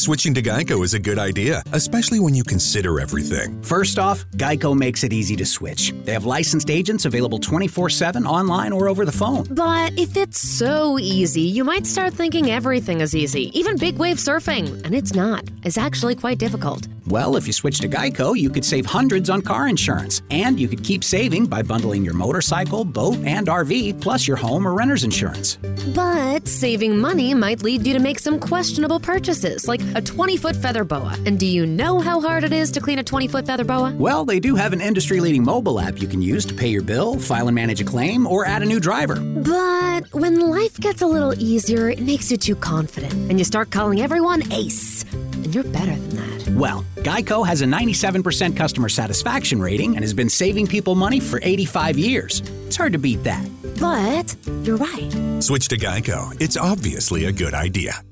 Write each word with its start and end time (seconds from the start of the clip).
Switching 0.00 0.32
to 0.32 0.40
Geico 0.40 0.82
is 0.82 0.94
a 0.94 0.98
good 0.98 1.18
idea, 1.18 1.62
especially 1.72 2.20
when 2.20 2.34
you 2.34 2.42
consider 2.42 3.00
everything. 3.00 3.60
First 3.62 3.98
off, 3.98 4.24
Geico 4.30 4.74
makes 4.74 5.04
it 5.04 5.12
easy 5.12 5.36
to 5.36 5.44
switch. 5.44 5.92
They 6.04 6.14
have 6.14 6.24
licensed 6.24 6.70
agents 6.70 7.04
available 7.04 7.38
24 7.38 7.90
7 7.90 8.26
online 8.26 8.72
or 8.72 8.88
over 8.88 9.04
the 9.04 9.12
phone. 9.12 9.44
But 9.50 9.92
if 9.98 10.16
it's 10.16 10.40
so 10.40 10.98
easy, 10.98 11.42
you 11.42 11.64
might 11.64 11.86
start 11.86 12.14
thinking 12.14 12.50
everything 12.50 13.02
is 13.02 13.14
easy, 13.14 13.50
even 13.52 13.76
big 13.76 13.98
wave 13.98 14.16
surfing. 14.16 14.82
And 14.86 14.94
it's 14.94 15.12
not. 15.12 15.44
It's 15.64 15.76
actually 15.76 16.14
quite 16.14 16.38
difficult. 16.38 16.88
Well, 17.10 17.34
if 17.34 17.46
you 17.48 17.52
switch 17.52 17.80
to 17.80 17.88
Geico, 17.88 18.38
you 18.38 18.50
could 18.50 18.64
save 18.64 18.86
hundreds 18.86 19.28
on 19.30 19.42
car 19.42 19.66
insurance. 19.66 20.22
And 20.30 20.60
you 20.60 20.68
could 20.68 20.84
keep 20.84 21.02
saving 21.02 21.46
by 21.46 21.60
bundling 21.60 22.04
your 22.04 22.14
motorcycle, 22.14 22.84
boat, 22.84 23.16
and 23.24 23.48
RV, 23.48 24.00
plus 24.00 24.28
your 24.28 24.36
home 24.36 24.66
or 24.66 24.74
renter's 24.74 25.02
insurance. 25.02 25.56
But 25.92 26.46
saving 26.46 26.96
money 26.96 27.34
might 27.34 27.64
lead 27.64 27.84
you 27.84 27.94
to 27.94 27.98
make 27.98 28.20
some 28.20 28.38
questionable 28.38 29.00
purchases, 29.00 29.66
like 29.66 29.80
a 29.94 30.00
20 30.02 30.36
foot 30.36 30.56
feather 30.56 30.84
boa. 30.84 31.16
And 31.26 31.38
do 31.38 31.46
you 31.46 31.66
know 31.66 32.00
how 32.00 32.20
hard 32.20 32.44
it 32.44 32.52
is 32.52 32.70
to 32.72 32.80
clean 32.80 32.98
a 32.98 33.04
20 33.04 33.28
foot 33.28 33.46
feather 33.46 33.64
boa? 33.64 33.94
Well, 33.96 34.24
they 34.24 34.40
do 34.40 34.54
have 34.56 34.72
an 34.72 34.80
industry 34.80 35.20
leading 35.20 35.44
mobile 35.44 35.80
app 35.80 36.00
you 36.00 36.08
can 36.08 36.22
use 36.22 36.44
to 36.46 36.54
pay 36.54 36.68
your 36.68 36.82
bill, 36.82 37.18
file 37.18 37.48
and 37.48 37.54
manage 37.54 37.80
a 37.80 37.84
claim, 37.84 38.26
or 38.26 38.46
add 38.46 38.62
a 38.62 38.66
new 38.66 38.80
driver. 38.80 39.16
But 39.20 40.12
when 40.12 40.40
life 40.40 40.78
gets 40.78 41.02
a 41.02 41.06
little 41.06 41.34
easier, 41.40 41.90
it 41.90 42.00
makes 42.00 42.30
you 42.30 42.36
too 42.36 42.56
confident, 42.56 43.12
and 43.12 43.38
you 43.38 43.44
start 43.44 43.70
calling 43.70 44.00
everyone 44.00 44.50
ace. 44.52 45.04
And 45.12 45.54
you're 45.54 45.64
better 45.64 45.94
than 45.94 46.16
that. 46.16 46.48
Well, 46.50 46.84
Geico 46.96 47.46
has 47.46 47.62
a 47.62 47.66
97% 47.66 48.56
customer 48.56 48.88
satisfaction 48.88 49.60
rating 49.60 49.94
and 49.94 50.04
has 50.04 50.12
been 50.12 50.28
saving 50.28 50.66
people 50.66 50.94
money 50.94 51.20
for 51.20 51.40
85 51.42 51.98
years. 51.98 52.42
It's 52.66 52.76
hard 52.76 52.92
to 52.92 52.98
beat 52.98 53.22
that. 53.24 53.48
But 53.80 54.36
you're 54.66 54.76
right. 54.76 55.42
Switch 55.42 55.68
to 55.68 55.76
Geico. 55.76 56.36
It's 56.40 56.56
obviously 56.56 57.24
a 57.24 57.32
good 57.32 57.54
idea. 57.54 58.02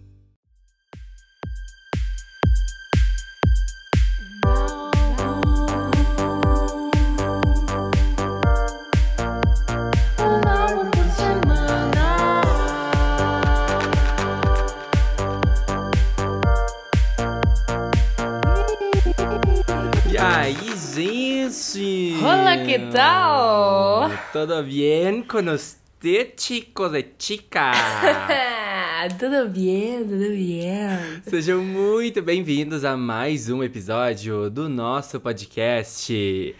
Que 22.69 22.79
tal? 22.93 24.11
Tudo 24.31 24.63
bem 24.63 25.23
com 25.23 25.43
você, 25.43 26.35
chicos 26.37 26.93
e 26.93 27.07
chicas? 27.19 27.73
tudo 29.19 29.49
bem, 29.49 30.05
tudo 30.05 30.29
bem. 30.29 31.23
Sejam 31.23 31.65
muito 31.65 32.21
bem-vindos 32.21 32.85
a 32.85 32.95
mais 32.95 33.49
um 33.49 33.63
episódio 33.63 34.51
do 34.51 34.69
nosso 34.69 35.19
podcast 35.19 36.55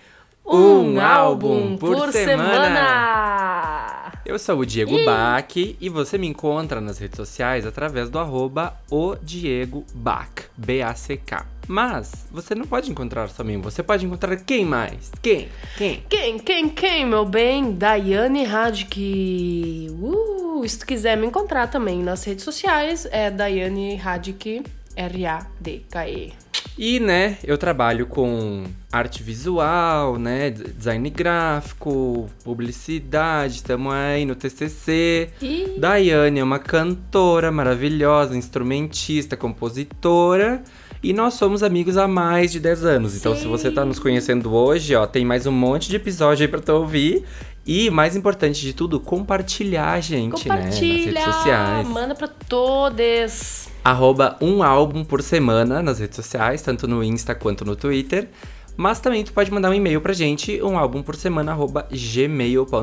Um, 0.47 0.99
álbum 0.99 1.77
por, 1.77 2.11
semana. 2.11 4.11
Eu 4.25 4.39
sou 4.39 4.61
o 4.61 4.65
Diego 4.65 5.05
Bach 5.05 5.55
e 5.55 5.91
você 5.91 6.17
me 6.17 6.27
encontra 6.27 6.81
nas 6.81 6.99
redes 6.99 7.19
sociais 7.19 7.67
através 7.67 8.09
do 8.09 8.19
arroba 8.19 8.81
o 8.91 9.15
Diego 9.17 9.85
Bach, 9.95 10.33
B-A-C-K. 10.57 11.58
Mas 11.69 12.27
você 12.33 12.55
não 12.55 12.65
pode 12.65 12.91
encontrar 12.91 13.29
só 13.29 13.45
mim, 13.45 13.61
você 13.61 13.83
pode 13.83 14.07
encontrar 14.07 14.35
quem 14.37 14.65
mais? 14.65 15.13
Quem? 15.21 15.49
Quem? 15.77 16.03
Quem, 16.09 16.39
quem, 16.39 16.69
quem, 16.71 17.07
meu 17.07 17.27
bem? 17.27 17.73
Daiane 17.75 18.45
Radke. 18.45 19.89
Uh, 19.91 20.67
se 20.67 20.79
tu 20.79 20.87
quiser 20.87 21.17
me 21.17 21.27
encontrar 21.27 21.67
também 21.69 22.03
nas 22.03 22.25
redes 22.25 22.43
sociais, 22.43 23.07
é 23.11 23.31
Daiane 23.31 23.97
Radke, 23.97 24.63
R-A-D-K-E. 24.97 26.33
E, 26.79 27.01
né, 27.01 27.39
eu 27.43 27.59
trabalho 27.59 28.07
com 28.07 28.65
arte 28.91 29.21
visual, 29.21 30.17
né, 30.17 30.51
design 30.51 31.11
gráfico, 31.11 32.31
publicidade, 32.45 33.65
tamo 33.65 33.91
aí 33.91 34.25
no 34.25 34.37
TCC. 34.37 35.31
Ih. 35.43 35.75
Daiane 35.77 36.39
é 36.39 36.45
uma 36.45 36.61
cantora 36.61 37.51
maravilhosa, 37.51 38.37
instrumentista, 38.37 39.37
compositora. 39.37 40.63
E 41.03 41.13
nós 41.13 41.35
somos 41.35 41.63
amigos 41.63 41.97
há 41.97 42.09
mais 42.09 42.51
de 42.51 42.59
10 42.61 42.85
anos. 42.85 43.17
Então, 43.17 43.35
se 43.37 43.47
você 43.47 43.71
tá 43.71 43.85
nos 43.85 43.99
conhecendo 43.99 44.53
hoje, 44.53 44.95
ó, 44.95 45.07
tem 45.07 45.25
mais 45.25 45.47
um 45.47 45.53
monte 45.53 45.89
de 45.89 45.97
episódio 45.97 46.43
aí 46.45 46.49
pra 46.49 46.61
tu 46.61 46.73
ouvir. 46.73 47.25
E, 47.65 47.91
mais 47.91 48.17
importante 48.17 48.61
de 48.63 48.73
tudo, 48.73 48.99
compartilhar 48.99 49.93
a 49.93 50.01
gente, 50.01 50.49
né, 50.49 50.57
nas 50.57 50.65
Compartilha, 50.65 51.21
redes 51.21 51.35
sociais. 51.35 51.87
manda 51.89 52.15
pra 52.15 52.27
todos. 52.27 53.69
Arroba 53.85 54.37
um 54.41 54.63
álbum 54.63 55.05
por 55.05 55.23
semana 55.23 55.83
nas 55.83 55.99
redes 55.99 56.17
sociais, 56.17 56.63
tanto 56.63 56.89
no 56.89 57.05
Insta 57.05 57.35
quanto 57.35 57.65
no 57.65 57.77
Twitter. 57.77 58.29
Mas 58.77 59.01
também 59.01 59.23
tu 59.23 59.33
pode 59.33 59.51
mandar 59.53 59.71
um 59.71 59.75
e-mail 59.75 60.01
pra 60.01 60.13
gente, 60.15 60.63
um 60.63 60.79
álbum 60.79 61.03
por 61.03 61.15
semana, 61.15 61.53
arroba 61.53 61.87
gmail.com. 61.93 62.79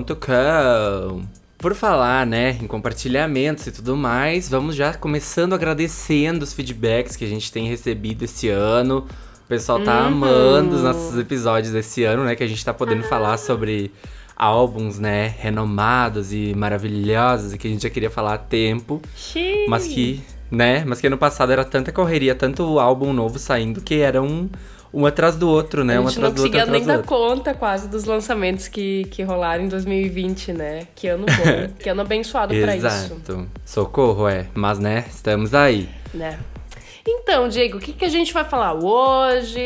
Por 1.57 1.73
falar, 1.73 2.25
né, 2.25 2.57
em 2.61 2.67
compartilhamentos 2.67 3.65
e 3.67 3.71
tudo 3.71 3.95
mais, 3.95 4.49
vamos 4.49 4.75
já 4.75 4.93
começando 4.93 5.53
agradecendo 5.53 6.43
os 6.43 6.53
feedbacks 6.53 7.15
que 7.15 7.25
a 7.25 7.27
gente 7.27 7.51
tem 7.51 7.67
recebido 7.67 8.23
esse 8.25 8.49
ano. 8.49 9.07
O 9.45 9.47
pessoal 9.47 9.79
tá 9.79 10.05
amando 10.05 10.75
os 10.75 10.81
nossos 10.81 11.17
episódios 11.17 11.71
desse 11.71 12.03
ano, 12.03 12.23
né, 12.23 12.35
que 12.35 12.43
a 12.43 12.47
gente 12.47 12.63
tá 12.63 12.73
podendo 12.73 13.03
falar 13.03 13.37
sobre 13.37 13.91
álbuns, 14.35 14.99
né, 14.99 15.33
renomados 15.39 16.33
e 16.33 16.53
maravilhosos 16.55 17.53
e 17.53 17.57
que 17.57 17.67
a 17.67 17.71
gente 17.71 17.83
já 17.83 17.89
queria 17.89 18.09
falar 18.09 18.33
há 18.33 18.37
tempo. 18.37 19.01
Xiii. 19.15 19.67
Mas 19.67 19.87
que, 19.87 20.21
né? 20.51 20.83
Mas 20.85 20.99
que 20.99 21.07
ano 21.07 21.17
passado 21.17 21.51
era 21.51 21.63
tanta 21.63 21.91
correria, 21.91 22.35
tanto 22.35 22.79
álbum 22.79 23.13
novo 23.13 23.39
saindo, 23.39 23.81
que 23.81 23.95
era 23.95 24.21
um, 24.21 24.49
um 24.95 25.05
atrás 25.05 25.35
do 25.35 25.49
outro, 25.49 25.83
né? 25.83 25.99
Um 25.99 26.03
não 26.03 26.09
atrás 26.09 26.15
do 26.15 26.25
outro, 26.25 26.41
conseguia 26.43 26.63
atrás 26.63 26.85
nem 26.87 26.97
dar 26.97 27.03
conta 27.03 27.53
quase 27.53 27.89
dos 27.89 28.05
lançamentos 28.05 28.69
que, 28.69 29.03
que 29.11 29.21
rolaram 29.23 29.65
em 29.65 29.67
2020, 29.67 30.53
né? 30.53 30.87
Que 30.95 31.09
ano 31.09 31.25
bom, 31.25 31.73
que 31.77 31.89
ano 31.89 32.01
abençoado 32.01 32.55
pra 32.55 32.77
isso, 32.77 32.87
Exato. 32.87 33.47
Socorro, 33.65 34.27
é. 34.29 34.47
Mas, 34.53 34.79
né, 34.79 35.03
estamos 35.09 35.53
aí. 35.53 35.89
né? 36.13 36.39
Então, 37.07 37.47
Diego, 37.49 37.77
o 37.77 37.79
que, 37.79 37.93
que 37.93 38.05
a 38.05 38.09
gente 38.09 38.33
vai 38.33 38.45
falar 38.45 38.73
hoje? 38.73 39.61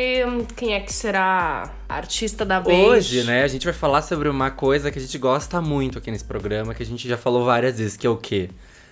Quem 0.57 0.73
é 0.73 0.79
que 0.81 0.91
será 0.91 1.72
artista 1.88 2.44
da 2.44 2.59
vez? 2.59 2.85
Hoje, 2.85 3.23
né, 3.23 3.44
a 3.44 3.47
gente 3.47 3.63
vai 3.63 3.73
falar 3.73 4.01
sobre 4.01 4.28
uma 4.28 4.50
coisa 4.50 4.91
que 4.91 4.97
a 4.97 5.01
gente 5.01 5.17
gosta 5.17 5.61
muito 5.61 6.00
aqui 6.00 6.11
nesse 6.11 6.25
programa, 6.25 6.73
que 6.73 6.84
a 6.84 6.85
gente 6.85 7.07
já 7.07 7.17
falou 7.17 7.46
várias 7.46 7.78
vezes, 7.78 7.96
que 7.96 8.06
é 8.06 8.09
o 8.09 8.17
quê? 8.17 8.50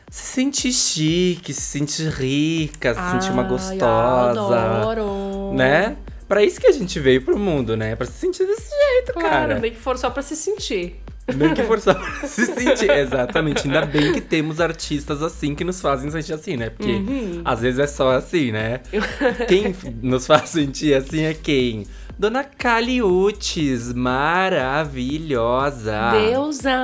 Se 0.10 0.36
sentir 0.36 0.72
chique, 0.72 1.54
se 1.54 1.62
sentir 1.62 2.10
rica, 2.10 2.94
se 2.94 3.12
sentir 3.12 3.32
uma 3.34 3.44
gostosa. 3.44 4.60
adoro. 4.62 5.54
Né? 5.54 5.98
Pra 6.28 6.44
isso 6.44 6.60
que 6.60 6.68
a 6.68 6.72
gente 6.72 7.00
veio 7.00 7.22
pro 7.24 7.38
mundo, 7.40 7.78
né? 7.78 7.96
Pra 7.96 8.06
se 8.06 8.14
sentir 8.14 8.46
desse 8.46 8.70
jeito, 8.70 9.14
Claro, 9.14 9.30
cara. 9.30 9.60
nem 9.60 9.72
que 9.72 9.78
for 9.80 9.98
só 9.98 10.10
pra 10.10 10.22
se 10.22 10.36
sentir. 10.36 10.96
Nem 11.36 11.54
que 11.54 11.64
for 11.64 11.80
só 11.80 11.94
pra 11.94 12.10
se 12.28 12.46
sentir. 12.46 12.90
Exatamente. 12.90 13.66
Ainda 13.68 13.86
bem 13.86 14.14
que 14.14 14.22
temos 14.22 14.60
artistas 14.62 15.22
assim 15.24 15.54
que 15.56 15.64
nos 15.64 15.80
fazem 15.82 16.10
sentir 16.12 16.34
assim, 16.34 16.56
né? 16.58 16.70
Porque 16.70 16.92
Uhum. 16.92 17.42
às 17.46 17.62
vezes 17.62 17.80
é 17.80 17.88
só 17.88 18.12
assim, 18.12 18.52
né? 18.52 18.80
Quem 19.48 19.76
nos 20.02 20.26
faz 20.28 20.50
sentir 20.50 20.94
assim 20.94 21.24
é 21.24 21.34
quem? 21.34 21.86
Dona 22.20 22.44
Caliutes, 22.44 23.94
maravilhosa. 24.98 26.12
Deusa! 26.12 26.78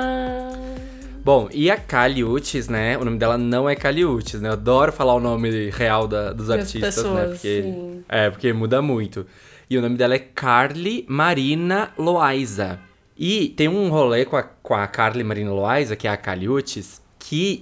Bom, 1.24 1.48
e 1.52 1.70
a 1.70 1.76
Caliutes, 1.76 2.68
né? 2.68 2.98
O 2.98 3.04
nome 3.04 3.16
dela 3.18 3.38
não 3.38 3.68
é 3.68 3.74
Caliutes, 3.74 4.40
né? 4.40 4.48
Eu 4.48 4.52
adoro 4.52 4.92
falar 4.92 5.14
o 5.14 5.20
nome 5.20 5.70
real 5.70 6.06
da- 6.06 6.32
dos 6.32 6.48
Das 6.48 6.58
artistas, 6.60 6.96
né? 6.96 7.02
pessoas, 7.02 7.30
Porque, 7.30 7.62
sim. 7.62 8.02
é, 8.08 8.30
porque 8.30 8.52
muda 8.52 8.82
muito. 8.82 9.26
E 9.70 9.78
o 9.78 9.82
nome 9.82 9.96
dela 9.96 10.14
é 10.14 10.18
Carly 10.18 11.06
Marina 11.08 11.90
Loaiza. 11.96 12.78
E 13.16 13.48
tem 13.56 13.68
um 13.68 13.88
rolê 13.88 14.26
com 14.26 14.36
a, 14.36 14.42
com 14.42 14.74
a 14.74 14.86
Carly 14.86 15.24
Marina 15.24 15.50
Loaiza, 15.50 15.96
que 15.96 16.06
é 16.06 16.10
a 16.10 16.16
Caliutes, 16.16 17.00
que 17.18 17.58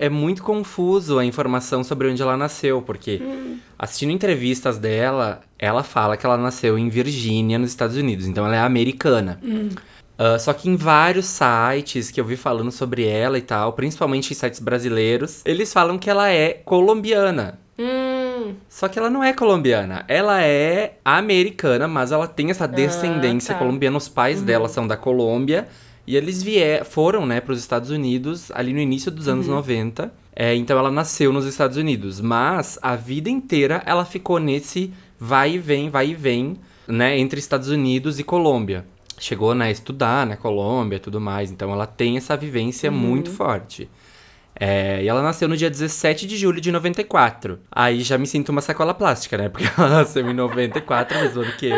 é 0.00 0.08
muito 0.08 0.42
confuso 0.42 1.18
a 1.20 1.24
informação 1.24 1.84
sobre 1.84 2.08
onde 2.10 2.20
ela 2.20 2.36
nasceu, 2.36 2.82
porque 2.82 3.22
assistindo 3.78 4.10
entrevistas 4.10 4.76
dela, 4.76 5.40
ela 5.56 5.84
fala 5.84 6.16
que 6.16 6.26
ela 6.26 6.36
nasceu 6.36 6.76
em 6.76 6.88
Virgínia, 6.88 7.58
nos 7.60 7.70
Estados 7.70 7.96
Unidos, 7.96 8.26
então 8.26 8.44
ela 8.44 8.56
é 8.56 8.60
americana. 8.60 9.38
Uh, 10.18 10.38
só 10.38 10.52
que 10.52 10.68
em 10.68 10.76
vários 10.76 11.26
sites 11.26 12.10
que 12.10 12.20
eu 12.20 12.24
vi 12.24 12.36
falando 12.36 12.70
sobre 12.70 13.04
ela 13.06 13.36
e 13.36 13.42
tal, 13.42 13.72
principalmente 13.72 14.30
em 14.30 14.34
sites 14.34 14.60
brasileiros, 14.60 15.42
eles 15.44 15.72
falam 15.72 15.98
que 15.98 16.08
ela 16.08 16.30
é 16.30 16.52
colombiana. 16.52 17.58
Hum, 17.78 18.54
Só 18.68 18.86
que 18.86 18.98
ela 18.98 19.10
não 19.10 19.22
é 19.24 19.32
colombiana. 19.32 20.04
Ela 20.06 20.42
é 20.42 20.98
americana, 21.04 21.88
mas 21.88 22.12
ela 22.12 22.28
tem 22.28 22.50
essa 22.50 22.68
descendência 22.68 23.54
tá. 23.54 23.58
colombiana. 23.58 23.96
Os 23.96 24.08
pais 24.08 24.42
dela 24.42 24.68
são 24.68 24.86
da 24.86 24.96
Colômbia. 24.96 25.66
E 26.06 26.16
eles 26.16 26.42
vier, 26.42 26.84
foram, 26.84 27.26
né, 27.26 27.40
para 27.40 27.52
os 27.52 27.58
Estados 27.58 27.90
Unidos 27.90 28.50
ali 28.52 28.72
no 28.72 28.78
início 28.78 29.10
dos 29.10 29.26
anos 29.26 29.48
90. 29.48 30.12
É, 30.36 30.54
então 30.54 30.78
ela 30.78 30.90
nasceu 30.90 31.32
nos 31.32 31.46
Estados 31.46 31.76
Unidos. 31.76 32.20
Mas 32.20 32.78
a 32.82 32.94
vida 32.94 33.30
inteira 33.30 33.82
ela 33.86 34.04
ficou 34.04 34.38
nesse 34.38 34.92
vai 35.18 35.54
e 35.54 35.58
vem, 35.58 35.88
vai 35.88 36.10
e 36.10 36.14
vem, 36.14 36.56
né, 36.86 37.18
entre 37.18 37.40
Estados 37.40 37.70
Unidos 37.70 38.18
e 38.18 38.24
Colômbia. 38.24 38.84
Chegou 39.18 39.54
né, 39.54 39.66
a 39.66 39.70
estudar 39.70 40.26
na 40.26 40.36
Colômbia 40.36 40.96
e 40.96 41.00
tudo 41.00 41.20
mais. 41.20 41.50
Então 41.50 41.72
ela 41.72 41.86
tem 41.86 42.16
essa 42.16 42.36
vivência 42.36 42.90
muito 42.90 43.30
forte. 43.30 43.88
É, 44.58 45.02
e 45.02 45.08
ela 45.08 45.22
nasceu 45.22 45.48
no 45.48 45.56
dia 45.56 45.68
17 45.68 46.26
de 46.26 46.36
julho 46.36 46.60
de 46.60 46.70
94. 46.70 47.58
Aí 47.70 48.02
já 48.02 48.16
me 48.16 48.26
sinto 48.26 48.50
uma 48.50 48.60
sacola 48.60 48.94
plástica, 48.94 49.36
né? 49.36 49.48
Porque 49.50 49.68
ela 49.76 49.88
nasceu 49.88 50.28
em 50.28 50.34
94, 50.34 51.18
mesmo 51.18 51.42
ano 51.42 51.52
que 51.52 51.66
eu. 51.66 51.76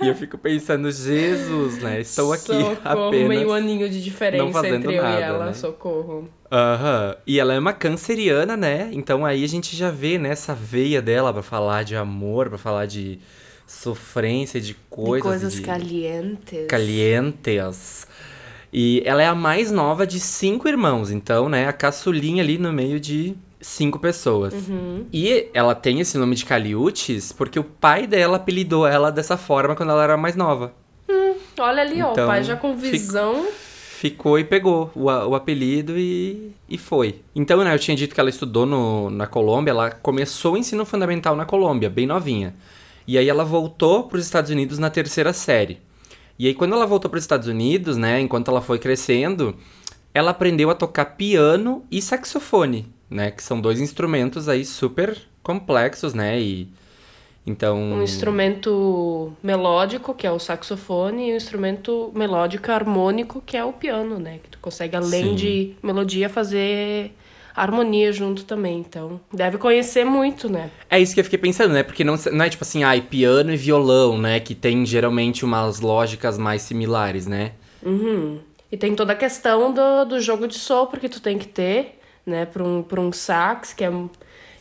E 0.00 0.08
eu 0.08 0.14
fico 0.14 0.36
pensando, 0.36 0.90
Jesus, 0.90 1.78
né? 1.78 2.00
Estou 2.00 2.32
aqui 2.32 2.46
socorro, 2.46 2.78
apenas. 2.84 3.28
meio 3.28 3.52
aninho 3.52 3.88
de 3.88 3.96
não 3.96 4.04
diferença 4.04 4.52
fazendo 4.52 4.74
entre 4.76 4.96
eu 4.96 5.02
nada, 5.02 5.18
e 5.18 5.22
ela, 5.22 5.46
né? 5.46 5.52
socorro. 5.54 6.28
Aham. 6.52 7.16
E 7.26 7.40
ela 7.40 7.54
é 7.54 7.58
uma 7.58 7.72
canceriana, 7.72 8.56
né? 8.56 8.90
Então 8.92 9.24
aí 9.24 9.42
a 9.42 9.48
gente 9.48 9.74
já 9.74 9.90
vê 9.90 10.18
né, 10.18 10.28
essa 10.28 10.54
veia 10.54 11.00
dela 11.00 11.32
pra 11.32 11.42
falar 11.42 11.82
de 11.82 11.96
amor, 11.96 12.50
pra 12.50 12.58
falar 12.58 12.86
de 12.86 13.18
sofrência, 13.66 14.60
de 14.60 14.74
coisas. 14.88 15.16
de 15.16 15.28
coisas 15.28 15.52
de- 15.54 15.62
calientes. 15.62 16.66
calientes. 16.68 18.06
E 18.72 19.02
ela 19.04 19.22
é 19.22 19.26
a 19.26 19.34
mais 19.34 19.70
nova 19.70 20.06
de 20.06 20.20
cinco 20.20 20.68
irmãos, 20.68 21.10
então, 21.10 21.48
né, 21.48 21.66
a 21.66 21.72
caçulinha 21.72 22.42
ali 22.42 22.58
no 22.58 22.72
meio 22.72 23.00
de 23.00 23.34
cinco 23.60 23.98
pessoas. 23.98 24.52
Uhum. 24.54 25.06
E 25.12 25.48
ela 25.54 25.74
tem 25.74 26.00
esse 26.00 26.18
nome 26.18 26.34
de 26.36 26.44
Caliutes 26.44 27.32
porque 27.32 27.58
o 27.58 27.64
pai 27.64 28.06
dela 28.06 28.36
apelidou 28.36 28.86
ela 28.86 29.10
dessa 29.10 29.36
forma 29.36 29.74
quando 29.74 29.90
ela 29.90 30.04
era 30.04 30.16
mais 30.16 30.36
nova. 30.36 30.72
Olha 31.58 31.80
ali, 31.82 32.02
ó, 32.02 32.08
o 32.08 32.12
Então, 32.12 32.26
pai 32.26 32.44
já 32.44 32.54
com 32.54 32.76
visão. 32.76 33.46
Ficou 33.98 34.38
e 34.38 34.44
pegou 34.44 34.90
o, 34.94 35.04
o 35.04 35.34
apelido 35.34 35.96
e, 35.98 36.52
e 36.68 36.76
foi. 36.76 37.20
Então, 37.34 37.64
né, 37.64 37.72
eu 37.74 37.78
tinha 37.78 37.96
dito 37.96 38.14
que 38.14 38.20
ela 38.20 38.28
estudou 38.28 38.66
no, 38.66 39.08
na 39.08 39.26
Colômbia, 39.26 39.70
ela 39.70 39.90
começou 39.90 40.52
o 40.52 40.56
ensino 40.58 40.84
fundamental 40.84 41.34
na 41.34 41.46
Colômbia, 41.46 41.88
bem 41.88 42.06
novinha. 42.06 42.54
E 43.06 43.16
aí 43.16 43.28
ela 43.28 43.44
voltou 43.44 44.04
para 44.04 44.18
os 44.18 44.24
Estados 44.24 44.50
Unidos 44.50 44.78
na 44.78 44.90
terceira 44.90 45.32
série. 45.32 45.80
E 46.38 46.46
aí 46.46 46.54
quando 46.54 46.74
ela 46.74 46.86
voltou 46.86 47.10
para 47.10 47.18
os 47.18 47.24
Estados 47.24 47.48
Unidos, 47.48 47.96
né, 47.96 48.20
enquanto 48.20 48.50
ela 48.50 48.60
foi 48.60 48.78
crescendo, 48.78 49.56
ela 50.12 50.32
aprendeu 50.32 50.70
a 50.70 50.74
tocar 50.74 51.16
piano 51.16 51.84
e 51.90 52.02
saxofone, 52.02 52.92
né, 53.08 53.30
que 53.30 53.42
são 53.42 53.60
dois 53.60 53.80
instrumentos 53.80 54.48
aí 54.48 54.64
super 54.64 55.16
complexos, 55.42 56.12
né, 56.12 56.40
e 56.40 56.68
então 57.46 57.78
Um 57.78 58.02
instrumento 58.02 59.32
melódico, 59.40 60.12
que 60.12 60.26
é 60.26 60.32
o 60.32 60.38
saxofone, 60.38 61.30
e 61.30 61.32
um 61.32 61.36
instrumento 61.36 62.10
melódico 62.12 62.72
harmônico, 62.72 63.40
que 63.40 63.56
é 63.56 63.64
o 63.64 63.72
piano, 63.72 64.18
né? 64.18 64.40
Que 64.42 64.50
tu 64.50 64.58
consegue, 64.58 64.96
além 64.96 65.28
Sim. 65.28 65.34
de 65.36 65.76
melodia, 65.80 66.28
fazer 66.28 67.12
harmonia 67.56 68.12
junto 68.12 68.44
também. 68.44 68.78
Então, 68.78 69.18
deve 69.32 69.56
conhecer 69.56 70.04
muito, 70.04 70.48
né? 70.48 70.70
É 70.90 71.00
isso 71.00 71.14
que 71.14 71.20
eu 71.20 71.24
fiquei 71.24 71.38
pensando, 71.38 71.72
né? 71.72 71.82
Porque 71.82 72.04
não, 72.04 72.14
não 72.32 72.44
é 72.44 72.48
tipo 72.50 72.62
assim, 72.62 72.84
ai, 72.84 73.00
piano 73.00 73.52
e 73.52 73.56
violão, 73.56 74.18
né? 74.18 74.38
Que 74.38 74.54
tem 74.54 74.84
geralmente 74.84 75.44
umas 75.44 75.80
lógicas 75.80 76.36
mais 76.36 76.62
similares, 76.62 77.26
né? 77.26 77.52
Uhum. 77.82 78.38
E 78.70 78.76
tem 78.76 78.94
toda 78.94 79.12
a 79.12 79.16
questão 79.16 79.72
do, 79.72 80.04
do 80.04 80.20
jogo 80.20 80.46
de 80.46 80.58
sopro 80.58 81.00
que 81.00 81.08
tu 81.08 81.20
tem 81.20 81.38
que 81.38 81.48
ter, 81.48 81.98
né? 82.26 82.44
Pra 82.44 82.62
um, 82.62 82.82
pra 82.82 83.00
um 83.00 83.12
sax, 83.12 83.72
que 83.72 83.84
é, 83.84 83.90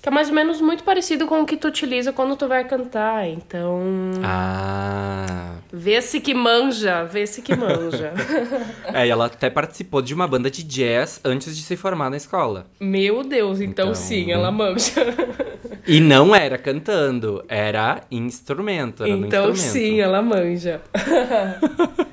que 0.05 0.09
é 0.09 0.11
mais 0.11 0.29
ou 0.29 0.35
menos 0.35 0.61
muito 0.61 0.83
parecido 0.83 1.25
com 1.25 1.41
o 1.41 1.47
que 1.47 1.57
tu 1.57 1.67
utiliza 1.67 2.13
quando 2.13 2.35
tu 2.35 2.47
vai 2.47 2.63
cantar. 2.63 3.27
Então, 3.27 3.81
Ah. 4.23 5.55
vê-se 5.73 6.19
que 6.19 6.31
manja, 6.31 7.03
vê-se 7.05 7.41
que 7.41 7.55
manja. 7.55 8.13
É, 8.93 9.07
e 9.07 9.09
ela 9.09 9.25
até 9.25 9.49
participou 9.49 10.03
de 10.03 10.13
uma 10.13 10.27
banda 10.27 10.51
de 10.51 10.61
jazz 10.61 11.19
antes 11.25 11.57
de 11.57 11.63
se 11.63 11.75
formar 11.75 12.11
na 12.11 12.17
escola. 12.17 12.67
Meu 12.79 13.23
Deus, 13.23 13.59
então, 13.59 13.85
Então, 13.85 13.95
sim, 13.95 14.31
ela 14.31 14.51
manja. 14.51 14.93
E 15.87 15.99
não 15.99 16.35
era 16.35 16.57
cantando, 16.57 17.43
era 17.47 18.01
instrumento. 18.11 19.03
Era 19.03 19.11
Então 19.11 19.55
sim, 19.55 20.01
ela 20.01 20.21
manja. 20.21 20.81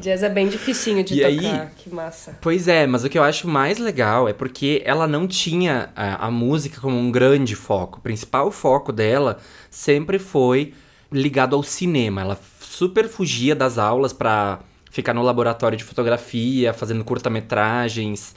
Jazz 0.00 0.22
é 0.22 0.28
bem 0.28 0.48
dificinho 0.48 1.02
de 1.04 1.14
E 1.14 1.24
aí- 1.24 1.36
tocar, 1.40 1.70
que 1.76 1.90
massa. 1.94 2.38
Pois 2.40 2.68
é, 2.68 2.86
mas 2.86 3.04
o 3.04 3.08
que 3.08 3.18
eu 3.18 3.22
acho 3.22 3.46
mais 3.48 3.78
legal 3.78 4.28
é 4.28 4.32
porque 4.32 4.82
ela 4.84 5.06
não 5.06 5.26
tinha 5.26 5.90
a, 5.96 6.26
a 6.26 6.30
música 6.30 6.80
como 6.80 6.96
um 6.96 7.10
grande 7.10 7.54
foco. 7.54 7.98
O 7.98 8.02
principal 8.02 8.50
foco 8.50 8.92
dela 8.92 9.38
sempre 9.70 10.18
foi 10.18 10.72
ligado 11.12 11.54
ao 11.56 11.62
cinema. 11.62 12.20
Ela 12.20 12.38
super 12.60 13.08
fugia 13.08 13.54
das 13.54 13.78
aulas 13.78 14.12
pra 14.12 14.60
ficar 14.90 15.14
no 15.14 15.22
laboratório 15.22 15.76
de 15.76 15.84
fotografia, 15.84 16.72
fazendo 16.72 17.04
curta-metragens, 17.04 18.34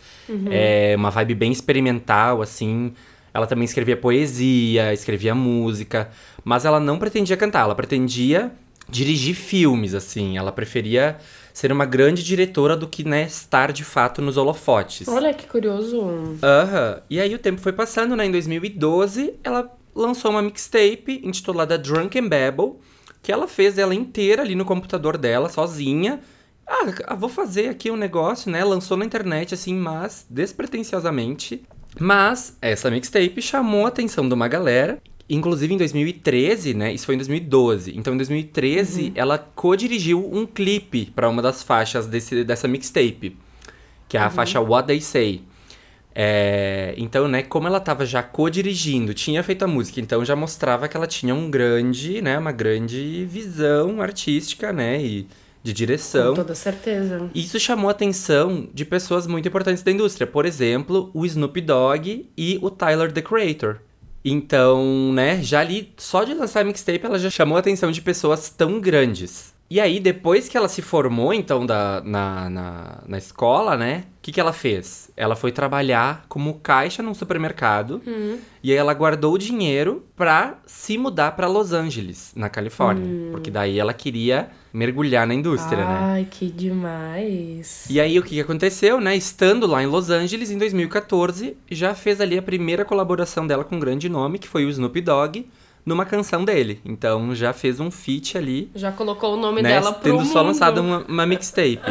é, 0.50 0.94
uma 0.98 1.10
vibe 1.10 1.36
bem 1.36 1.52
experimental, 1.52 2.42
assim. 2.42 2.94
Ela 3.34 3.48
também 3.48 3.64
escrevia 3.66 3.96
poesia, 3.96 4.94
escrevia 4.94 5.34
música, 5.34 6.10
mas 6.44 6.66
ela 6.66 6.80
não 6.80 7.00
pretendia 7.00 7.38
cantar, 7.38 7.62
ela 7.62 7.76
pretendia 7.76 8.52
dirigir 8.90 9.34
filmes, 9.36 9.94
assim. 9.94 10.38
Ela 10.38 10.52
preferia 10.52 11.18
ser 11.54 11.72
uma 11.72 11.86
grande 11.86 12.24
diretora 12.24 12.76
do 12.76 12.88
que, 12.88 13.04
né, 13.04 13.24
estar 13.24 13.72
de 13.72 13.84
fato 13.84 14.22
nos 14.22 14.38
holofotes. 14.38 15.08
Olha 15.08 15.34
que 15.34 15.48
curioso. 15.48 16.38
Aham. 16.42 17.02
E 17.10 17.20
aí 17.20 17.34
o 17.34 17.40
tempo 17.40 17.62
foi 17.62 17.74
passando, 17.74 18.16
né? 18.16 18.26
Em 18.26 18.32
2012, 18.32 19.36
ela 19.44 19.72
lançou 19.94 20.32
uma 20.32 20.42
mixtape 20.42 21.22
intitulada 21.24 21.78
Drunken 21.78 22.28
Babble, 22.28 22.74
que 23.22 23.32
ela 23.32 23.48
fez 23.48 23.78
ela 23.78 23.94
inteira 23.94 24.42
ali 24.42 24.56
no 24.56 24.66
computador 24.66 25.18
dela, 25.18 25.50
sozinha. 25.50 26.20
Ah, 26.68 27.16
vou 27.16 27.30
fazer 27.30 27.70
aqui 27.70 27.92
um 27.92 27.98
negócio, 27.98 28.50
né? 28.50 28.64
Lançou 28.64 28.96
na 28.96 29.06
internet, 29.06 29.54
assim, 29.54 29.76
mas 29.76 30.26
despretensiosamente. 30.30 31.64
Mas 32.00 32.58
essa 32.62 32.90
mixtape 32.90 33.42
chamou 33.42 33.86
a 33.86 33.90
atenção 33.90 34.28
de 34.28 34.34
uma 34.34 34.48
galera. 34.48 35.02
Inclusive 35.34 35.74
em 35.74 35.78
2013, 35.78 36.74
né? 36.74 36.94
Isso 36.94 37.06
foi 37.06 37.16
em 37.16 37.18
2012. 37.18 37.98
Então 37.98 38.14
em 38.14 38.18
2013, 38.18 39.14
ela 39.16 39.38
co-dirigiu 39.38 40.30
um 40.30 40.46
clipe 40.46 41.06
para 41.16 41.30
uma 41.30 41.42
das 41.42 41.64
faixas 41.64 42.06
desse, 42.06 42.44
dessa 42.44 42.68
mixtape, 42.68 43.38
que 44.10 44.18
é 44.18 44.20
a 44.20 44.30
faixa 44.30 44.60
What 44.60 44.88
They 44.88 45.00
Say. 45.00 45.42
É, 46.14 46.94
então, 46.98 47.30
né, 47.30 47.42
como 47.42 47.68
ela 47.68 47.80
tava 47.80 48.06
já 48.06 48.22
co-dirigindo, 48.22 49.14
tinha 49.14 49.42
feito 49.42 49.64
a 49.64 49.68
música, 49.68 50.02
então 50.02 50.26
já 50.26 50.36
mostrava 50.36 50.90
que 50.90 50.98
ela 50.98 51.08
tinha 51.08 51.34
um 51.34 51.50
grande, 51.50 52.22
né, 52.22 52.38
uma 52.38 52.52
grande 52.52 53.26
visão 53.26 54.02
artística, 54.02 54.74
né, 54.74 55.02
e 55.02 55.28
de 55.64 55.72
direção. 55.72 56.32
Com 56.32 56.42
toda 56.42 56.56
certeza. 56.56 57.30
Isso 57.34 57.58
chamou 57.60 57.88
a 57.88 57.92
atenção 57.92 58.68
de 58.74 58.84
pessoas 58.84 59.26
muito 59.28 59.48
importantes 59.48 59.84
da 59.84 59.92
indústria. 59.92 60.28
Por 60.28 60.46
exemplo, 60.46 61.10
o 61.14 61.26
Snoop 61.26 61.62
Dogg 61.62 62.30
e 62.36 62.60
o 62.62 62.70
Tyler, 62.70 63.12
The 63.14 63.22
Creator. 63.22 63.80
Então, 64.24 65.12
né, 65.14 65.42
já 65.42 65.60
ali, 65.62 65.94
só 65.98 66.24
de 66.24 66.34
lançar 66.34 66.64
mixtape, 66.64 67.06
ela 67.06 67.18
já 67.18 67.30
chamou 67.30 67.58
a 67.58 67.60
atenção 67.60 67.92
de 67.92 68.02
pessoas 68.02 68.50
tão 68.50 68.80
grandes. 68.80 69.54
E 69.72 69.80
aí, 69.80 70.02
depois 70.02 70.50
que 70.50 70.58
ela 70.58 70.68
se 70.68 70.82
formou, 70.82 71.34
então, 71.34 71.66
da, 71.66 72.02
na, 72.04 72.50
na, 72.50 73.04
na 73.08 73.18
escola, 73.18 73.78
né, 73.78 74.04
o 74.18 74.22
que, 74.22 74.34
que 74.34 74.40
ela 74.42 74.52
fez? 74.52 75.10
Ela 75.16 75.34
foi 75.34 75.50
trabalhar 75.50 76.26
como 76.28 76.56
caixa 76.56 77.02
num 77.02 77.14
supermercado. 77.14 78.02
E 78.62 78.70
aí 78.70 78.78
ela 78.78 78.94
guardou 78.94 79.34
o 79.34 79.38
dinheiro 79.38 80.06
pra 80.14 80.58
se 80.66 80.98
mudar 80.98 81.38
pra 81.38 81.48
Los 81.48 81.72
Angeles, 81.72 82.34
na 82.36 82.50
Califórnia. 82.50 83.32
Porque 83.32 83.50
daí 83.50 83.80
ela 83.80 83.94
queria 83.94 84.50
mergulhar 84.74 85.26
na 85.26 85.34
indústria, 85.34 85.86
né? 85.86 85.98
Ai, 86.02 86.28
que 86.30 86.52
demais. 86.52 87.86
E 87.90 87.98
aí, 87.98 88.20
o 88.20 88.24
que 88.24 88.32
que 88.32 88.42
aconteceu, 88.42 89.00
né? 89.00 89.16
Estando 89.16 89.66
lá 89.66 89.82
em 89.82 89.88
Los 89.88 90.10
Angeles, 90.10 90.52
em 90.52 90.58
2014, 90.58 91.56
já 91.72 91.96
fez 91.96 92.20
ali 92.20 92.38
a 92.38 92.42
primeira 92.42 92.84
colaboração 92.84 93.48
dela 93.48 93.64
com 93.64 93.78
um 93.78 93.80
grande 93.80 94.10
nome, 94.10 94.38
que 94.38 94.50
foi 94.50 94.66
o 94.66 94.70
Snoop 94.70 95.00
Dogg, 95.00 95.48
numa 95.86 96.06
canção 96.06 96.44
dele. 96.46 96.80
Então, 96.86 97.34
já 97.34 97.54
fez 97.54 97.80
um 97.80 97.90
feat 97.90 98.38
ali, 98.38 98.70
Já 98.76 98.92
colocou 98.92 99.34
o 99.34 99.38
nome 99.38 99.62
né? 99.62 99.70
dela 99.70 99.92
pro 99.94 100.04
Tendo 100.04 100.26
só 100.26 100.40
mundo. 100.40 100.48
lançado 100.48 100.82
uma, 100.82 101.00
uma 101.08 101.26
mixtape. 101.26 101.82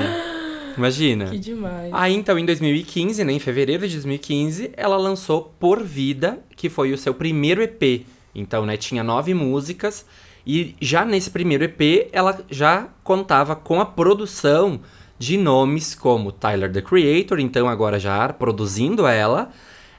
Imagina. 0.76 1.26
Que 1.26 1.38
demais. 1.38 1.92
Aí, 1.92 2.14
então, 2.14 2.38
em 2.38 2.46
2015, 2.46 3.24
né? 3.24 3.32
Em 3.32 3.38
fevereiro 3.38 3.86
de 3.86 3.94
2015, 3.94 4.70
ela 4.76 4.96
lançou 4.96 5.54
Por 5.58 5.82
Vida, 5.82 6.38
que 6.56 6.68
foi 6.68 6.92
o 6.92 6.98
seu 6.98 7.12
primeiro 7.12 7.60
EP. 7.62 8.06
Então, 8.34 8.64
né? 8.64 8.76
Tinha 8.76 9.02
nove 9.02 9.34
músicas. 9.34 10.06
E 10.46 10.74
já 10.80 11.04
nesse 11.04 11.30
primeiro 11.30 11.64
EP, 11.64 12.08
ela 12.12 12.40
já 12.50 12.88
contava 13.02 13.54
com 13.54 13.80
a 13.80 13.84
produção 13.84 14.80
de 15.18 15.36
nomes 15.36 15.94
como 15.94 16.32
Tyler, 16.32 16.72
The 16.72 16.80
Creator, 16.80 17.40
então 17.40 17.68
agora 17.68 17.98
já 17.98 18.26
produzindo 18.32 19.06
ela. 19.06 19.50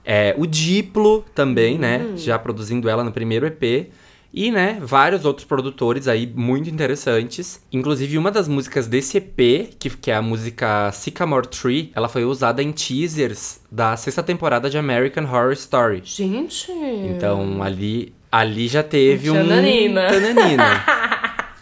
É, 0.03 0.34
o 0.38 0.46
Diplo 0.46 1.24
também, 1.36 1.77
né? 1.77 2.13
Já 2.15 2.38
produzindo 2.39 2.89
ela 2.89 3.03
no 3.03 3.12
primeiro 3.12 3.46
EP. 3.46 3.91
E, 4.34 4.50
né, 4.50 4.77
vários 4.81 5.25
outros 5.25 5.46
produtores 5.46 6.08
aí 6.08 6.25
muito 6.25 6.70
interessantes. 6.70 7.62
Inclusive, 7.72 8.17
uma 8.17 8.31
das 8.31 8.48
músicas 8.48 8.88
desse 8.88 9.17
EP, 9.17 9.75
que, 9.77 9.89
que 9.89 10.10
é 10.10 10.15
a 10.15 10.22
música 10.22 10.89
Sycamore 10.93 11.48
Tree, 11.48 11.91
ela 11.93 12.08
foi 12.08 12.24
usada 12.24 12.63
em 12.63 12.72
teasers 12.72 13.60
da 13.70 13.98
sexta 13.98 14.24
temporada 14.24 14.70
de 14.70 14.77
American 14.77 15.25
Horror 15.25 15.51
Story. 15.51 16.01
Gente. 16.05 16.72
Então, 16.72 17.62
ali, 17.62 18.13
ali 18.31 18.70
já 18.70 18.81
teve 18.81 19.29
um... 19.29 19.34
Tananina. 19.34 20.86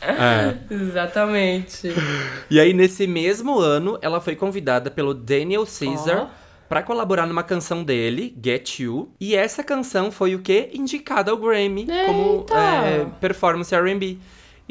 É. 0.02 0.74
Exatamente. 0.74 1.94
E 2.50 2.60
aí, 2.60 2.74
nesse 2.74 3.06
mesmo 3.06 3.60
ano, 3.60 4.00
ela 4.02 4.20
foi 4.22 4.36
convidada 4.36 4.90
pelo 4.90 5.14
Daniel 5.14 5.66
Caesar 5.66 6.24
Ó. 6.24 6.39
pra 6.70 6.84
colaborar 6.84 7.26
numa 7.26 7.42
canção 7.44 7.84
dele, 7.84 8.38
Get 8.42 8.80
You. 8.80 9.10
E 9.20 9.36
essa 9.36 9.64
canção 9.64 10.12
foi 10.12 10.36
o 10.36 10.40
quê? 10.40 10.70
Indicada 10.74 11.32
ao 11.32 11.38
Grammy 11.38 11.88
como 12.06 12.40
Eita! 12.42 12.56
é, 12.56 13.06
performance 13.20 13.74
R&B. 13.76 14.18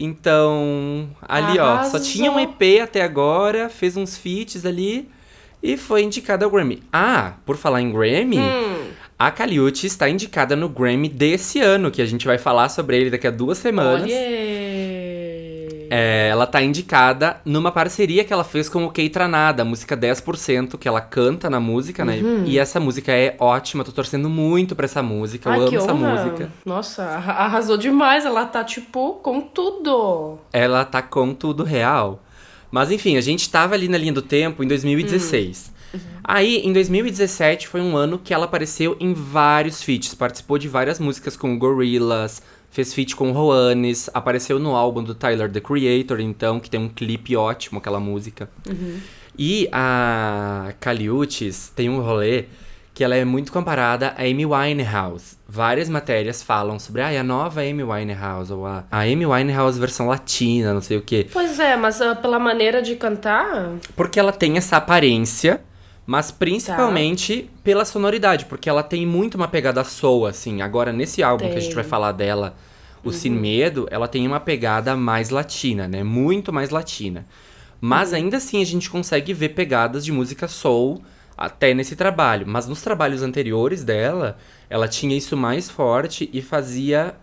Então, 0.01 1.09
ali 1.21 1.59
ó, 1.59 1.65
só 1.65 1.73
Arrasou. 1.97 2.01
tinha 2.01 2.31
um 2.31 2.39
EP 2.39 2.81
até 2.83 3.03
agora, 3.03 3.69
fez 3.69 3.97
uns 3.97 4.17
feats 4.17 4.65
ali 4.65 5.09
e 5.63 5.77
foi 5.77 6.03
indicada 6.03 6.45
ao 6.45 6.51
Grammy. 6.51 6.83
Ah, 6.93 7.35
por 7.45 7.57
falar 7.57 7.83
em 7.83 7.91
Grammy, 7.91 8.39
Hum. 8.39 8.87
a 9.19 9.31
Caliute 9.33 9.87
está 9.89 10.09
indicada 10.09 10.55
no 10.55 10.69
Grammy 10.69 11.09
desse 11.09 11.61
ano, 11.61 11.91
que 11.91 12.01
a 12.01 12.07
gente 12.07 12.25
vai 12.27 12.39
falar 12.39 12.69
sobre 12.69 12.97
ele 12.97 13.11
daqui 13.11 13.27
a 13.27 13.31
duas 13.33 13.59
semanas. 13.59 14.03
Olha. 14.05 14.15
É, 15.91 16.29
ela 16.31 16.47
tá 16.47 16.61
indicada 16.63 17.41
numa 17.45 17.71
parceria 17.73 18.25
que 18.25 18.33
ela 18.33 18.45
fez 18.45 18.69
com 18.69 18.85
o 18.85 18.91
Kei 18.91 19.09
Tranada, 19.09 19.63
a 19.63 19.65
música 19.65 19.97
10%, 19.97 20.79
que 20.79 20.87
ela 20.89 21.01
canta 21.01 21.49
na 21.51 21.59
música, 21.61 22.05
né? 22.05 22.17
Uhum. 22.19 22.45
E 22.45 22.59
essa 22.59 22.79
música 22.81 23.13
é 23.13 23.37
ótima, 23.39 23.85
tô 23.85 23.93
torcendo 23.93 24.29
muito 24.29 24.75
pra 24.77 24.85
essa 24.85 25.03
música, 25.03 25.49
eu 25.49 25.53
Ai, 25.53 25.59
amo 25.61 25.69
que 25.69 25.77
essa 25.77 25.95
música. 25.95 26.53
Nossa, 26.65 27.03
arra- 27.05 27.33
arrasou 27.35 27.77
demais. 27.77 28.25
Ela 28.25 28.45
tá, 28.47 28.63
tipo, 28.65 29.15
com 29.23 29.41
tudo. 29.41 30.39
Ela 30.53 30.85
tá 30.85 31.01
com 31.03 31.33
tudo 31.35 31.65
real. 31.65 32.23
Mas 32.71 32.91
enfim, 32.91 33.17
a 33.17 33.21
gente 33.21 33.49
tava 33.51 33.75
ali 33.75 33.89
na 33.89 33.97
linha 33.97 34.13
do 34.13 34.21
tempo 34.23 34.63
em 34.63 34.69
2016. 34.69 35.73
Uhum. 35.95 36.01
Aí, 36.23 36.59
em 36.59 36.73
2017, 36.73 37.67
foi 37.67 37.81
um 37.81 37.97
ano 37.97 38.19
que 38.23 38.35
ela 38.35 38.45
apareceu 38.45 38.95
em 39.01 39.15
vários 39.15 39.83
feats. 39.83 40.15
Participou 40.15 40.59
de 40.59 40.69
várias 40.69 40.99
músicas 41.01 41.35
com 41.35 41.59
Gorillaz, 41.59 42.43
fez 42.71 42.93
feat 42.95 43.17
com 43.17 43.31
o 43.31 43.35
Juanes, 43.35 44.11
apareceu 44.13 44.59
no 44.59 44.75
álbum 44.75 45.03
do 45.03 45.15
Tyler, 45.15 45.51
The 45.51 45.61
Creator, 45.61 46.21
então, 46.21 46.61
que 46.61 46.71
tem 46.71 46.81
um 46.81 46.89
clipe 46.89 47.37
ótimo, 47.37 47.79
aquela 47.79 48.01
música. 48.01 48.49
E 49.39 49.69
a 49.73 50.73
Caliutes 50.81 51.73
tem 51.75 51.89
um 51.89 52.01
rolê 52.01 52.47
que 52.99 53.05
ela 53.05 53.15
é 53.15 53.25
muito 53.25 53.53
comparada 53.53 54.13
a 54.19 54.23
Amy 54.23 54.45
Winehouse. 54.45 55.37
Várias 55.49 55.89
matérias 55.89 56.43
falam 56.43 56.81
sobre 56.81 57.01
ah, 57.01 57.21
a 57.21 57.23
nova 57.23 57.61
Amy 57.61 57.85
Winehouse, 57.85 58.53
ou 58.53 58.67
a, 58.67 58.83
a 58.91 59.03
Amy 59.03 59.25
Winehouse 59.25 59.79
versão 59.79 60.09
latina, 60.09 60.75
não 60.75 60.81
sei 60.81 60.97
o 60.97 61.03
quê. 61.03 61.29
Pois 61.33 61.61
é, 61.61 61.77
mas 61.77 62.01
ah, 62.01 62.17
pela 62.17 62.41
maneira 62.41 62.83
de 62.83 62.97
cantar. 62.97 63.75
Porque 63.95 64.19
ela 64.19 64.33
tem 64.33 64.57
essa 64.57 64.79
aparência, 64.79 65.61
mas 66.09 66.31
principalmente 66.31 67.51
pela 67.63 67.85
sonoridade, 67.85 68.47
porque 68.47 68.67
ela 68.67 68.83
tem 68.83 69.05
muito 69.05 69.35
uma 69.35 69.47
pegada 69.47 69.85
soul, 69.85 70.25
assim. 70.25 70.63
Agora, 70.63 70.91
nesse 70.91 71.23
álbum 71.23 71.51
que 71.51 71.57
a 71.59 71.61
gente 71.61 71.67
Tem. 71.67 71.75
vai 71.75 71.85
falar 71.85 72.13
dela, 72.13 72.57
o 73.05 73.13
Sem 73.13 73.31
Medo, 73.31 73.87
ela 73.91 74.09
tem 74.09 74.27
uma 74.27 74.41
pegada 74.41 74.97
mais 74.97 75.29
latina, 75.29 75.87
né? 75.87 76.03
Muito 76.03 76.51
mais 76.51 76.71
latina. 76.71 77.27
Mas 77.79 78.15
ainda 78.15 78.39
assim 78.39 78.63
a 78.63 78.65
gente 78.65 78.89
consegue 78.89 79.35
ver 79.35 79.51
pegadas 79.51 80.03
de 80.03 80.11
música 80.11 80.49
soul 80.49 81.03
até 81.37 81.75
nesse 81.75 81.95
trabalho. 81.95 82.47
Mas 82.49 82.67
nos 82.67 82.81
trabalhos 82.81 83.23
anteriores 83.23 83.85
dela, 83.85 84.39
ela 84.71 84.89
tinha 84.89 85.15
isso 85.15 85.37
mais 85.37 85.69
forte 85.69 86.31
e 86.33 86.41
fazia 86.41 87.17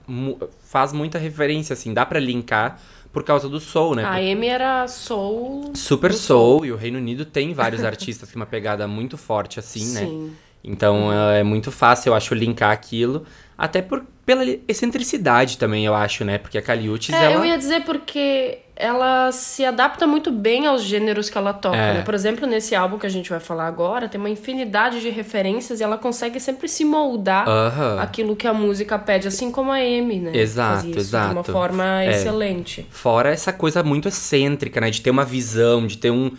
faz 0.63 0.93
muita 0.93 1.17
referência 1.17 1.73
assim, 1.73 1.91
dá 1.91 2.05
pra 2.05 2.19
linkar 2.19 2.79
por 3.15 3.23
causa 3.23 3.47
do 3.47 3.61
soul, 3.61 3.95
né? 3.95 4.03
A 4.03 4.15
Amy 4.15 4.47
era 4.47 4.85
soul. 4.89 5.71
Super 5.73 6.11
do 6.11 6.17
Soul, 6.17 6.65
e 6.65 6.73
o 6.73 6.75
Reino 6.75 6.97
Unido 6.97 7.23
tem 7.23 7.53
vários 7.53 7.81
artistas 7.85 8.29
com 8.29 8.35
uma 8.35 8.45
pegada 8.45 8.85
muito 8.89 9.17
forte 9.17 9.57
assim, 9.57 9.93
né? 9.93 10.01
Sim. 10.01 10.35
Então 10.61 11.13
é 11.31 11.41
muito 11.41 11.71
fácil, 11.71 12.09
eu 12.09 12.13
acho, 12.13 12.35
linkar 12.35 12.71
aquilo. 12.71 13.25
Até 13.57 13.81
por, 13.81 14.03
pela 14.25 14.43
excentricidade 14.67 15.57
também, 15.57 15.85
eu 15.85 15.95
acho, 15.95 16.25
né? 16.25 16.37
Porque 16.37 16.57
a 16.57 16.61
Caliutes, 16.61 17.15
É, 17.15 17.23
ela... 17.23 17.35
eu 17.35 17.45
ia 17.45 17.57
dizer 17.57 17.85
porque 17.85 18.59
ela 18.75 19.31
se 19.31 19.63
adapta 19.63 20.05
muito 20.05 20.31
bem 20.31 20.65
aos 20.67 20.83
gêneros 20.83 21.29
que 21.29 21.37
ela 21.37 21.53
toca, 21.53 21.77
É. 21.77 21.93
né? 21.95 22.01
Por 22.01 22.13
exemplo, 22.13 22.45
nesse 22.45 22.75
álbum 22.75 22.97
que 22.97 23.05
a 23.05 23.09
gente 23.09 23.29
vai 23.29 23.39
falar 23.39 23.67
agora, 23.67 24.09
tem 24.09 24.19
uma 24.19 24.29
infinidade 24.29 24.99
de 25.01 25.09
referências 25.09 25.79
e 25.79 25.83
ela 25.83 25.97
consegue 25.97 26.39
sempre 26.39 26.67
se 26.67 26.83
moldar 26.83 27.47
Aham. 27.47 27.99
aquilo 28.01 28.35
que 28.35 28.47
a 28.47 28.53
música 28.53 28.99
pede, 28.99 29.27
assim 29.27 29.49
como 29.51 29.71
a 29.71 29.75
Amy, 29.77 30.19
né? 30.19 30.31
Exato, 30.35 30.87
isso 30.89 30.99
exato. 30.99 31.27
De 31.29 31.33
uma 31.35 31.43
forma 31.43 32.03
É. 32.03 32.11
excelente. 32.11 32.85
Fora 32.89 33.29
essa 33.31 33.53
coisa 33.53 33.81
muito 33.81 34.07
excêntrica, 34.09 34.81
né? 34.81 34.89
De 34.89 34.99
ter 35.01 35.09
uma 35.11 35.23
visão, 35.25 35.87
de 35.87 35.97
ter 35.97 36.11
um... 36.11 36.31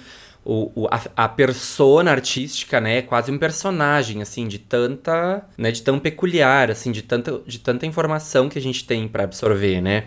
O, 0.48 0.70
o- 0.84 0.88
a, 0.92 1.24
a 1.24 1.28
persona 1.28 2.12
artística, 2.12 2.80
né? 2.80 2.98
É 2.98 3.02
quase 3.02 3.32
um 3.32 3.38
personagem, 3.38 4.22
assim, 4.22 4.46
de 4.46 4.60
tanta... 4.60 5.42
Né, 5.58 5.72
de 5.72 5.82
tão 5.82 5.98
peculiar, 5.98 6.70
assim, 6.70 6.92
de 6.92 7.02
tanta, 7.02 7.40
de 7.44 7.58
tanta 7.58 7.84
informação 7.84 8.48
que 8.48 8.56
a 8.56 8.62
gente 8.62 8.84
tem 8.86 9.08
pra 9.08 9.24
absorver, 9.24 9.80
né? 9.80 10.04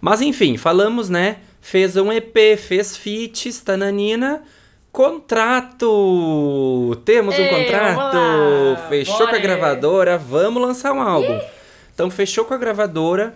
Mas 0.00 0.20
enfim, 0.20 0.56
falamos, 0.56 1.08
né? 1.08 1.36
Fez 1.60 1.96
um 1.96 2.10
EP, 2.12 2.58
fez 2.58 2.96
feats, 2.96 3.60
tananina. 3.60 4.42
Contrato! 4.90 5.86
Temos 7.04 7.38
um 7.38 7.42
Ei, 7.42 7.48
contrato! 7.48 8.12
vamos 8.12 8.80
lá, 8.80 8.88
Fechou 8.88 9.18
bora. 9.18 9.30
com 9.30 9.36
a 9.36 9.38
gravadora, 9.38 10.18
vamos 10.18 10.62
lançar 10.62 10.92
um 10.92 11.00
álbum. 11.00 11.38
Então 11.94 12.10
fechou 12.10 12.44
com 12.44 12.54
a 12.54 12.58
gravadora. 12.58 13.34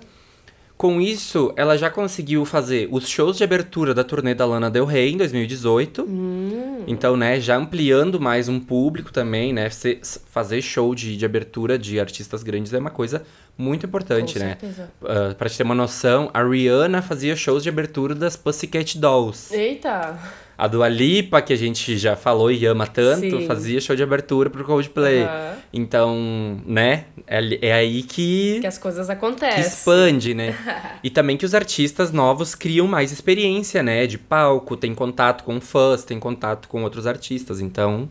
Com 0.77 1.01
isso, 1.01 1.53
ela 1.57 1.79
já 1.79 1.89
conseguiu 1.89 2.45
fazer 2.45 2.89
os 2.91 3.09
shows 3.09 3.37
de 3.37 3.45
abertura 3.45 3.95
da 3.95 4.03
turnê 4.03 4.35
da 4.35 4.45
Lana 4.45 4.69
Del 4.69 4.85
Rey 4.85 5.13
em 5.13 5.17
2018. 5.17 6.03
Hum. 6.03 6.83
Então, 6.89 7.17
né, 7.17 7.41
já 7.41 7.57
ampliando 7.57 8.21
mais 8.21 8.49
um 8.49 8.59
público 8.59 9.13
também, 9.13 9.53
né? 9.53 9.69
Fazer 10.27 10.61
show 10.61 10.93
de, 10.93 11.17
de 11.17 11.25
abertura 11.25 11.79
de 11.79 12.01
artistas 12.01 12.43
grandes 12.43 12.73
é 12.75 12.79
uma 12.79 12.91
coisa 12.91 13.23
muito 13.57 13.87
importante, 13.87 14.35
Com 14.35 14.41
né? 14.41 14.57
certeza. 14.61 14.91
Uh, 15.01 15.35
pra 15.35 15.49
te 15.49 15.57
ter 15.57 15.63
uma 15.63 15.75
noção, 15.75 16.31
a 16.35 16.43
Rihanna 16.43 17.01
fazia 17.03 17.37
shows 17.37 17.63
de 17.63 17.69
abertura 17.69 18.15
das 18.15 18.37
Pussycat 18.37 18.99
Dolls. 18.99 19.55
Eita! 19.55 20.19
A 20.57 20.69
Dua 20.69 20.89
Lipa, 20.89 21.43
que 21.43 21.53
a 21.53 21.57
gente 21.57 21.99
já 21.99 22.15
falou 22.15 22.51
e 22.51 22.65
ama 22.65 22.87
tanto, 22.87 23.41
Sim. 23.41 23.47
fazia 23.47 23.81
show 23.81 23.97
de 23.97 24.05
abertura 24.05 24.49
pro 24.49 24.65
Coldplay. 24.65 25.23
Aham. 25.23 25.55
Então, 25.73 26.61
né, 26.65 27.07
é, 27.27 27.69
é 27.69 27.73
aí 27.73 28.05
que, 28.05 28.59
Que 28.61 28.67
as 28.67 28.79
coisas 28.79 29.07
que 29.07 29.13
acontecem. 29.13 29.61
expande, 29.61 30.33
né? 30.33 30.55
e 31.03 31.11
também 31.11 31.37
que 31.37 31.45
os 31.45 31.55
artistas 31.55 32.13
novos 32.13 32.55
criam 32.55 32.87
mais 32.87 33.11
experiência, 33.11 33.83
né? 33.83 34.07
De 34.07 34.17
palco, 34.17 34.77
tem 34.77 34.95
contato 34.95 35.43
com 35.43 35.61
fãs, 35.61 36.05
tem 36.05 36.21
contato 36.21 36.69
com 36.69 36.85
outros 36.85 37.05
artistas. 37.05 37.61
Então, 37.61 38.09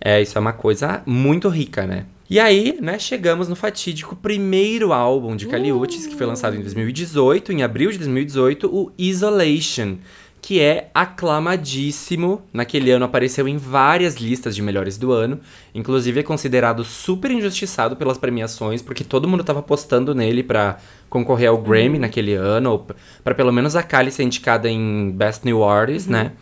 é, 0.00 0.20
isso 0.20 0.36
é 0.36 0.40
uma 0.40 0.52
coisa 0.52 1.00
muito 1.06 1.48
rica, 1.48 1.86
né? 1.86 2.06
E 2.30 2.38
aí, 2.38 2.76
né, 2.78 2.98
chegamos 2.98 3.48
no 3.48 3.56
fatídico 3.56 4.14
primeiro 4.14 4.92
álbum 4.92 5.34
de 5.34 5.46
Caliutes, 5.46 6.06
que 6.06 6.14
foi 6.14 6.26
lançado 6.26 6.54
em 6.54 6.60
2018, 6.60 7.52
em 7.52 7.62
abril 7.62 7.90
de 7.90 7.96
2018, 7.96 8.66
o 8.66 8.92
Isolation, 8.98 9.96
que 10.42 10.60
é 10.60 10.90
aclamadíssimo. 10.94 12.42
Naquele 12.52 12.90
ano 12.90 13.06
apareceu 13.06 13.48
em 13.48 13.56
várias 13.56 14.16
listas 14.16 14.54
de 14.54 14.60
melhores 14.60 14.98
do 14.98 15.10
ano, 15.10 15.40
inclusive 15.74 16.20
é 16.20 16.22
considerado 16.22 16.84
super 16.84 17.30
injustiçado 17.30 17.96
pelas 17.96 18.18
premiações, 18.18 18.82
porque 18.82 19.04
todo 19.04 19.26
mundo 19.26 19.42
tava 19.42 19.60
apostando 19.60 20.14
nele 20.14 20.42
pra 20.42 20.76
concorrer 21.08 21.48
ao 21.48 21.56
Grammy 21.56 21.98
naquele 21.98 22.34
ano, 22.34 22.72
ou 22.72 22.86
pra 23.24 23.34
pelo 23.34 23.52
menos 23.52 23.74
a 23.74 23.82
Kali 23.82 24.12
ser 24.12 24.24
indicada 24.24 24.68
em 24.68 25.10
Best 25.12 25.46
New 25.46 25.64
Artist, 25.64 26.10
né? 26.10 26.32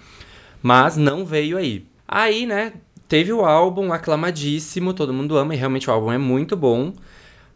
Mas 0.61 0.97
não 0.97 1.25
veio 1.25 1.57
aí. 1.57 1.87
Aí, 2.09 2.45
né, 2.45 2.73
teve 3.09 3.33
o 3.33 3.45
álbum 3.45 3.93
aclamadíssimo, 3.93 4.93
todo 4.93 5.13
mundo 5.13 5.37
ama, 5.37 5.55
e 5.55 5.57
realmente 5.59 5.89
o 5.89 5.93
álbum 5.93 6.13
é 6.13 6.19
muito 6.19 6.57
bom. 6.57 6.93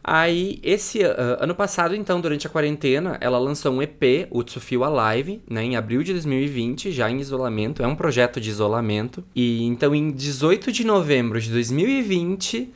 Aí, 0.02 0.58
esse 0.62 1.04
ah, 1.04 1.38
ano 1.40 1.54
passado, 1.54 1.94
então, 1.94 2.20
durante 2.20 2.46
a 2.46 2.50
quarentena, 2.50 3.18
ela 3.20 3.38
lançou 3.38 3.72
um 3.72 3.82
EP, 3.82 4.28
o 4.30 4.42
Feel 4.42 4.82
Alive, 4.84 5.42
né, 5.48 5.62
em 5.62 5.76
abril 5.76 6.02
de 6.02 6.12
2020, 6.12 6.90
já 6.90 7.10
em 7.10 7.20
isolamento, 7.20 7.82
é 7.82 7.86
um 7.86 7.94
projeto 7.94 8.40
de 8.40 8.48
isolamento. 8.48 9.22
E 9.34 9.64
então, 9.64 9.94
em 9.94 10.10
18 10.10 10.72
de 10.72 10.84
novembro 10.84 11.40
de 11.40 11.50
2020, 11.50 12.72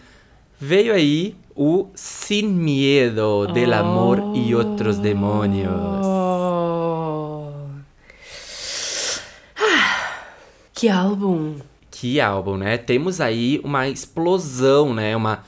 veio 0.61 0.93
aí 0.93 1.35
o 1.57 1.89
Sin 1.95 2.49
Miedo 2.49 3.47
del 3.49 3.73
Amor 3.73 4.21
e 4.35 4.55
Outros 4.55 4.99
Demônios. 4.99 6.07
Oh. 6.07 7.51
Ah, 9.57 10.25
Que 10.75 10.89
álbum! 10.89 11.55
Que 11.95 12.21
álbum, 12.21 12.57
né? 12.57 12.77
Temos 12.77 13.21
aí 13.21 13.61
uma 13.63 13.89
explosão, 13.89 14.93
né? 14.93 15.17
Uma. 15.17 15.45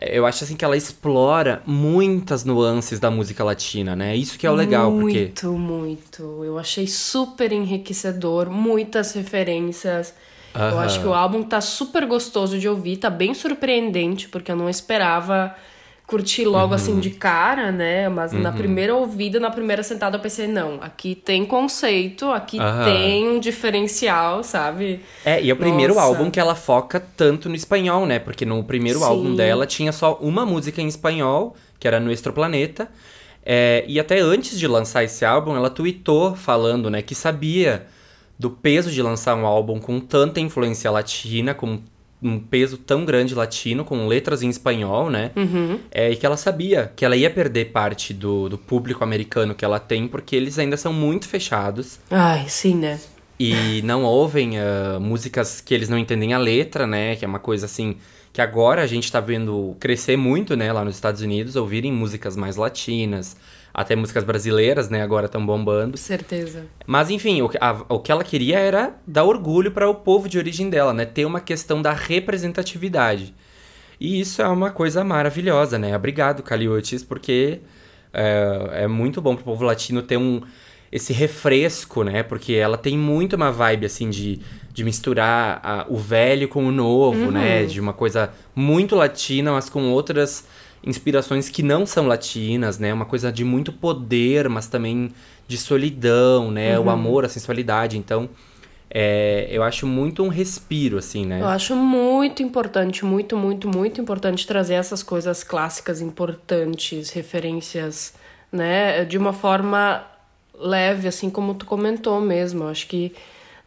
Eu 0.00 0.26
acho 0.26 0.42
assim 0.42 0.56
que 0.56 0.64
ela 0.64 0.76
explora 0.76 1.62
muitas 1.64 2.44
nuances 2.44 2.98
da 2.98 3.12
música 3.12 3.44
latina, 3.44 3.94
né? 3.94 4.16
Isso 4.16 4.36
que 4.36 4.44
é 4.44 4.50
o 4.50 4.54
legal, 4.54 4.90
porque. 4.90 5.20
Muito, 5.20 5.52
muito. 5.52 6.44
Eu 6.44 6.58
achei 6.58 6.88
super 6.88 7.52
enriquecedor, 7.52 8.50
muitas 8.50 9.12
referências. 9.12 10.12
Eu 10.52 10.62
Aham. 10.62 10.84
acho 10.84 11.00
que 11.00 11.06
o 11.06 11.14
álbum 11.14 11.44
tá 11.44 11.60
super 11.60 12.06
gostoso 12.06 12.58
de 12.58 12.68
ouvir, 12.68 12.96
tá 12.96 13.08
bem 13.08 13.32
surpreendente, 13.32 14.28
porque 14.28 14.50
eu 14.50 14.56
não 14.56 14.68
esperava 14.68 15.54
curtir 16.06 16.44
logo 16.44 16.74
assim 16.74 17.00
de 17.00 17.10
cara, 17.10 17.72
né? 17.72 18.08
Mas 18.08 18.32
na 18.32 18.52
primeira 18.52 18.94
ouvida, 18.94 19.40
na 19.40 19.50
primeira 19.50 19.82
sentada, 19.82 20.16
eu 20.16 20.20
pensei, 20.20 20.46
não, 20.46 20.78
aqui 20.80 21.14
tem 21.14 21.46
conceito, 21.46 22.30
aqui 22.30 22.58
Aham. 22.58 22.84
tem 22.84 23.28
um 23.28 23.40
diferencial, 23.40 24.42
sabe? 24.44 25.00
É, 25.24 25.42
e 25.42 25.50
é 25.50 25.52
o 25.52 25.56
primeiro 25.56 25.94
Nossa. 25.94 26.06
álbum 26.06 26.30
que 26.30 26.38
ela 26.38 26.54
foca 26.54 27.00
tanto 27.16 27.48
no 27.48 27.54
espanhol, 27.54 28.06
né? 28.06 28.18
Porque 28.18 28.44
no 28.44 28.62
primeiro 28.62 28.98
Sim. 28.98 29.04
álbum 29.06 29.34
dela 29.34 29.66
tinha 29.66 29.92
só 29.92 30.18
uma 30.20 30.44
música 30.44 30.82
em 30.82 30.86
espanhol, 30.86 31.56
que 31.78 31.88
era 31.88 31.98
Nuestro 31.98 32.32
Planeta. 32.32 32.88
É, 33.44 33.84
e 33.86 33.98
até 33.98 34.20
antes 34.20 34.58
de 34.58 34.66
lançar 34.66 35.04
esse 35.04 35.24
álbum, 35.24 35.56
ela 35.56 35.70
tweetou 35.70 36.34
falando, 36.34 36.90
né, 36.90 37.02
que 37.02 37.14
sabia 37.14 37.86
do 38.38 38.50
peso 38.50 38.90
de 38.90 39.02
lançar 39.02 39.34
um 39.36 39.46
álbum 39.46 39.78
com 39.78 40.00
tanta 40.00 40.40
influência 40.40 40.90
latina, 40.90 41.54
com 41.54 41.80
um 42.24 42.40
peso 42.40 42.78
tão 42.78 43.04
grande 43.04 43.34
latino, 43.34 43.84
com 43.84 44.08
letras 44.08 44.42
em 44.42 44.48
espanhol, 44.48 45.10
né? 45.10 45.30
É, 45.90 46.10
e 46.10 46.16
que 46.16 46.24
ela 46.24 46.36
sabia 46.36 46.90
que 46.96 47.04
ela 47.04 47.14
ia 47.14 47.28
perder 47.28 47.66
parte 47.66 48.14
do, 48.14 48.48
do 48.48 48.56
público 48.56 49.04
americano 49.04 49.54
que 49.54 49.64
ela 49.64 49.78
tem, 49.78 50.08
porque 50.08 50.34
eles 50.34 50.58
ainda 50.58 50.76
são 50.76 50.92
muito 50.92 51.28
fechados 51.28 52.00
Ai, 52.10 52.46
sim, 52.48 52.74
né? 52.74 52.98
e 53.38 53.82
não 53.82 54.04
ouvem 54.04 54.58
ah, 54.58 54.98
músicas 55.00 55.60
que 55.60 55.74
eles 55.74 55.88
não 55.88 55.98
entendem 55.98 56.32
a 56.32 56.38
letra, 56.38 56.86
né? 56.86 57.16
Que 57.16 57.24
é 57.24 57.28
uma 57.28 57.38
coisa 57.38 57.66
assim 57.66 57.96
que 58.32 58.40
agora 58.40 58.82
a 58.82 58.86
gente 58.86 59.10
tá 59.12 59.20
vendo 59.20 59.76
crescer 59.78 60.16
muito, 60.16 60.56
né? 60.56 60.72
Lá 60.72 60.84
nos 60.84 60.96
Estados 60.96 61.20
Unidos, 61.20 61.54
ouvirem 61.54 61.92
músicas 61.92 62.36
mais 62.36 62.56
latinas, 62.56 63.36
até 63.74 63.96
músicas 63.96 64.22
brasileiras, 64.22 64.88
né? 64.88 65.02
Agora 65.02 65.26
estão 65.26 65.44
bombando. 65.44 65.96
Certeza. 65.98 66.64
Mas 66.86 67.10
enfim, 67.10 67.42
o, 67.42 67.48
que- 67.48 67.58
a- 67.60 67.84
o 67.88 67.98
que 67.98 68.12
ela 68.12 68.22
queria 68.22 68.58
era 68.60 68.94
dar 69.06 69.24
orgulho 69.24 69.72
para 69.72 69.88
o 69.90 69.94
povo 69.96 70.28
de 70.28 70.38
origem 70.38 70.70
dela, 70.70 70.92
né? 70.94 71.04
Ter 71.04 71.24
uma 71.24 71.40
questão 71.40 71.82
da 71.82 71.92
representatividade. 71.92 73.34
E 74.00 74.20
isso 74.20 74.42
é 74.42 74.48
uma 74.48 74.70
coisa 74.70 75.02
maravilhosa, 75.04 75.78
né? 75.78 75.94
Obrigado, 75.96 76.42
Caliotis, 76.42 77.02
porque 77.02 77.60
é, 78.12 78.82
é 78.84 78.86
muito 78.86 79.20
bom 79.20 79.34
pro 79.34 79.44
povo 79.44 79.64
latino 79.64 80.02
ter 80.02 80.16
um 80.16 80.40
esse 80.92 81.12
refresco, 81.12 82.04
né? 82.04 82.22
Porque 82.22 82.52
ela 82.52 82.78
tem 82.78 82.96
muito 82.96 83.34
uma 83.34 83.50
vibe 83.50 83.86
assim 83.86 84.08
de, 84.10 84.40
de 84.72 84.84
misturar 84.84 85.58
a- 85.64 85.86
o 85.88 85.96
velho 85.96 86.46
com 86.48 86.64
o 86.64 86.70
novo, 86.70 87.32
né? 87.32 87.64
De 87.64 87.80
uma 87.80 87.92
coisa 87.92 88.30
muito 88.54 88.94
latina, 88.94 89.50
mas 89.52 89.68
com 89.68 89.90
outras 89.90 90.46
inspirações 90.86 91.48
que 91.48 91.62
não 91.62 91.86
são 91.86 92.06
latinas, 92.06 92.78
né? 92.78 92.92
Uma 92.92 93.04
coisa 93.04 93.32
de 93.32 93.44
muito 93.44 93.72
poder, 93.72 94.48
mas 94.48 94.66
também 94.66 95.12
de 95.48 95.56
solidão, 95.56 96.50
né? 96.50 96.78
O 96.78 96.90
amor, 96.90 97.24
a 97.24 97.28
sensualidade. 97.28 97.96
Então, 97.98 98.28
é, 98.90 99.48
eu 99.50 99.62
acho 99.62 99.86
muito 99.86 100.22
um 100.22 100.28
respiro, 100.28 100.98
assim, 100.98 101.26
né? 101.26 101.40
Eu 101.40 101.48
acho 101.48 101.74
muito 101.74 102.42
importante, 102.42 103.04
muito, 103.04 103.36
muito, 103.36 103.68
muito 103.68 104.00
importante 104.00 104.46
trazer 104.46 104.74
essas 104.74 105.02
coisas 105.02 105.42
clássicas 105.42 106.00
importantes, 106.00 107.10
referências, 107.10 108.14
né, 108.52 109.04
de 109.04 109.18
uma 109.18 109.32
forma 109.32 110.06
leve, 110.56 111.08
assim 111.08 111.28
como 111.28 111.54
tu 111.54 111.66
comentou 111.66 112.20
mesmo. 112.20 112.64
Eu 112.64 112.68
acho 112.68 112.86
que 112.86 113.12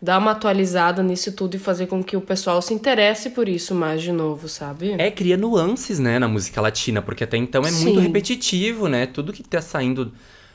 dar 0.01 0.20
uma 0.20 0.32
atualizada 0.32 1.01
nisso 1.01 1.32
tudo 1.32 1.56
e 1.56 1.60
fazer 1.60 1.88
com 1.88 2.04
que 2.04 2.16
o 2.16 2.22
pessoal 2.22 2.62
se 2.62 2.74
interesse 2.74 3.32
por 3.32 3.50
isso 3.50 3.74
mais 3.74 4.01
de 4.01 4.12
novo, 4.12 4.48
sabe? 4.48 4.96
É, 4.98 5.10
cria 5.10 5.36
nuances, 5.36 5.98
né, 5.98 6.20
na 6.20 6.27
música 6.27 6.62
latina, 6.62 7.01
porque 7.01 7.24
até 7.24 7.38
então 7.38 7.63
é 7.63 7.72
muito 7.72 8.00
Sim. 8.00 8.06
repetitivo, 8.06 8.88
né? 8.88 9.08
Tudo 9.08 9.34
que 9.34 9.44
tá 9.44 9.60
saindo 9.62 10.13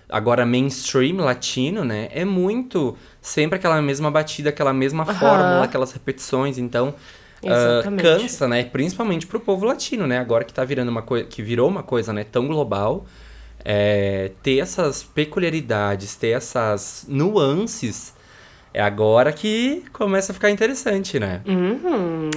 agora 0.09 0.47
mainstream 0.47 1.17
latino, 1.17 1.85
né? 1.85 2.09
É 2.13 2.25
muito 2.25 2.97
sempre 3.21 3.57
aquela 3.57 3.81
mesma 3.83 4.11
batida, 4.11 4.51
aquela 4.51 4.73
mesma 4.73 5.05
fórmula, 5.05 5.65
aquelas 5.65 5.91
repetições, 5.93 6.59
então 6.59 6.95
Exatamente. 7.43 8.03
cansa, 8.03 8.47
né? 8.47 8.63
Principalmente 8.63 9.27
pro 9.27 9.41
povo 9.41 9.65
latino, 9.67 10.07
né? 10.07 10.19
Agora 10.19 10.45
que 10.45 10.53
tá 10.53 10.65
virando 10.65 10.91
uma 10.91 11.03
coisa, 11.03 11.25
que 11.25 11.43
virou 11.43 11.69
uma 11.69 11.83
coisa, 11.83 12.13
né, 12.13 12.25
tão 12.25 12.47
global, 12.47 13.07
é, 13.65 14.31
ter 14.43 14.59
essas 14.59 15.03
peculiaridades, 15.03 16.15
ter 16.15 16.29
essas 16.29 17.05
nuances, 17.09 18.15
é 18.75 18.81
agora 18.81 19.33
que 19.33 19.85
começa 19.93 20.33
a 20.33 20.35
ficar 20.35 20.51
interessante, 20.51 21.19
né? 21.19 21.43
Uhum. 21.47 22.31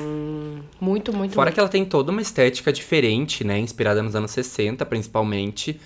Muito, 0.79 1.13
muito, 1.13 1.33
Fora 1.33 1.45
muito. 1.45 1.53
que 1.53 1.59
ela 1.59 1.69
tem 1.69 1.85
toda 1.85 2.11
uma 2.11 2.21
estética 2.21 2.71
diferente, 2.71 3.43
né? 3.43 3.57
Inspirada 3.57 4.03
nos 4.03 4.15
anos 4.15 4.31
60, 4.31 4.85
principalmente. 4.85 5.79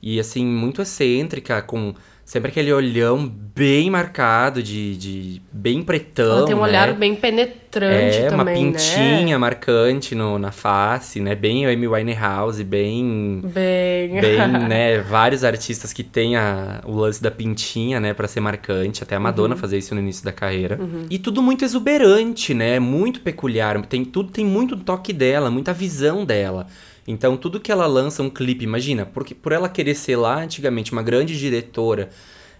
E, 0.00 0.20
assim, 0.20 0.44
muito 0.44 0.82
excêntrica, 0.82 1.60
com 1.62 1.94
sempre 2.26 2.50
aquele 2.50 2.72
olhão 2.72 3.26
bem 3.26 3.88
marcado, 3.88 4.60
de, 4.62 4.96
de 4.96 5.42
bem 5.50 5.82
pretão, 5.82 6.38
Ela 6.38 6.46
tem 6.46 6.54
um 6.54 6.58
né? 6.58 6.64
olhar 6.64 6.92
bem 6.92 7.14
penetrante 7.14 8.16
É, 8.18 8.28
também, 8.28 8.34
uma 8.34 8.44
né? 8.44 8.54
pintinha 8.54 9.38
marcante 9.38 10.14
no, 10.14 10.36
na 10.38 10.50
face, 10.50 11.20
né? 11.20 11.34
Bem 11.36 11.64
o 11.66 11.70
Amy 11.70 11.86
Winehouse, 11.86 12.62
bem... 12.64 13.40
Bem... 13.44 14.20
Bem, 14.20 14.48
né? 14.68 14.98
Vários 15.00 15.44
artistas 15.44 15.92
que 15.92 16.02
têm 16.02 16.36
a, 16.36 16.80
o 16.84 16.96
lance 16.96 17.22
da 17.22 17.30
pintinha, 17.30 18.00
né? 18.00 18.12
Pra 18.12 18.26
ser 18.28 18.40
marcante. 18.40 19.02
Até 19.02 19.14
a 19.16 19.20
Madonna 19.20 19.54
Uhum. 19.54 19.60
fazia 19.60 19.78
isso 19.78 19.94
no 19.94 20.00
início 20.00 20.24
da 20.24 20.32
carreira. 20.32 20.78
E 21.08 21.18
tudo 21.18 21.40
muito 21.40 21.64
exuberante, 21.64 22.52
né? 22.52 22.78
Muito 22.80 23.20
peculiar. 23.20 23.80
Tem, 23.86 24.04
tudo 24.04 24.30
tem 24.32 24.44
muito 24.44 24.76
toque 24.76 25.12
dela, 25.12 25.48
muita 25.50 25.72
visão 25.72 26.24
dela. 26.26 26.66
Então, 27.06 27.36
tudo 27.36 27.60
que 27.60 27.70
ela 27.70 27.86
lança 27.86 28.22
um 28.22 28.30
clipe, 28.30 28.64
imagina, 28.64 29.06
porque 29.06 29.34
por 29.34 29.52
ela 29.52 29.68
querer 29.68 29.94
ser 29.94 30.16
lá 30.16 30.42
antigamente 30.42 30.92
uma 30.92 31.02
grande 31.02 31.38
diretora, 31.38 32.10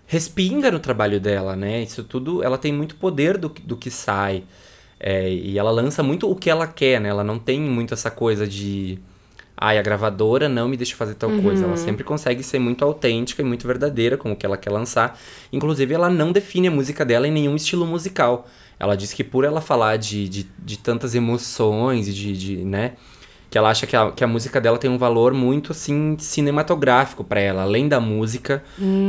respinga 0.07 0.71
no 0.71 0.79
trabalho 0.79 1.21
dela, 1.21 1.57
né? 1.57 1.83
Isso 1.83 2.05
tudo, 2.05 2.43
ela 2.43 2.59
tem 2.59 2.73
muito 2.73 2.95
poder 2.97 3.39
do, 3.39 3.51
que- 3.51 3.63
do 3.63 3.77
que 3.77 3.91
sai. 3.91 4.45
É, 4.99 5.31
e 5.33 5.59
ela 5.59 5.71
lança 5.71 6.03
muito 6.03 6.31
o 6.31 6.37
que 6.37 6.49
ela 6.51 6.67
quer, 6.67 7.01
né? 7.01 7.09
Ela 7.09 7.25
não 7.25 7.39
tem 7.39 7.61
muito 7.61 7.93
essa 7.95 8.11
coisa 8.11 8.47
de. 8.47 8.99
Ai, 9.57 9.79
a 9.79 9.83
gravadora 9.83 10.49
não 10.49 10.69
me 10.69 10.77
deixa 10.77 10.97
fazer 10.97 11.15
tal 11.15 11.33
coisa. 11.33 11.65
Ela 11.65 11.77
sempre 11.77 12.05
consegue 12.05 12.43
ser 12.43 12.59
muito 12.59 12.85
autêntica 12.85 13.43
e 13.43 13.45
muito 13.45 13.67
verdadeira 13.67 14.17
com 14.17 14.33
o 14.33 14.37
que 14.37 14.45
ela 14.47 14.57
quer 14.57 14.71
lançar. 14.71 15.19
Inclusive, 15.53 15.95
ela 15.95 16.11
não 16.11 16.31
define 16.33 16.69
a 16.69 16.71
música 16.71 17.05
dela 17.05 17.27
em 17.29 17.33
nenhum 17.33 17.57
estilo 17.57 17.87
musical. 17.87 18.47
Ela 18.79 18.97
diz 18.97 19.13
que 19.15 19.25
por 19.25 19.45
ela 19.45 19.61
falar 19.63 19.97
de, 19.97 20.29
de, 20.29 20.47
de 20.59 20.79
tantas 20.79 21.15
emoções 21.15 22.09
e 22.09 22.13
de, 22.13 22.37
de, 22.37 22.57
né? 22.59 22.93
Que 23.51 23.57
ela 23.57 23.71
acha 23.71 23.87
que 23.87 23.97
a, 23.97 24.11
que 24.11 24.25
a 24.25 24.27
música 24.27 24.61
dela 24.61 24.77
tem 24.79 24.91
um 24.91 24.99
valor 24.99 25.33
muito, 25.33 25.73
assim, 25.73 26.17
cinematográfico 26.19 27.23
pra 27.23 27.41
ela, 27.41 27.63
além 27.63 27.89
da 27.89 28.01
música. 28.01 28.63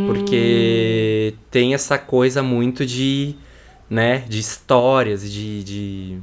Porque 0.06 1.34
tem 1.52 1.74
essa 1.74 1.98
coisa 1.98 2.42
muito 2.42 2.86
de, 2.86 3.36
né? 3.90 4.24
De 4.28 4.40
histórias, 4.40 5.30
de... 5.32 5.64
de 5.64 6.18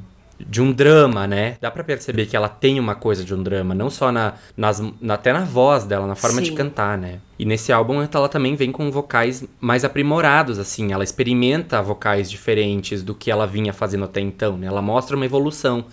de 0.47 0.61
um 0.61 0.73
drama, 0.73 1.29
né? 1.29 1.57
Dá 1.61 1.71
pra 1.71 1.85
perceber 1.85 2.27
que 2.27 2.37
ela 2.37 2.49
tem 2.49 2.81
uma 2.81 2.97
coisa 2.97 3.25
de 3.25 3.33
um 3.33 3.41
drama, 3.41 3.73
não 3.73 3.89
só 3.89 4.11
na, 4.11 4.35
nas, 4.57 4.83
na- 5.01 5.15
até 5.15 5.33
na 5.33 5.45
voz 5.45 5.85
dela, 5.85 6.09
na 6.09 6.17
forma 6.17 6.43
de 6.43 6.49
Sim. 6.49 6.57
cantar, 6.57 6.99
né? 6.99 7.21
E 7.39 7.45
nesse 7.45 7.73
álbum 7.73 8.03
ela 8.03 8.29
também 8.29 8.57
vem 8.57 8.73
com 8.73 8.91
vocais 8.91 9.45
mais 9.61 9.85
aprimorados, 9.85 10.59
assim, 10.59 10.93
ela 10.93 11.05
experimenta 11.05 11.81
vocais 11.81 12.29
diferentes 12.29 13.03
do 13.03 13.15
que 13.15 13.31
ela 13.31 13.47
vinha 13.47 13.73
fazendo 13.73 14.05
até 14.05 14.21
então, 14.21 14.59
né? 14.59 14.67
Ela 14.67 14.83
mostra 14.83 15.15
uma 15.17 15.25
evolução. 15.25 15.85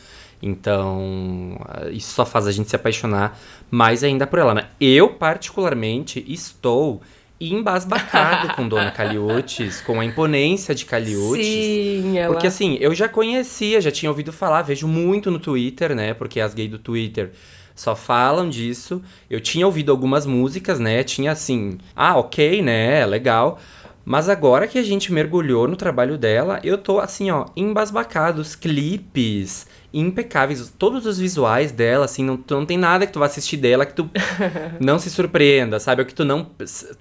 Então, 0.42 1.56
ah, 1.68 1.90
isso 1.90 2.14
só 2.14 2.26
faz 2.26 2.48
a 2.48 2.52
gente 2.52 2.70
se 2.70 2.76
apaixonar 2.76 3.40
mais 3.70 4.04
ainda 4.04 4.26
por 4.26 4.40
ela, 4.40 4.54
né? 4.54 4.68
Eu, 4.80 5.10
particularmente, 5.10 6.24
estou 6.28 7.02
embasbacado 7.40 8.54
com 8.56 8.68
Dona 8.68 8.90
Caliutes, 8.92 9.82
com 9.82 10.00
a 10.00 10.06
imponência 10.06 10.76
de 10.76 10.86
Caliutes. 10.86 11.46
Sim, 11.46 12.18
ela... 12.18 12.34
Porque 12.34 12.48
assim, 12.48 12.78
eu 12.80 12.94
já 12.94 13.08
conhecia, 13.08 13.82
já 13.82 13.92
tinha 13.92 14.10
ouvido 14.10 14.32
falar, 14.32 14.62
vejo 14.62 14.88
muito 14.88 15.32
no 15.32 15.40
Twitter, 15.40 15.96
né? 15.96 16.14
Porque 16.14 16.40
as 16.40 16.54
gays 16.54 16.70
do 16.70 16.80
Twitter 16.80 17.32
só 17.76 17.96
falam 17.96 18.50
disso. 18.50 19.02
Eu 19.30 19.40
tinha 19.40 19.66
ouvido 19.66 19.92
algumas 19.92 20.26
músicas, 20.26 20.80
né? 20.80 21.04
Tinha 21.04 21.32
assim, 21.32 21.78
ah, 21.96 22.18
ok, 22.18 22.62
né? 22.62 23.06
Legal. 23.06 23.60
Mas 24.04 24.30
agora 24.30 24.68
que 24.68 24.80
a 24.80 24.84
gente 24.84 25.14
mergulhou 25.14 25.68
no 25.68 25.76
trabalho 25.76 26.18
dela, 26.18 26.60
eu 26.64 26.78
tô 26.78 27.00
assim, 27.00 27.30
ó, 27.32 27.46
embasbacado. 27.56 28.42
Os 28.42 28.56
clipes 28.56 29.68
impecáveis, 29.94 30.74
todos 30.78 31.06
os 31.06 31.20
visuais 31.20 31.72
dela, 31.72 32.06
assim, 32.06 32.24
não, 32.24 32.38
tu 32.38 32.56
não 32.56 32.66
tem 32.66 32.78
nada 32.78 33.06
que 33.06 33.12
tu 33.12 33.20
vá 33.20 33.26
assistir 33.26 33.58
dela 33.58 33.86
que 33.86 33.94
tu 33.94 34.10
não 34.80 34.98
se 34.98 35.10
surpreenda, 35.10 35.80
sabe? 35.80 36.02
Ou 36.02 36.06
que 36.08 36.14
tu 36.14 36.24
não, 36.24 36.50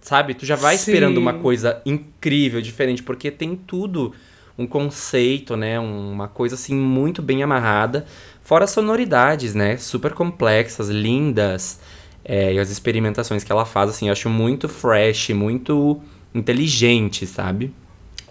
sabe? 0.01 0.35
Tu 0.35 0.45
já 0.45 0.57
vai 0.57 0.77
Sim. 0.77 0.91
esperando 0.91 1.19
uma 1.19 1.35
coisa 1.35 1.81
incrível, 1.87 2.61
diferente, 2.61 3.03
porque 3.03 3.31
tem 3.31 3.55
tudo 3.55 4.13
um 4.59 4.67
conceito, 4.67 5.57
né? 5.57 5.79
Uma 5.79 6.29
coisa 6.29 6.55
assim 6.55 6.75
muito 6.75 7.23
bem 7.23 7.43
amarrada. 7.43 8.05
Fora 8.43 8.67
sonoridades, 8.67 9.55
né? 9.55 9.77
Super 9.77 10.13
complexas, 10.13 10.89
lindas. 10.89 11.81
É, 12.25 12.53
e 12.53 12.59
as 12.59 12.71
experimentações 12.71 13.43
que 13.43 13.51
ela 13.51 13.65
faz, 13.65 13.91
assim, 13.91 14.09
eu 14.09 14.13
acho 14.13 14.29
muito 14.29 14.69
fresh, 14.69 15.31
muito 15.31 16.01
inteligente, 16.35 17.27
sabe? 17.27 17.73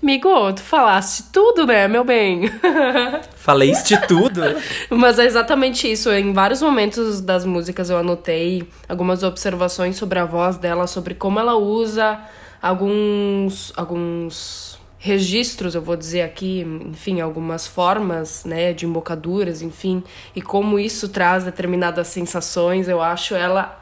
Amigo, 0.01 0.53
tu 0.53 0.61
falaste 0.61 1.23
tudo, 1.31 1.65
né, 1.67 1.87
meu 1.87 2.05
bem? 2.05 2.49
Falei 3.35 3.73
de 3.73 3.97
tudo. 4.07 4.41
Mas 4.89 5.19
é 5.19 5.25
exatamente 5.25 5.91
isso. 5.91 6.09
Em 6.09 6.31
vários 6.31 6.61
momentos 6.61 7.19
das 7.19 7.43
músicas 7.45 7.89
eu 7.89 7.97
anotei 7.97 8.67
algumas 8.87 9.23
observações 9.23 9.97
sobre 9.97 10.17
a 10.19 10.25
voz 10.25 10.57
dela, 10.57 10.87
sobre 10.87 11.15
como 11.15 11.39
ela 11.39 11.55
usa 11.55 12.19
alguns 12.61 13.73
alguns 13.75 14.79
registros, 14.97 15.75
eu 15.75 15.81
vou 15.81 15.95
dizer 15.95 16.21
aqui, 16.23 16.59
enfim, 16.85 17.21
algumas 17.21 17.65
formas, 17.65 18.43
né, 18.43 18.73
de 18.73 18.85
embocaduras, 18.85 19.61
enfim, 19.61 20.03
e 20.35 20.41
como 20.41 20.77
isso 20.77 21.07
traz 21.07 21.45
determinadas 21.45 22.07
sensações. 22.07 22.89
Eu 22.89 23.01
acho 23.01 23.33
ela 23.33 23.81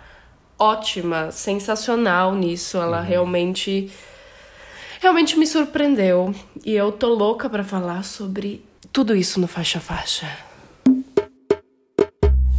ótima, 0.59 1.31
sensacional 1.31 2.33
nisso. 2.35 2.77
Ela 2.77 3.01
realmente 3.01 3.91
realmente 4.99 5.37
me 5.37 5.45
surpreendeu. 5.45 6.33
E 6.65 6.73
eu 6.73 6.91
tô 6.91 7.13
louca 7.13 7.49
pra 7.49 7.63
falar 7.63 8.03
sobre 8.03 8.65
tudo 8.91 9.15
isso 9.15 9.39
no 9.39 9.47
faixa 9.47 9.79
faixa. 9.79 10.27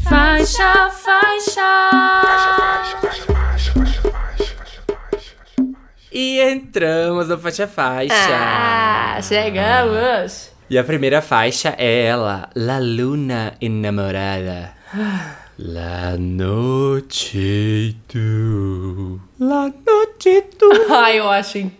Faixa 0.04 0.88
E 6.10 6.40
entramos 6.40 7.28
no 7.28 7.38
faixa 7.38 7.68
faixa. 7.68 8.14
Ah, 8.14 9.20
chegamos. 9.22 10.50
E 10.70 10.78
a 10.78 10.84
primeira 10.84 11.22
faixa 11.22 11.74
é 11.78 12.04
ela, 12.04 12.50
La 12.54 12.78
Luna 12.78 13.54
Enamorada. 13.60 14.74
La 15.58 16.16
noche 16.16 17.94
tu. 18.06 19.20
La 19.38 19.66
noche 19.68 20.42
tu. 20.58 20.68
Ai, 20.90 21.18
eu 21.18 21.28
acho 21.28 21.58
incrível. 21.58 21.77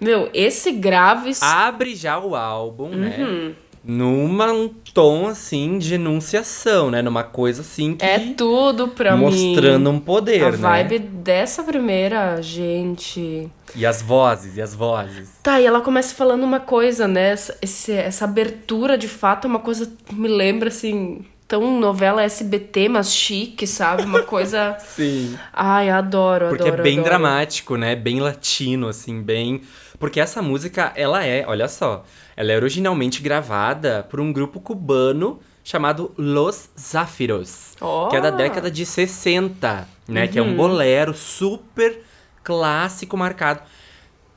Meu, 0.00 0.28
esse 0.32 0.70
grave. 0.72 1.32
Abre 1.40 1.94
já 1.94 2.18
o 2.18 2.34
álbum, 2.34 2.84
Uhum. 2.84 2.96
né? 2.96 3.52
Numa 3.86 4.50
um 4.50 4.68
tom 4.94 5.26
assim 5.28 5.76
de 5.76 5.96
enunciação, 5.96 6.90
né? 6.90 7.02
Numa 7.02 7.22
coisa 7.22 7.60
assim 7.60 7.94
que 7.94 8.02
É 8.04 8.18
tudo 8.34 8.88
pra 8.88 9.14
mim. 9.14 9.24
mostrando 9.24 9.90
um 9.90 10.00
poder, 10.00 10.42
A 10.42 10.50
né? 10.52 10.56
vibe 10.56 10.98
dessa 11.00 11.62
primeira, 11.62 12.40
gente. 12.40 13.46
E 13.76 13.84
as 13.84 14.00
vozes, 14.00 14.56
e 14.56 14.62
as 14.62 14.74
vozes. 14.74 15.28
Tá, 15.42 15.60
e 15.60 15.66
ela 15.66 15.82
começa 15.82 16.14
falando 16.14 16.44
uma 16.44 16.60
coisa, 16.60 17.06
né? 17.06 17.32
Essa, 17.32 17.58
esse- 17.60 17.92
essa 17.92 18.24
abertura 18.24 18.96
de 18.96 19.08
fato 19.08 19.46
é 19.46 19.50
uma 19.50 19.58
coisa 19.58 19.92
que 20.06 20.14
me 20.14 20.28
lembra 20.28 20.68
assim. 20.68 21.22
Tão 21.54 21.78
novela 21.78 22.24
SBT, 22.24 22.88
mas 22.88 23.14
chique, 23.14 23.64
sabe? 23.64 24.02
Uma 24.02 24.24
coisa. 24.24 24.76
Sim. 24.96 25.38
Ai, 25.52 25.88
adoro, 25.88 26.48
Porque 26.48 26.64
adoro. 26.64 26.80
é 26.80 26.82
bem 26.82 26.94
adoro. 26.98 27.08
dramático, 27.10 27.76
né? 27.76 27.94
Bem 27.94 28.18
latino, 28.18 28.88
assim, 28.88 29.22
bem. 29.22 29.60
Porque 29.96 30.18
essa 30.18 30.42
música, 30.42 30.92
ela 30.96 31.24
é, 31.24 31.44
olha 31.46 31.68
só, 31.68 32.04
ela 32.36 32.50
é 32.50 32.56
originalmente 32.56 33.22
gravada 33.22 34.04
por 34.10 34.18
um 34.20 34.32
grupo 34.32 34.60
cubano 34.60 35.38
chamado 35.62 36.12
Los 36.18 36.70
Záfiros, 36.76 37.74
Ó. 37.80 38.08
que 38.08 38.16
é 38.16 38.20
da 38.20 38.30
década 38.30 38.68
de 38.68 38.84
60, 38.84 39.86
né? 40.08 40.26
Que 40.26 40.40
é 40.40 40.42
Uhum. 40.42 40.48
um 40.50 40.56
bolero 40.56 41.14
super 41.14 42.00
clássico 42.42 43.16
marcado. 43.16 43.60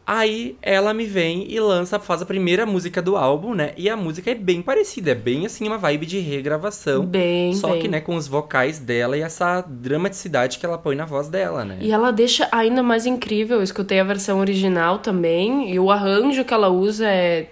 Aí 0.09 0.55
ela 0.61 0.93
me 0.93 1.03
vem 1.05 1.45
e 1.51 1.59
lança, 1.59 1.99
faz 1.99 2.21
a 2.21 2.25
primeira 2.25 2.65
música 2.65 3.01
do 3.01 3.17
álbum, 3.17 3.53
né? 3.53 3.73
E 3.75 3.89
a 3.89 3.97
música 3.97 4.31
é 4.31 4.35
bem 4.35 4.61
parecida, 4.61 5.11
é 5.11 5.15
bem 5.15 5.45
assim 5.45 5.67
uma 5.67 5.77
vibe 5.77 6.05
de 6.05 6.17
regravação. 6.19 7.05
Bem, 7.05 7.53
Só 7.53 7.71
bem. 7.71 7.81
que, 7.81 7.87
né, 7.89 7.99
com 7.99 8.15
os 8.15 8.25
vocais 8.25 8.79
dela 8.79 9.17
e 9.17 9.21
essa 9.21 9.59
dramaticidade 9.67 10.59
que 10.59 10.65
ela 10.65 10.77
põe 10.77 10.95
na 10.95 11.03
voz 11.03 11.27
dela, 11.27 11.65
né? 11.65 11.79
E 11.81 11.91
ela 11.91 12.11
deixa 12.11 12.47
ainda 12.53 12.81
mais 12.81 13.05
incrível. 13.05 13.57
Eu 13.57 13.63
escutei 13.63 13.99
a 13.99 14.03
versão 14.05 14.39
original 14.39 14.99
também. 14.99 15.69
E 15.73 15.77
o 15.77 15.91
arranjo 15.91 16.45
que 16.45 16.53
ela 16.53 16.69
usa 16.69 17.05
é 17.05 17.49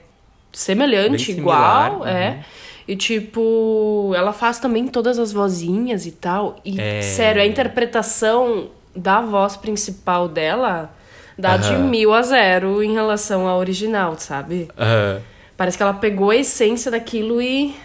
semelhante, 0.53 1.33
Bem 1.33 1.41
igual. 1.41 1.91
similar, 1.91 2.07
É. 2.07 2.29
uhum. 2.29 2.39
E 2.87 2.95
tipo, 2.95 4.13
ela 4.15 4.31
faz 4.31 4.59
também 4.59 4.87
todas 4.87 5.19
as 5.19 5.33
vozinhas 5.33 6.05
e 6.05 6.11
tal. 6.11 6.55
E, 6.63 6.79
É. 6.79 7.01
sério, 7.01 7.41
a 7.41 7.45
interpretação 7.45 8.67
da 8.95 9.19
voz 9.19 9.57
principal 9.57 10.29
dela 10.29 10.89
dá 11.38 11.58
de 11.58 11.76
mil 11.78 12.13
a 12.13 12.21
zero 12.21 12.82
em 12.84 12.93
relação 12.93 13.48
à 13.48 13.58
original, 13.58 14.15
sabe? 14.17 14.67
Aham. 14.78 15.21
Parece 15.58 15.78
que 15.78 15.84
ela 15.84 15.93
pegou 15.93 16.30
a 16.32 16.36
essência 16.36 16.91
daquilo 16.91 17.41
e. 17.41 17.76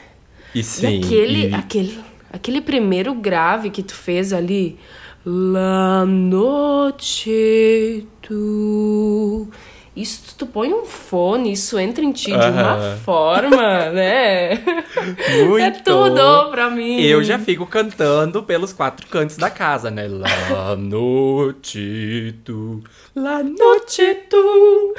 E 0.55 0.63
sim. 0.63 0.99
e 1.01 1.05
aquele, 1.05 1.49
e- 1.49 1.55
aquele, 1.55 2.01
aquele 2.33 2.61
primeiro 2.61 3.15
grave 3.15 3.71
que 3.71 3.83
tu 3.83 3.95
fez 3.95 4.33
ali. 4.33 4.79
La 5.25 6.05
noche 6.85 8.07
tu. 8.23 9.49
Isso 9.95 10.37
tu 10.39 10.47
põe 10.47 10.73
um 10.73 10.85
fone, 10.85 11.53
isso 11.53 11.77
entra 11.77 12.05
em 12.05 12.13
ti 12.13 12.31
de 12.31 12.47
uma 12.47 12.97
forma, 13.05 13.91
né? 13.91 14.55
Muito. 15.47 15.59
É 15.59 15.71
tudo 15.73 16.51
pra 16.51 16.71
mim. 16.71 17.01
Eu 17.01 17.25
já 17.25 17.39
fico 17.39 17.67
cantando 17.67 18.43
pelos 18.45 18.73
quatro 18.73 19.07
cantos 19.09 19.37
da 19.37 19.51
casa, 19.51 19.91
né? 19.91 20.07
La 20.09 20.77
noite 20.77 22.37
tu, 22.45 22.85
la 23.17 23.43
noite 23.43 24.15
tu. 24.31 24.95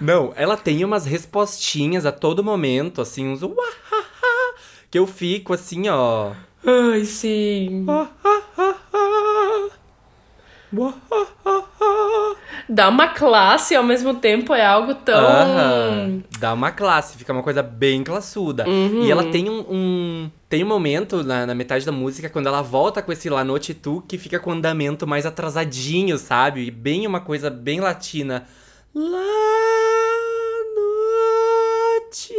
Não, 0.00 0.32
ela 0.34 0.56
tem 0.56 0.84
umas 0.84 1.06
respostinhas 1.06 2.04
a 2.04 2.10
todo 2.10 2.42
momento, 2.42 3.00
assim, 3.00 3.28
uns 3.28 3.42
uahaha, 3.42 4.54
que 4.90 4.98
eu 4.98 5.06
fico 5.06 5.54
assim, 5.54 5.88
ó. 5.88 6.32
Ai, 6.66 7.04
sim. 7.04 7.86
Dá 12.68 12.88
uma 12.88 13.08
classe 13.08 13.74
ao 13.74 13.84
mesmo 13.84 14.14
tempo 14.14 14.54
é 14.54 14.64
algo 14.64 14.94
tão. 14.94 15.14
Aham. 15.18 16.22
Dá 16.38 16.52
uma 16.54 16.70
classe, 16.72 17.16
fica 17.16 17.32
uma 17.32 17.42
coisa 17.42 17.62
bem 17.62 18.02
classuda. 18.02 18.64
E 18.68 19.10
ela 19.10 19.24
tem 19.30 19.48
um, 19.50 19.60
um- 19.70 20.30
Tem 20.48 20.64
um 20.64 20.66
momento 20.68 21.22
na, 21.22 21.44
na 21.46 21.54
metade 21.54 21.84
da 21.84 21.92
música, 21.92 22.28
quando 22.30 22.46
ela 22.46 22.62
volta 22.62 23.02
com 23.02 23.12
esse 23.12 23.28
La 23.28 23.44
Noche 23.44 23.74
Tu, 23.74 24.02
que 24.08 24.16
fica 24.16 24.38
com 24.38 24.50
o 24.50 24.52
andamento 24.54 25.06
mais 25.06 25.26
atrasadinho, 25.26 26.16
sabe? 26.16 26.62
E 26.66 26.70
bem 26.70 27.06
uma 27.06 27.20
coisa 27.20 27.50
bem 27.50 27.80
latina. 27.80 28.46
La 28.94 29.18
Noche 32.04 32.34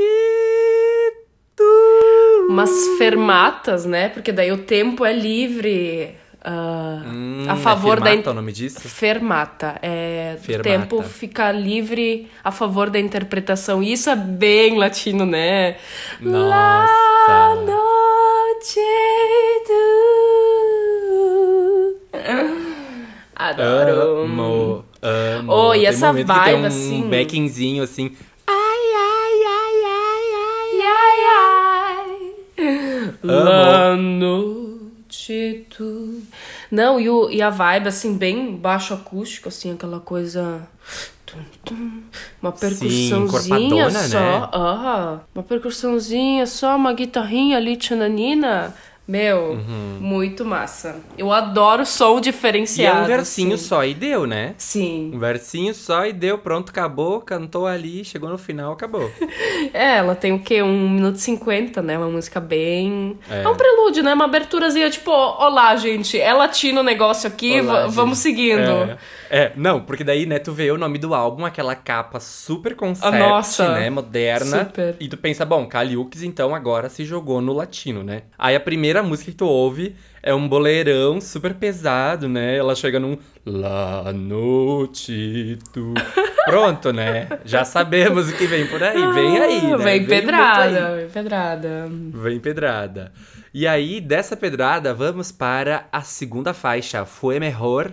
Tu. 1.56 2.48
umas 2.50 2.72
fermatas, 2.98 3.86
né? 3.86 4.10
Porque 4.10 4.32
daí 4.32 4.52
o 4.52 4.58
tempo 4.60 5.06
é 5.06 5.14
livre 5.14 6.16
ah, 6.46 7.02
Hum, 7.06 7.46
a 7.50 7.56
favor 7.56 7.98
é 7.98 8.02
da. 8.02 8.06
fermata 8.06 8.32
o 8.32 8.34
nome 8.36 8.52
disso? 8.52 8.80
Fermata. 8.88 9.80
É, 9.82 10.38
Fermata. 10.42 10.70
O 10.70 10.72
tempo 10.72 11.02
fica 11.04 11.52
livre 11.52 12.30
a 12.44 12.52
favor 12.52 12.90
da 12.90 13.00
interpretação. 13.00 13.82
E 13.82 13.92
isso 13.94 14.10
é 14.10 14.16
bem 14.16 14.78
latino, 14.78 15.26
né? 15.26 15.78
La 16.22 16.86
Nossa. 17.28 17.56
noche 17.62 18.82
tu. 19.66 19.76
Adoro. 23.36 24.22
Amo, 24.24 24.86
amo. 25.02 25.52
Oh, 25.54 25.74
e 25.74 25.80
Tem 25.80 25.88
essa 25.88 26.08
momento 26.08 26.28
que 26.28 26.34
tem 26.34 26.44
vibe, 26.54 26.62
um 26.64 26.66
assim- 26.66 27.10
backingzinho 27.10 27.84
assim. 27.84 28.12
La 33.24 33.96
noche 33.96 34.85
tu. 35.70 36.22
Não, 36.72 37.00
e, 37.00 37.10
o, 37.10 37.30
e 37.30 37.42
a 37.42 37.50
vibe, 37.50 37.88
assim, 37.88 38.18
bem 38.18 38.56
baixo 38.56 38.94
acústico, 38.94 39.50
assim, 39.50 39.74
aquela 39.74 40.00
coisa. 40.00 40.68
Uma 42.42 42.52
percussãozinha 42.52 43.18
encorpadona, 43.18 44.04
só. 44.04 44.20
né? 44.20 44.50
Ah, 44.54 45.20
uma 45.34 45.44
percussãozinha 45.44 46.46
só, 46.46 46.76
uma 46.76 46.94
guitarrinha 46.94 47.58
ali, 47.58 47.76
tchananina. 47.76 48.74
Meu, 49.08 49.60
muito 50.00 50.44
massa. 50.44 50.96
Eu 51.18 51.32
adoro 51.32 51.86
som 51.86 52.06
Uhum. 52.12 52.16
E 52.16 52.18
é 52.18 52.22
diferenciado. 52.22 53.02
um 53.04 53.06
versinho 53.06 53.54
assim. 53.54 53.64
só 53.64 53.86
e 53.86 53.94
deu, 53.94 54.26
né? 54.26 54.56
Sim. 54.58 55.12
Um 55.14 55.20
versinho 55.20 55.74
só 55.76 56.06
e 56.08 56.12
deu, 56.14 56.38
pronto, 56.40 56.70
acabou, 56.70 57.22
cantou 57.22 57.68
ali, 57.68 58.04
chegou 58.04 58.30
no 58.30 58.38
final, 58.38 58.74
acabou. 58.74 59.10
É, 59.74 59.98
ela 59.98 60.16
tem 60.16 60.32
o 60.32 60.40
quê? 60.40 60.62
Um 60.62 60.90
minuto 60.90 61.16
e 61.16 61.22
cinquenta, 61.22 61.82
né? 61.82 61.98
Uma 61.98 62.08
música 62.10 62.40
bem. 62.40 63.18
É. 63.30 63.44
É. 63.44 63.48
um 63.48 63.56
prelúdio, 63.56 64.04
né? 64.04 64.14
Uma 64.14 64.26
aberturazinha, 64.26 64.90
tipo, 64.90 65.12
olá, 65.12 65.76
gente, 65.76 66.20
é 66.20 66.32
latino 66.34 66.80
o 66.82 66.84
negócio 66.84 67.28
aqui, 67.28 67.60
Olá, 67.62 67.82
va- 67.82 67.88
vamos 67.88 68.18
seguindo. 68.20 68.60
É, 68.62 68.98
é, 69.30 69.52
não, 69.56 69.82
porque 69.82 70.04
daí, 70.04 70.26
né, 70.26 70.40
tu 70.40 70.54
vê 70.54 70.72
o 70.72 70.78
nome 70.78 70.98
do 70.98 71.14
álbum, 71.14 71.46
aquela 71.46 71.76
capa 71.76 72.20
super 72.20 72.76
concept, 72.76 73.18
nossa. 73.18 73.74
né, 73.74 73.90
moderna. 73.90 74.66
Super. 74.66 74.96
E 75.00 75.08
tu 75.08 75.18
pensa, 75.18 75.46
bom, 75.46 75.66
Caliux 75.66 76.24
então 76.24 76.54
agora 76.54 76.90
se 76.90 77.06
jogou 77.06 77.42
no 77.42 77.54
latino, 77.54 78.04
né? 78.04 78.24
Aí 78.38 78.56
a 78.56 78.60
primeira 78.60 79.02
música 79.02 79.32
que 79.32 79.38
tu 79.38 79.46
ouve 79.46 79.96
é 80.22 80.34
um 80.34 80.48
boleirão 80.48 81.22
super 81.22 81.54
pesado, 81.54 82.28
né? 82.28 82.58
Ela 82.58 82.76
chega 82.76 83.00
num 83.00 83.18
La 83.46 84.12
noite 84.12 85.60
tu... 85.72 85.94
Pronto, 86.46 86.94
né? 86.94 87.28
Já 87.44 87.66
sabemos 87.66 88.30
o 88.30 88.34
que 88.34 88.46
vem 88.46 88.68
por 88.68 88.82
aí. 88.82 89.14
Vem 89.14 89.40
aí, 89.40 89.62
né? 89.62 89.74
Ah, 89.74 89.78
Vem 89.78 90.06
pedrada, 90.06 90.96
vem 90.96 91.10
pedrada. 91.10 91.88
Vem 91.90 92.40
pedrada. 92.40 93.12
E 93.52 93.66
aí, 93.66 94.00
dessa 94.00 94.36
pedrada, 94.38 94.94
vamos 94.94 95.32
para 95.32 95.88
a 95.92 96.02
segunda 96.02 96.54
faixa, 96.54 97.06
Foi 97.06 97.40
Mejor, 97.40 97.92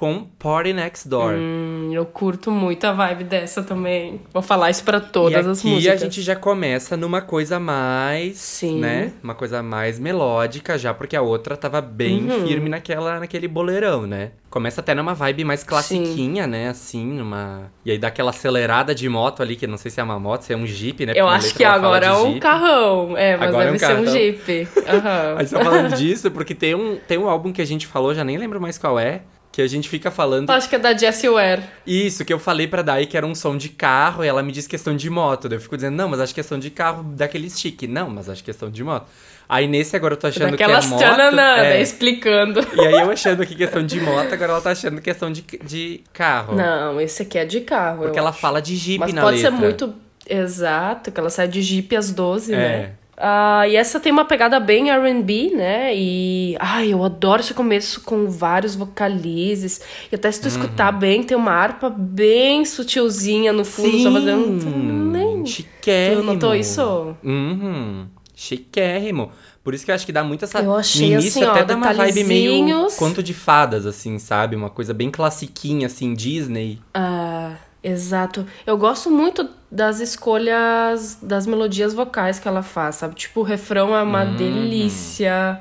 com 0.00 0.24
Party 0.38 0.72
Next 0.72 1.06
Door. 1.06 1.34
Hum, 1.34 1.90
eu 1.92 2.06
curto 2.06 2.50
muito 2.50 2.86
a 2.86 2.92
vibe 2.92 3.24
dessa 3.24 3.62
também. 3.62 4.18
Vou 4.32 4.40
falar 4.40 4.70
isso 4.70 4.82
pra 4.82 4.96
e 4.96 5.00
todas 5.02 5.40
aqui 5.40 5.50
as 5.50 5.62
músicas. 5.62 5.92
a 5.92 5.96
gente 6.02 6.22
já 6.22 6.34
começa 6.34 6.96
numa 6.96 7.20
coisa 7.20 7.60
mais, 7.60 8.38
Sim. 8.38 8.80
né? 8.80 9.12
Uma 9.22 9.34
coisa 9.34 9.62
mais 9.62 9.98
melódica 9.98 10.78
já, 10.78 10.94
porque 10.94 11.14
a 11.14 11.20
outra 11.20 11.54
tava 11.54 11.82
bem 11.82 12.30
Uhum. 12.30 12.46
firme 12.46 12.70
naquela, 12.70 13.20
naquele 13.20 13.46
boleirão, 13.46 14.06
né? 14.06 14.30
Começa 14.48 14.80
até 14.80 14.94
numa 14.94 15.12
vibe 15.12 15.44
mais 15.44 15.62
classiquinha, 15.62 16.46
né? 16.46 16.70
Assim, 16.70 17.04
numa... 17.04 17.70
E 17.84 17.90
aí 17.90 17.98
dá 17.98 18.08
aquela 18.08 18.30
acelerada 18.30 18.94
de 18.94 19.06
moto 19.06 19.42
ali, 19.42 19.54
que 19.54 19.66
não 19.66 19.76
sei 19.76 19.90
se 19.90 20.00
é 20.00 20.02
uma 20.02 20.18
moto, 20.18 20.44
se 20.44 20.54
é 20.54 20.56
um 20.56 20.66
jeep, 20.66 21.04
né? 21.04 21.12
Eu 21.12 21.26
Porque 21.26 21.30
na 21.30 21.36
acho 21.36 21.54
que 21.54 21.62
agora 21.62 22.06
é 22.06 22.12
um 22.14 22.40
carrão. 22.40 23.18
É, 23.18 23.36
mas 23.36 23.48
Agora 23.50 23.64
é 23.64 23.68
um 23.68 23.72
deve 23.72 23.78
ser 23.78 23.92
um 23.92 23.96
carrão. 24.04 24.12
Jeep. 24.12 24.68
Aham. 24.88 25.34
A 25.36 25.42
gente 25.42 25.52
tá 25.52 25.62
falando 25.62 25.94
disso 25.94 26.30
porque 26.30 26.54
tem 26.54 26.74
um, 26.74 26.96
tem 27.06 27.18
um 27.18 27.28
álbum 27.28 27.52
que 27.52 27.60
a 27.60 27.66
gente 27.66 27.86
falou, 27.86 28.14
já 28.14 28.24
nem 28.24 28.38
lembro 28.38 28.58
mais 28.58 28.78
qual 28.78 28.98
é, 28.98 29.20
que 29.60 29.64
a 29.64 29.68
gente 29.68 29.88
fica 29.88 30.10
falando. 30.10 30.48
Acho 30.50 30.68
que 30.68 30.76
é 30.76 30.78
da 30.78 30.96
Jessie 30.96 31.28
Ware. 31.28 31.62
Isso, 31.86 32.24
que 32.24 32.32
eu 32.32 32.38
falei 32.38 32.66
pra 32.66 32.82
Dai 32.82 33.06
que 33.06 33.16
era 33.16 33.26
um 33.26 33.34
som 33.34 33.56
de 33.56 33.68
carro 33.68 34.24
e 34.24 34.28
ela 34.28 34.42
me 34.42 34.52
disse 34.52 34.68
questão 34.68 34.96
de 34.96 35.08
moto. 35.10 35.48
Daí 35.48 35.58
eu 35.58 35.60
fico 35.62 35.76
dizendo, 35.76 35.96
não, 35.96 36.08
mas 36.08 36.20
acho 36.20 36.34
questão 36.34 36.58
de 36.58 36.70
carro 36.70 37.02
daquele 37.02 37.48
chique. 37.50 37.86
Não, 37.86 38.08
mas 38.08 38.28
acho 38.28 38.42
questão 38.42 38.70
de 38.70 38.82
moto. 38.82 39.06
Aí 39.48 39.66
nesse 39.66 39.96
agora 39.96 40.14
eu 40.14 40.18
tô 40.18 40.28
achando 40.28 40.52
Daquelas 40.52 40.86
que 40.86 40.92
é 40.92 40.96
moto. 40.96 41.00
tchananã, 41.00 41.56
é. 41.56 41.62
né, 41.70 41.82
explicando. 41.82 42.60
E 42.76 42.80
aí 42.80 42.94
eu 42.94 43.10
achando 43.10 43.44
que 43.44 43.54
questão 43.54 43.84
de 43.84 44.00
moto, 44.00 44.32
agora 44.32 44.52
ela 44.52 44.60
tá 44.60 44.70
achando 44.70 45.00
questão 45.00 45.30
de, 45.32 45.42
de 45.64 46.02
carro. 46.12 46.54
Não, 46.54 47.00
esse 47.00 47.22
aqui 47.22 47.36
é 47.36 47.44
de 47.44 47.60
carro. 47.60 48.04
Porque 48.04 48.18
ela 48.18 48.30
acho. 48.30 48.38
fala 48.38 48.62
de 48.62 48.76
jeep 48.76 49.00
Mas 49.00 49.12
na 49.12 49.22
pode 49.22 49.36
letra. 49.38 49.50
ser 49.50 49.56
muito 49.58 49.94
exato, 50.28 51.10
que 51.10 51.18
ela 51.20 51.30
sai 51.30 51.48
de 51.48 51.60
Jeep 51.62 51.94
às 51.96 52.10
12, 52.12 52.52
É. 52.54 52.56
né? 52.56 52.90
Ah, 53.22 53.68
e 53.68 53.76
essa 53.76 54.00
tem 54.00 54.10
uma 54.10 54.24
pegada 54.24 54.58
bem 54.58 54.90
R&B, 54.90 55.52
né? 55.54 55.94
E 55.94 56.56
ai, 56.58 56.92
eu 56.94 57.04
adoro 57.04 57.42
esse 57.42 57.52
começo 57.52 58.00
com 58.00 58.30
vários 58.30 58.74
vocalizes. 58.74 59.82
E 60.10 60.14
até 60.14 60.28
Uhum. 60.28 60.32
se 60.32 60.40
tu 60.40 60.48
escutar 60.48 60.90
bem, 60.90 61.22
tem 61.22 61.36
uma 61.36 61.52
harpa 61.52 61.90
bem 61.90 62.64
sutilzinha 62.64 63.52
no 63.52 63.64
fundo, 63.64 63.98
só 64.02 64.10
fazendo 64.10 64.46
um 64.46 65.44
chiquérrimo. 65.44 66.22
Tu 66.22 66.26
notou 66.26 66.54
isso? 66.54 67.14
Uhum, 67.22 68.06
chiquérrimo. 68.34 69.30
Por 69.62 69.74
isso 69.74 69.84
que 69.84 69.90
eu 69.90 69.94
acho 69.94 70.06
que 70.06 70.12
dá 70.12 70.24
muito 70.24 70.44
essa... 70.46 70.60
Eu 70.60 70.74
achei, 70.74 71.08
no 71.08 71.20
início 71.20 71.42
assim, 71.42 71.50
ó, 71.50 71.52
até 71.52 71.64
dá 71.64 71.76
uma 71.76 71.92
vibe 71.92 72.24
meio 72.24 72.88
conto 72.96 73.22
de 73.22 73.34
fadas, 73.34 73.84
assim, 73.84 74.18
sabe? 74.18 74.56
Uma 74.56 74.70
coisa 74.70 74.94
bem 74.94 75.10
classiquinha, 75.10 75.86
assim, 75.86 76.14
Disney. 76.14 76.78
Ah, 76.94 77.52
exato. 77.82 78.46
Eu 78.66 78.76
gosto 78.76 79.10
muito 79.10 79.48
das 79.70 80.00
escolhas 80.00 81.18
das 81.22 81.46
melodias 81.46 81.94
vocais 81.94 82.38
que 82.38 82.48
ela 82.48 82.62
faz, 82.62 82.96
sabe? 82.96 83.14
Tipo, 83.14 83.40
o 83.40 83.42
refrão 83.42 83.94
é 83.96 84.02
Uhum. 84.02 84.08
uma 84.08 84.24
delícia. 84.24 85.60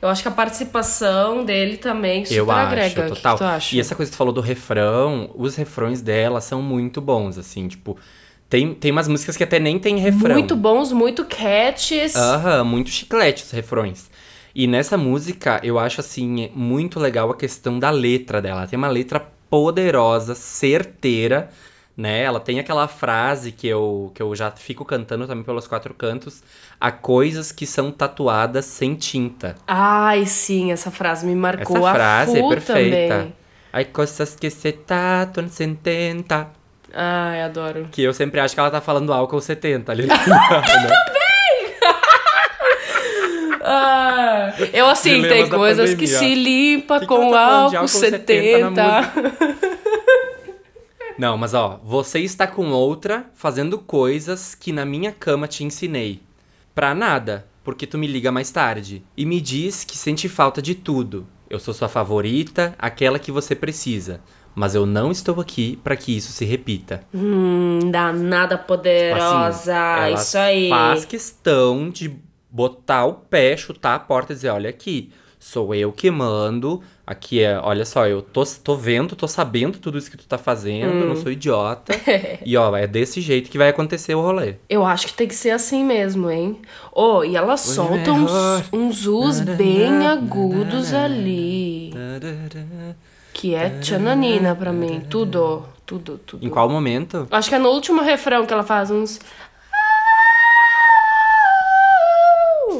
Eu 0.00 0.08
acho 0.08 0.22
que 0.22 0.28
a 0.28 0.32
participação 0.32 1.44
dele 1.44 1.76
também 1.76 2.24
super 2.24 2.38
eu 2.38 2.50
acho, 2.52 2.66
agrega. 2.68 3.00
O 3.00 3.14
que 3.14 3.20
total. 3.20 3.38
E 3.72 3.80
essa 3.80 3.94
coisa 3.96 4.10
que 4.10 4.14
tu 4.14 4.18
falou 4.18 4.32
do 4.32 4.40
refrão, 4.40 5.30
os 5.34 5.56
refrões 5.56 6.00
dela 6.00 6.40
são 6.40 6.62
muito 6.62 7.00
bons, 7.00 7.36
assim, 7.38 7.66
tipo... 7.68 7.96
Tem, 8.48 8.72
tem 8.72 8.90
umas 8.92 9.06
músicas 9.08 9.36
que 9.36 9.44
até 9.44 9.58
nem 9.58 9.78
tem 9.78 9.98
refrão. 9.98 10.34
Muito 10.34 10.56
bons, 10.56 10.90
muito 10.90 11.22
catches. 11.26 12.16
Aham, 12.16 12.64
muito 12.64 12.88
chiclete 12.88 13.44
os 13.44 13.50
refrões. 13.50 14.08
E 14.54 14.66
nessa 14.66 14.96
música, 14.96 15.60
eu 15.62 15.78
acho, 15.78 16.00
assim, 16.00 16.48
muito 16.54 16.98
legal 16.98 17.30
a 17.30 17.36
questão 17.36 17.78
da 17.78 17.90
letra 17.90 18.40
dela. 18.40 18.60
Ela 18.60 18.66
tem 18.66 18.78
uma 18.78 18.88
letra 18.88 19.20
poderosa, 19.50 20.34
certeira, 20.34 21.50
né? 21.96 22.22
Ela 22.22 22.38
tem 22.38 22.60
aquela 22.60 22.86
frase 22.86 23.50
que 23.52 23.66
eu, 23.66 24.12
que 24.14 24.22
eu 24.22 24.34
já 24.34 24.50
fico 24.50 24.84
cantando 24.84 25.26
também 25.26 25.44
pelos 25.44 25.66
quatro 25.66 25.92
cantos. 25.92 26.42
Há 26.80 26.92
coisas 26.92 27.50
que 27.50 27.66
são 27.66 27.90
tatuadas 27.90 28.64
sem 28.66 28.94
tinta. 28.94 29.56
Ai, 29.66 30.24
sim, 30.26 30.70
essa 30.70 30.90
frase 30.90 31.26
me 31.26 31.34
marcou. 31.34 31.76
Essa 31.76 31.90
a 31.90 31.94
frase 31.94 32.38
é 32.38 32.48
perfeita. 32.48 33.14
Também. 33.14 33.34
Há 33.72 33.84
coisas 33.84 34.34
que 34.36 34.48
se 34.48 34.72
tatuam 34.72 35.48
sem 35.48 35.74
tinta. 35.74 36.48
Ai, 36.94 37.42
adoro. 37.42 37.88
Que 37.90 38.02
eu 38.02 38.14
sempre 38.14 38.40
acho 38.40 38.54
que 38.54 38.60
ela 38.60 38.70
tá 38.70 38.80
falando 38.80 39.12
álcool 39.12 39.40
70 39.40 39.92
ali. 39.92 40.02
final, 40.08 40.62
né? 40.62 41.17
Ah, 43.70 44.54
eu 44.72 44.86
assim, 44.86 45.20
tem 45.20 45.44
Dilemas 45.44 45.50
coisas 45.50 45.94
que 45.94 46.06
se 46.06 46.34
limpa 46.34 46.94
Que 46.94 47.00
que 47.00 47.06
com 47.06 47.28
de 47.28 47.36
álcool 47.36 47.76
álcool 47.76 47.88
70 47.88 48.70
na 48.70 49.02
70. 49.02 49.68
Não, 51.18 51.36
mas 51.36 51.52
ó, 51.52 51.80
você 51.82 52.20
está 52.20 52.46
com 52.46 52.70
outra 52.70 53.26
fazendo 53.34 53.76
coisas 53.76 54.54
que 54.54 54.72
na 54.72 54.86
minha 54.86 55.10
cama 55.10 55.48
te 55.48 55.64
ensinei. 55.64 56.22
Pra 56.74 56.94
nada, 56.94 57.44
porque 57.64 57.86
tu 57.86 57.98
me 57.98 58.06
liga 58.06 58.30
mais 58.30 58.52
tarde 58.52 59.02
e 59.16 59.26
me 59.26 59.40
diz 59.40 59.82
que 59.82 59.98
sente 59.98 60.28
falta 60.28 60.62
de 60.62 60.76
tudo. 60.76 61.26
Eu 61.50 61.58
sou 61.58 61.74
sua 61.74 61.88
favorita, 61.88 62.74
aquela 62.78 63.18
que 63.18 63.32
você 63.32 63.54
precisa. 63.54 64.20
Mas 64.54 64.74
eu 64.74 64.86
não 64.86 65.10
estou 65.10 65.40
aqui 65.40 65.78
pra 65.82 65.96
que 65.96 66.16
isso 66.16 66.32
se 66.32 66.44
repita. 66.44 67.02
Hum, 67.14 67.90
danada 67.90 68.56
poderosa. 68.56 69.76
Assim, 69.76 70.02
ela 70.02 70.20
isso 70.20 70.38
aí. 70.38 70.68
Faz 70.68 71.04
questão 71.04 71.90
de 71.90 72.16
botar 72.50 73.04
o 73.06 73.14
pé, 73.14 73.56
chutar 73.56 73.94
a 73.94 73.98
porta 73.98 74.32
e 74.32 74.36
dizer: 74.36 74.50
olha 74.50 74.70
aqui, 74.70 75.10
sou 75.38 75.74
eu 75.74 75.92
que 75.92 76.10
mando. 76.10 76.82
Aqui 77.06 77.42
é, 77.42 77.58
olha 77.58 77.86
só, 77.86 78.06
eu 78.06 78.20
tô, 78.20 78.44
tô 78.62 78.76
vendo, 78.76 79.16
tô 79.16 79.26
sabendo 79.26 79.78
tudo 79.78 79.96
isso 79.96 80.10
que 80.10 80.16
tu 80.18 80.26
tá 80.26 80.36
fazendo, 80.36 80.92
Hum. 80.92 81.00
eu 81.00 81.08
não 81.08 81.16
sou 81.16 81.32
idiota. 81.32 81.94
e 82.44 82.54
ó, 82.54 82.76
é 82.76 82.86
desse 82.86 83.22
jeito 83.22 83.48
que 83.48 83.56
vai 83.56 83.70
acontecer 83.70 84.14
o 84.14 84.20
rolê. 84.20 84.56
Eu 84.68 84.84
acho 84.84 85.06
que 85.06 85.14
tem 85.14 85.26
que 85.26 85.34
ser 85.34 85.50
assim 85.52 85.82
mesmo, 85.82 86.30
hein? 86.30 86.60
Oh, 86.92 87.24
e 87.24 87.34
ela 87.34 87.56
solta 87.56 88.12
uns, 88.12 88.30
uns 88.70 89.06
us 89.06 89.40
bem 89.40 90.06
agudos 90.06 90.92
ali. 90.92 91.94
Que 93.32 93.54
é 93.54 93.70
tchananina 93.70 94.54
pra 94.54 94.72
mim. 94.72 95.00
Tudo, 95.08 95.62
tudo, 95.86 96.18
tudo. 96.26 96.44
Em 96.44 96.50
qual 96.50 96.68
momento? 96.68 97.26
Acho 97.30 97.48
que 97.48 97.54
é 97.54 97.58
no 97.58 97.70
último 97.70 98.02
refrão 98.02 98.44
que 98.44 98.52
ela 98.52 98.64
faz 98.64 98.90
uns. 98.90 99.18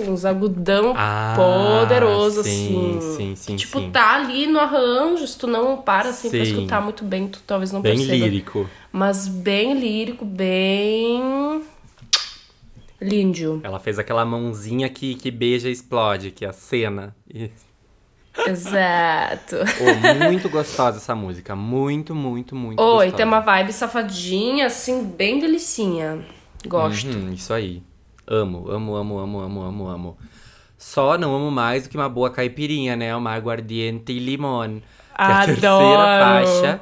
Uns 0.08 0.24
agudão 0.24 0.94
Ah, 0.96 1.34
poderoso, 1.36 2.42
sim, 2.42 2.98
assim. 2.98 3.16
sim, 3.16 3.36
sim, 3.36 3.56
Tipo, 3.56 3.80
sim. 3.80 3.90
tá 3.90 4.14
ali 4.16 4.46
no 4.46 4.58
arranjo, 4.58 5.26
se 5.26 5.36
tu 5.38 5.46
não 5.46 5.76
para 5.82 6.08
assim 6.10 6.30
pra 6.30 6.38
escutar 6.40 6.80
muito 6.80 7.04
bem, 7.04 7.28
tu 7.28 7.40
talvez 7.46 7.70
não 7.72 7.80
Bem 7.82 7.96
perceba. 7.96 8.24
lírico. 8.24 8.68
Mas 8.92 9.28
bem 9.28 9.78
lírico, 9.78 10.24
bem. 10.24 11.62
Lindo. 13.00 13.60
Ela 13.62 13.78
fez 13.78 13.98
aquela 13.98 14.24
mãozinha 14.24 14.88
que, 14.88 15.14
que 15.14 15.30
beija 15.30 15.68
e 15.68 15.72
explode, 15.72 16.30
que 16.32 16.44
é 16.44 16.48
a 16.48 16.52
cena. 16.52 17.14
Exato. 18.46 19.56
Oh, 19.80 19.94
muito 20.28 20.48
gostosa 20.48 20.98
essa 20.98 21.14
música. 21.14 21.54
Muito, 21.54 22.14
muito, 22.14 22.56
muito 22.56 22.82
Oi, 22.82 23.12
tem 23.12 23.24
uma 23.24 23.40
vibe 23.40 23.72
safadinha, 23.72 24.66
assim, 24.66 25.04
bem 25.04 25.38
delicinha. 25.38 26.24
Gosto. 26.66 27.06
Uhum, 27.08 27.32
isso 27.32 27.52
aí. 27.52 27.82
Amo, 28.30 28.70
amo, 28.70 28.94
amo, 28.94 29.18
amo, 29.18 29.40
amo, 29.40 29.62
amo, 29.62 29.88
amo. 29.88 30.18
Só 30.76 31.16
não 31.16 31.34
amo 31.34 31.50
mais 31.50 31.84
do 31.84 31.88
que 31.88 31.96
uma 31.96 32.08
boa 32.08 32.30
caipirinha, 32.30 32.94
né? 32.94 33.16
Uma 33.16 33.32
aguardiente 33.32 34.12
e 34.12 34.18
limão. 34.18 34.80
Que 35.16 35.22
é 35.22 35.24
a 35.24 35.46
terceira 35.46 36.20
faixa. 36.20 36.80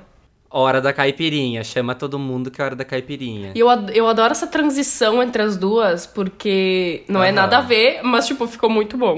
Hora 0.51 0.81
da 0.81 0.93
caipirinha. 0.93 1.63
Chama 1.63 1.95
todo 1.95 2.19
mundo 2.19 2.51
que 2.51 2.61
é 2.61 2.65
hora 2.65 2.75
da 2.75 2.85
caipirinha. 2.85 3.53
E 3.55 3.61
eu, 3.61 3.69
eu 3.95 4.09
adoro 4.09 4.33
essa 4.33 4.47
transição 4.47 5.23
entre 5.23 5.41
as 5.41 5.57
duas, 5.57 6.05
porque 6.05 7.05
não 7.09 7.23
é 7.23 7.31
nada 7.31 7.59
a 7.59 7.61
ver, 7.61 8.03
mas, 8.03 8.27
tipo, 8.27 8.47
ficou 8.47 8.69
muito 8.69 8.99
bom. 8.99 9.17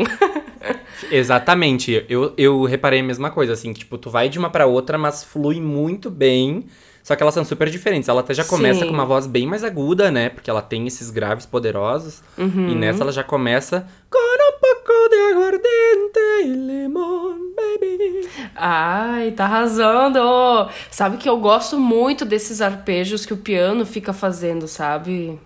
Exatamente. 1.11 2.05
Eu, 2.09 2.35
eu 2.37 2.63
reparei 2.65 3.01
a 3.01 3.05
mesma 3.05 3.31
coisa, 3.31 3.55
assim, 3.55 3.73
que, 3.73 3.81
tipo, 3.81 3.97
tu 3.97 4.11
vai 4.11 4.29
de 4.29 4.39
uma 4.39 4.51
pra 4.51 4.67
outra, 4.67 4.99
mas 4.99 5.25
flui 5.25 5.61
muito 5.61 6.11
bem. 6.11 6.67
Só 7.09 7.17
que 7.17 7.23
elas 7.23 7.33
são 7.33 7.43
super 7.43 7.71
diferentes. 7.71 8.07
Ela 8.07 8.21
até 8.21 8.35
já 8.35 8.45
começa 8.45 8.81
Sim. 8.81 8.89
com 8.89 8.93
uma 8.93 9.07
voz 9.07 9.27
bem 9.27 9.47
mais 9.47 9.65
aguda, 9.65 10.11
né? 10.11 10.29
Porque 10.29 10.51
ela 10.51 10.61
tem 10.61 10.87
esses 10.87 11.09
graves 11.09 11.47
poderosos. 11.47 12.23
Uhum. 12.37 12.69
E 12.69 12.75
nessa 12.75 13.03
ela 13.03 13.11
já 13.11 13.25
começa 13.25 13.87
com 14.11 14.19
um 14.19 14.59
pouco 14.61 15.09
de 15.09 15.17
aguardente 15.33 16.19
e 16.45 16.49
limão, 16.49 17.35
baby. 17.57 18.29
Ai, 18.55 19.31
tá 19.31 19.45
arrasando! 19.47 20.69
Sabe 20.91 21.17
que 21.17 21.27
eu 21.27 21.39
gosto 21.39 21.79
muito 21.79 22.27
desses 22.27 22.61
arpejos 22.61 23.25
que 23.25 23.33
o 23.33 23.39
piano 23.39 23.87
fica 23.87 24.13
fazendo, 24.13 24.69
sabe? 24.69 25.41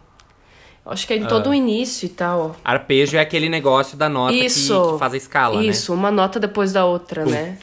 Acho 0.85 1.07
que 1.07 1.13
é 1.13 1.17
em 1.17 1.27
todo 1.27 1.47
Ah. 1.47 1.51
o 1.51 1.55
início 1.55 2.07
e 2.07 2.09
tal. 2.09 2.57
Arpejo 2.65 3.17
é 3.17 3.21
aquele 3.21 3.49
negócio 3.49 3.97
da 3.97 4.09
nota 4.09 4.33
que- 4.33 4.47
Isso. 4.47 4.95
que, 4.95 4.99
faz 4.99 5.15
a 5.15 5.17
escala, 5.17 5.63
Isso, 5.65 5.95
uma 5.95 6.11
nota 6.11 6.41
depois 6.41 6.73
da 6.73 6.85
outra, 6.85 7.25
né? 7.25 7.57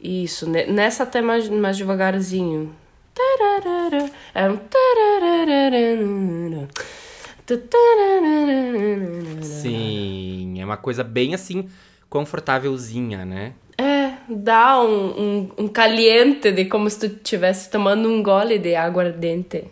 Isso, 0.00 0.48
ne- 0.48 0.64
nessa 0.64 1.02
até 1.02 1.20
mais, 1.20 1.46
mais 1.50 1.76
devagarzinho. 1.76 2.74
É? 9.38 9.42
Sim, 9.42 10.60
é 10.60 10.64
uma 10.64 10.76
coisa 10.76 11.04
bem 11.04 11.34
assim, 11.34 11.68
confortávelzinha, 12.08 13.24
né? 13.24 13.52
É, 13.78 14.12
dá 14.28 14.80
um, 14.80 15.06
um, 15.20 15.50
um 15.58 15.68
caliente 15.68 16.52
de 16.52 16.66
como 16.66 16.88
se 16.88 16.98
tu 17.00 17.06
estivesse 17.16 17.70
tomando 17.70 18.08
um 18.08 18.22
gole 18.22 18.58
de 18.58 18.74
aguardente. 18.74 19.64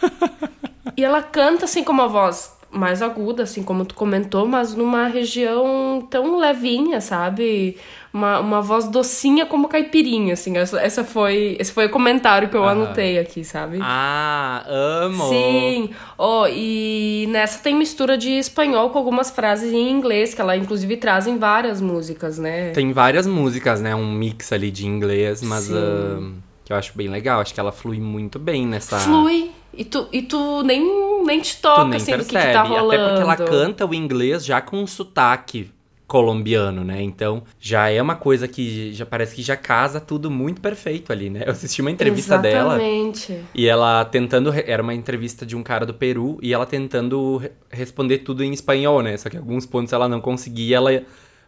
e 0.96 1.04
ela 1.04 1.22
canta 1.22 1.64
assim 1.66 1.84
com 1.84 1.92
uma 1.92 2.08
voz 2.08 2.52
mais 2.74 3.00
aguda, 3.02 3.44
assim 3.44 3.62
como 3.62 3.84
tu 3.84 3.94
comentou, 3.94 4.46
mas 4.46 4.74
numa 4.74 5.06
região 5.06 6.06
tão 6.10 6.38
levinha, 6.38 7.00
sabe? 7.00 7.76
Uma, 8.12 8.38
uma 8.40 8.60
voz 8.60 8.86
docinha 8.86 9.46
como 9.46 9.68
caipirinha, 9.68 10.34
assim. 10.34 10.56
Essa, 10.56 10.80
essa 10.80 11.04
foi, 11.04 11.56
esse 11.58 11.72
foi 11.72 11.86
o 11.86 11.90
comentário 11.90 12.48
que 12.48 12.56
eu 12.56 12.64
anotei 12.64 13.18
aqui, 13.18 13.44
sabe? 13.44 13.78
Ah, 13.80 14.64
amo! 14.66 15.28
Sim. 15.28 15.90
Oh, 16.16 16.46
e 16.48 17.26
nessa 17.30 17.58
tem 17.60 17.74
mistura 17.74 18.16
de 18.16 18.30
espanhol 18.30 18.90
com 18.90 18.98
algumas 18.98 19.30
frases 19.30 19.72
em 19.72 19.90
inglês, 19.90 20.34
que 20.34 20.40
ela 20.40 20.56
inclusive 20.56 20.96
traz 20.96 21.26
em 21.26 21.38
várias 21.38 21.80
músicas, 21.80 22.38
né? 22.38 22.70
Tem 22.70 22.92
várias 22.92 23.26
músicas, 23.26 23.80
né? 23.80 23.94
Um 23.94 24.12
mix 24.12 24.52
ali 24.52 24.70
de 24.70 24.86
inglês, 24.86 25.42
mas 25.42 25.72
ah, 25.72 26.20
que 26.64 26.72
eu 26.72 26.76
acho 26.76 26.92
bem 26.96 27.08
legal. 27.08 27.40
Acho 27.40 27.52
que 27.52 27.60
ela 27.60 27.72
flui 27.72 27.98
muito 27.98 28.38
bem 28.38 28.66
nessa. 28.66 28.98
Flui. 28.98 29.50
E 29.76 29.84
tu, 29.84 30.06
e 30.12 30.22
tu 30.22 30.62
nem, 30.62 30.82
nem 31.24 31.40
te 31.40 31.56
toca, 31.56 31.84
nem 31.86 31.96
assim, 31.96 32.12
do 32.12 32.16
percebe. 32.18 32.40
que, 32.40 32.46
que 32.46 32.52
tá 32.52 32.62
rolando. 32.62 32.92
Até 32.94 33.08
porque 33.08 33.22
ela 33.22 33.36
canta 33.36 33.86
o 33.86 33.94
inglês 33.94 34.44
já 34.44 34.60
com 34.60 34.78
um 34.78 34.86
sotaque 34.86 35.70
colombiano, 36.06 36.84
né? 36.84 37.02
Então 37.02 37.42
já 37.58 37.88
é 37.88 38.00
uma 38.00 38.14
coisa 38.14 38.46
que 38.46 38.92
já 38.92 39.06
parece 39.06 39.34
que 39.34 39.42
já 39.42 39.56
casa 39.56 39.98
tudo 40.00 40.30
muito 40.30 40.60
perfeito 40.60 41.10
ali, 41.12 41.30
né? 41.30 41.42
Eu 41.46 41.52
assisti 41.52 41.80
uma 41.80 41.90
entrevista 41.90 42.36
dela. 42.38 42.74
Exatamente. 42.74 43.38
E 43.54 43.66
ela 43.66 44.04
tentando. 44.04 44.52
Era 44.54 44.82
uma 44.82 44.94
entrevista 44.94 45.46
de 45.46 45.56
um 45.56 45.62
cara 45.62 45.86
do 45.86 45.94
Peru 45.94 46.38
e 46.42 46.52
ela 46.52 46.66
tentando 46.66 47.38
re- 47.38 47.52
responder 47.70 48.18
tudo 48.18 48.44
em 48.44 48.52
espanhol, 48.52 49.02
né? 49.02 49.16
Só 49.16 49.28
que 49.30 49.36
alguns 49.36 49.64
pontos 49.66 49.92
ela 49.92 50.08
não 50.08 50.20
conseguia, 50.20 50.76
ela 50.76 51.02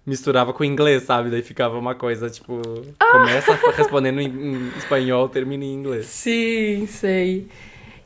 misturava 0.07 0.53
com 0.53 0.65
inglês, 0.65 1.03
sabe? 1.03 1.31
Daí 1.31 1.43
ficava 1.43 1.79
uma 1.79 1.95
coisa 1.95 2.31
tipo. 2.31 2.61
Começa 3.13 3.53
respondendo 3.77 4.21
em, 4.21 4.27
em 4.27 4.69
espanhol, 4.79 5.29
termina 5.29 5.65
em 5.65 5.75
inglês. 5.75 6.07
Sim, 6.07 6.87
sei. 6.89 7.47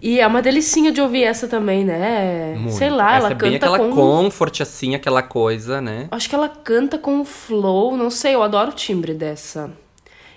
E 0.02 0.18
é 0.18 0.26
uma 0.26 0.40
delicinha 0.40 0.90
de 0.90 1.00
ouvir 1.00 1.24
essa 1.24 1.46
também, 1.46 1.84
né? 1.84 2.54
Muito. 2.56 2.72
Sei 2.72 2.88
lá, 2.88 3.16
Essa 3.16 3.26
ela 3.26 3.30
é 3.32 3.34
bem 3.34 3.52
canta 3.52 3.66
aquela 3.66 3.78
com... 3.78 3.94
comfort, 3.94 4.60
assim, 4.62 4.94
aquela 4.94 5.22
coisa, 5.22 5.80
né? 5.80 6.08
Acho 6.10 6.28
que 6.28 6.34
ela 6.34 6.48
canta 6.48 6.96
com 6.98 7.22
flow, 7.24 7.96
não 7.96 8.08
sei, 8.10 8.34
eu 8.34 8.42
adoro 8.42 8.70
o 8.70 8.74
timbre 8.74 9.12
dessa. 9.12 9.70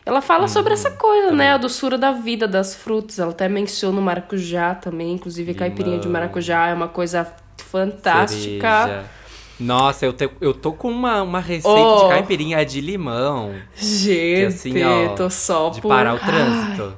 Ela 0.05 0.19
fala 0.21 0.49
sobre 0.49 0.73
essa 0.73 0.91
coisa, 0.91 1.31
né? 1.31 1.53
A 1.53 1.57
doçura 1.57 1.97
da 1.97 2.11
vida, 2.11 2.45
das 2.45 2.75
frutas. 2.75 3.19
Ela 3.19 3.31
até 3.31 3.47
menciona 3.47 3.97
o 3.97 4.01
maracujá 4.01 4.75
também, 4.75 5.13
inclusive 5.13 5.53
caipirinha 5.53 5.97
de 5.97 6.09
maracujá 6.09 6.67
é 6.67 6.73
uma 6.73 6.89
coisa 6.89 7.25
fantástica. 7.57 8.83
Cereja. 8.83 9.03
Nossa, 9.59 10.05
eu, 10.05 10.11
te- 10.11 10.29
eu 10.41 10.53
tô 10.53 10.73
com 10.73 10.89
uma, 10.89 11.21
uma 11.21 11.39
receita 11.39 11.69
Oh. 11.69 12.03
de 12.03 12.09
caipirinha 12.09 12.65
de 12.65 12.81
limão. 12.81 13.53
Gente, 13.75 14.35
Que 14.39 14.45
assim, 14.45 14.83
ó, 14.83 15.09
tô 15.15 15.29
só 15.29 15.69
de 15.69 15.79
por... 15.79 15.87
parar 15.89 16.15
o 16.15 16.19
Ai. 16.21 16.91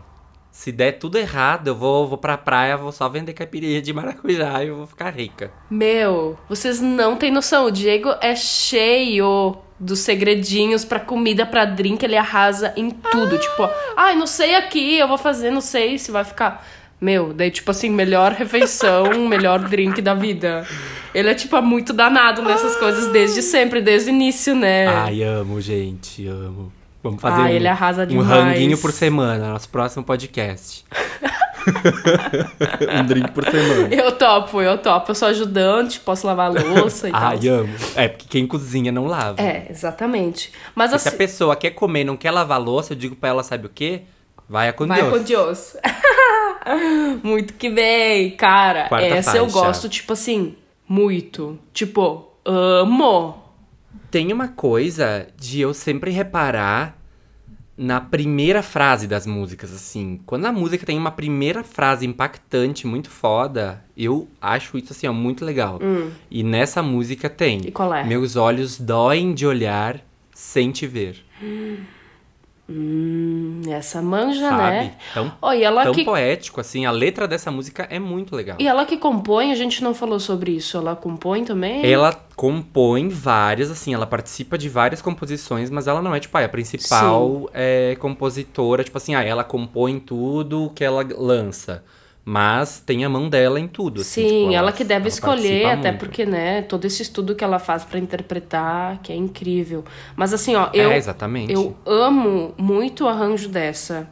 Se 0.55 0.71
der 0.71 0.93
tudo 0.93 1.17
errado, 1.17 1.67
eu 1.67 1.75
vou, 1.75 2.07
vou 2.07 2.17
pra 2.17 2.37
praia, 2.37 2.77
vou 2.77 2.89
só 2.89 3.09
vender 3.09 3.33
caipirinha 3.33 3.81
de 3.81 3.91
maracujá 3.91 4.63
e 4.63 4.69
eu 4.69 4.77
vou 4.77 4.87
ficar 4.87 5.09
rica. 5.09 5.51
Meu, 5.69 6.39
vocês 6.47 6.79
não 6.79 7.17
têm 7.17 7.29
noção. 7.29 7.65
O 7.65 7.71
Diego 7.71 8.15
é 8.21 8.33
cheio 8.37 9.57
dos 9.77 9.99
segredinhos 9.99 10.85
pra 10.85 10.97
comida, 10.97 11.45
pra 11.45 11.65
drink. 11.65 12.01
Ele 12.01 12.15
arrasa 12.15 12.73
em 12.77 12.89
tudo. 12.89 13.37
Tipo, 13.37 13.69
ai, 13.97 14.15
não 14.15 14.25
sei 14.25 14.55
aqui, 14.55 14.97
eu 14.97 15.09
vou 15.09 15.17
fazer, 15.17 15.51
não 15.51 15.59
sei 15.59 15.99
se 15.99 16.09
vai 16.09 16.23
ficar. 16.23 16.65
Meu, 17.01 17.33
daí, 17.33 17.51
tipo 17.51 17.69
assim, 17.69 17.89
melhor 17.89 18.31
refeição, 18.31 19.11
melhor 19.27 19.59
drink 19.59 20.01
da 20.01 20.13
vida. 20.13 20.65
Ele 21.13 21.29
é, 21.29 21.35
tipo, 21.35 21.61
muito 21.61 21.91
danado 21.91 22.41
nessas 22.41 22.77
coisas 22.77 23.11
desde 23.11 23.41
sempre, 23.41 23.81
desde 23.81 24.09
o 24.09 24.13
início, 24.13 24.55
né? 24.55 24.87
Ai, 24.87 25.21
amo, 25.21 25.59
gente, 25.59 26.25
amo. 26.25 26.71
Vamos 27.05 27.21
fazer 27.21 27.39
Ai, 27.39 27.53
um, 27.53 27.55
ele 27.57 27.67
arrasa 27.67 28.07
um 28.09 28.19
ranguinho 28.19 28.75
por 28.79 28.91
semana, 28.91 29.51
nosso 29.51 29.69
próximo 29.69 30.03
podcast. 30.03 30.83
um 32.99 33.05
drink 33.05 33.29
por 33.29 33.45
semana. 33.45 33.93
Eu 33.93 34.11
topo, 34.13 34.59
eu 34.59 34.75
topo. 34.79 35.11
Eu 35.11 35.15
sou 35.15 35.27
ajudante, 35.27 35.99
posso 35.99 36.25
lavar 36.25 36.47
a 36.47 36.59
louça 36.59 37.07
e 37.07 37.11
tal. 37.13 37.21
Ai, 37.21 37.47
amo. 37.47 37.69
É, 37.95 38.07
porque 38.07 38.25
quem 38.27 38.47
cozinha 38.47 38.91
não 38.91 39.05
lava. 39.05 39.39
É, 39.39 39.67
exatamente. 39.69 40.51
Mas 40.73 40.89
Se 40.89 40.95
a 40.95 40.97
assim. 40.97 41.17
pessoa 41.17 41.55
quer 41.55 41.69
comer 41.71 42.01
e 42.01 42.05
não 42.05 42.17
quer 42.17 42.31
lavar 42.31 42.57
a 42.57 42.63
louça, 42.63 42.93
eu 42.93 42.97
digo 42.97 43.15
pra 43.15 43.29
ela, 43.29 43.43
sabe 43.43 43.67
o 43.67 43.69
quê? 43.69 44.01
Vai 44.49 44.73
com 44.73 44.87
Vai 44.87 45.03
Deus. 45.03 45.13
com 45.15 45.23
Deus. 45.23 45.77
muito 47.23 47.53
que 47.53 47.69
bem, 47.69 48.31
cara. 48.31 48.89
Quarta 48.89 49.05
essa 49.05 49.37
eu 49.37 49.47
faixa. 49.47 49.67
gosto, 49.67 49.89
tipo 49.89 50.13
assim, 50.13 50.55
muito. 50.89 51.59
Tipo, 51.71 52.31
amo. 52.43 53.44
Tem 54.15 54.31
uma 54.31 54.47
coisa 54.47 55.27
de 55.37 55.59
eu 55.59 55.73
sempre 55.73 56.09
reparar 56.09 56.97
na 57.77 57.99
primeira 57.99 58.63
frase 58.63 59.07
das 59.07 59.27
músicas, 59.27 59.73
assim. 59.73 60.21
Quando 60.25 60.45
a 60.45 60.53
música 60.53 60.85
tem 60.85 60.97
uma 60.97 61.11
primeira 61.11 61.65
frase 61.65 62.05
impactante, 62.05 62.87
muito 62.87 63.09
foda, 63.09 63.83
eu 63.97 64.29
acho 64.39 64.77
isso, 64.77 64.93
assim, 64.93 65.05
ó, 65.05 65.11
muito 65.11 65.43
legal. 65.43 65.81
E 66.31 66.43
nessa 66.43 66.81
música 66.81 67.29
tem... 67.29 67.57
Hum. 67.57 67.63
E 67.65 67.71
qual 67.71 67.93
é? 67.93 68.05
Meus 68.05 68.37
olhos 68.37 68.79
doem 68.79 69.33
de 69.33 69.45
olhar 69.45 69.99
sem 70.33 70.71
te 70.71 70.87
ver. 70.87 71.17
Hum, 71.43 71.79
essa 73.69 74.01
manja, 74.01 74.49
sabe? 74.49 74.61
né? 74.61 74.95
Tão, 75.13 75.31
Ó, 75.39 75.53
e 75.53 75.63
ela 75.63 75.83
tão 75.83 75.93
que 75.93 76.03
poético, 76.03 76.59
assim. 76.59 76.85
A 76.85 76.91
letra 76.91 77.27
dessa 77.27 77.51
música 77.51 77.87
é 77.89 77.99
muito 77.99 78.35
legal. 78.35 78.57
E 78.59 78.67
ela 78.67 78.85
que 78.85 78.97
compõe, 78.97 79.51
a 79.51 79.55
gente 79.55 79.83
não 79.83 79.93
falou 79.93 80.19
sobre 80.19 80.51
isso. 80.51 80.77
Ela 80.77 80.95
compõe 80.95 81.43
também? 81.43 81.85
Ela 81.85 82.13
compõe 82.35 83.07
várias, 83.09 83.69
assim, 83.69 83.93
ela 83.93 84.07
participa 84.07 84.57
de 84.57 84.67
várias 84.67 85.01
composições, 85.01 85.69
mas 85.69 85.87
ela 85.87 86.01
não 86.01 86.15
é, 86.15 86.19
tipo, 86.19 86.35
ah, 86.37 86.43
a 86.43 86.49
principal 86.49 87.49
é, 87.53 87.95
compositora, 87.99 88.83
tipo 88.83 88.97
assim, 88.97 89.13
ah, 89.13 89.23
ela 89.23 89.43
compõe 89.43 89.99
tudo 89.99 90.71
que 90.73 90.83
ela 90.83 91.05
lança. 91.17 91.83
Mas 92.27 92.79
tem 92.83 93.05
a 93.05 93.09
mão 93.09 93.29
dela 93.29 93.59
em 93.59 93.67
tudo. 93.67 94.01
assim, 94.01 94.27
Sim, 94.27 94.39
tipo, 94.41 94.53
ela, 94.53 94.71
que 94.71 94.83
deve 94.83 95.01
ela 95.01 95.07
escolher, 95.09 95.65
até 95.67 95.89
muito. 95.91 95.99
porque, 95.99 96.25
né, 96.25 96.63
todo 96.63 96.83
esse 96.85 97.03
estudo 97.03 97.35
que 97.35 97.43
ela 97.43 97.59
faz 97.59 97.83
pra 97.83 97.99
interpretar, 97.99 98.99
que 99.03 99.13
é 99.13 99.15
incrível. 99.15 99.85
Mas 100.15 100.33
assim, 100.33 100.55
ó, 100.55 100.69
eu 100.73 100.91
É, 100.91 100.97
exatamente. 100.97 101.53
eu 101.53 101.75
amo 101.85 102.53
muito 102.57 103.03
o 103.03 103.07
arranjo 103.07 103.47
dessa. 103.47 104.09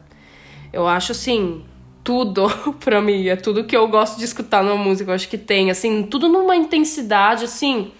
Eu 0.72 0.86
acho 0.86 1.10
assim, 1.10 1.64
tudo 2.04 2.46
pra 2.84 3.00
mim, 3.02 3.26
é 3.26 3.34
tudo 3.34 3.64
que 3.64 3.76
eu 3.76 3.88
gosto 3.88 4.16
de 4.16 4.24
escutar 4.24 4.62
numa 4.62 4.76
música, 4.76 5.10
eu 5.10 5.14
acho 5.14 5.28
que 5.28 5.36
tem, 5.38 5.68
assim, 5.72 6.04
tudo 6.04 6.28
numa 6.28 6.54
intensidade 6.54 7.44
assim, 7.44 7.90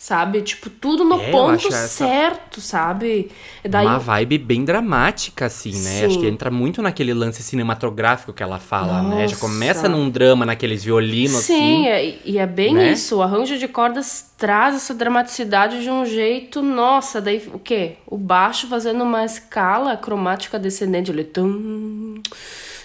sabe? 0.00 0.40
Tipo, 0.42 0.70
tudo 0.70 1.02
no 1.04 1.20
É, 1.20 1.30
ponto 1.32 1.56
acho 1.56 1.66
essa- 1.68 1.88
certo, 1.88 2.60
sabe? 2.60 3.32
Daí 3.68 3.84
Uma 3.84 3.98
vibe 3.98 4.38
bem 4.38 4.64
dramática, 4.64 5.46
assim, 5.46 5.72
né? 5.82 6.04
Acho 6.04 6.14
Sim. 6.14 6.20
que 6.20 6.26
entra 6.28 6.52
muito 6.52 6.80
naquele 6.80 7.12
lance 7.12 7.42
cinematográfico 7.42 8.32
que 8.32 8.40
ela 8.40 8.60
fala, 8.60 9.02
né? 9.02 9.26
Já 9.26 9.34
Nossa. 9.34 9.40
começa 9.40 9.88
num 9.88 10.08
drama, 10.08 10.46
naqueles 10.46 10.84
violinos, 10.84 11.40
Sim, 11.42 11.86
assim. 11.86 11.88
é- 11.88 12.18
e 12.24 12.38
é 12.38 12.46
bem 12.46 12.74
né? 12.74 12.92
isso. 12.92 13.16
O 13.16 13.22
arranjo 13.22 13.58
de 13.58 13.66
cordas 13.66 14.30
traz 14.38 14.76
essa 14.76 14.94
dramaticidade 14.94 15.82
de 15.82 15.90
um 15.90 16.06
jeito. 16.06 16.62
Nossa, 16.62 17.20
daí 17.20 17.42
o 17.52 17.58
quê? 17.58 17.94
O 18.06 18.16
baixo 18.16 18.68
fazendo 18.68 19.02
uma 19.02 19.24
escala 19.24 19.96
cromática 19.96 20.60
descendente. 20.60 21.10
Ele. 21.10 21.24
Tum, 21.24 22.22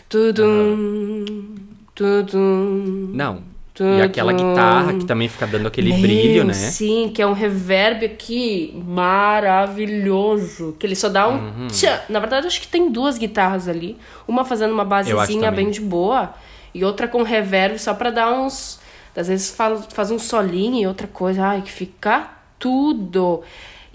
tudum, 0.09 1.55
tudum. 1.93 3.11
Não. 3.13 3.52
E 3.79 4.01
aquela 4.01 4.31
guitarra 4.33 4.93
que 4.93 5.05
também 5.05 5.27
fica 5.27 5.47
dando 5.47 5.67
aquele 5.67 5.89
Meu, 5.91 6.01
brilho, 6.01 6.43
né? 6.43 6.53
Sim, 6.53 7.11
que 7.13 7.21
é 7.21 7.25
um 7.25 7.33
reverb 7.33 8.05
aqui 8.05 8.71
maravilhoso. 8.85 10.75
Que 10.79 10.85
ele 10.85 10.95
só 10.95 11.09
dá 11.09 11.27
um 11.27 11.37
Uhum. 11.37 11.67
tchan. 11.69 11.99
Na 12.09 12.19
verdade, 12.19 12.45
acho 12.47 12.61
que 12.61 12.67
tem 12.67 12.91
duas 12.91 13.17
guitarras 13.17 13.67
ali. 13.67 13.97
Uma 14.27 14.45
fazendo 14.45 14.71
uma 14.73 14.85
basezinha 14.85 15.51
bem 15.51 15.71
de 15.71 15.81
boa. 15.81 16.33
E 16.73 16.83
outra 16.83 17.07
com 17.07 17.23
reverb 17.23 17.79
só 17.79 17.93
pra 17.93 18.11
dar 18.11 18.31
uns. 18.31 18.79
Às 19.15 19.27
vezes 19.27 19.51
faz, 19.55 19.85
faz 19.93 20.11
um 20.11 20.19
solinho 20.19 20.79
e 20.81 20.87
outra 20.87 21.07
coisa. 21.07 21.43
Ai, 21.45 21.61
que 21.61 21.71
fica 21.71 22.29
tudo. 22.59 23.41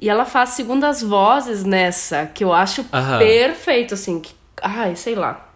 E 0.00 0.08
ela 0.08 0.24
faz 0.24 0.50
segundas 0.50 1.02
vozes 1.02 1.64
nessa, 1.64 2.26
que 2.26 2.44
eu 2.44 2.52
acho 2.52 2.84
Aham. 2.92 3.18
perfeito, 3.18 3.94
assim. 3.94 4.20
Que, 4.20 4.32
ai, 4.62 4.94
sei 4.94 5.14
lá. 5.16 5.47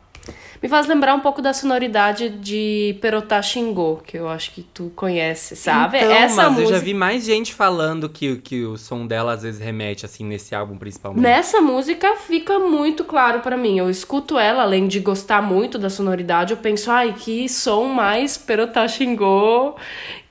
Me 0.62 0.68
faz 0.68 0.87
lembrar 0.87 1.12
um 1.14 1.18
pouco 1.20 1.42
da 1.42 1.53
sonoridade 1.53 2.29
de 2.29 2.96
Perotá 3.01 3.42
Xingô, 3.42 3.96
que 3.96 4.16
eu 4.16 4.29
acho 4.29 4.53
que 4.53 4.62
tu 4.62 4.92
conhece, 4.94 5.57
sabe? 5.57 5.98
Então, 5.98 6.12
Essa 6.12 6.37
mas 6.37 6.53
música. 6.53 6.68
eu 6.68 6.75
já 6.75 6.79
vi 6.79 6.94
mais 6.94 7.25
gente 7.25 7.53
falando 7.53 8.09
que, 8.09 8.37
que 8.37 8.64
o 8.64 8.77
som 8.77 9.05
dela 9.05 9.33
às 9.33 9.42
vezes 9.42 9.61
remete, 9.61 10.07
assim, 10.07 10.25
nesse 10.25 10.55
álbum 10.55 10.77
principalmente. 10.77 11.20
Nessa 11.20 11.61
música 11.61 12.14
fica 12.14 12.61
muito 12.61 13.03
claro 13.05 13.40
pra 13.40 13.57
mim. 13.57 13.77
Eu 13.77 13.90
escuto 13.90 14.38
ela, 14.38 14.62
além 14.62 14.87
de 14.87 15.01
gostar 15.01 15.42
muito 15.42 15.81
da 15.81 15.90
sonoridade, 15.90 16.53
eu 16.53 16.57
penso, 16.57 16.92
ai, 16.92 17.12
que 17.18 17.48
som 17.48 17.87
mais 17.87 18.38
Perotá 18.38 18.87
Xingô. 18.87 19.75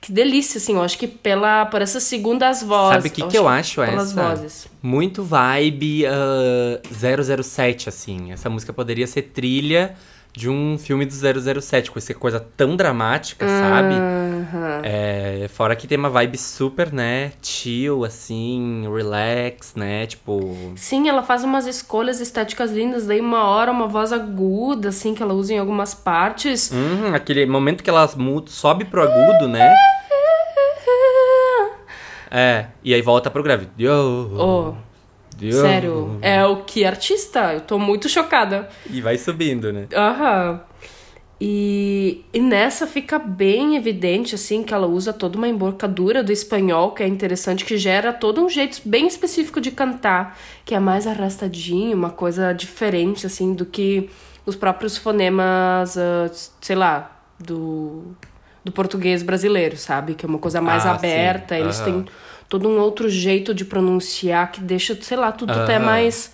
Que 0.00 0.10
delícia, 0.10 0.56
assim. 0.56 0.76
Eu 0.76 0.82
acho 0.82 0.96
que 0.98 1.06
pela, 1.06 1.66
por 1.66 1.82
essas 1.82 2.04
segundas 2.04 2.62
vozes. 2.62 2.94
Sabe 2.94 3.08
o 3.08 3.10
que, 3.12 3.26
que 3.28 3.36
eu 3.36 3.46
acho 3.46 3.82
pelas 3.84 4.10
essa? 4.12 4.22
vozes. 4.22 4.66
Muito 4.82 5.22
vibe 5.22 6.06
ah, 6.06 6.80
007, 7.42 7.90
assim. 7.90 8.32
Essa 8.32 8.48
música 8.48 8.72
poderia 8.72 9.06
ser 9.06 9.22
trilha 9.22 9.94
de 10.34 10.48
um 10.48 10.78
filme 10.78 11.04
do 11.04 11.12
007, 11.12 11.90
com 11.90 11.98
essa 11.98 12.14
coisa 12.14 12.40
tão 12.56 12.74
dramática, 12.74 13.46
sabe? 13.46 13.94
É, 14.82 15.46
fora 15.48 15.76
que 15.76 15.86
tem 15.86 15.98
uma 15.98 16.08
vibe 16.08 16.38
super, 16.38 16.92
né, 16.92 17.32
chill, 17.42 18.04
assim, 18.04 18.88
relax, 18.92 19.74
né, 19.74 20.06
tipo... 20.06 20.72
Sim, 20.76 21.08
ela 21.08 21.22
faz 21.22 21.44
umas 21.44 21.66
escolhas 21.66 22.20
estéticas 22.20 22.72
lindas. 22.72 23.06
Daí 23.06 23.20
uma 23.20 23.44
hora 23.44 23.70
uma 23.70 23.86
voz 23.86 24.12
aguda, 24.12 24.88
assim, 24.88 25.14
que 25.14 25.22
ela 25.22 25.34
usa 25.34 25.52
em 25.52 25.58
algumas 25.58 25.92
partes. 25.92 26.70
Uhum, 26.70 27.14
aquele 27.14 27.44
momento 27.44 27.82
que 27.82 27.90
ela 27.90 28.08
sobe 28.46 28.84
pro 28.86 29.02
agudo, 29.02 29.48
né? 29.48 29.72
É, 32.34 32.68
e 32.82 32.94
aí 32.94 33.02
volta 33.02 33.30
pro 33.30 33.42
grave. 33.42 33.68
Oh, 34.38 34.74
yo. 35.40 35.52
sério, 35.60 36.18
é 36.22 36.44
o 36.44 36.64
que 36.64 36.84
artista? 36.84 37.52
Eu 37.54 37.60
tô 37.60 37.78
muito 37.78 38.08
chocada. 38.08 38.68
E 38.90 39.00
vai 39.00 39.16
subindo, 39.18 39.72
né? 39.72 39.86
Aham. 39.94 40.60
E, 41.44 42.24
e 42.32 42.40
nessa 42.40 42.86
fica 42.86 43.18
bem 43.18 43.74
evidente, 43.74 44.32
assim, 44.36 44.62
que 44.62 44.72
ela 44.72 44.86
usa 44.86 45.12
toda 45.12 45.36
uma 45.36 45.48
embocadura 45.48 46.22
do 46.22 46.30
espanhol, 46.30 46.92
que 46.92 47.02
é 47.02 47.08
interessante, 47.08 47.64
que 47.64 47.76
gera 47.76 48.12
todo 48.12 48.44
um 48.44 48.48
jeito 48.48 48.80
bem 48.84 49.08
específico 49.08 49.60
de 49.60 49.72
cantar, 49.72 50.38
que 50.64 50.72
é 50.72 50.78
mais 50.78 51.04
arrastadinho, 51.04 51.96
uma 51.96 52.10
coisa 52.10 52.52
diferente, 52.52 53.26
assim, 53.26 53.54
do 53.54 53.66
que 53.66 54.08
os 54.46 54.54
próprios 54.54 54.96
fonemas, 54.96 55.98
ah, 55.98 56.30
sei 56.60 56.76
lá, 56.76 57.20
do, 57.40 58.04
do 58.64 58.70
português 58.70 59.24
brasileiro, 59.24 59.76
sabe? 59.76 60.14
Que 60.14 60.24
é 60.24 60.28
uma 60.28 60.38
coisa 60.38 60.60
mais 60.60 60.86
Ah, 60.86 60.92
aberta, 60.92 61.56
sim. 61.56 61.60
eles 61.60 61.80
Aham. 61.80 61.84
têm 61.84 62.04
todo 62.52 62.68
um 62.68 62.78
outro 62.78 63.08
jeito 63.08 63.54
de 63.54 63.64
pronunciar 63.64 64.52
que 64.52 64.60
deixa, 64.60 64.94
sei 65.00 65.16
lá, 65.16 65.32
tudo 65.32 65.52
até 65.52 65.76
Aham. 65.76 65.86
mais 65.86 66.32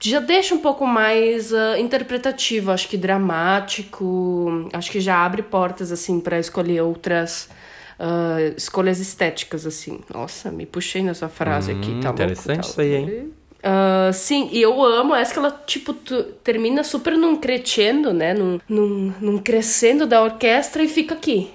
já 0.00 0.20
deixa 0.20 0.54
um 0.54 0.58
pouco 0.58 0.86
mais 0.86 1.52
ah, 1.52 1.78
interpretativo, 1.78 2.70
acho 2.70 2.88
que 2.88 2.96
dramático, 2.96 4.68
acho 4.72 4.90
que 4.90 5.00
já 5.00 5.22
abre 5.22 5.42
portas 5.42 5.92
assim 5.92 6.18
para 6.18 6.38
escolher 6.38 6.80
outras 6.80 7.50
ah, 7.98 8.38
escolhas 8.56 9.00
estéticas 9.00 9.66
assim. 9.66 10.00
Nossa, 10.12 10.50
me 10.50 10.64
puxei 10.64 11.02
nessa 11.02 11.28
frase 11.28 11.72
aqui, 11.72 11.90
Hum, 11.92 12.00
tá 12.00 12.08
louco, 12.08 12.22
interessante 12.22 12.62
tá 12.62 12.68
isso 12.70 12.80
aí, 12.80 12.94
louco. 12.96 13.10
hein? 13.10 13.32
Ah, 13.62 14.10
sim, 14.14 14.48
e 14.52 14.62
eu 14.62 14.82
amo 14.82 15.14
essa 15.14 15.32
que 15.32 15.38
ela, 15.40 15.50
tipo, 15.66 15.92
tu- 15.92 16.22
termina 16.44 16.82
super 16.84 17.18
num 17.18 17.36
crescendo, 17.36 18.12
né? 18.14 18.32
Num, 18.32 18.58
num, 18.68 19.12
num 19.20 19.38
crescendo 19.38 20.06
da 20.06 20.22
orquestra 20.22 20.82
e 20.82 20.88
fica 20.88 21.14
aqui. 21.14 21.50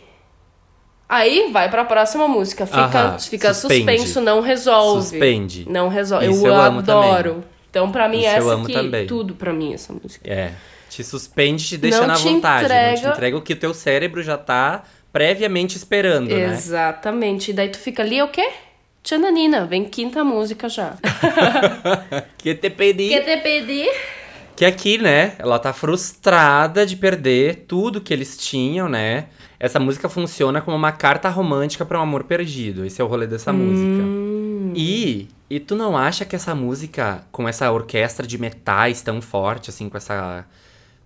Aí 1.07 1.49
vai 1.51 1.69
pra 1.69 1.85
próxima 1.85 2.27
música. 2.27 2.65
Fica, 2.65 2.79
Aham, 2.81 3.19
fica 3.19 3.53
suspende. 3.53 3.83
suspenso, 3.99 4.21
não 4.21 4.41
resolve. 4.41 5.01
Suspende. 5.01 5.65
Não 5.69 5.87
resolve. 5.89 6.27
Isso 6.27 6.45
eu, 6.47 6.53
eu 6.53 6.59
adoro. 6.59 6.83
também. 6.83 7.43
Então, 7.69 7.91
pra 7.91 8.07
mim, 8.07 8.19
Isso 8.19 8.27
eu 8.27 8.51
essa 8.53 8.61
aqui, 8.63 8.73
também. 8.73 9.07
tudo 9.07 9.35
pra 9.35 9.51
mim, 9.51 9.73
essa 9.73 9.93
música. 9.93 10.29
É. 10.31 10.51
Te 10.89 11.03
suspende, 11.03 11.65
te 11.67 11.77
deixa 11.77 12.01
Não 12.01 12.07
na 12.07 12.13
te 12.15 12.23
vontade. 12.23 12.63
Não 12.63 12.69
te 12.69 12.75
entrega- 12.99 13.09
entrega 13.13 13.37
o 13.37 13.41
que 13.41 13.53
o 13.53 13.55
teu 13.55 13.73
cérebro 13.73 14.21
já 14.21 14.37
tá 14.37 14.83
previamente 15.11 15.75
esperando, 15.75 16.29
né? 16.29 16.53
Exatamente. 16.53 17.49
E 17.51 17.53
daí 17.53 17.69
tu 17.69 17.79
fica 17.79 18.03
ali, 18.03 18.19
é 18.19 18.23
o 18.23 18.27
quê? 18.27 18.47
Tchananina, 19.03 19.65
vem 19.65 19.85
quinta 19.85 20.23
música 20.23 20.69
já. 20.69 20.93
Que 22.37 22.53
te 22.55 22.69
pedi. 22.69 23.09
que 23.09 23.21
te 23.21 23.37
pedi? 23.37 23.85
Que 24.55 24.65
aqui, 24.65 24.97
né, 24.99 25.33
ela 25.39 25.57
tá 25.57 25.73
frustrada 25.73 26.85
de 26.85 26.95
perder 26.95 27.65
tudo 27.67 27.99
que 28.01 28.13
eles 28.13 28.37
tinham, 28.37 28.87
né? 28.87 29.25
Essa 29.63 29.79
música 29.79 30.09
funciona 30.09 30.59
como 30.59 30.75
uma 30.75 30.91
carta 30.91 31.29
romântica 31.29 31.85
para 31.85 31.97
um 31.97 32.01
amor 32.01 32.25
perdido. 32.25 32.83
Esse 32.83 33.01
é 33.01 33.03
o 33.05 33.07
rolê 33.07 33.25
dessa 33.25 33.53
música. 33.53 34.03
E, 34.75 35.29
e 35.49 35.57
tu 35.57 35.73
não 35.73 35.95
acha 35.95 36.25
que 36.25 36.35
essa 36.35 36.53
música, 36.53 37.23
com 37.31 37.47
essa 37.47 37.71
orquestra 37.71 38.27
de 38.27 38.37
metais 38.37 39.01
tão 39.01 39.21
forte, 39.21 39.69
assim, 39.69 39.87
com 39.87 39.95
essa. 39.95 40.45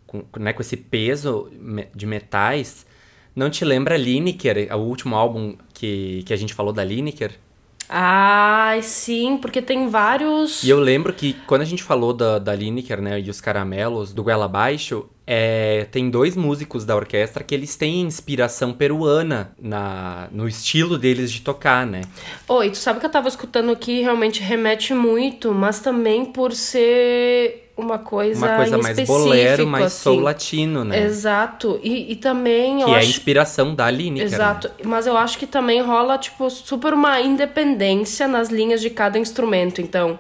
Com, 0.08 0.24
né, 0.40 0.54
com 0.54 0.62
esse 0.64 0.76
peso 0.76 1.52
de 1.94 2.08
metais, 2.08 2.88
não 3.36 3.48
te 3.48 3.64
lembra 3.64 3.96
Lineker, 3.96 4.76
o 4.76 4.80
último 4.80 5.16
álbum 5.16 5.56
que, 5.72 6.24
que 6.26 6.34
a 6.34 6.38
gente 6.38 6.56
falou 6.56 6.74
da 6.74 6.84
Lineker? 6.84 7.34
Ai, 7.88 8.82
sim, 8.82 9.38
porque 9.38 9.62
tem 9.62 9.88
vários. 9.88 10.64
E 10.64 10.70
eu 10.72 10.80
lembro 10.80 11.14
que 11.14 11.36
quando 11.46 11.62
a 11.62 11.66
gente 11.66 11.84
falou 11.84 12.12
da, 12.12 12.40
da 12.40 12.56
Lineker, 12.56 13.04
né, 13.04 13.22
e 13.22 13.30
os 13.30 13.40
caramelos 13.40 14.14
do 14.14 14.24
Goela 14.24 14.46
Abaixo, 14.46 15.08
é, 15.30 15.86
tem 15.92 16.10
dois 16.10 16.38
músicos 16.38 16.86
da 16.86 16.96
orquestra 16.96 17.44
que 17.44 17.54
eles 17.54 17.76
têm 17.76 18.00
inspiração 18.02 18.72
peruana 18.72 19.52
na, 19.62 20.30
no 20.32 20.48
estilo 20.48 20.98
deles 20.98 21.30
de 21.30 21.42
tocar, 21.42 21.86
né? 21.86 22.02
Oi, 22.48 22.70
tu 22.70 22.78
sabe 22.78 23.02
que 23.02 23.06
eu 23.06 23.10
tava 23.10 23.28
escutando 23.28 23.70
aqui 23.70 24.02
realmente 24.02 24.42
remete 24.42 24.94
muito, 24.94 25.54
mas 25.54 25.82
também 25.82 26.24
por 26.24 26.54
ser 26.54 27.66
uma 27.78 28.00
coisa. 28.00 28.44
Uma 28.46 28.56
coisa 28.56 28.78
mais 28.78 29.00
bolero, 29.06 29.68
mais 29.68 29.86
assim. 29.86 30.04
soul 30.04 30.20
latino, 30.22 30.84
né? 30.84 31.04
Exato. 31.04 31.80
E, 31.84 32.12
e 32.12 32.16
também 32.16 32.84
Que 32.84 32.90
é 32.92 32.96
a 32.96 32.98
acho. 32.98 33.10
inspiração 33.10 33.76
da 33.76 33.92
Lineker. 33.92 34.30
né? 34.30 34.36
Exato, 34.36 34.72
mas 34.84 35.06
eu 35.06 35.16
acho 35.16 35.38
que 35.38 35.46
também 35.46 35.82
rola, 35.82 36.18
tipo, 36.18 36.50
super 36.50 36.94
uma 36.94 37.22
independência 37.22 38.28
nas 38.28 38.50
linhas 38.50 38.82
de 38.82 38.90
cada 38.90 39.20
instrumento. 39.20 39.80
Então, 39.82 40.18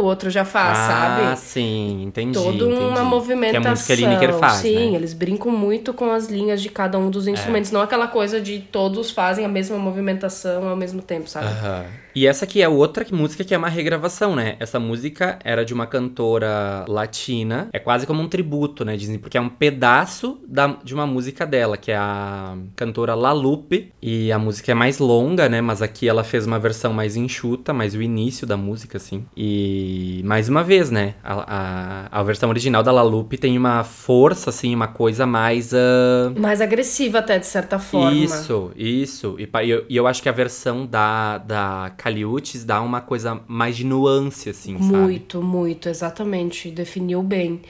o 0.00 0.04
outro 0.04 0.30
já 0.30 0.44
faz, 0.44 0.78
ah, 0.78 0.86
sabe? 0.86 1.38
sim, 1.38 2.04
entendi. 2.04 2.32
Toda 2.32 2.64
entendi. 2.64 2.74
uma 2.74 3.04
movimentação. 3.04 3.62
Que 3.62 3.66
é 3.66 3.70
muito 3.70 3.84
que 3.86 3.92
a 3.92 3.96
Lineker 3.96 4.38
faz, 4.38 4.54
Sim, 4.54 4.90
né? 4.90 4.96
eles 4.96 5.12
brincam 5.12 5.52
muito 5.52 5.92
com 5.92 6.10
as 6.10 6.28
linhas 6.28 6.62
de 6.62 6.68
cada 6.70 6.98
um 6.98 7.10
dos 7.10 7.26
instrumentos. 7.26 7.70
Não 7.70 7.80
aquela 7.80 8.08
coisa 8.08 8.40
de 8.40 8.60
todos 8.60 9.10
fazem 9.10 9.44
a 9.44 9.48
mesma 9.48 9.76
movimentação 9.76 10.68
ao 10.68 10.76
mesmo 10.76 11.02
tempo, 11.02 11.28
sabe? 11.28 11.46
Aham. 11.46 11.84
E 12.14 12.26
essa 12.26 12.44
aqui 12.44 12.62
é 12.62 12.68
outra 12.68 13.04
música 13.12 13.44
que 13.44 13.54
é 13.54 13.58
uma 13.58 13.68
regravação, 13.68 14.34
né? 14.34 14.56
Essa 14.60 14.78
música 14.78 15.38
era 15.44 15.64
de 15.64 15.72
uma 15.74 15.86
cantora 15.86 16.84
latina. 16.88 17.68
É 17.72 17.78
quase 17.78 18.06
como 18.06 18.22
um 18.22 18.28
tributo, 18.28 18.84
né? 18.84 18.96
Dizem, 18.96 19.18
porque 19.18 19.38
é 19.38 19.40
um 19.40 19.48
pedaço 19.48 20.38
da, 20.46 20.76
de 20.82 20.94
uma 20.94 21.06
música 21.06 21.46
dela, 21.46 21.76
que 21.76 21.90
é 21.90 21.96
a 21.96 22.56
cantora 22.76 23.14
La 23.14 23.32
Lupe. 23.32 23.92
E 24.00 24.30
a 24.30 24.38
música 24.38 24.72
é 24.72 24.74
mais 24.74 24.98
longa, 24.98 25.48
né? 25.48 25.60
Mas 25.60 25.82
aqui 25.82 26.08
ela 26.08 26.24
fez 26.24 26.46
uma 26.46 26.58
versão 26.58 26.92
mais 26.92 27.16
enxuta, 27.16 27.72
mais 27.72 27.94
o 27.94 28.02
início 28.02 28.46
da 28.46 28.56
música, 28.56 28.96
assim. 28.98 29.24
E 29.36 30.22
mais 30.24 30.48
uma 30.48 30.62
vez, 30.62 30.90
né? 30.90 31.14
A, 31.22 32.08
a, 32.12 32.20
a 32.20 32.22
versão 32.22 32.48
original 32.50 32.82
da 32.82 32.92
La 32.92 33.02
Lupe 33.02 33.38
tem 33.38 33.56
uma 33.56 33.84
força, 33.84 34.50
assim, 34.50 34.74
uma 34.74 34.88
coisa 34.88 35.26
mais. 35.26 35.72
ah, 35.74 36.32
Mais 36.38 36.60
agressiva 36.60 37.18
até, 37.18 37.38
de 37.38 37.46
certa 37.46 37.78
forma. 37.78 38.12
isso, 38.12 38.70
isso. 38.76 39.36
E, 39.38 39.48
e 39.64 39.70
eu, 39.70 39.84
e 39.88 39.96
eu 39.96 40.06
acho 40.06 40.22
que 40.22 40.28
a 40.28 40.32
versão 40.32 40.86
da, 40.86 41.38
da 41.38 41.92
Caliutes 42.02 42.64
dá 42.64 42.80
uma 42.80 43.00
coisa 43.00 43.40
mais 43.46 43.76
de 43.76 43.84
nuance, 43.84 44.50
assim, 44.50 44.76
sabe? 44.78 44.92
Muito, 44.96 45.40
muito, 45.42 45.88
exatamente. 45.88 46.70
Definiu 46.70 47.22
bem. 47.22 47.60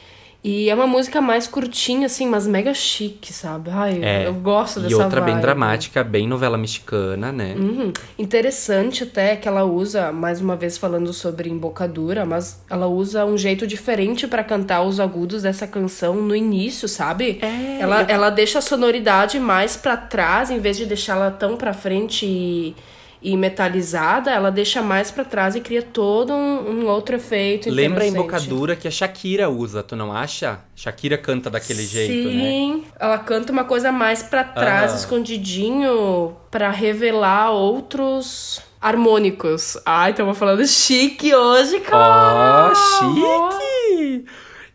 E 0.45 0.68
é 0.68 0.74
uma 0.74 0.89
música 0.89 1.20
mais 1.20 1.47
curtinha, 1.47 2.07
assim, 2.07 2.26
mas 2.26 2.49
mega 2.49 2.74
chique, 2.74 3.33
sabe? 3.33 3.70
Ai, 3.70 4.01
É. 4.03 4.26
eu 4.26 4.35
gosto 4.35 4.80
E 4.80 4.83
dessa 4.85 4.97
outra 5.05 5.20
bem 5.20 5.35
vibe. 5.35 5.43
dramática, 5.43 6.03
bem 6.03 6.26
novela 6.26 6.59
mexicana, 6.59 7.30
né? 7.30 7.55
Uhum. 7.57 7.93
Interessante 8.18 9.05
até 9.05 9.37
que 9.37 9.47
ela 9.47 9.62
usa, 9.64 10.11
mais 10.11 10.41
uma 10.41 10.57
vez 10.57 10.76
falando 10.76 11.12
sobre 11.12 11.49
embocadura, 11.49 12.24
mas 12.26 12.61
ela 12.68 12.89
usa 12.89 13.24
um 13.24 13.39
jeito 13.39 13.68
diferente 13.68 14.26
pra 14.26 14.43
cantar 14.43 14.83
os 14.83 14.99
agudos 14.99 15.43
dessa 15.43 15.64
canção 15.66 16.16
no 16.16 16.35
início, 16.35 16.89
sabe? 16.89 17.39
É, 17.41 17.78
Ela, 17.80 18.01
ela 18.09 18.30
deixa 18.30 18.59
a 18.59 18.62
sonoridade 18.62 19.39
mais 19.39 19.76
pra 19.76 19.97
trás, 19.97 20.51
em 20.51 20.59
vez 20.59 20.76
de 20.76 20.87
deixá-la 20.87 21.30
tão 21.30 21.57
pra 21.57 21.72
frente 21.72 22.26
e, 22.26 22.74
e 23.23 23.37
metalizada, 23.37 24.31
ela 24.31 24.51
deixa 24.51 24.83
mais 24.83 25.11
pra 25.11 25.25
trás 25.25 25.55
e 25.55 25.61
cria 25.61 25.83
todo 25.83 26.33
um, 26.33 26.81
um 26.81 26.87
outro 26.89 27.16
efeito 27.16 27.70
Lembra 27.70 28.05
a 28.05 28.07
embocadura 28.07 28.75
que 28.75 28.89
a 28.89 28.91
Shakira 28.91 29.49
usa, 29.49 29.83
tu 29.83 29.95
não 29.95 30.12
acha? 30.12 30.59
Shakira 30.75 31.16
canta 31.16 31.49
daquele 31.49 31.85
jeito, 31.85 32.29
né? 32.29 32.51
Sim, 32.51 32.85
ela 32.99 33.18
canta 33.18 33.53
uma 33.53 33.64
coisa 33.64 33.93
mais 33.93 34.23
pra 34.23 34.43
trás, 34.43 34.91
Aham. 34.91 35.01
escondidinho, 35.01 36.37
pra 36.51 36.70
revelar 36.70 37.51
outros 37.51 38.61
harmônicos. 38.81 39.79
Ai, 39.87 40.12
tamo 40.12 40.35
falando 40.35 40.66
chique 40.66 41.33
hoje, 41.33 41.79
cara. 41.81 42.73
Ó, 42.73 42.75
chique! 42.75 44.27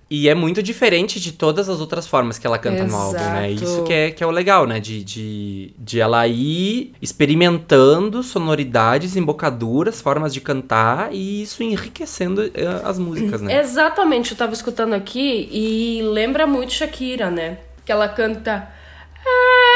E 0.10 0.30
é 0.30 0.34
muito 0.34 0.64
diferente 0.64 1.20
de 1.20 1.34
todas 1.34 1.68
as 1.68 1.82
outras 1.82 2.08
formas 2.08 2.40
que 2.40 2.48
ela 2.48 2.58
canta 2.58 2.86
no 2.86 2.96
álbum, 2.96 3.18
né? 3.20 3.52
Exato. 3.52 3.64
Isso 3.70 3.84
que 3.84 3.92
é, 3.94 4.12
que 4.12 4.24
é 4.24 4.28
o 4.28 4.32
legal, 4.32 4.66
né? 4.66 4.80
De, 4.80 5.04
de, 5.04 5.74
de 5.78 6.00
ela 6.00 6.26
ir 6.26 6.94
experimentando 7.02 8.24
sonoridades, 8.24 9.18
embocaduras, 9.18 10.00
formas 10.02 10.34
de 10.34 10.40
cantar 10.40 11.14
e 11.14 11.42
isso 11.42 11.62
enriquecendo 11.62 12.50
eh, 12.54 12.82
as 12.86 12.98
músicas, 12.98 13.42
né? 13.42 13.56
Exatamente, 13.60 14.32
eu 14.32 14.38
tava 14.38 14.54
escutando 14.54 14.94
aqui 14.94 15.50
e 15.52 16.02
lembra 16.04 16.48
muito 16.48 16.72
Shakira, 16.72 17.30
né? 17.30 17.58
Que 17.86 17.92
ela 17.92 18.08
canta. 18.08 18.70
"É 19.26 19.30
que 19.30 19.30
pedi", 19.30 19.67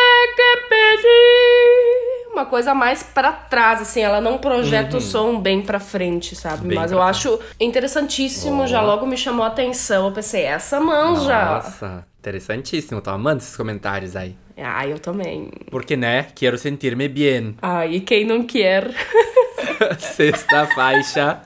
Uma 2.32 2.46
coisa 2.46 2.74
mais 2.74 3.04
pra 3.04 3.32
trás, 3.32 3.82
assim, 3.82 4.02
ela 4.02 4.22
não 4.22 4.38
projeta 4.38 4.98
o 4.98 5.02
som 5.02 5.40
bem 5.40 5.62
pra 5.62 5.80
frente, 5.80 6.36
sabe? 6.36 6.62
Uhum. 6.64 6.68
Bem 6.70 6.78
Mas 6.78 6.92
eu 6.92 6.98
trás. 6.98 7.18
acho 7.18 7.40
interessantíssimo, 7.60 8.64
Ó. 8.64 8.68
já 8.68 8.82
logo 8.82 9.06
me 9.06 9.18
chamou 9.18 9.44
a 9.44 9.50
atenção. 9.50 10.06
Eu 10.08 10.12
pensei, 10.14 10.44
essa 10.44 10.80
manja. 10.80 11.46
Nossa, 11.56 12.06
interessantíssimo. 12.20 13.02
Tô 13.02 13.10
amando 13.10 13.40
esses 13.42 13.56
comentários 13.56 14.16
aí. 14.16 14.36
Ah, 14.58 14.88
eu 14.88 14.98
também. 15.00 15.50
Porque, 15.70 15.96
né? 15.98 16.28
Quero 16.36 16.58
sentir-me 16.58 17.08
bien. 17.08 17.56
Ah, 17.62 17.86
e 17.86 18.00
quem 18.00 18.26
não 18.26 18.44
quer? 18.44 18.90
Sexta 20.00 20.68
faixa. 20.74 21.42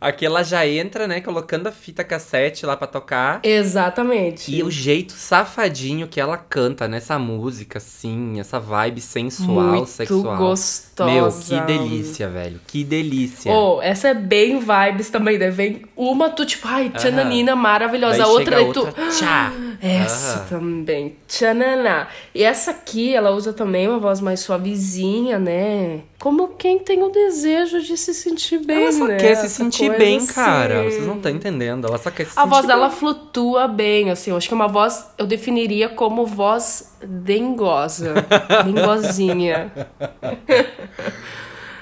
Aqui 0.00 0.26
ela 0.26 0.42
já 0.42 0.66
entra, 0.66 1.08
né? 1.08 1.20
Colocando 1.20 1.66
a 1.66 1.72
fita 1.72 2.04
cassete 2.04 2.66
lá 2.66 2.76
pra 2.76 2.86
tocar. 2.86 3.40
Exatamente. 3.42 4.54
E 4.54 4.62
o 4.62 4.70
jeito 4.70 5.14
safadinho 5.14 6.06
que 6.06 6.20
ela 6.20 6.36
canta 6.36 6.86
nessa 6.86 7.18
música, 7.18 7.78
assim, 7.78 8.38
essa 8.38 8.60
vibe 8.60 9.00
sensual, 9.00 9.68
Muito 9.68 9.86
sexual. 9.88 10.36
gostosa. 10.36 11.10
Meu, 11.10 11.30
que 11.32 11.58
delícia, 11.62 12.28
velho. 12.28 12.60
Que 12.66 12.84
delícia. 12.84 13.50
Oh, 13.50 13.80
essa 13.80 14.08
é 14.08 14.14
bem 14.14 14.58
vibes 14.60 15.08
também, 15.08 15.38
né? 15.38 15.50
Vem 15.50 15.82
uma, 15.96 16.28
tu 16.28 16.44
tipo, 16.44 16.68
ai, 16.68 16.90
tchananina, 16.90 17.56
maravilhosa. 17.56 18.18
Daí 18.18 18.22
A 18.26 18.28
outra, 18.28 18.56
daí 18.56 18.72
tu. 18.72 18.80
outra, 18.80 19.08
tchá. 19.08 19.52
Essa 19.80 20.40
Ah. 20.40 20.46
também. 20.50 21.16
Tchananá. 21.26 22.08
E 22.34 22.42
essa 22.42 22.70
aqui, 22.72 23.14
ela 23.14 23.30
usa 23.30 23.52
também 23.52 23.88
uma 23.88 23.98
voz 23.98 24.20
mais 24.20 24.40
suavezinha, 24.40 25.38
né? 25.38 26.00
Como 26.18 26.48
quem 26.48 26.78
tem 26.78 27.02
o 27.02 27.10
desejo 27.24 27.80
de 27.80 27.96
se 27.96 28.12
sentir 28.14 28.58
bem, 28.58 28.82
Ela 28.84 28.92
só 28.92 29.06
né? 29.06 29.16
quer 29.16 29.34
se 29.36 29.46
Essa 29.46 29.54
sentir 29.56 29.90
bem, 29.98 30.18
assim. 30.18 30.32
cara. 30.34 30.82
Vocês 30.84 31.06
não 31.06 31.16
estão 31.16 31.32
entendendo. 31.32 31.86
Ela 31.88 31.98
só 31.98 32.10
quer 32.10 32.24
se 32.26 32.32
A 32.38 32.42
sentir 32.42 32.48
voz 32.50 32.66
dela 32.66 32.88
bem. 32.88 32.96
flutua 32.98 33.66
bem, 33.66 34.10
assim. 34.10 34.30
Eu 34.30 34.36
acho 34.36 34.46
que 34.48 34.54
é 34.54 34.56
uma 34.56 34.68
voz, 34.68 35.06
eu 35.18 35.26
definiria 35.26 35.88
como 35.88 36.24
voz 36.26 36.96
dengosa. 37.02 38.14
dengozinha. 38.64 39.72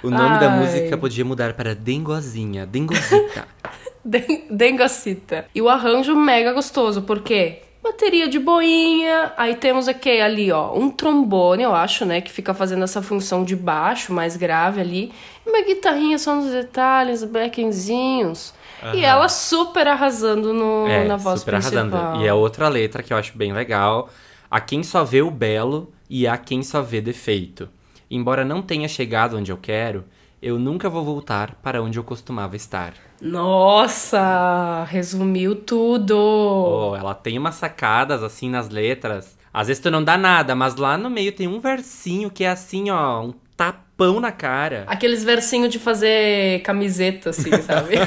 O 0.02 0.10
nome 0.10 0.38
da 0.38 0.52
Ai. 0.52 0.58
música 0.60 0.96
podia 0.98 1.24
mudar 1.24 1.54
para 1.54 1.74
Dengozinha. 1.74 2.66
Dengozita. 2.66 3.46
Den- 4.04 4.44
Dengacita. 4.50 5.46
E 5.54 5.62
o 5.62 5.68
arranjo 5.68 6.14
mega 6.14 6.52
gostoso, 6.52 7.02
porque 7.02 7.62
bateria 7.84 8.26
de 8.28 8.38
boinha, 8.38 9.32
aí 9.36 9.54
temos 9.54 9.86
aqui 9.86 10.20
ali, 10.20 10.50
ó, 10.50 10.74
um 10.74 10.90
trombone, 10.90 11.62
eu 11.62 11.74
acho, 11.74 12.04
né, 12.04 12.20
que 12.20 12.32
fica 12.32 12.52
fazendo 12.54 12.82
essa 12.82 13.02
função 13.02 13.44
de 13.44 13.54
baixo, 13.54 14.12
mais 14.12 14.36
grave 14.36 14.80
ali, 14.80 15.12
e 15.46 15.48
uma 15.50 15.62
guitarrinha 15.62 16.18
só 16.18 16.34
nos 16.34 16.50
detalhes, 16.50 17.22
backenzinhos. 17.22 18.54
E 18.92 19.04
ela 19.04 19.28
super 19.28 19.86
arrasando 19.88 20.52
no, 20.52 20.86
É, 20.86 21.04
na 21.04 21.16
voz 21.16 21.40
super 21.40 21.52
principal. 21.52 21.84
arrasando. 21.84 22.22
E 22.22 22.26
é 22.26 22.34
outra 22.34 22.68
letra 22.68 23.02
que 23.02 23.12
eu 23.12 23.16
acho 23.16 23.36
bem 23.36 23.52
legal. 23.52 24.10
A 24.50 24.60
quem 24.60 24.82
só 24.82 25.02
vê 25.04 25.22
o 25.22 25.30
belo 25.30 25.90
e 26.08 26.26
a 26.26 26.36
quem 26.36 26.62
só 26.62 26.82
vê 26.82 27.00
defeito. 27.00 27.68
Embora 28.10 28.44
não 28.44 28.60
tenha 28.60 28.86
chegado 28.86 29.38
onde 29.38 29.50
eu 29.50 29.56
quero, 29.56 30.04
eu 30.42 30.58
nunca 30.58 30.90
vou 30.90 31.02
voltar 31.02 31.54
para 31.62 31.82
onde 31.82 31.98
eu 31.98 32.04
costumava 32.04 32.56
estar. 32.56 32.92
Nossa, 33.24 34.84
resumiu 34.88 35.54
tudo. 35.56 36.16
Oh, 36.16 36.96
ela 36.96 37.14
tem 37.14 37.38
umas 37.38 37.54
sacadas 37.54 38.22
assim 38.22 38.48
nas 38.50 38.68
letras. 38.68 39.36
Às 39.52 39.68
vezes 39.68 39.82
tu 39.82 39.90
não 39.90 40.02
dá 40.02 40.16
nada, 40.18 40.54
mas 40.54 40.76
lá 40.76 40.98
no 40.98 41.08
meio 41.08 41.32
tem 41.32 41.46
um 41.46 41.60
versinho 41.60 42.30
que 42.30 42.44
é 42.44 42.50
assim, 42.50 42.90
ó, 42.90 43.22
um 43.22 43.32
tapão 43.56 44.20
na 44.20 44.32
cara. 44.32 44.84
Aqueles 44.86 45.22
versinhos 45.24 45.70
de 45.70 45.78
fazer 45.78 46.60
camiseta, 46.62 47.30
assim, 47.30 47.50
sabe? 47.62 47.94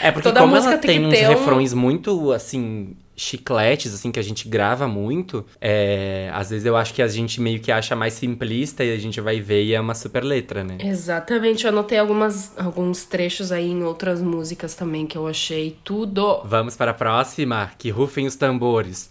É 0.00 0.10
porque 0.10 0.28
Toda 0.28 0.40
como 0.40 0.54
música 0.54 0.72
ela 0.74 0.82
tem 0.82 1.08
tem, 1.08 1.24
uns 1.26 1.30
um- 1.30 1.38
refrões 1.38 1.72
muito, 1.72 2.30
assim, 2.32 2.94
chicletes, 3.16 3.94
assim, 3.94 4.10
que 4.10 4.18
a 4.18 4.22
gente 4.22 4.48
grava 4.48 4.86
muito, 4.88 5.44
é, 5.60 6.30
às 6.32 6.50
vezes 6.50 6.66
eu 6.66 6.76
acho 6.76 6.92
que 6.92 7.02
a 7.02 7.08
gente 7.08 7.40
meio 7.40 7.60
que 7.60 7.70
acha 7.70 7.94
mais 7.94 8.14
simplista 8.14 8.84
e 8.84 8.92
a 8.92 8.98
gente 8.98 9.20
vai 9.20 9.40
ver 9.40 9.64
e 9.64 9.74
é 9.74 9.80
uma 9.80 9.94
super 9.94 10.24
letra, 10.24 10.64
né? 10.64 10.78
Exatamente, 10.80 11.64
eu 11.64 11.70
anotei 11.70 11.98
algumas, 11.98 12.52
alguns 12.58 13.04
trechos 13.04 13.52
aí 13.52 13.70
em 13.70 13.82
outras 13.82 14.20
músicas 14.20 14.74
também 14.74 15.06
que 15.06 15.16
eu 15.16 15.26
achei 15.26 15.78
tudo. 15.84 16.40
Vamos 16.44 16.76
para 16.76 16.90
a 16.90 16.94
próxima, 16.94 17.70
que 17.78 17.90
rufem 17.90 18.26
os 18.26 18.36
tambores. 18.36 19.08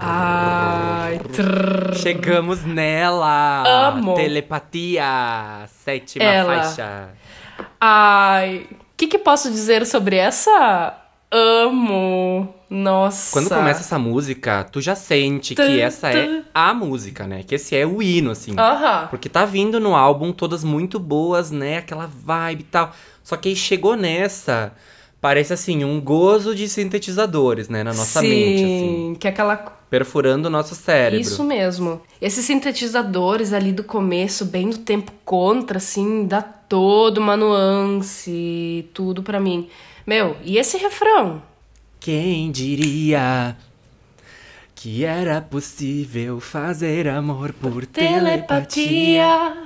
Ai, 0.00 1.20
trrr. 1.32 1.94
Chegamos 1.96 2.64
nela! 2.64 3.88
Amo. 3.88 4.14
Telepatia! 4.14 5.66
Sétima 5.68 6.24
Ela. 6.24 6.62
faixa. 6.62 7.08
Ai, 7.80 8.66
o 8.70 8.96
que, 8.96 9.06
que 9.06 9.18
posso 9.18 9.50
dizer 9.50 9.86
sobre 9.86 10.16
essa? 10.16 11.03
Amo. 11.36 12.54
Nossa. 12.70 13.32
Quando 13.32 13.48
começa 13.48 13.80
essa 13.80 13.98
música, 13.98 14.62
tu 14.64 14.80
já 14.80 14.94
sente 14.94 15.54
Tum, 15.54 15.66
que 15.66 15.80
essa 15.80 16.08
é 16.10 16.26
tum. 16.26 16.42
a 16.54 16.72
música, 16.72 17.26
né? 17.26 17.42
Que 17.42 17.56
esse 17.56 17.76
é 17.76 17.84
o 17.84 18.00
hino, 18.00 18.30
assim. 18.30 18.54
Aham. 18.56 19.08
Porque 19.08 19.28
tá 19.28 19.44
vindo 19.44 19.80
no 19.80 19.96
álbum 19.96 20.32
todas 20.32 20.62
muito 20.62 20.98
boas, 21.00 21.50
né? 21.50 21.78
Aquela 21.78 22.06
vibe 22.06 22.60
e 22.60 22.64
tal. 22.64 22.92
Só 23.22 23.36
que 23.36 23.48
aí 23.48 23.56
chegou 23.56 23.96
nessa, 23.96 24.72
parece 25.20 25.52
assim, 25.52 25.84
um 25.84 26.00
gozo 26.00 26.54
de 26.54 26.68
sintetizadores, 26.68 27.68
né? 27.68 27.82
Na 27.82 27.92
nossa 27.92 28.20
Sim, 28.20 28.28
mente, 28.28 28.64
assim. 28.64 29.16
que 29.18 29.26
é 29.26 29.30
aquela 29.30 29.56
Perfurando 29.90 30.46
o 30.46 30.50
nosso 30.50 30.74
cérebro. 30.74 31.20
Isso 31.20 31.44
mesmo. 31.44 32.00
Esses 32.20 32.44
sintetizadores 32.44 33.52
ali 33.52 33.70
do 33.70 33.84
começo, 33.84 34.44
bem 34.44 34.70
do 34.70 34.78
tempo 34.78 35.12
contra, 35.24 35.78
assim, 35.78 36.26
dá 36.26 36.42
toda 36.42 37.20
uma 37.20 37.36
nuance, 37.36 38.88
tudo 38.92 39.22
pra 39.22 39.38
mim. 39.38 39.68
Meu, 40.06 40.36
e 40.44 40.58
esse 40.58 40.76
refrão? 40.76 41.42
Quem 42.00 42.50
diria 42.50 43.56
que 44.74 45.04
era 45.04 45.40
possível 45.40 46.40
fazer 46.40 47.08
amor 47.08 47.52
por 47.54 47.86
telepatia? 47.86 49.56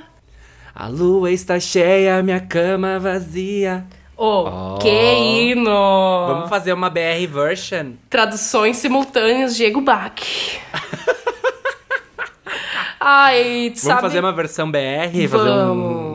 A 0.75 0.87
lua 0.87 1.33
está 1.33 1.59
cheia, 1.59 2.23
minha 2.23 2.39
cama 2.41 2.99
vazia. 3.01 3.85
Oh, 4.17 4.49
Oh. 4.49 4.79
que 4.79 4.89
hino! 4.89 6.27
Vamos 6.29 6.49
fazer 6.49 6.73
uma 6.73 6.89
BR 6.91 7.27
version? 7.29 7.93
Traduções 8.09 8.77
simultâneas, 8.77 9.57
Diego 9.57 9.81
Bach. 9.81 10.13
Ai, 13.01 13.71
tu 13.75 13.81
Vamos 13.81 13.81
sabe... 13.81 14.01
fazer 14.03 14.21
uma 14.21 14.33
versão 14.33 14.71
BR, 14.71 15.27
Vamos. 15.29 16.08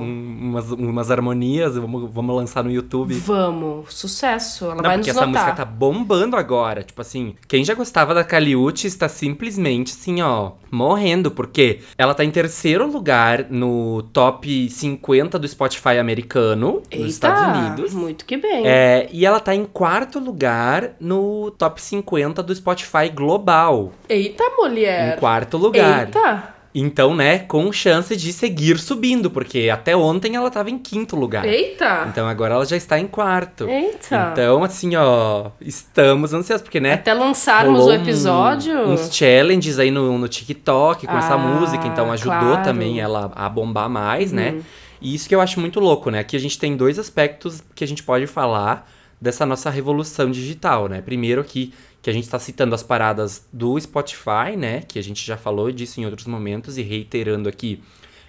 Um- 0.53 0.59
umas, 0.59 0.71
umas 0.71 1.11
harmonias, 1.11 1.75
vamos, 1.75 2.09
vamos 2.11 2.35
lançar 2.35 2.63
no 2.63 2.71
YouTube. 2.71 3.13
Vamos, 3.15 3.93
sucesso. 3.93 4.65
Ela 4.65 4.75
Não, 4.75 4.83
vai 4.83 4.97
porque 4.97 5.09
nos 5.11 5.17
essa 5.17 5.25
notar. 5.25 5.43
música 5.45 5.57
tá 5.57 5.65
bombando 5.65 6.35
agora. 6.35 6.83
Tipo 6.83 7.01
assim, 7.01 7.35
quem 7.47 7.63
já 7.63 7.73
gostava 7.73 8.13
da 8.13 8.23
Caliute 8.23 8.87
está 8.87 9.07
simplesmente 9.09 9.93
assim, 9.93 10.21
ó, 10.21 10.51
morrendo. 10.71 11.31
Porque 11.31 11.79
ela 11.97 12.13
tá 12.13 12.23
em 12.23 12.31
terceiro 12.31 12.85
lugar 12.89 13.47
no 13.49 14.03
top 14.13 14.69
50 14.69 15.37
do 15.39 15.47
Spotify 15.47 15.97
americano, 15.99 16.81
Eita, 16.91 17.03
nos 17.03 17.13
Estados 17.13 17.57
Unidos. 17.57 17.93
muito 17.93 18.25
que 18.25 18.37
bem. 18.37 18.67
É, 18.67 19.09
e 19.11 19.25
ela 19.25 19.39
tá 19.39 19.55
em 19.55 19.65
quarto 19.65 20.19
lugar 20.19 20.91
no 20.99 21.51
top 21.51 21.81
50 21.81 22.43
do 22.43 22.53
Spotify 22.55 23.09
global. 23.13 23.91
Eita, 24.07 24.43
mulher! 24.57 25.15
Em 25.15 25.19
quarto 25.19 25.57
lugar. 25.57 26.05
Eita! 26.07 26.52
Então, 26.75 27.13
né, 27.15 27.37
com 27.39 27.71
chance 27.71 28.15
de 28.15 28.33
seguir 28.33 28.79
subindo, 28.79 29.29
porque 29.29 29.69
até 29.71 29.95
ontem 29.95 30.35
ela 30.35 30.49
tava 30.49 30.71
em 30.71 30.79
quinto 30.79 31.15
lugar. 31.15 31.45
Eita! 31.45 32.07
Então 32.09 32.27
agora 32.27 32.55
ela 32.55 32.65
já 32.65 32.75
está 32.75 32.97
em 32.99 33.05
quarto. 33.05 33.69
Eita! 33.69 34.29
Então, 34.31 34.63
assim, 34.63 34.95
ó, 34.95 35.51
estamos 35.61 36.33
ansiosos, 36.33 36.63
porque, 36.63 36.79
né? 36.79 36.93
Até 36.93 37.13
lançarmos 37.13 37.85
o 37.85 37.91
episódio. 37.93 38.73
um- 38.75 38.93
uns 38.93 39.13
challenges 39.13 39.77
aí 39.77 39.91
no, 39.91 40.17
no 40.17 40.27
TikTok 40.27 41.05
com 41.05 41.17
essa 41.17 41.35
Ah, 41.35 41.37
música, 41.37 41.85
então 41.85 42.11
ajudou 42.11 42.31
claro. 42.39 42.55
Uhum. 42.57 42.63
também 42.63 42.99
ela 42.99 43.31
a 43.35 43.47
bombar 43.47 43.87
mais, 43.89 44.31
né? 44.31 44.55
E 44.99 45.13
isso 45.13 45.27
que 45.29 45.35
eu 45.35 45.41
acho 45.41 45.59
muito 45.59 45.79
louco, 45.79 46.09
né? 46.09 46.19
Aqui 46.19 46.35
a 46.35 46.39
gente 46.39 46.57
tem 46.57 46.75
dois 46.75 46.97
aspectos 46.97 47.61
que 47.75 47.83
a 47.83 47.87
gente 47.87 48.01
pode 48.01 48.25
falar 48.25 48.89
dessa 49.21 49.45
nossa 49.45 49.69
revolução 49.69 50.31
digital, 50.31 50.87
né? 50.87 51.01
Primeiro 51.01 51.39
aqui, 51.41 51.71
que 52.03 52.09
a 52.09 52.13
gente 52.13 52.29
tá 52.29 52.37
citando 52.37 52.75
as 52.75 52.83
paradas 52.83 53.47
do 53.51 53.79
Spotify, 53.79 54.57
né? 54.57 54.81
Que 54.85 54.99
a 54.99 55.01
gente 55.01 55.25
já 55.25 55.37
falou 55.37 55.71
disso 55.71 56.01
em 56.01 56.05
outros 56.05 56.27
momentos 56.27 56.77
e 56.77 56.81
reiterando 56.81 57.47
aqui. 57.47 57.81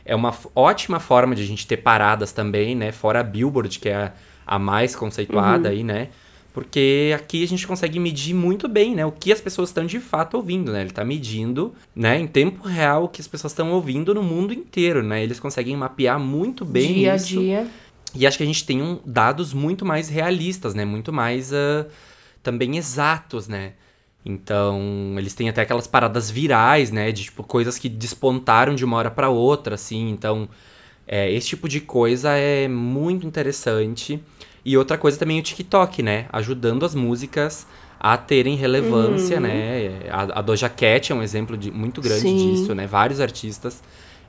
É 0.04 0.14
uma 0.14 0.32
ótima 0.54 1.00
forma 1.00 1.34
de 1.34 1.42
a 1.42 1.46
gente 1.46 1.66
ter 1.66 1.78
paradas 1.78 2.30
também, 2.30 2.76
né? 2.76 2.92
Fora 2.92 3.18
a 3.18 3.22
Billboard, 3.24 3.80
que 3.80 3.88
é 3.88 3.96
a, 3.96 4.12
a 4.46 4.58
mais 4.60 4.94
conceituada 4.94 5.68
Uhum. 5.68 5.74
aí, 5.74 5.82
né? 5.82 6.08
Porque 6.52 7.12
aqui 7.16 7.42
a 7.42 7.48
gente 7.48 7.66
consegue 7.66 7.98
medir 7.98 8.32
muito 8.32 8.68
bem, 8.68 8.94
né? 8.94 9.04
O 9.04 9.10
que 9.10 9.32
as 9.32 9.40
pessoas 9.40 9.70
estão 9.70 9.84
de 9.84 9.98
fato 9.98 10.34
ouvindo, 10.36 10.70
né? 10.70 10.82
Ele 10.82 10.90
tá 10.90 11.04
medindo, 11.04 11.74
né? 11.96 12.16
Em 12.16 12.28
tempo 12.28 12.68
real, 12.68 13.04
o 13.04 13.08
que 13.08 13.20
as 13.20 13.26
pessoas 13.26 13.52
estão 13.52 13.72
ouvindo 13.72 14.14
no 14.14 14.22
mundo 14.22 14.54
inteiro, 14.54 15.02
né? 15.02 15.20
Eles 15.20 15.40
conseguem 15.40 15.76
mapear 15.76 16.20
muito 16.20 16.64
bem 16.64 16.94
dia 16.94 17.16
isso. 17.16 17.38
a 17.38 17.42
dia. 17.42 17.66
E 18.14 18.24
acho 18.24 18.36
que 18.36 18.44
a 18.44 18.46
gente 18.46 18.64
tem 18.64 18.80
um, 18.80 19.00
dados 19.04 19.52
muito 19.52 19.84
mais 19.84 20.08
realistas, 20.08 20.74
né? 20.74 20.84
Muito 20.84 21.12
mais 21.12 21.52
ah, 21.52 21.86
também 22.44 22.76
exatos, 22.76 23.48
né? 23.48 23.72
Então, 24.24 25.14
eles 25.18 25.34
têm 25.34 25.48
até 25.48 25.62
aquelas 25.62 25.86
paradas 25.86 26.30
virais, 26.30 26.90
né? 26.92 27.10
De 27.10 27.24
tipo, 27.24 27.42
coisas 27.42 27.76
que 27.78 27.88
despontaram 27.88 28.74
de 28.74 28.84
uma 28.84 28.96
hora 28.96 29.10
pra 29.10 29.28
outra, 29.28 29.74
assim. 29.74 30.10
Então, 30.10 30.48
é, 31.06 31.30
esse 31.32 31.48
tipo 31.48 31.68
de 31.68 31.80
coisa 31.80 32.30
é 32.30 32.68
muito 32.68 33.26
interessante. 33.26 34.22
E 34.64 34.76
outra 34.78 34.96
coisa 34.96 35.18
também 35.18 35.36
é 35.38 35.40
o 35.40 35.42
TikTok, 35.42 36.02
né? 36.02 36.26
Ajudando 36.32 36.86
as 36.86 36.94
músicas 36.94 37.66
a 38.00 38.16
terem 38.16 38.56
relevância, 38.56 39.38
né? 39.40 40.00
A, 40.10 40.38
a 40.38 40.42
Doja 40.42 40.68
Cat 40.68 41.12
é 41.12 41.14
um 41.14 41.22
exemplo 41.22 41.56
de, 41.56 41.70
muito 41.70 42.00
grande 42.00 42.20
Sim. 42.22 42.36
disso, 42.36 42.74
né? 42.74 42.86
Vários 42.86 43.20
artistas. 43.20 43.82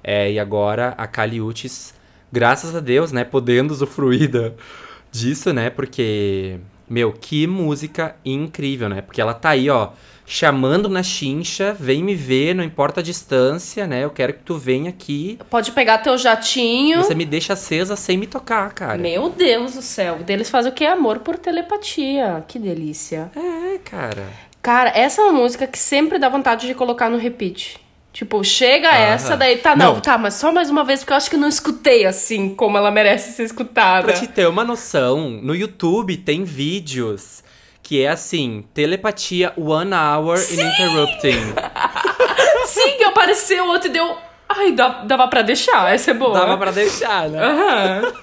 É, 0.03 0.31
e 0.31 0.37
agora 0.39 0.93
a 0.97 1.07
Kali 1.07 1.41
Uchis, 1.41 1.93
graças 2.31 2.75
a 2.75 2.79
Deus, 2.79 3.11
né? 3.13 3.23
Podendo 3.23 3.71
usufruir 3.71 4.29
da- 4.29 4.51
disso, 5.11 5.53
né? 5.53 5.69
Porque, 5.69 6.59
meu, 6.87 7.11
que 7.11 7.47
música 7.47 8.15
incrível, 8.23 8.89
né? 8.89 9.01
Porque 9.01 9.19
ela 9.19 9.33
tá 9.33 9.49
aí, 9.49 9.69
ó, 9.69 9.89
chamando 10.25 10.89
na 10.89 11.03
chincha, 11.03 11.75
vem 11.79 12.03
me 12.03 12.15
ver, 12.15 12.55
não 12.55 12.63
importa 12.63 12.99
a 12.99 13.03
distância, 13.03 13.85
né? 13.85 14.03
Eu 14.03 14.09
quero 14.09 14.33
que 14.33 14.39
tu 14.39 14.57
venha 14.57 14.89
aqui. 14.89 15.37
Pode 15.49 15.71
pegar 15.71 15.99
teu 15.99 16.17
jatinho. 16.17 17.03
Você 17.03 17.15
me 17.15 17.25
deixa 17.25 17.53
acesa 17.53 17.95
sem 17.95 18.17
me 18.17 18.27
tocar, 18.27 18.73
cara. 18.73 18.97
Meu 18.97 19.29
Deus 19.29 19.73
do 19.73 19.81
céu. 19.81 20.17
Deles 20.17 20.49
faz 20.49 20.65
o 20.65 20.71
que? 20.71 20.85
Amor 20.85 21.19
por 21.19 21.37
telepatia. 21.37 22.43
Que 22.47 22.57
delícia. 22.57 23.29
É, 23.35 23.77
cara. 23.79 24.27
Cara, 24.61 24.91
essa 24.95 25.21
é 25.21 25.25
uma 25.25 25.33
música 25.33 25.67
que 25.67 25.77
sempre 25.77 26.17
dá 26.17 26.27
vontade 26.27 26.65
de 26.65 26.73
colocar 26.73 27.09
no 27.09 27.17
repeat. 27.17 27.79
Tipo, 28.15 28.41
chega 28.45 28.87
Aham. 28.89 28.97
essa, 28.97 29.35
daí 29.35 29.57
tá, 29.57 29.75
não, 29.75 29.95
Não. 29.95 29.99
tá, 29.99 30.17
mas 30.17 30.35
só 30.35 30.49
mais 30.49 30.69
uma 30.69 30.85
vez, 30.85 31.01
porque 31.01 31.11
eu 31.11 31.17
acho 31.17 31.29
que 31.29 31.35
não 31.35 31.49
escutei 31.49 32.05
assim 32.05 32.55
como 32.55 32.77
ela 32.77 32.89
merece 32.89 33.33
ser 33.33 33.43
escutada. 33.43 34.07
Pra 34.07 34.13
te 34.13 34.25
ter 34.25 34.47
uma 34.47 34.63
noção, 34.63 35.29
no 35.29 35.53
YouTube 35.53 36.15
tem 36.15 36.45
vídeos 36.45 37.43
Que 37.83 38.03
é 38.03 38.07
assim, 38.09 38.63
telepatia 38.73 39.51
one 39.57 39.91
hour 39.93 40.37
ininterrupting. 40.49 41.53
Sim, 42.67 43.03
apareceu 43.03 43.65
outro 43.67 43.89
e 43.89 43.91
deu. 43.91 44.15
Ai, 44.47 44.71
dava 44.73 45.27
pra 45.27 45.41
deixar, 45.41 45.91
essa 45.93 46.11
é 46.11 46.13
boa. 46.13 46.33
Dava 46.33 46.57
pra 46.57 46.71
deixar, 46.71 47.27
né? 47.29 47.39
Aham. 47.43 48.13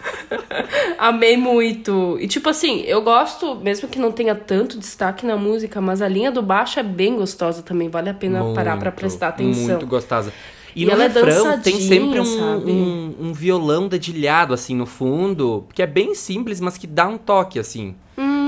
Amei 0.99 1.37
muito. 1.37 2.17
E 2.21 2.29
tipo 2.29 2.49
assim, 2.49 2.81
eu 2.87 3.03
gosto, 3.03 3.57
mesmo 3.57 3.89
que 3.89 3.99
não 3.99 4.13
tenha 4.13 4.35
tanto 4.35 4.79
destaque 4.79 5.27
na 5.27 5.37
música, 5.37 5.81
mas 5.81 6.01
a 6.01 6.09
linha 6.09 6.31
do 6.31 6.41
baixo 6.41 6.79
é 6.79 6.83
bem 6.83 7.17
gostosa 7.17 7.63
também. 7.63 7.89
Vale 7.89 8.09
a 8.11 8.15
pena 8.15 8.39
parar 8.55 8.77
pra 8.79 8.91
Muito, 8.91 8.93
prestar 9.01 9.29
atenção. 9.29 9.69
Muito 9.71 9.87
gostosa. 9.87 10.33
E, 10.75 10.83
E 10.83 10.87
no 10.87 10.93
ela 10.93 11.05
é 11.05 11.09
refrão 11.09 11.61
tem 11.61 11.79
sempre 11.81 12.19
um, 12.21 12.25
um, 12.69 13.15
um 13.21 13.33
violão 13.33 13.89
dedilhado, 13.89 14.55
assim, 14.55 14.75
no 14.75 14.87
fundo, 14.87 15.67
que 15.75 15.83
é 15.83 15.87
bem 15.87 16.15
simples, 16.15 16.61
mas 16.61 16.79
que 16.79 16.87
dá 16.87 17.07
um 17.07 17.19
toque, 17.19 17.59
assim. 17.59 17.95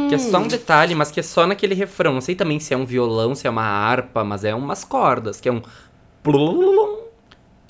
Que 0.08 0.14
é 0.14 0.18
só 0.18 0.38
Hum. 0.38 0.42
um 0.42 0.48
detalhe, 0.48 0.94
mas 0.94 1.10
que 1.10 1.18
é 1.20 1.22
só 1.22 1.46
naquele 1.46 1.74
refrão. 1.74 2.14
Não 2.14 2.20
sei 2.20 2.34
também 2.34 2.60
se 2.60 2.72
é 2.72 2.76
um 2.76 2.84
violão, 2.86 3.34
se 3.34 3.46
é 3.46 3.50
uma 3.50 3.62
harpa, 3.64 4.22
mas 4.24 4.44
é 4.44 4.54
umas 4.54 4.84
cordas, 4.84 5.40
que 5.40 5.48
é 5.48 5.52
um. 5.52 5.60
plululum. 6.22 7.03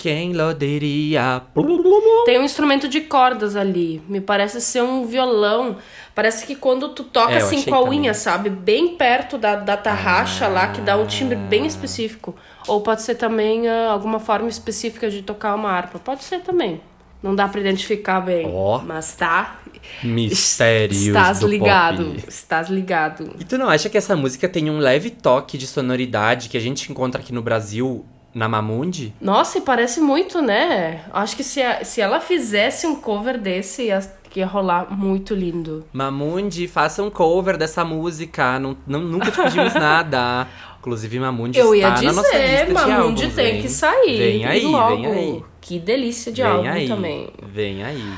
Quem. 0.05 0.33
Tem 2.25 2.39
um 2.39 2.43
instrumento 2.43 2.87
de 2.87 3.01
cordas 3.01 3.55
ali. 3.55 4.01
Me 4.07 4.21
parece 4.21 4.61
ser 4.61 4.83
um 4.83 5.05
violão. 5.05 5.77
Parece 6.13 6.45
que 6.45 6.55
quando 6.55 6.89
tu 6.89 7.03
toca 7.03 7.33
É, 7.33 7.37
assim 7.37 7.63
com 7.63 7.73
a 7.73 7.79
também. 7.83 7.99
unha, 8.01 8.13
sabe? 8.13 8.49
Bem 8.49 8.95
perto 8.95 9.37
da, 9.37 9.55
da 9.55 9.75
tarraxa 9.75 10.47
lá, 10.47 10.67
que 10.67 10.79
dá 10.79 10.95
um 10.95 11.07
timbre 11.07 11.35
bem 11.35 11.65
específico. 11.65 12.35
Ou 12.67 12.81
pode 12.81 13.01
ser 13.01 13.15
também 13.15 13.67
ah, 13.67 13.89
alguma 13.91 14.19
forma 14.19 14.47
específica 14.47 15.09
de 15.09 15.23
tocar 15.23 15.55
uma 15.55 15.69
harpa. 15.71 15.97
Pode 15.97 16.23
ser 16.23 16.41
também. 16.41 16.81
Não 17.23 17.35
dá 17.35 17.47
pra 17.47 17.59
identificar 17.59 18.21
bem. 18.21 18.45
Ó. 18.53 18.79
Mas 18.85 19.15
tá. 19.15 19.59
Mistérios 20.03 21.07
Estás 21.07 21.39
do 21.39 21.47
ligado. 21.47 22.05
pop. 22.05 22.23
Estás 22.27 22.69
ligado. 22.69 23.35
E 23.39 23.43
tu 23.43 23.57
não 23.57 23.67
acha 23.69 23.89
que 23.89 23.97
essa 23.97 24.15
música 24.15 24.47
tem 24.47 24.69
um 24.69 24.77
leve 24.77 25.09
toque 25.09 25.57
de 25.57 25.65
sonoridade 25.65 26.47
que 26.49 26.57
a 26.57 26.61
gente 26.61 26.91
encontra 26.91 27.21
aqui 27.21 27.33
no 27.33 27.41
Brasil, 27.41 28.05
na 28.35 28.47
Mamundi? 28.49 29.13
Nossa, 29.19 29.57
e 29.57 29.61
parece 29.61 29.99
muito, 30.01 30.41
né? 30.41 31.05
Acho 31.13 31.35
que 31.37 31.43
se, 31.43 31.61
a- 31.61 31.83
se 31.85 32.01
ela 32.01 32.19
fizesse 32.19 32.85
um 32.85 32.95
cover 32.95 33.39
desse, 33.39 33.83
ia, 33.85 33.99
ia 34.35 34.45
rolar 34.45 34.91
muito 34.91 35.33
lindo. 35.33 35.85
Mamundi, 35.93 36.67
faça 36.67 37.01
um 37.01 37.09
cover 37.09 37.57
dessa 37.57 37.83
música. 37.85 38.59
Não, 38.59 38.75
não- 38.85 38.99
nunca 38.99 39.31
te 39.31 39.41
pedimos 39.41 39.73
nada. 39.79 40.47
Inclusive, 40.79 41.17
Mamundi 41.19 41.57
Eu 41.57 41.73
está 41.73 41.87
ia 41.95 42.01
na 42.03 42.13
nossa 42.13 42.31
dizer, 42.31 42.47
lista 42.51 42.65
de 42.65 42.73
Mamundi 42.73 42.93
álbuns, 43.23 43.35
tem 43.35 43.55
hein? 43.55 43.61
que 43.63 43.69
sair. 43.69 44.17
Vem 44.17 44.45
aí, 44.45 44.61
logo. 44.65 44.95
vem 44.97 45.05
aí. 45.07 45.43
Que 45.61 45.79
delícia 45.79 46.31
de 46.31 46.43
vem 46.43 46.51
álbum 46.51 46.69
aí, 46.69 46.87
também. 46.87 47.29
Vem 47.41 47.83
aí. 47.83 48.13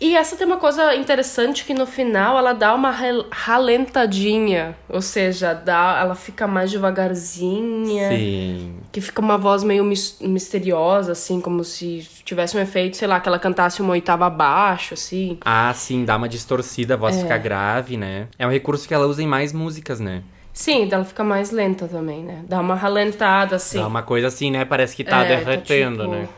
E 0.00 0.14
essa 0.14 0.36
tem 0.36 0.46
uma 0.46 0.58
coisa 0.58 0.94
interessante 0.94 1.64
que 1.64 1.74
no 1.74 1.84
final 1.84 2.38
ela 2.38 2.52
dá 2.52 2.72
uma 2.72 2.92
ralentadinha. 3.30 4.76
Ou 4.88 5.02
seja, 5.02 5.52
dá, 5.54 5.98
ela 6.00 6.14
fica 6.14 6.46
mais 6.46 6.70
devagarzinha. 6.70 8.08
Sim. 8.10 8.76
Que 8.92 9.00
fica 9.00 9.20
uma 9.20 9.36
voz 9.36 9.62
meio 9.64 9.84
mis- 9.84 10.18
misteriosa, 10.20 11.12
assim, 11.12 11.40
como 11.40 11.64
se 11.64 12.06
tivesse 12.24 12.56
um 12.56 12.60
efeito, 12.60 12.96
sei 12.96 13.08
lá, 13.08 13.20
que 13.20 13.28
ela 13.28 13.38
cantasse 13.38 13.82
uma 13.82 13.92
oitava 13.92 14.26
abaixo, 14.26 14.94
assim. 14.94 15.38
Ah, 15.44 15.72
sim, 15.74 16.04
dá 16.04 16.16
uma 16.16 16.28
distorcida, 16.28 16.94
a 16.94 16.96
voz 16.96 17.16
É. 17.16 17.20
fica 17.22 17.36
grave, 17.38 17.96
né? 17.96 18.28
É 18.38 18.46
um 18.46 18.50
recurso 18.50 18.86
que 18.86 18.94
ela 18.94 19.06
usa 19.06 19.22
em 19.22 19.26
mais 19.26 19.52
músicas, 19.52 20.00
né? 20.00 20.22
Sim, 20.52 20.88
ela 20.90 21.04
fica 21.04 21.22
mais 21.22 21.50
lenta 21.52 21.86
também, 21.86 22.22
né? 22.24 22.42
Dá 22.48 22.60
uma 22.60 22.74
ralentada, 22.74 23.56
assim. 23.56 23.78
Dá 23.78 23.86
uma 23.86 24.02
coisa 24.02 24.26
assim, 24.26 24.50
né? 24.50 24.64
Parece 24.64 24.96
que 24.96 25.04
tá 25.04 25.22
É, 25.24 25.28
derretendo, 25.36 26.02
tipo, 26.02 26.10
né? 26.10 26.28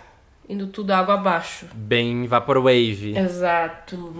Indo 0.50 0.66
tudo 0.66 0.90
água 0.90 1.14
abaixo. 1.14 1.66
Bem 1.72 2.26
vaporwave. 2.26 3.16
Exato. 3.16 4.12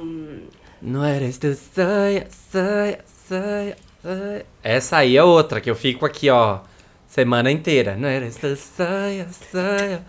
Não 0.81 1.05
eres 1.05 1.39
tu, 1.39 1.53
saia, 1.55 2.29
saia, 2.31 3.01
saia, 3.05 3.77
saia. 4.01 4.47
Essa 4.63 4.99
aí 4.99 5.17
é 5.17 5.25
outra 5.25 5.61
que 5.61 5.69
eu 5.69 5.75
fico 5.75 6.07
aqui, 6.07 6.31
ó, 6.31 6.61
semana 7.05 7.51
inteira. 7.51 7.97
Não 7.97 8.07
eres 8.07 8.37
tu, 8.37 8.55
saia, 8.55 9.27
saia. 9.29 10.05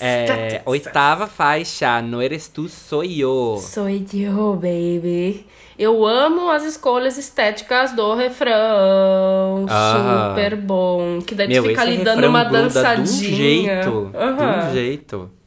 É, 0.00 0.62
oitava 0.64 1.26
faixa, 1.26 2.00
não 2.02 2.22
eres 2.22 2.46
tu, 2.46 2.68
sou 2.68 3.02
eu. 3.02 3.58
Sou 3.60 3.88
eu, 3.88 4.54
baby. 4.54 5.44
Eu 5.76 6.06
amo 6.06 6.50
as 6.50 6.62
escolhas 6.62 7.18
estéticas 7.18 7.90
do 7.96 8.14
refrão. 8.14 9.66
Ah. 9.68 10.28
Super 10.30 10.54
bom. 10.54 11.20
Que 11.20 11.34
daí 11.34 11.48
tu 11.48 11.50
Meu, 11.50 11.64
fica 11.64 11.82
esse 11.82 11.92
ali 11.94 12.04
dando 12.04 12.28
uma 12.28 12.44
dançadinha. 12.44 13.02
de 13.04 13.10
um 13.10 13.36
jeito, 13.36 14.10
de 14.12 14.44
um 14.44 14.72
jeito. 14.72 15.37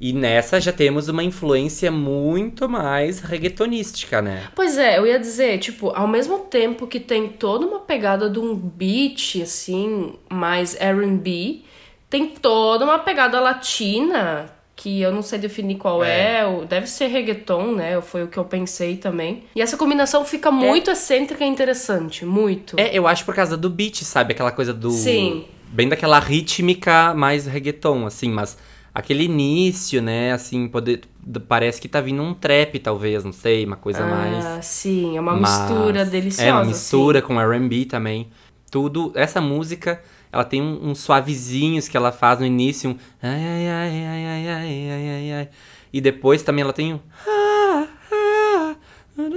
E 0.00 0.12
nessa 0.12 0.60
já 0.60 0.72
temos 0.72 1.08
uma 1.08 1.22
influência 1.22 1.90
muito 1.90 2.68
mais 2.68 3.20
reggaetonística, 3.20 4.20
né? 4.20 4.48
Pois 4.54 4.76
é, 4.78 4.98
eu 4.98 5.06
ia 5.06 5.18
dizer, 5.18 5.58
tipo, 5.58 5.90
ao 5.90 6.08
mesmo 6.08 6.40
tempo 6.40 6.86
que 6.86 7.00
tem 7.00 7.28
toda 7.28 7.66
uma 7.66 7.80
pegada 7.80 8.28
de 8.28 8.38
um 8.38 8.54
beat, 8.54 9.42
assim, 9.42 10.14
mais 10.28 10.74
R&B, 10.80 11.62
tem 12.10 12.28
toda 12.28 12.84
uma 12.84 12.98
pegada 12.98 13.40
latina, 13.40 14.46
que 14.76 15.00
eu 15.00 15.12
não 15.12 15.22
sei 15.22 15.38
definir 15.38 15.76
qual 15.76 16.02
é, 16.04 16.44
ou 16.46 16.64
deve 16.64 16.86
ser 16.86 17.06
reggaeton, 17.06 17.72
né, 17.72 18.00
foi 18.00 18.24
o 18.24 18.28
que 18.28 18.38
eu 18.38 18.44
pensei 18.44 18.96
também. 18.96 19.44
E 19.54 19.62
essa 19.62 19.76
combinação 19.76 20.24
fica 20.24 20.50
muito 20.50 20.90
excêntrica 20.90 21.44
e 21.44 21.48
interessante, 21.48 22.24
muito. 22.24 22.78
É, 22.78 22.96
eu 22.96 23.06
acho 23.06 23.24
por 23.24 23.34
causa 23.34 23.56
do 23.56 23.70
beat, 23.70 24.02
sabe? 24.02 24.32
Aquela 24.32 24.52
coisa 24.52 24.72
do. 24.72 24.90
Sim. 24.90 25.44
Bem 25.68 25.88
daquela 25.88 26.18
rítmica 26.20 27.14
mais 27.14 27.46
reggaeton, 27.46 28.06
assim, 28.06 28.30
mas 28.30 28.56
aquele 28.94 29.24
início, 29.24 30.00
né? 30.00 30.32
Assim, 30.32 30.68
poder, 30.68 31.02
parece 31.48 31.80
que 31.80 31.88
tá 31.88 32.00
vindo 32.00 32.22
um 32.22 32.32
trap, 32.32 32.78
talvez, 32.78 33.24
não 33.24 33.32
sei, 33.32 33.64
uma 33.66 33.76
coisa 33.76 34.06
mais. 34.06 34.44
Ah, 34.46 34.62
sim, 34.62 35.16
é 35.16 35.20
uma 35.20 35.36
Mas- 35.36 35.60
mistura 35.60 36.04
deliciosa. 36.04 36.48
É, 36.48 36.52
uma 36.52 36.64
mistura 36.64 37.18
assim. 37.18 37.26
com 37.28 37.40
R&B 37.40 37.84
também. 37.86 38.28
Tudo, 38.70 39.10
essa 39.14 39.40
música, 39.40 40.00
ela 40.32 40.44
tem 40.44 40.60
um- 40.62 40.90
uns 40.90 41.00
suavezinhos 41.00 41.88
que 41.88 41.96
ela 41.96 42.10
faz 42.12 42.38
no 42.40 42.46
início, 42.46 42.90
um 42.90 42.96
ai, 43.22 43.30
ai, 43.30 43.68
ai, 43.68 44.06
ai, 44.06 44.26
ai, 44.26 44.48
ai, 44.48 44.90
ai, 44.90 45.08
ai, 45.08 45.32
ai. 45.32 45.48
E 45.92 46.00
depois 46.00 46.42
também 46.42 46.62
ela 46.62 46.72
tem 46.72 46.94
um 46.94 47.00
ah, 47.26 47.86
ah, 48.12 48.12
ah, 48.12 48.76
ah. 49.16 49.30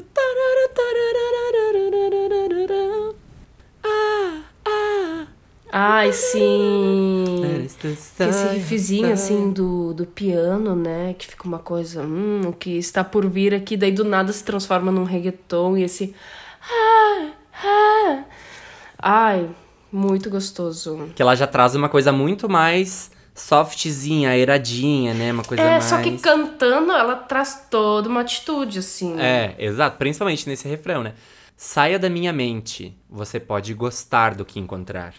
Ai, 5.72 6.14
sim. 6.14 7.26
Tu, 7.80 7.88
Que 8.18 8.24
esse 8.30 8.48
riffzinho, 8.54 9.02
saia. 9.02 9.14
assim, 9.14 9.52
do, 9.52 9.94
do 9.94 10.06
piano, 10.06 10.76
né? 10.76 11.14
Que 11.18 11.28
fica 11.28 11.48
uma 11.48 11.60
coisa, 11.60 12.02
hum, 12.04 12.42
o 12.48 12.54
que 12.54 12.78
está 12.78 13.04
por 13.04 13.28
vir 13.30 13.54
aqui. 13.54 13.76
Daí 13.76 13.92
do 13.92 14.04
nada 14.04 14.32
se 14.32 14.44
transforma 14.44 14.92
num 14.92 15.04
reggaeton 15.04 15.78
e 15.78 15.84
esse... 15.84 16.16
Ah, 16.72 17.32
ah. 17.64 18.24
Ai, 18.98 19.50
muito 19.92 20.30
gostoso. 20.30 21.10
Que 21.16 21.22
ela 21.22 21.36
já 21.36 21.46
traz 21.48 21.76
uma 21.76 21.90
coisa 21.90 22.12
muito 22.12 22.50
mais 22.50 23.12
softzinha, 23.36 24.30
airadinha, 24.32 25.14
né? 25.14 25.32
Uma 25.32 25.44
coisa 25.44 25.62
É, 25.62 25.70
mais... 25.72 25.84
só 25.84 26.02
que 26.02 26.18
cantando 26.18 26.92
ela 26.92 27.16
traz 27.16 27.68
toda 27.70 28.10
uma 28.10 28.22
atitude, 28.22 28.80
assim. 28.80 29.20
É, 29.20 29.56
exato. 29.60 29.98
Principalmente 29.98 30.48
nesse 30.50 30.68
refrão, 30.68 31.04
né? 31.04 31.14
Saia 31.56 31.98
da 32.00 32.10
minha 32.10 32.32
mente, 32.32 32.96
você 33.10 33.40
pode 33.40 33.74
gostar 33.74 34.36
do 34.36 34.46
que 34.46 34.60
encontrar. 34.60 35.14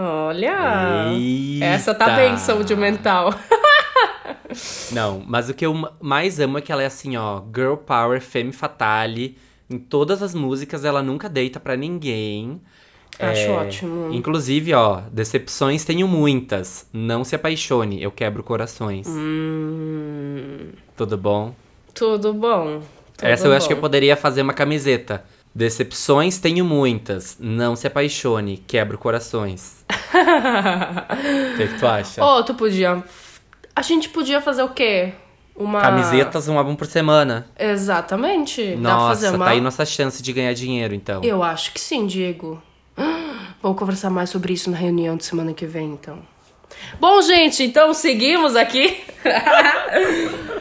Olha! 0.00 1.10
Eita. 1.12 1.64
Essa 1.64 1.92
tá 1.94 2.10
bem, 2.14 2.36
saúde 2.36 2.74
mental. 2.76 3.34
Não, 4.92 5.22
mas 5.26 5.48
o 5.50 5.54
que 5.54 5.66
eu 5.66 5.74
ma- 5.74 5.92
mais 6.00 6.38
amo 6.40 6.56
é 6.58 6.60
que 6.60 6.70
ela 6.72 6.82
é 6.82 6.86
assim, 6.86 7.16
ó, 7.16 7.42
girl 7.54 7.74
power, 7.74 8.20
femme 8.20 8.52
fatale. 8.52 9.36
Em 9.68 9.76
todas 9.78 10.22
as 10.22 10.34
músicas 10.34 10.84
ela 10.84 11.02
nunca 11.02 11.28
deita 11.28 11.60
pra 11.60 11.76
ninguém. 11.76 12.60
Acho 13.18 13.40
É, 13.42 13.50
ótimo. 13.50 14.12
Inclusive, 14.14 14.72
ó, 14.72 15.00
decepções 15.12 15.84
tenho 15.84 16.06
muitas. 16.06 16.88
Não 16.92 17.24
se 17.24 17.34
apaixone, 17.34 18.00
eu 18.02 18.10
quebro 18.10 18.42
corações. 18.42 19.06
Hum, 19.08 20.68
Tudo 20.96 21.18
bom? 21.18 21.54
tudo 21.92 22.32
bom. 22.32 22.80
tudo 23.16 23.26
Essa 23.28 23.48
eu 23.48 23.52
acho 23.52 23.66
que 23.66 23.72
eu 23.72 23.76
bom. 23.78 23.80
poderia 23.82 24.16
fazer 24.16 24.40
uma 24.42 24.54
camiseta. 24.54 25.24
Decepções 25.58 26.38
tenho 26.38 26.64
muitas. 26.64 27.36
Não 27.40 27.74
se 27.74 27.84
apaixone, 27.84 28.58
quebro 28.58 28.96
corações. 28.96 29.84
O 30.08 31.56
que, 31.56 31.66
que 31.66 31.78
tu 31.78 31.86
acha? 31.86 32.24
Ô, 32.24 32.42
tu 32.44 32.54
podia... 32.54 33.02
A 33.74 33.82
gente 33.82 34.08
podia 34.08 34.40
fazer 34.40 34.62
o 34.62 34.68
quê? 34.68 35.12
Uma... 35.56 35.80
Camisetas, 35.80 36.48
um 36.48 36.56
álbum 36.56 36.76
por 36.76 36.86
semana. 36.86 37.46
Exatamente. 37.58 38.76
Nossa, 38.76 39.30
uma... 39.30 39.46
tá 39.46 39.50
aí 39.50 39.60
nossa 39.60 39.84
chance 39.84 40.22
de 40.22 40.32
ganhar 40.32 40.52
dinheiro, 40.54 40.94
então. 40.94 41.22
Eu 41.24 41.42
acho 41.42 41.72
que 41.72 41.80
sim, 41.80 42.06
Diego. 42.06 42.62
Vamos 43.60 43.78
conversar 43.78 44.10
mais 44.10 44.30
sobre 44.30 44.52
isso 44.52 44.70
na 44.70 44.76
reunião 44.76 45.16
de 45.16 45.24
semana 45.24 45.52
que 45.52 45.66
vem, 45.66 45.90
então. 45.92 46.20
Bom, 47.00 47.20
gente, 47.22 47.62
então 47.62 47.92
seguimos 47.94 48.56
aqui. 48.56 49.00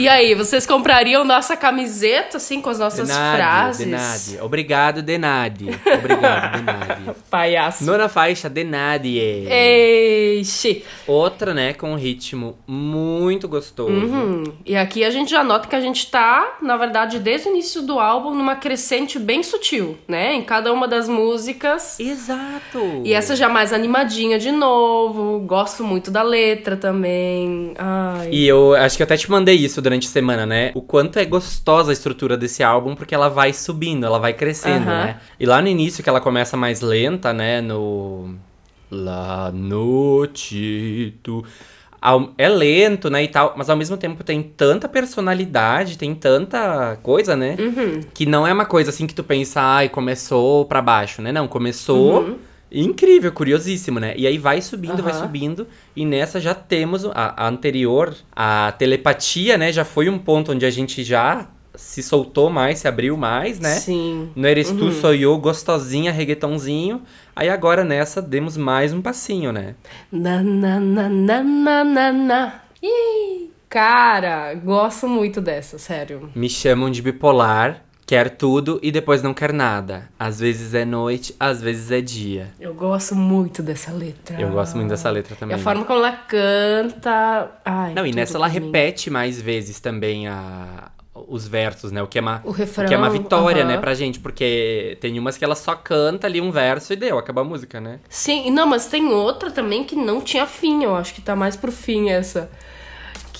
E 0.00 0.08
aí, 0.08 0.34
vocês 0.34 0.64
comprariam 0.64 1.24
nossa 1.24 1.54
camiseta, 1.54 2.38
assim, 2.38 2.62
com 2.62 2.70
as 2.70 2.78
nossas 2.78 3.08
Denade, 3.08 3.36
frases? 3.36 3.86
Denade. 3.86 4.38
Obrigado, 4.40 5.02
Denade. 5.02 5.66
Obrigado, 5.68 6.56
Denade. 6.56 7.10
Palhaço. 7.30 7.84
Nona 7.84 8.08
faixa, 8.08 8.48
Denade. 8.48 9.18
Eixe. 9.18 10.84
Outra, 11.06 11.52
né, 11.52 11.74
com 11.74 11.92
um 11.92 11.96
ritmo 11.96 12.56
muito 12.66 13.46
gostoso. 13.46 13.92
Uhum. 13.92 14.44
E 14.64 14.74
aqui 14.74 15.04
a 15.04 15.10
gente 15.10 15.30
já 15.30 15.44
nota 15.44 15.68
que 15.68 15.76
a 15.76 15.80
gente 15.80 16.10
tá, 16.10 16.56
na 16.62 16.78
verdade, 16.78 17.18
desde 17.18 17.48
o 17.48 17.50
início 17.50 17.82
do 17.82 18.00
álbum, 18.00 18.34
numa 18.34 18.56
crescente 18.56 19.18
bem 19.18 19.42
sutil, 19.42 19.98
né? 20.08 20.32
Em 20.32 20.42
cada 20.42 20.72
uma 20.72 20.88
das 20.88 21.10
músicas. 21.10 22.00
Exato. 22.00 23.02
E 23.04 23.12
essa 23.12 23.36
já 23.36 23.50
mais 23.50 23.70
animadinha 23.70 24.38
de 24.38 24.50
novo. 24.50 25.40
Gosto 25.50 25.82
muito 25.82 26.12
da 26.12 26.22
letra 26.22 26.76
também. 26.76 27.74
Ai. 27.76 28.28
E 28.30 28.46
eu 28.46 28.72
acho 28.76 28.96
que 28.96 29.02
eu 29.02 29.04
até 29.04 29.16
te 29.16 29.28
mandei 29.28 29.56
isso 29.56 29.82
durante 29.82 30.06
a 30.06 30.10
semana, 30.10 30.46
né? 30.46 30.70
O 30.76 30.80
quanto 30.80 31.18
é 31.18 31.24
gostosa 31.24 31.90
a 31.90 31.92
estrutura 31.92 32.36
desse 32.36 32.62
álbum, 32.62 32.94
porque 32.94 33.12
ela 33.16 33.28
vai 33.28 33.52
subindo, 33.52 34.06
ela 34.06 34.20
vai 34.20 34.32
crescendo, 34.32 34.88
Aham. 34.88 35.04
né? 35.06 35.16
E 35.40 35.44
lá 35.44 35.60
no 35.60 35.66
início, 35.66 36.04
que 36.04 36.08
ela 36.08 36.20
começa 36.20 36.56
mais 36.56 36.80
lenta, 36.82 37.32
né? 37.32 37.60
No. 37.60 38.36
La 38.92 39.50
noite. 39.52 41.14
tu- 41.20 41.44
É 42.38 42.48
lento, 42.48 43.10
né, 43.10 43.24
e 43.24 43.28
tal, 43.28 43.52
mas 43.56 43.68
ao 43.68 43.76
mesmo 43.76 43.96
tempo 43.96 44.22
tem 44.22 44.40
tanta 44.42 44.88
personalidade, 44.88 45.98
tem 45.98 46.14
tanta 46.14 46.96
coisa, 47.02 47.34
né? 47.34 47.56
Uhum. 47.58 48.00
Que 48.14 48.24
não 48.24 48.46
é 48.46 48.52
uma 48.52 48.64
coisa 48.64 48.90
assim 48.90 49.04
que 49.06 49.14
tu 49.14 49.24
pensa, 49.24 49.60
ai, 49.60 49.88
começou 49.88 50.64
pra 50.64 50.80
baixo, 50.80 51.20
né? 51.20 51.32
Não, 51.32 51.48
começou 51.48 52.38
incrível, 52.72 53.32
curiosíssimo, 53.32 53.98
né? 53.98 54.14
E 54.16 54.26
aí 54.26 54.38
vai 54.38 54.60
subindo, 54.60 55.02
vai 55.02 55.12
Uhum. 55.12 55.20
Subindo, 55.20 55.66
e 55.96 56.04
nessa 56.04 56.40
já 56.40 56.54
temos 56.54 57.04
a, 57.04 57.44
a 57.44 57.48
anterior, 57.48 58.14
a 58.34 58.72
telepatia, 58.78 59.58
né? 59.58 59.72
Já 59.72 59.84
foi 59.84 60.08
um 60.08 60.18
ponto 60.18 60.52
onde 60.52 60.64
a 60.64 60.70
gente 60.70 61.02
já 61.02 61.48
se 61.74 62.02
soltou 62.02 62.50
mais, 62.50 62.80
se 62.80 62.88
abriu 62.88 63.16
mais, 63.16 63.58
né? 63.58 63.70
Sim. 63.76 64.30
No 64.36 64.46
Eres 64.46 64.70
Tu 64.70 64.92
Sou 64.92 65.14
Eu, 65.14 65.36
gostosinha, 65.38 66.12
reggaetonzinho. 66.12 67.02
Aí 67.34 67.48
agora 67.48 67.84
nessa 67.84 68.20
demos 68.20 68.56
mais 68.56 68.92
um 68.92 69.00
passinho, 69.00 69.52
né? 69.52 69.74
Na, 70.12 70.42
na, 70.42 70.78
na, 70.80 71.08
na, 71.08 71.42
na, 71.42 71.84
na, 71.84 72.12
na. 72.12 72.54
Ih, 72.82 73.50
cara, 73.68 74.52
gosto 74.54 75.08
muito 75.08 75.40
dessa, 75.40 75.78
sério. 75.78 76.30
Me 76.34 76.48
chamam 76.48 76.90
de 76.90 77.00
bipolar, 77.02 77.82
quer 78.10 78.28
tudo 78.30 78.80
e 78.82 78.90
depois 78.90 79.22
não 79.22 79.32
quer 79.32 79.52
nada. 79.52 80.08
Às 80.18 80.40
vezes 80.40 80.74
é 80.74 80.84
noite, 80.84 81.32
às 81.38 81.62
vezes 81.62 81.92
é 81.92 82.00
dia. 82.00 82.50
Eu 82.58 82.74
gosto 82.74 83.14
muito 83.14 83.62
dessa 83.62 83.92
letra. 83.92 84.40
Eu 84.40 84.48
gosto 84.50 84.76
muito 84.76 84.88
dessa 84.90 85.08
letra 85.08 85.34
E 85.34 85.36
também. 85.36 85.54
a 85.54 85.58
forma 85.60 85.84
como 85.84 86.00
ela 86.00 86.10
canta. 86.10 87.52
Ai, 87.64 87.94
Não, 87.94 88.04
e 88.04 88.12
nessa 88.12 88.36
ela 88.36 88.48
repete 88.48 89.10
mais 89.10 89.40
vezes 89.40 89.78
também 89.78 90.26
a, 90.26 90.90
os 91.14 91.46
versos, 91.46 91.92
né? 91.92 92.02
O 92.02 92.08
que 92.08 92.18
é 92.18 92.20
uma, 92.20 92.40
O 92.44 92.50
refrão, 92.50 92.88
que 92.88 92.94
é 92.94 92.98
uma 92.98 93.10
vitória, 93.10 93.62
aham. 93.62 93.70
né, 93.74 93.78
pra 93.78 93.94
gente. 93.94 94.18
Porque 94.18 94.98
tem 95.00 95.16
umas 95.16 95.36
que 95.38 95.44
ela 95.44 95.54
só 95.54 95.76
canta 95.76 96.26
ali 96.26 96.40
um 96.40 96.50
verso 96.50 96.92
e 96.92 96.96
deu, 96.96 97.16
acaba 97.16 97.42
a 97.42 97.44
música, 97.44 97.80
né? 97.80 98.00
Sim, 98.08 98.50
não, 98.50 98.66
mas 98.66 98.86
tem 98.86 99.06
outra 99.06 99.52
também 99.52 99.84
que 99.84 99.94
não 99.94 100.20
tinha 100.20 100.46
fim, 100.48 100.82
eu 100.82 100.96
acho 100.96 101.14
que 101.14 101.20
tá 101.22 101.36
mais 101.36 101.54
pro 101.54 101.70
fim 101.70 102.10
essa. 102.10 102.50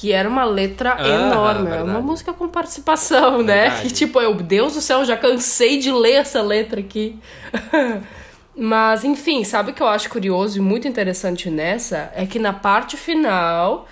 Que 0.01 0.13
era 0.13 0.27
uma 0.27 0.45
letra 0.47 0.97
Ah, 0.99 1.07
enorme. 1.07 1.67
É 1.67 1.71
verdade. 1.73 1.91
uma 1.91 2.01
música 2.01 2.33
com 2.33 2.49
participação, 2.49 3.43
né? 3.43 3.65
Verdade. 3.69 3.83
Que 3.83 3.93
tipo, 3.93 4.19
eu, 4.19 4.35
Deus 4.35 4.73
do 4.73 4.81
céu, 4.81 5.05
já 5.05 5.15
cansei 5.15 5.79
de 5.79 5.93
ler 5.93 6.15
essa 6.15 6.41
letra 6.41 6.81
aqui. 6.81 7.19
mas, 8.57 9.05
enfim, 9.05 9.45
sabe 9.45 9.73
o 9.73 9.75
que 9.75 9.83
eu 9.83 9.87
acho 9.87 10.09
curioso 10.09 10.57
e 10.57 10.61
muito 10.63 10.89
interessante 10.89 11.51
nessa? 11.51 12.11
É 12.15 12.25
que 12.25 12.39
na 12.39 12.55
parte 12.55 12.97
final, 12.97 13.87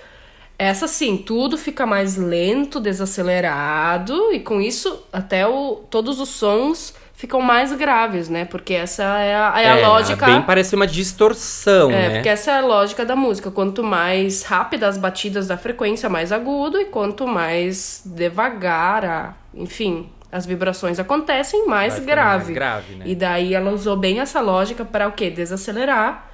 essa 0.59 0.89
sim, 0.89 1.17
tudo 1.19 1.59
fica 1.59 1.85
mais 1.85 2.17
lento, 2.17 2.81
desacelerado, 2.81 4.33
e 4.33 4.41
com 4.41 4.63
isso, 4.63 5.03
até 5.13 5.47
o, 5.47 5.83
todos 5.91 6.21
os 6.21 6.31
sons 6.31 6.95
ficam 7.19 7.41
mais 7.41 7.73
graves, 7.73 8.29
né? 8.29 8.45
Porque 8.45 8.73
essa 8.73 9.03
é 9.03 9.35
a, 9.35 9.61
é 9.61 9.85
a 9.85 9.89
lógica. 9.89 10.25
Bem 10.25 10.41
parece 10.41 10.77
uma 10.77 10.87
distorção, 10.87 11.91
É, 11.91 12.09
né? 12.09 12.15
porque 12.15 12.29
essa 12.29 12.53
é 12.53 12.59
a 12.59 12.61
lógica 12.61 13.05
da 13.05 13.17
música. 13.17 13.51
Quanto 13.51 13.83
mais 13.83 14.45
rápida 14.45 14.87
as 14.87 14.97
batidas 14.97 15.49
da 15.49 15.59
frequência, 15.59 16.09
mais 16.09 16.31
agudo, 16.31 16.81
e 16.81 16.85
quanto 16.85 17.27
mais 17.27 18.03
devagar, 18.05 19.05
a, 19.05 19.35
enfim, 19.53 20.09
as 20.31 20.47
vibrações 20.47 21.01
acontecem, 21.01 21.67
mais 21.67 21.99
grave. 21.99 22.45
mais 22.45 22.55
grave, 22.55 22.95
né? 22.95 23.05
E 23.09 23.17
daí 23.17 23.53
ela 23.53 23.73
usou 23.73 23.97
bem 23.97 24.21
essa 24.21 24.41
lógica 24.41 24.85
para 24.85 25.09
o 25.09 25.13
quê? 25.13 25.29
Desacelerar, 25.29 26.31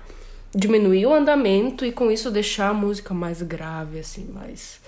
diminuir 0.54 1.06
o 1.06 1.14
andamento 1.14 1.86
e 1.86 1.92
com 1.92 2.10
isso 2.10 2.30
deixar 2.30 2.68
a 2.68 2.74
música 2.74 3.14
mais 3.14 3.40
grave, 3.40 4.00
assim, 4.00 4.30
mais. 4.34 4.80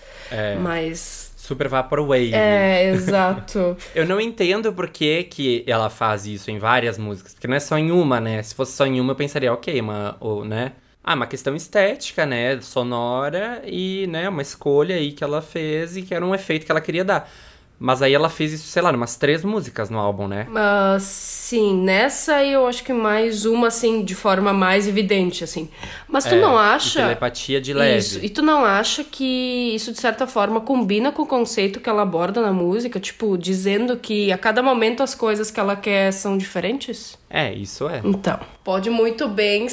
mais. 0.61 1.26
Super 1.47 1.69
Vaporwave. 1.69 2.35
É, 2.35 2.91
exato. 2.91 3.77
Eu 3.95 4.05
não 4.05 4.21
entendo 4.21 4.73
por 4.73 4.89
que, 4.89 5.23
que 5.25 5.65
ela 5.67 5.89
faz 5.89 6.27
isso 6.27 6.51
em 6.51 6.59
várias 6.59 6.99
músicas. 6.99 7.35
Porque 7.35 7.47
não 7.47 7.55
é 7.55 7.61
só 7.61 7.79
em 7.79 7.93
uma, 7.93 8.21
né? 8.21 8.43
Se 8.43 8.55
fosse 8.55 8.73
só 8.73 8.85
em 8.85 9.01
uma, 9.01 9.13
eu 9.13 9.17
pensaria, 9.17 9.53
ok, 9.53 9.81
uma, 9.81 10.17
ou, 10.19 10.45
né? 10.45 10.73
Ah, 11.05 11.15
uma 11.15 11.27
questão 11.27 11.55
estética, 11.55 12.27
né? 12.27 12.61
Sonora 12.61 13.63
e, 13.65 14.09
né, 14.09 14.29
uma 14.29 14.43
escolha 14.43 14.97
aí 14.97 15.13
que 15.13 15.23
ela 15.23 15.41
fez 15.41 15.97
e 15.97 16.03
que 16.03 16.13
era 16.13 16.27
um 16.27 16.35
efeito 16.35 16.67
que 16.67 16.73
ela 16.73 16.81
queria 16.81 17.05
dar. 17.05 17.31
Mas 17.79 18.01
aí 18.01 18.15
ela 18.15 18.31
fez 18.31 18.53
isso, 18.55 18.69
sei 18.69 18.81
lá, 18.81 18.91
umas 18.91 19.17
três 19.17 19.45
músicas 19.45 19.91
no 19.91 19.99
álbum, 19.99 20.27
né? 20.27 20.47
Ah, 20.57 20.97
sim, 20.99 21.77
nessa 21.83 22.43
eu 22.43 22.67
acho 22.67 22.83
que 22.83 22.93
mais 22.93 23.45
uma, 23.45 23.67
assim, 23.69 24.03
de 24.03 24.15
forma 24.15 24.51
mais 24.53 24.89
evidente, 24.89 25.45
assim. 25.45 25.69
Mas 26.09 26.25
tu 26.25 26.35
É, 26.35 26.41
não 26.41 26.57
acha. 26.57 27.03
telepatia 27.03 27.61
de 27.61 27.75
leve. 27.75 27.99
Isso, 27.99 28.25
e 28.25 28.31
tu 28.31 28.41
não 28.41 28.65
acha 28.65 29.05
que 29.05 29.73
isso, 29.75 29.93
de 29.93 29.99
certa 30.01 30.27
forma, 30.27 30.61
combina 30.61 31.13
com 31.13 31.23
o 31.23 31.27
conceito 31.27 31.79
que 31.79 31.89
ela 31.89 32.03
aborda 32.03 32.41
na 32.41 32.53
música? 32.53 32.99
Tipo, 32.99 33.37
dizendo 33.37 33.97
que 33.99 34.33
a 34.33 34.39
cada 34.39 34.63
momento 34.63 35.03
as 35.03 35.15
coisas 35.15 35.51
que 35.51 35.61
ela 35.61 35.77
quer 35.77 36.13
são 36.13 36.39
diferentes? 36.39 37.19
É, 37.29 37.53
isso 37.53 37.89
é. 37.89 38.01
Então. 38.03 38.41
Pode 38.65 38.89
muito 38.89 39.29
bem 39.29 39.67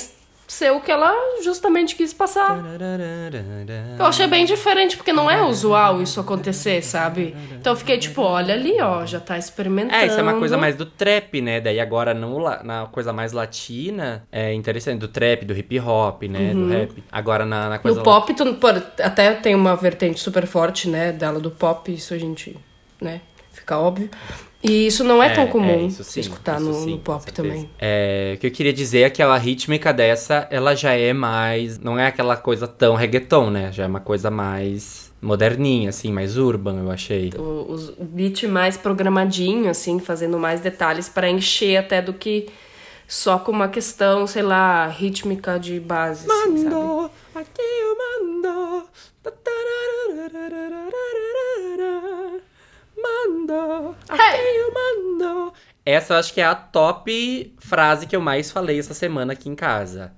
ser 0.53 0.71
o 0.71 0.79
que 0.79 0.91
ela 0.91 1.13
justamente 1.43 1.95
quis 1.95 2.13
passar. 2.13 2.55
Eu 3.99 4.05
achei 4.05 4.27
bem 4.27 4.45
diferente, 4.45 4.95
porque 4.95 5.11
não 5.11 5.29
é 5.29 5.41
usual 5.43 6.01
isso 6.01 6.19
acontecer, 6.19 6.81
sabe? 6.83 7.35
Então 7.59 7.73
eu 7.73 7.77
fiquei 7.77 7.97
tipo, 7.97 8.21
olha 8.21 8.53
ali, 8.53 8.79
ó, 8.81 9.05
já 9.05 9.19
tá 9.19 9.37
experimentando. 9.37 9.95
É, 9.95 10.05
isso 10.05 10.19
é 10.19 10.21
uma 10.23 10.35
coisa 10.39 10.57
mais 10.57 10.75
do 10.75 10.85
trap, 10.85 11.41
né? 11.41 11.59
Daí 11.59 11.79
agora 11.79 12.13
la- 12.13 12.63
na 12.63 12.85
coisa 12.87 13.11
mais 13.11 13.31
latina, 13.31 14.23
é 14.31 14.53
interessante, 14.53 14.99
do 14.99 15.07
trap, 15.07 15.45
do 15.45 15.53
hip 15.53 15.79
hop, 15.79 16.23
né? 16.23 16.53
Do 16.53 16.67
rap. 16.67 17.03
Agora 17.11 17.45
na, 17.45 17.69
na 17.69 17.79
coisa 17.79 17.97
No 17.99 18.03
pop, 18.03 18.33
tu, 18.33 18.53
pô, 18.55 18.67
até 18.67 19.33
tem 19.33 19.55
uma 19.55 19.75
vertente 19.75 20.19
super 20.19 20.45
forte, 20.45 20.87
né, 20.89 21.11
dela 21.11 21.39
do 21.39 21.49
pop, 21.51 21.91
isso 21.93 22.13
a 22.13 22.17
gente, 22.17 22.55
né, 23.01 23.21
fica 23.51 23.77
óbvio. 23.79 24.09
E 24.63 24.87
isso 24.87 25.03
não 25.03 25.21
é, 25.21 25.29
tão 25.29 25.45
comum 25.47 25.87
isso 25.87 26.05
sim, 26.05 26.21
escutar 26.21 26.55
isso 26.55 26.69
no, 26.69 26.73
sim, 26.73 26.91
no 26.91 26.99
pop 26.99 27.31
também. 27.33 27.69
É, 27.77 28.33
o 28.35 28.39
que 28.39 28.47
eu 28.47 28.51
queria 28.51 28.71
dizer 28.71 29.01
é 29.01 29.09
que 29.09 29.21
a 29.21 29.35
rítmica 29.37 29.91
dessa, 29.91 30.47
ela 30.49 30.73
já 30.73 30.93
é 30.93 31.11
mais. 31.11 31.77
Não 31.79 31.99
é 31.99 32.07
aquela 32.07 32.37
coisa 32.37 32.65
tão 32.65 32.95
reggaeton, 32.95 33.49
né? 33.49 33.71
Já 33.73 33.83
é 33.83 33.87
uma 33.87 33.99
coisa 33.99 34.31
mais 34.31 35.11
moderninha, 35.21 35.89
assim, 35.89 36.13
mais 36.13 36.37
urban, 36.37 36.77
eu 36.79 36.91
achei. 36.91 37.31
O, 37.37 37.75
o 37.97 38.05
beat 38.05 38.43
mais 38.43 38.77
programadinho, 38.77 39.69
assim, 39.69 39.99
fazendo 39.99 40.39
mais 40.39 40.61
detalhes 40.61 41.09
para 41.09 41.29
encher 41.29 41.77
até 41.77 42.01
do 42.01 42.13
que 42.13 42.47
só 43.05 43.37
com 43.37 43.51
uma 43.51 43.67
questão, 43.67 44.25
sei 44.25 44.43
lá, 44.43 44.87
rítmica 44.87 45.59
de 45.59 45.79
base, 45.79 46.25
assim, 46.29 46.63
sabe? 46.63 47.11
aqui 47.35 47.61
eu 47.61 47.97
mando. 47.97 48.83
Mando, 53.03 53.95
aqui 54.07 54.57
eu 54.57 54.73
mando. 54.73 55.53
Essa 55.85 56.13
eu 56.13 56.17
acho 56.17 56.33
que 56.33 56.39
é 56.39 56.45
a 56.45 56.55
top 56.55 57.53
frase 57.59 58.07
que 58.07 58.15
eu 58.15 58.21
mais 58.21 58.49
falei 58.49 58.79
essa 58.79 58.93
semana 58.93 59.33
aqui 59.33 59.49
em 59.49 59.55
casa. 59.55 60.13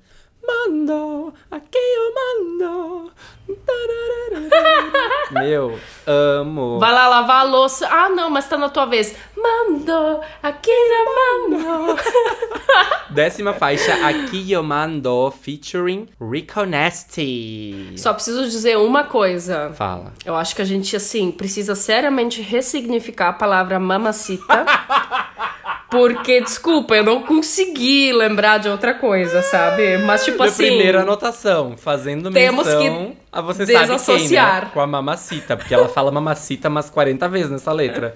Mando, 0.48 1.34
aqui 1.50 1.78
eu 1.78 2.14
mando. 2.14 3.12
Meu, 5.32 5.80
amo. 6.06 6.80
Vai 6.80 6.94
lá 6.94 7.08
lavar 7.08 7.42
a 7.42 7.44
louça. 7.44 7.88
Ah, 7.88 8.10
não, 8.10 8.30
mas 8.30 8.48
tá 8.48 8.58
na 8.58 8.70
tua 8.70 8.86
vez. 8.86 9.16
Mando, 9.36 10.20
aqui 10.42 10.72
eu 10.72 11.06
mando. 11.16 11.96
Décima 13.10 13.54
faixa, 13.54 13.94
Aqui 14.06 14.52
Eu 14.52 14.62
Mando, 14.62 15.32
featuring 15.42 16.08
Rico 16.20 16.66
Nasty. 16.66 17.94
Só 17.98 18.14
preciso 18.14 18.44
dizer 18.44 18.78
uma 18.78 19.06
coisa. 19.06 19.72
Fala. 19.74 20.14
Eu 20.26 20.36
acho 20.36 20.56
que 20.56 20.62
a 20.62 20.66
gente, 20.66 20.96
assim, 20.96 21.32
precisa 21.32 21.76
seriamente 21.76 22.42
ressignificar 22.42 23.30
a 23.30 23.34
palavra 23.34 23.80
mamacita. 23.80 24.66
porque, 25.96 26.42
desculpa, 26.42 26.96
eu 26.96 27.04
não 27.04 27.22
consegui 27.24 28.12
lembrar 28.12 28.58
de 28.60 28.68
outra 28.68 28.94
coisa, 28.94 29.42
sabe? 29.42 29.98
Mas, 30.00 30.26
tipo 30.26 30.38
Minha 30.38 30.50
assim. 30.50 30.66
primeira 30.68 31.02
anotação, 31.02 31.76
fazendo 31.78 32.30
temos 32.32 32.68
menção 32.68 32.82
que 33.12 33.18
a 33.32 33.42
você 33.42 33.66
sabe 33.66 33.72
quem, 33.72 33.76
né? 33.76 33.82
desassociar. 33.82 34.72
Com 34.72 34.82
a 34.82 34.88
mamacita, 34.88 35.56
porque 35.56 35.74
ela 35.74 35.88
fala 35.88 36.12
mamacita 36.12 36.68
umas 36.70 36.90
40 36.90 37.30
vezes 37.30 37.50
nessa 37.52 37.72
letra. 37.72 38.14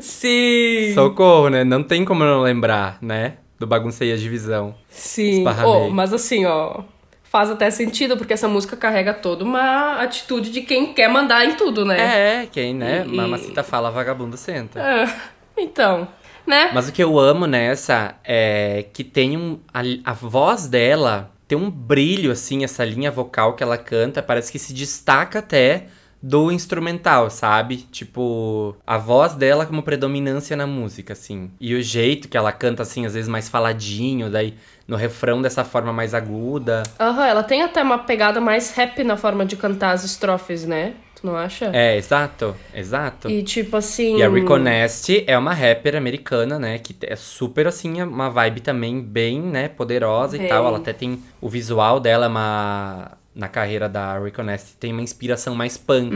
Sim. 0.00 0.92
Socorro, 0.94 1.48
né? 1.48 1.64
Não 1.64 1.82
tem 1.82 2.04
como 2.04 2.24
não 2.24 2.42
lembrar, 2.42 2.98
né? 3.02 3.34
Do 3.58 3.66
Baguncei 3.66 4.12
a 4.12 4.16
Divisão. 4.16 4.74
Sim. 4.88 5.44
Oh, 5.64 5.88
mas 5.90 6.12
assim, 6.12 6.44
ó. 6.46 6.80
faz 7.24 7.50
até 7.50 7.70
sentido, 7.70 8.16
porque 8.16 8.32
essa 8.32 8.48
música 8.48 8.76
carrega 8.76 9.12
toda 9.14 9.44
uma 9.44 10.00
atitude 10.02 10.50
de 10.50 10.62
quem 10.62 10.92
quer 10.92 11.08
mandar 11.08 11.44
em 11.44 11.54
tudo, 11.54 11.84
né? 11.84 12.42
É, 12.42 12.46
quem, 12.50 12.74
né? 12.74 13.04
E- 13.06 13.14
Mamacita 13.16 13.62
fala, 13.62 13.90
vagabundo 13.90 14.36
senta. 14.36 14.80
É. 14.80 15.32
Então, 15.56 16.08
né? 16.46 16.70
Mas 16.72 16.88
o 16.88 16.92
que 16.92 17.02
eu 17.02 17.18
amo 17.18 17.46
nessa 17.46 18.14
é 18.24 18.86
que 18.92 19.04
tem 19.04 19.36
um. 19.36 19.58
A, 19.72 19.80
a 20.04 20.12
voz 20.12 20.66
dela 20.66 21.30
tem 21.46 21.58
um 21.58 21.70
brilho, 21.70 22.32
assim, 22.32 22.64
essa 22.64 22.84
linha 22.84 23.10
vocal 23.10 23.54
que 23.54 23.62
ela 23.62 23.76
canta, 23.76 24.22
parece 24.22 24.50
que 24.50 24.58
se 24.58 24.72
destaca 24.72 25.40
até 25.40 25.86
do 26.22 26.52
instrumental, 26.52 27.28
sabe? 27.28 27.78
Tipo, 27.90 28.76
a 28.86 28.96
voz 28.96 29.34
dela 29.34 29.66
como 29.66 29.82
predominância 29.82 30.56
na 30.56 30.66
música, 30.66 31.12
assim. 31.12 31.50
E 31.60 31.74
o 31.74 31.82
jeito 31.82 32.28
que 32.28 32.36
ela 32.36 32.52
canta, 32.52 32.82
assim, 32.82 33.04
às 33.04 33.14
vezes 33.14 33.28
mais 33.28 33.48
faladinho, 33.48 34.30
daí 34.30 34.54
no 34.86 34.96
refrão 34.96 35.42
dessa 35.42 35.64
forma 35.64 35.92
mais 35.92 36.14
aguda. 36.14 36.84
Aham, 36.98 37.26
ela 37.26 37.42
tem 37.42 37.62
até 37.62 37.82
uma 37.82 37.98
pegada 37.98 38.40
mais 38.40 38.72
rap 38.72 39.02
na 39.02 39.16
forma 39.16 39.44
de 39.44 39.56
cantar 39.56 39.92
as 39.92 40.04
estrofes, 40.04 40.64
né? 40.64 40.94
Tu 41.22 41.26
não 41.26 41.36
acha? 41.36 41.70
É, 41.72 41.96
exato, 41.96 42.54
exato. 42.74 43.30
E 43.30 43.44
tipo 43.44 43.76
assim. 43.76 44.16
E 44.18 44.24
a 44.24 44.28
Rico 44.28 44.58
Nasty 44.58 45.22
é 45.24 45.38
uma 45.38 45.54
rapper 45.54 45.94
americana, 45.94 46.58
né? 46.58 46.78
Que 46.78 46.96
é 47.02 47.14
super, 47.14 47.68
assim, 47.68 48.02
uma 48.02 48.28
vibe 48.28 48.60
também 48.60 49.00
bem, 49.00 49.40
né, 49.40 49.68
poderosa 49.68 50.36
Bem. 50.36 50.46
e 50.46 50.48
tal. 50.48 50.66
Ela 50.66 50.78
até 50.78 50.92
tem... 50.92 51.22
O 51.40 51.48
visual 51.48 52.00
dela 52.00 52.26
é 52.26 52.28
uma... 52.28 53.12
Na 53.34 53.48
carreira 53.48 53.88
da 53.88 54.18
Rico 54.18 54.42
Nasty 54.42 54.76
tem 54.78 54.92
uma 54.92 55.00
inspiração 55.00 55.54
mais 55.54 55.78
punk. 55.78 56.14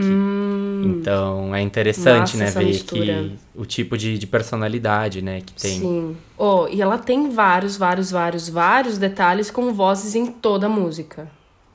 Então 0.83 1.55
é 1.55 1.61
interessante, 1.61 2.37
né, 2.37 2.51
ver 2.51 2.65
mistura. 2.65 3.05
que 3.05 3.35
o 3.55 3.65
tipo 3.65 3.97
de, 3.97 4.19
de 4.19 4.27
personalidade, 4.27 5.19
né, 5.23 5.41
que 5.43 5.51
tem. 5.53 5.79
Sim. 5.79 6.17
Oh, 6.37 6.67
e 6.69 6.79
ela 6.79 6.99
tem 6.99 7.31
vários, 7.31 7.75
vários, 7.75 8.11
vários, 8.11 8.47
vários 8.47 8.99
detalhes 8.99 9.49
com 9.49 9.73
vozes 9.73 10.13
em 10.13 10.27
toda 10.27 10.67
a 10.67 10.69
música. 10.69 11.27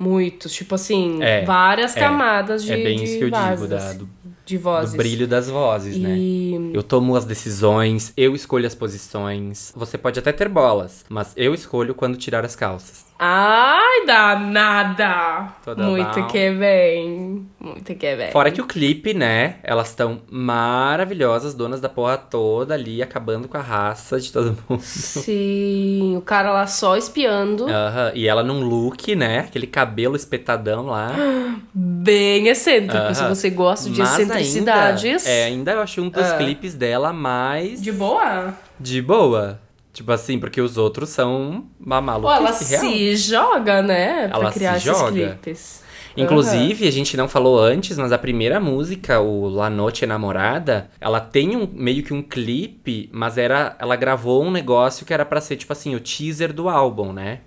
Muitos. 0.03 0.53
Tipo 0.53 0.74
assim, 0.74 1.22
É, 1.22 1.44
várias 1.44 1.96
é. 1.96 2.00
camadas 2.00 2.64
de 2.64 2.72
É 2.72 2.76
bem 2.76 2.96
de 2.96 3.05
isso 3.05 3.18
que 3.18 3.24
eu 3.24 3.30
digo, 3.30 3.40
vozes, 3.57 3.68
da- 3.68 3.92
do- 3.94 4.09
de 4.44 4.57
vozes. 4.59 4.90
Do 4.92 4.96
brilho 4.96 5.28
das 5.28 5.48
vozes, 5.48 5.96
né? 5.98 6.16
E- 6.16 6.70
Eu 6.74 6.82
tomo 6.82 7.14
as 7.14 7.24
decisões, 7.24 8.12
eu 8.16 8.34
escolho 8.34 8.66
as 8.66 8.74
posições. 8.74 9.72
Você 9.76 9.96
pode 9.96 10.18
até 10.18 10.32
ter 10.32 10.48
bolas, 10.48 11.05
mas 11.09 11.32
eu 11.36 11.55
escolho 11.55 11.94
quando 11.94 12.16
tirar 12.16 12.44
as 12.44 12.57
calças. 12.57 13.05
Ai, 13.24 14.04
danada! 14.04 15.52
Toda 15.64 15.84
Muito 15.84 16.20
bom. 16.22 16.26
que 16.26 16.50
bem. 16.50 17.46
Muito 17.60 17.94
que 17.94 18.16
bem. 18.16 18.32
Fora 18.32 18.50
que 18.50 18.60
o 18.60 18.66
clipe, 18.66 19.14
né? 19.14 19.58
Elas 19.62 19.90
estão 19.90 20.22
maravilhosas, 20.28 21.54
donas 21.54 21.80
da 21.80 21.88
porra 21.88 22.18
toda 22.18 22.74
ali, 22.74 23.00
acabando 23.00 23.46
com 23.46 23.56
a 23.56 23.60
raça 23.60 24.18
de 24.18 24.32
todo 24.32 24.58
mundo. 24.68 24.80
Sim, 24.82 26.16
o 26.16 26.20
cara 26.20 26.50
lá 26.50 26.66
só 26.66 26.96
espiando. 26.96 27.68
Aham, 27.68 28.10
E 28.14 28.26
ela 28.26 28.42
num 28.42 28.60
look, 28.64 29.14
né? 29.14 29.38
Aquele 29.40 29.68
cabelo 29.68 30.16
espetadão 30.16 30.86
lá. 30.86 31.12
Bem 31.72 32.48
excêntrico. 32.48 33.14
Se 33.14 33.20
Aham. 33.22 33.28
você 33.34 33.50
gosta 33.50 33.88
de 33.88 34.00
Mas 34.00 34.18
excentricidades. 34.18 35.26
Ainda, 35.26 35.30
é, 35.30 35.44
ainda 35.44 35.72
eu 35.72 35.80
achei 35.80 36.02
um 36.02 36.08
dos 36.08 36.26
Ah. 36.28 36.36
clipes 36.38 36.74
dela 36.74 37.12
mais 37.12 37.80
De 37.80 37.92
boa. 37.92 38.52
de 38.80 39.00
boa. 39.00 39.60
Tipo 39.93 40.11
assim, 40.12 40.38
porque 40.38 40.61
os 40.61 40.78
outros 40.78 41.11
são 41.11 41.66
uma 41.78 41.97
Pô, 42.01 42.07
maluquice 42.07 42.74
ela 42.74 42.82
real. 42.82 42.93
se 42.93 43.16
joga, 43.16 43.82
né? 43.82 44.28
Pra 44.28 44.38
Ela 44.38 44.53
criar 44.53 44.80
se 44.80 44.88
esses 44.88 44.99
joga. 45.01 45.12
clipes. 45.12 45.82
Inclusive, 46.16 46.86
a 46.86 46.90
gente 46.92 47.16
não 47.16 47.28
falou 47.28 47.58
antes, 47.58 47.96
mas 47.98 48.12
a 48.12 48.18
primeira 48.18 48.60
música, 48.60 49.20
o 49.20 49.48
La 49.48 49.68
Noche 49.70 50.06
Namorada, 50.06 50.90
ela 51.00 51.20
tem 51.20 51.56
um 51.56 51.68
meio 51.72 52.02
que 52.02 52.12
um 52.14 52.22
clipe, 52.22 53.08
mas 53.12 53.38
era 53.38 53.76
ela 53.78 53.96
gravou 53.96 54.42
um 54.42 54.50
negócio 54.50 55.04
que 55.06 55.12
era 55.14 55.24
pra 55.24 55.40
ser 55.40 55.56
tipo 55.56 55.72
assim, 55.72 55.94
o 55.94 56.00
teaser 56.00 56.52
do 56.52 56.68
álbum, 56.68 57.12
né? 57.12 57.40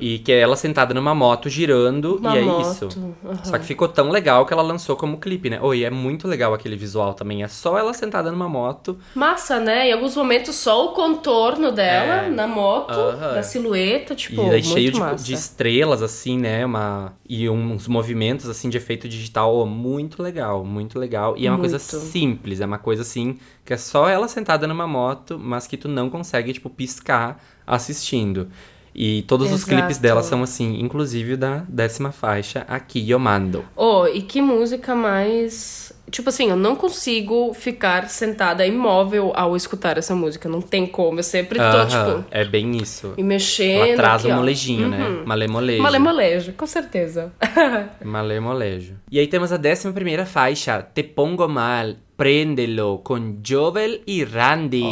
E 0.00 0.18
que 0.18 0.32
é 0.32 0.40
ela 0.40 0.56
sentada 0.56 0.92
numa 0.94 1.14
moto 1.14 1.48
girando 1.48 2.10
Uhum. 2.10 2.18
Uma 2.20 2.36
e 2.36 2.38
é 2.38 2.42
moto, 2.42 2.60
isso. 2.86 3.14
aham. 3.24 3.44
Só 3.44 3.58
que 3.58 3.64
ficou 3.64 3.88
tão 3.88 4.10
legal 4.10 4.44
que 4.46 4.52
ela 4.52 4.62
lançou 4.62 4.96
como 4.96 5.18
clipe, 5.18 5.48
né? 5.50 5.58
Oi, 5.60 5.84
é 5.84 5.90
muito 5.90 6.26
legal 6.28 6.52
aquele 6.54 6.76
visual 6.76 7.14
também. 7.14 7.42
É 7.42 7.48
só 7.48 7.78
ela 7.78 7.92
sentada 7.94 8.30
numa 8.30 8.48
moto. 8.48 8.98
Massa, 9.14 9.58
né? 9.58 9.88
Em 9.88 9.92
alguns 9.92 10.16
momentos 10.16 10.54
só 10.56 10.86
o 10.86 10.88
contorno 10.92 11.72
dela 11.72 12.26
É. 12.26 12.28
na 12.28 12.46
moto, 12.46 12.94
da 12.94 13.42
silhueta, 13.42 14.14
tipo, 14.14 14.34
e 14.42 14.50
daí 14.50 14.62
muito 14.62 14.66
cheio 14.66 14.92
de, 14.92 15.24
de 15.24 15.34
estrelas, 15.34 16.02
assim, 16.02 16.38
né? 16.38 16.64
Uma, 16.64 17.12
e 17.28 17.48
uns 17.48 17.86
movimentos, 17.88 18.09
assim, 18.48 18.68
de 18.68 18.76
efeito 18.76 19.08
digital. 19.08 19.66
muito 19.66 20.22
legal, 20.22 20.64
muito 20.64 20.98
legal. 20.98 21.36
E 21.36 21.46
é 21.46 21.50
uma 21.50 21.58
coisa 21.58 21.78
Muito. 21.78 22.06
simples, 22.06 22.60
é 22.60 22.66
uma 22.66 22.78
coisa, 22.78 23.02
assim, 23.02 23.38
que 23.64 23.72
é 23.72 23.76
só 23.76 24.08
ela 24.08 24.28
sentada 24.28 24.66
numa 24.66 24.86
moto, 24.86 25.38
mas 25.38 25.66
que 25.66 25.76
tu 25.76 25.88
não 25.88 26.08
consegue, 26.10 26.52
tipo, 26.52 26.70
piscar 26.70 27.42
assistindo. 27.66 28.48
E 28.94 29.22
todos 29.22 29.46
os 29.52 29.62
Exato. 29.62 29.70
clipes 29.70 29.98
dela 29.98 30.22
são 30.22 30.42
assim, 30.42 30.80
inclusive 30.80 31.36
da 31.36 31.64
décima 31.68 32.10
faixa, 32.10 32.64
aqui, 32.68 33.08
Eu 33.08 33.18
Mando. 33.18 33.64
Oh, 33.76 34.06
e 34.06 34.20
que 34.22 34.42
música 34.42 34.94
mais. 34.94 35.92
Tipo 36.10 36.28
assim, 36.28 36.50
eu 36.50 36.56
não 36.56 36.74
consigo 36.76 37.54
ficar 37.54 38.08
sentada 38.08 38.66
imóvel 38.66 39.32
ao 39.34 39.56
escutar 39.56 39.96
essa 39.98 40.14
música. 40.14 40.48
Não 40.48 40.60
tem 40.60 40.86
como. 40.86 41.18
Eu 41.18 41.22
sempre 41.22 41.58
tô, 41.58 41.64
Aham, 41.64 41.86
tipo, 42.16 42.24
é 42.30 42.44
bem 42.44 42.76
isso. 42.76 43.14
me 43.16 43.22
mexendo. 43.22 43.86
Ela 43.86 43.96
traz 43.96 44.24
aqui, 44.24 44.32
um 44.32 44.36
ó. 44.36 44.38
molejinho, 44.38 44.88
né? 44.88 44.98
Uhum. 45.06 45.22
Malemolejo. 45.24 45.82
Malemolejo, 45.82 46.52
com 46.54 46.66
certeza. 46.66 47.32
Malemolejo. 48.04 48.94
E 49.10 49.18
aí 49.18 49.26
temos 49.26 49.52
a 49.52 49.56
décima 49.56 49.92
primeira 49.92 50.26
faixa, 50.26 50.82
Te 50.94 51.02
Pongo 51.02 51.48
Mal, 51.48 51.94
Prendelo, 52.20 53.00
com 53.02 53.38
Jovel 53.42 53.98
e 54.06 54.22
Randy. 54.22 54.82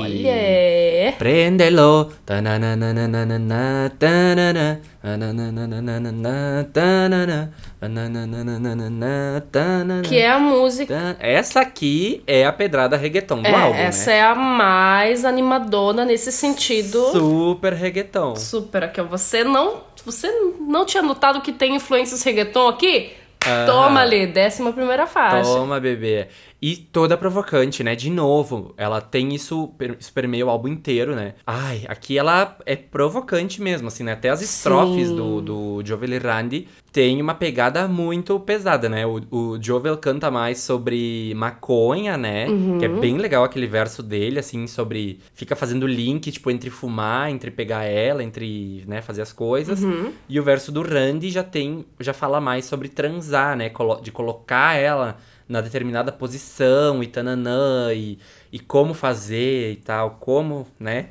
Ananana, 5.06 6.66
tanana, 6.72 7.52
Que 10.02 10.16
é 10.16 10.30
a 10.30 10.38
música. 10.38 11.18
Essa 11.20 11.60
aqui 11.60 12.22
é 12.26 12.46
a 12.46 12.52
pedrada 12.52 12.96
reggaeton 12.96 13.42
do 13.42 13.46
É, 13.46 13.54
álbum, 13.54 13.78
essa 13.78 14.10
né? 14.10 14.16
é 14.16 14.22
a 14.22 14.34
mais 14.34 15.26
animadona 15.26 16.06
nesse 16.06 16.32
sentido. 16.32 17.10
Super 17.12 17.74
reggaeton. 17.74 18.36
Super 18.36 18.84
aqui. 18.84 19.02
Você 19.02 19.44
não, 19.44 19.82
você 20.02 20.30
não 20.60 20.86
tinha 20.86 21.02
notado 21.02 21.42
que 21.42 21.52
tem 21.52 21.76
influências 21.76 22.22
reggaeton 22.22 22.68
aqui? 22.68 23.12
Toma 23.66 24.00
ali, 24.00 24.26
décima 24.26 24.72
primeira 24.72 25.06
faixa. 25.06 25.50
Toma, 25.50 25.80
bebê. 25.80 26.28
E 26.60 26.76
toda 26.76 27.16
provocante, 27.16 27.84
né? 27.84 27.94
De 27.94 28.10
novo, 28.10 28.74
ela 28.76 29.00
tem 29.00 29.34
isso, 29.34 29.72
isso 29.98 30.12
permeia 30.12 30.44
o 30.44 30.50
álbum 30.50 30.68
inteiro, 30.68 31.14
né? 31.14 31.34
Ai, 31.46 31.84
aqui 31.86 32.18
ela 32.18 32.56
é 32.66 32.74
provocante 32.74 33.62
mesmo, 33.62 33.88
assim, 33.88 34.02
né? 34.02 34.12
Até 34.12 34.28
as 34.28 34.42
estrofes 34.42 35.08
do, 35.10 35.40
do 35.40 35.82
Jovel 35.84 36.14
e 36.14 36.18
Randy 36.18 36.68
tem 36.90 37.20
uma 37.22 37.34
pegada 37.34 37.86
muito 37.86 38.40
pesada, 38.40 38.88
né? 38.88 39.06
O, 39.06 39.20
o 39.30 39.62
Jovel 39.62 39.96
canta 39.98 40.30
mais 40.32 40.58
sobre 40.58 41.32
maconha, 41.36 42.16
né? 42.16 42.46
Que 42.78 42.86
é 42.86 42.88
bem 42.88 43.18
legal 43.18 43.44
aquele 43.44 43.66
verso 43.68 44.02
dele, 44.02 44.40
assim, 44.40 44.66
sobre... 44.66 45.20
Fica 45.34 45.54
fazendo 45.54 45.86
link, 45.86 46.32
tipo, 46.32 46.50
entre 46.50 46.70
fumar, 46.70 47.30
entre 47.30 47.52
pegar 47.52 47.84
ela, 47.84 48.24
entre, 48.24 48.84
né, 48.88 49.00
fazer 49.00 49.22
as 49.22 49.32
coisas. 49.32 49.80
E 50.28 50.40
o 50.40 50.42
verso 50.42 50.72
do 50.72 50.82
Randy 50.82 51.30
já 51.30 51.44
tem... 51.44 51.84
Já 52.00 52.12
fala 52.12 52.40
mais 52.40 52.64
sobre 52.64 52.88
transar, 52.88 53.56
né? 53.56 53.70
De 54.02 54.10
colocar 54.10 54.74
ela 54.74 55.18
na 55.48 55.60
determinada 55.60 56.12
posição 56.12 57.02
e 57.02 57.06
tananã, 57.06 57.92
e, 57.94 58.18
e 58.52 58.58
como 58.58 58.92
fazer 58.92 59.72
e 59.72 59.76
tal, 59.76 60.18
como, 60.20 60.66
né? 60.78 61.06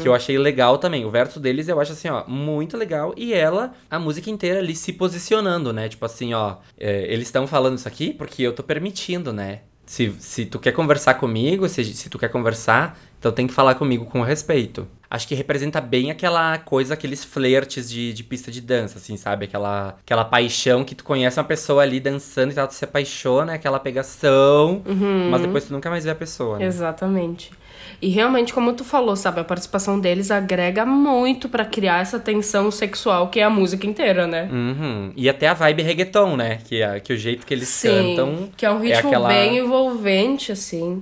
Que 0.00 0.06
eu 0.06 0.14
achei 0.14 0.36
legal 0.38 0.78
também. 0.78 1.04
O 1.04 1.10
verso 1.10 1.40
deles 1.40 1.68
eu 1.68 1.80
acho 1.80 1.92
assim, 1.92 2.08
ó, 2.08 2.24
muito 2.28 2.76
legal. 2.76 3.14
E 3.16 3.32
ela, 3.32 3.72
a 3.90 3.98
música 3.98 4.30
inteira 4.30 4.58
ali 4.58 4.74
se 4.76 4.92
posicionando, 4.92 5.72
né? 5.72 5.88
Tipo 5.88 6.04
assim, 6.04 6.34
ó, 6.34 6.56
é, 6.78 7.04
eles 7.12 7.28
estão 7.28 7.46
falando 7.46 7.78
isso 7.78 7.88
aqui 7.88 8.12
porque 8.12 8.42
eu 8.42 8.52
tô 8.52 8.62
permitindo, 8.62 9.32
né? 9.32 9.60
Se, 9.86 10.14
se 10.18 10.46
tu 10.46 10.58
quer 10.58 10.72
conversar 10.72 11.14
comigo, 11.14 11.68
se, 11.68 11.84
se 11.84 12.08
tu 12.08 12.18
quer 12.18 12.28
conversar, 12.28 12.98
então 13.22 13.30
tem 13.30 13.46
que 13.46 13.54
falar 13.54 13.76
comigo 13.76 14.04
com 14.06 14.20
respeito. 14.20 14.84
Acho 15.08 15.28
que 15.28 15.34
representa 15.36 15.80
bem 15.80 16.10
aquela 16.10 16.58
coisa, 16.58 16.94
aqueles 16.94 17.22
flertes 17.22 17.88
de, 17.88 18.12
de 18.12 18.24
pista 18.24 18.50
de 18.50 18.60
dança, 18.60 18.98
assim, 18.98 19.16
sabe? 19.16 19.44
Aquela, 19.44 19.94
aquela 20.04 20.24
paixão 20.24 20.82
que 20.82 20.92
tu 20.92 21.04
conhece 21.04 21.38
uma 21.38 21.44
pessoa 21.44 21.82
ali 21.82 22.00
dançando 22.00 22.50
e 22.50 22.54
tal, 22.56 22.66
tu 22.66 22.74
se 22.74 22.84
apaixona, 22.84 23.54
aquela 23.54 23.78
pegação, 23.78 24.82
mas 25.30 25.40
depois 25.40 25.64
tu 25.66 25.72
nunca 25.72 25.88
mais 25.88 26.02
vê 26.02 26.10
a 26.10 26.14
pessoa, 26.16 26.58
né? 26.58 26.64
Exatamente. 26.64 27.52
E 28.00 28.08
realmente, 28.08 28.52
como 28.52 28.72
tu 28.72 28.84
falou, 28.84 29.14
sabe, 29.14 29.40
a 29.40 29.44
participação 29.44 30.00
deles 30.00 30.32
agrega 30.32 30.84
muito 30.84 31.48
pra 31.48 31.64
criar 31.64 32.00
essa 32.00 32.18
tensão 32.18 32.68
sexual 32.72 33.28
que 33.28 33.38
é 33.38 33.44
a 33.44 33.50
música 33.50 33.86
inteira, 33.86 34.26
né? 34.26 34.48
Uhum. 34.50 35.12
E 35.14 35.28
até 35.28 35.46
a 35.46 35.54
vibe 35.54 35.82
reggaeton, 35.82 36.36
né? 36.36 36.58
Que, 36.64 36.82
é, 36.82 36.98
que 36.98 37.12
o 37.12 37.16
jeito 37.16 37.46
que 37.46 37.54
eles 37.54 37.68
Sim, 37.68 38.16
cantam. 38.16 38.48
que 38.56 38.66
é 38.66 38.70
um 38.72 38.80
ritmo 38.80 39.08
aquela- 39.08 39.28
bem 39.28 39.58
envolvente, 39.58 40.50
assim. 40.50 41.00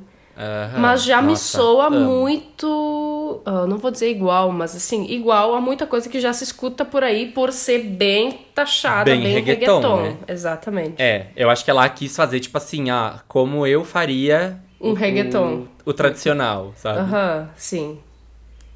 Mas 0.78 1.05
já 1.05 1.20
me 1.20 1.28
Nossa, 1.28 1.59
soa 1.59 1.86
amo. 1.86 1.99
muito. 2.01 3.43
ah, 3.45 3.66
não 3.66 3.76
vou 3.78 3.91
dizer 3.91 4.11
igual, 4.11 4.51
mas 4.53 4.74
assim, 4.74 5.05
igual 5.11 5.55
a 5.55 5.61
muita 5.61 5.86
coisa 5.86 6.09
que 6.09 6.20
já 6.20 6.32
se 6.32 6.45
escuta 6.45 6.84
por 6.84 7.03
aí 7.05 7.26
por 7.32 7.53
ser 7.53 7.80
bem 7.84 8.38
taxada, 8.55 9.05
Bem 9.05 9.20
bem, 9.22 9.34
reggaeton, 9.34 9.80
reggaeton. 9.80 10.03
né? 10.03 10.16
Exatamente. 10.28 10.95
É, 11.03 11.26
eu 11.36 11.51
acho 11.51 11.64
que 11.64 11.70
ela 11.70 11.88
quis 11.88 12.14
fazer, 12.16 12.41
tipo 12.41 12.57
assim, 12.57 12.91
ah, 12.91 13.20
como 13.28 13.66
eu 13.66 13.84
faria 13.84 14.59
Um 14.80 14.91
o- 14.91 14.95
reggaeton. 14.95 15.66
O, 15.84 15.91
o 15.91 15.93
tradicional, 15.93 16.72
sabe? 16.76 16.99
Aham, 17.01 17.49
sim. 17.57 17.99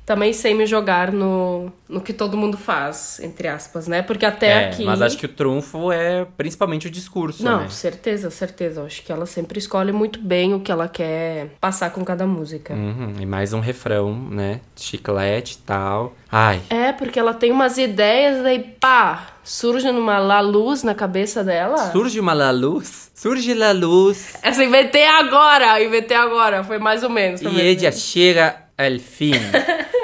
Também 0.05 0.33
sem 0.35 0.55
me 0.55 0.67
jogar 0.67 1.11
no, 1.11 1.73
no 1.89 2.01
que 2.01 2.13
todo 2.13 2.37
mundo 2.37 2.59
faz, 2.59 3.19
entre 3.21 3.49
aspas, 3.49 3.89
né? 3.89 4.03
Porque 4.03 4.27
até 4.27 4.49
é, 4.49 4.69
aqui. 4.69 4.85
Mas 4.85 5.01
acho 5.01 5.17
que 5.17 5.25
o 5.25 5.29
trunfo 5.29 5.91
é 5.91 6.27
principalmente 6.37 6.87
o 6.87 6.91
discurso, 6.91 7.43
Não, 7.43 7.61
né? 7.61 7.69
certeza, 7.71 8.31
certeza. 8.31 8.81
Eu 8.81 8.87
acho 8.87 9.03
que 9.03 9.11
ela 9.11 9.25
sempre 9.25 9.59
escolhe 9.59 9.93
muito 9.93 10.21
bem 10.21 10.53
o 10.53 10.61
que 10.61 10.71
ela 10.71 10.89
quer 10.89 11.49
passar 11.61 11.91
com 11.91 12.05
cada 12.05 12.27
música. 12.27 12.75
Uhum, 12.75 13.15
e 13.19 13.25
mais 13.25 13.55
um 13.55 13.61
refrão, 13.61 14.15
né? 14.15 14.61
Chiclete 14.77 15.55
e 15.55 15.67
tal. 15.67 16.15
Ai. 16.31 16.61
É, 16.69 16.93
porque 16.93 17.19
ela 17.19 17.33
tem 17.33 17.51
umas 17.51 17.79
ideias, 17.79 18.43
daí 18.43 18.59
pá, 18.59 19.29
surge 19.43 19.91
numa 19.91 20.19
lá 20.19 20.41
luz 20.41 20.83
na 20.83 20.95
cabeça 20.95 21.43
dela. 21.43 21.79
Surge 21.93 22.21
uma 22.21 22.35
la 22.35 22.51
luz. 22.51 23.11
Surge 23.15 23.55
la 23.55 23.73
luz. 23.73 24.35
Essa 24.43 24.63
inventei 24.63 25.07
agora, 25.07 25.83
inventei 25.83 26.17
agora. 26.17 26.63
Foi 26.63 26.79
mais 26.79 27.03
ou 27.03 27.09
menos. 27.09 27.41
E 27.41 27.45
também. 27.45 27.67
ella 27.67 27.93
chega 27.93 28.64
al 28.77 28.99
fim. 28.99 29.33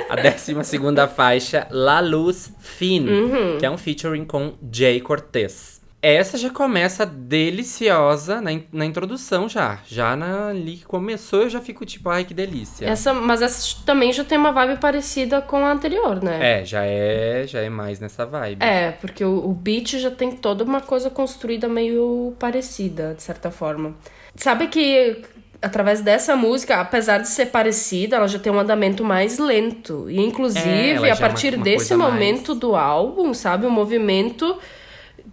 A 0.08 0.16
12 0.16 0.64
segunda 0.64 1.06
faixa, 1.06 1.68
La 1.70 2.00
Luz 2.00 2.52
Fin, 2.58 3.06
Uhum. 3.08 3.58
que 3.58 3.64
é 3.66 3.70
um 3.70 3.78
featuring 3.78 4.24
com 4.24 4.54
Jay 4.72 5.00
Cortez. 5.00 5.80
Essa 6.02 6.38
já 6.38 6.48
começa 6.50 7.04
deliciosa 7.04 8.40
na, 8.40 8.50
in- 8.52 8.64
na 8.72 8.86
introdução 8.86 9.48
já. 9.48 9.78
Já 9.86 10.16
na, 10.16 10.48
ali 10.48 10.78
que 10.78 10.84
começou 10.86 11.42
eu 11.42 11.50
já 11.50 11.60
fico 11.60 11.84
tipo, 11.84 12.08
ai 12.08 12.24
que 12.24 12.32
delícia. 12.32 12.86
Essa, 12.86 13.12
mas 13.12 13.42
essa 13.42 13.76
também 13.84 14.12
já 14.12 14.24
tem 14.24 14.38
uma 14.38 14.50
vibe 14.50 14.80
parecida 14.80 15.42
com 15.42 15.58
a 15.58 15.70
anterior, 15.72 16.22
né? 16.22 16.60
É, 16.60 16.64
já 16.64 16.84
é, 16.84 17.44
já 17.46 17.60
é 17.60 17.68
mais 17.68 18.00
nessa 18.00 18.24
vibe. 18.24 18.62
É, 18.64 18.92
porque 18.92 19.22
o, 19.24 19.46
o 19.46 19.52
beat 19.52 19.98
já 19.98 20.10
tem 20.10 20.32
toda 20.32 20.64
uma 20.64 20.80
coisa 20.80 21.10
construída 21.10 21.68
meio 21.68 22.34
parecida, 22.38 23.14
de 23.14 23.22
certa 23.22 23.50
forma. 23.50 23.94
Sabe 24.36 24.68
que 24.68 25.22
através 25.62 26.00
dessa 26.00 26.34
música, 26.36 26.80
apesar 26.80 27.18
de 27.18 27.28
ser 27.28 27.46
parecida, 27.46 28.16
ela 28.16 28.26
já 28.28 28.38
tem 28.38 28.52
um 28.52 28.58
andamento 28.58 29.04
mais 29.04 29.38
lento. 29.38 30.06
E 30.10 30.18
É, 30.18 30.22
inclusive, 30.22 30.94
já 31.00 31.04
a 31.04 31.08
é 31.08 31.16
partir 31.16 31.56
desse 31.58 31.88
coisa 31.88 31.96
mais- 31.98 32.12
momento 32.12 32.54
do 32.54 32.74
álbum, 32.76 33.34
sabe, 33.34 33.66
o 33.66 33.70
movimento 33.70 34.56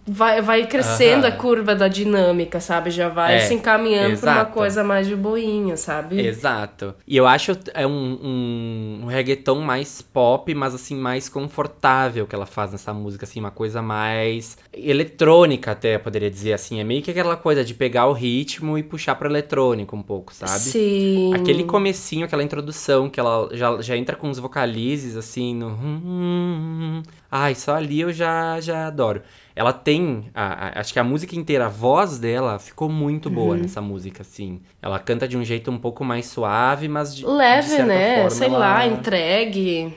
vai, 0.08 0.40
vai 0.40 0.66
crescendo 0.66 1.26
a 1.26 1.32
curva 1.32 1.74
da 1.74 1.88
dinâmica, 1.88 2.60
sabe? 2.60 2.90
Já 2.90 3.08
vai 3.08 3.36
É, 3.36 3.40
se 3.40 3.54
encaminhando 3.54 4.18
pra 4.18 4.32
uma 4.32 4.44
coisa 4.46 4.82
mais 4.82 5.06
de 5.06 5.14
boinha, 5.14 5.76
sabe? 5.76 6.20
Exato. 6.20 6.94
E 7.06 7.16
eu 7.16 7.26
acho 7.26 7.56
é 7.74 7.86
um, 7.86 8.18
um, 8.22 9.00
um 9.02 9.06
reggaeton 9.06 9.60
mais 9.60 10.00
pop, 10.00 10.52
mas 10.54 10.74
assim, 10.74 10.96
mais 10.96 11.28
confortável 11.28 12.26
que 12.26 12.34
ela 12.34 12.46
faz 12.46 12.72
nessa 12.72 12.92
música, 12.92 13.24
assim, 13.24 13.40
uma 13.40 13.50
coisa 13.50 13.82
mais 13.82 14.56
eletrônica 14.72 15.70
até, 15.70 15.96
eu 15.96 16.00
poderia 16.00 16.30
dizer 16.30 16.52
assim. 16.52 16.80
É 16.80 16.84
meio 16.84 17.02
que 17.02 17.10
aquela 17.10 17.36
coisa 17.36 17.64
de 17.64 17.74
pegar 17.74 18.06
o 18.06 18.12
ritmo 18.12 18.78
e 18.78 18.82
puxar 18.82 19.14
pro 19.14 19.28
eletrônico 19.28 19.94
um 19.94 20.02
pouco, 20.02 20.34
sabe? 20.34 20.58
Sim. 20.58 21.34
Aquele 21.34 21.64
comecinho, 21.64 22.24
aquela 22.24 22.42
introdução 22.42 23.08
que 23.08 23.20
ela 23.20 23.48
já, 23.52 23.80
já 23.80 23.96
entra 23.96 24.16
com 24.16 24.30
os 24.30 24.38
vocalizes, 24.38 25.16
assim, 25.16 25.54
no... 25.54 25.68
hum, 25.68 26.02
hum, 26.04 26.78
hum. 26.80 27.02
Ai, 27.30 27.54
só 27.54 27.74
ali 27.74 28.00
eu 28.00 28.12
já, 28.12 28.58
já 28.60 28.86
adoro. 28.86 29.20
Ela 29.58 29.72
tem, 29.72 30.30
a- 30.32 30.68
a- 30.68 30.80
acho 30.80 30.92
que 30.92 31.00
a 31.00 31.04
música 31.04 31.34
inteira, 31.34 31.66
a 31.66 31.68
voz 31.68 32.16
dela 32.20 32.60
ficou 32.60 32.88
muito 32.88 33.28
boa 33.28 33.56
Uhum. 33.56 33.62
nessa 33.62 33.80
música, 33.80 34.22
assim. 34.22 34.60
Ela 34.80 35.00
canta 35.00 35.26
de 35.26 35.36
um 35.36 35.44
jeito 35.44 35.68
um 35.68 35.76
pouco 35.78 36.04
mais 36.04 36.26
suave, 36.26 36.86
mas 36.86 37.12
de, 37.12 37.22
de 37.24 37.28
Leve, 37.28 37.66
certa 37.68 37.84
né? 37.86 38.14
forma, 38.14 38.30
Sei 38.30 38.46
ela- 38.46 38.58
lá, 38.58 38.86
entregue. 38.86 39.92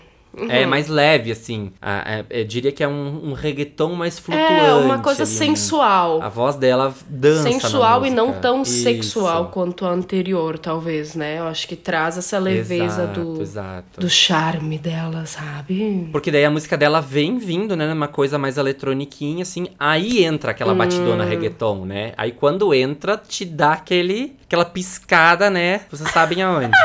É 0.49 0.65
mais 0.65 0.87
leve, 0.87 1.29
assim. 1.31 1.73
A- 1.81 2.19
a- 2.19 2.25
eu 2.29 2.45
diria 2.45 2.71
que 2.71 2.81
é 2.81 2.87
um, 2.87 3.31
um 3.31 3.33
reggaeton 3.33 3.93
mais 3.95 4.17
flutuante. 4.17 4.53
É, 4.65 4.73
uma 4.75 4.99
coisa 4.99 5.23
ali, 5.23 5.31
um- 5.31 5.35
sensual. 5.35 6.21
A 6.21 6.29
voz 6.29 6.55
dela 6.55 6.93
dança 7.09 7.51
sensual 7.51 8.05
e 8.05 8.09
não 8.09 8.31
tão 8.33 8.61
Isso. 8.61 8.81
sexual 8.83 9.47
quanto 9.49 9.85
a 9.85 9.89
anterior, 9.89 10.57
talvez, 10.57 11.15
né? 11.15 11.39
Eu 11.39 11.47
acho 11.47 11.67
que 11.67 11.75
traz 11.75 12.17
essa 12.17 12.39
leveza 12.39 13.03
Exato, 13.03 13.19
do, 13.35 13.41
exato. 13.41 13.99
do 13.99 14.09
charme 14.09 14.77
dela, 14.77 15.25
sabe? 15.25 16.07
Porque 16.13 16.31
daí 16.31 16.45
a 16.45 16.49
música 16.49 16.77
dela 16.77 17.01
vem 17.01 17.37
vindo, 17.37 17.75
né? 17.75 17.85
Numa 17.87 18.07
coisa 18.07 18.37
mais 18.37 18.57
eletroniquinha, 18.57 19.41
assim. 19.43 19.67
Aí 19.77 20.23
entra 20.23 20.51
aquela 20.51 20.71
Hum. 20.73 20.77
batidona 20.77 21.25
reggaeton, 21.25 21.83
né? 21.85 22.13
Aí 22.17 22.31
quando 22.31 22.73
entra, 22.73 23.17
te 23.17 23.43
dá 23.43 23.73
aquele, 23.73 24.37
aquela 24.45 24.63
piscada, 24.65 25.49
né? 25.49 25.81
Vocês 25.91 26.09
sabem 26.11 26.41
aonde. 26.41 26.71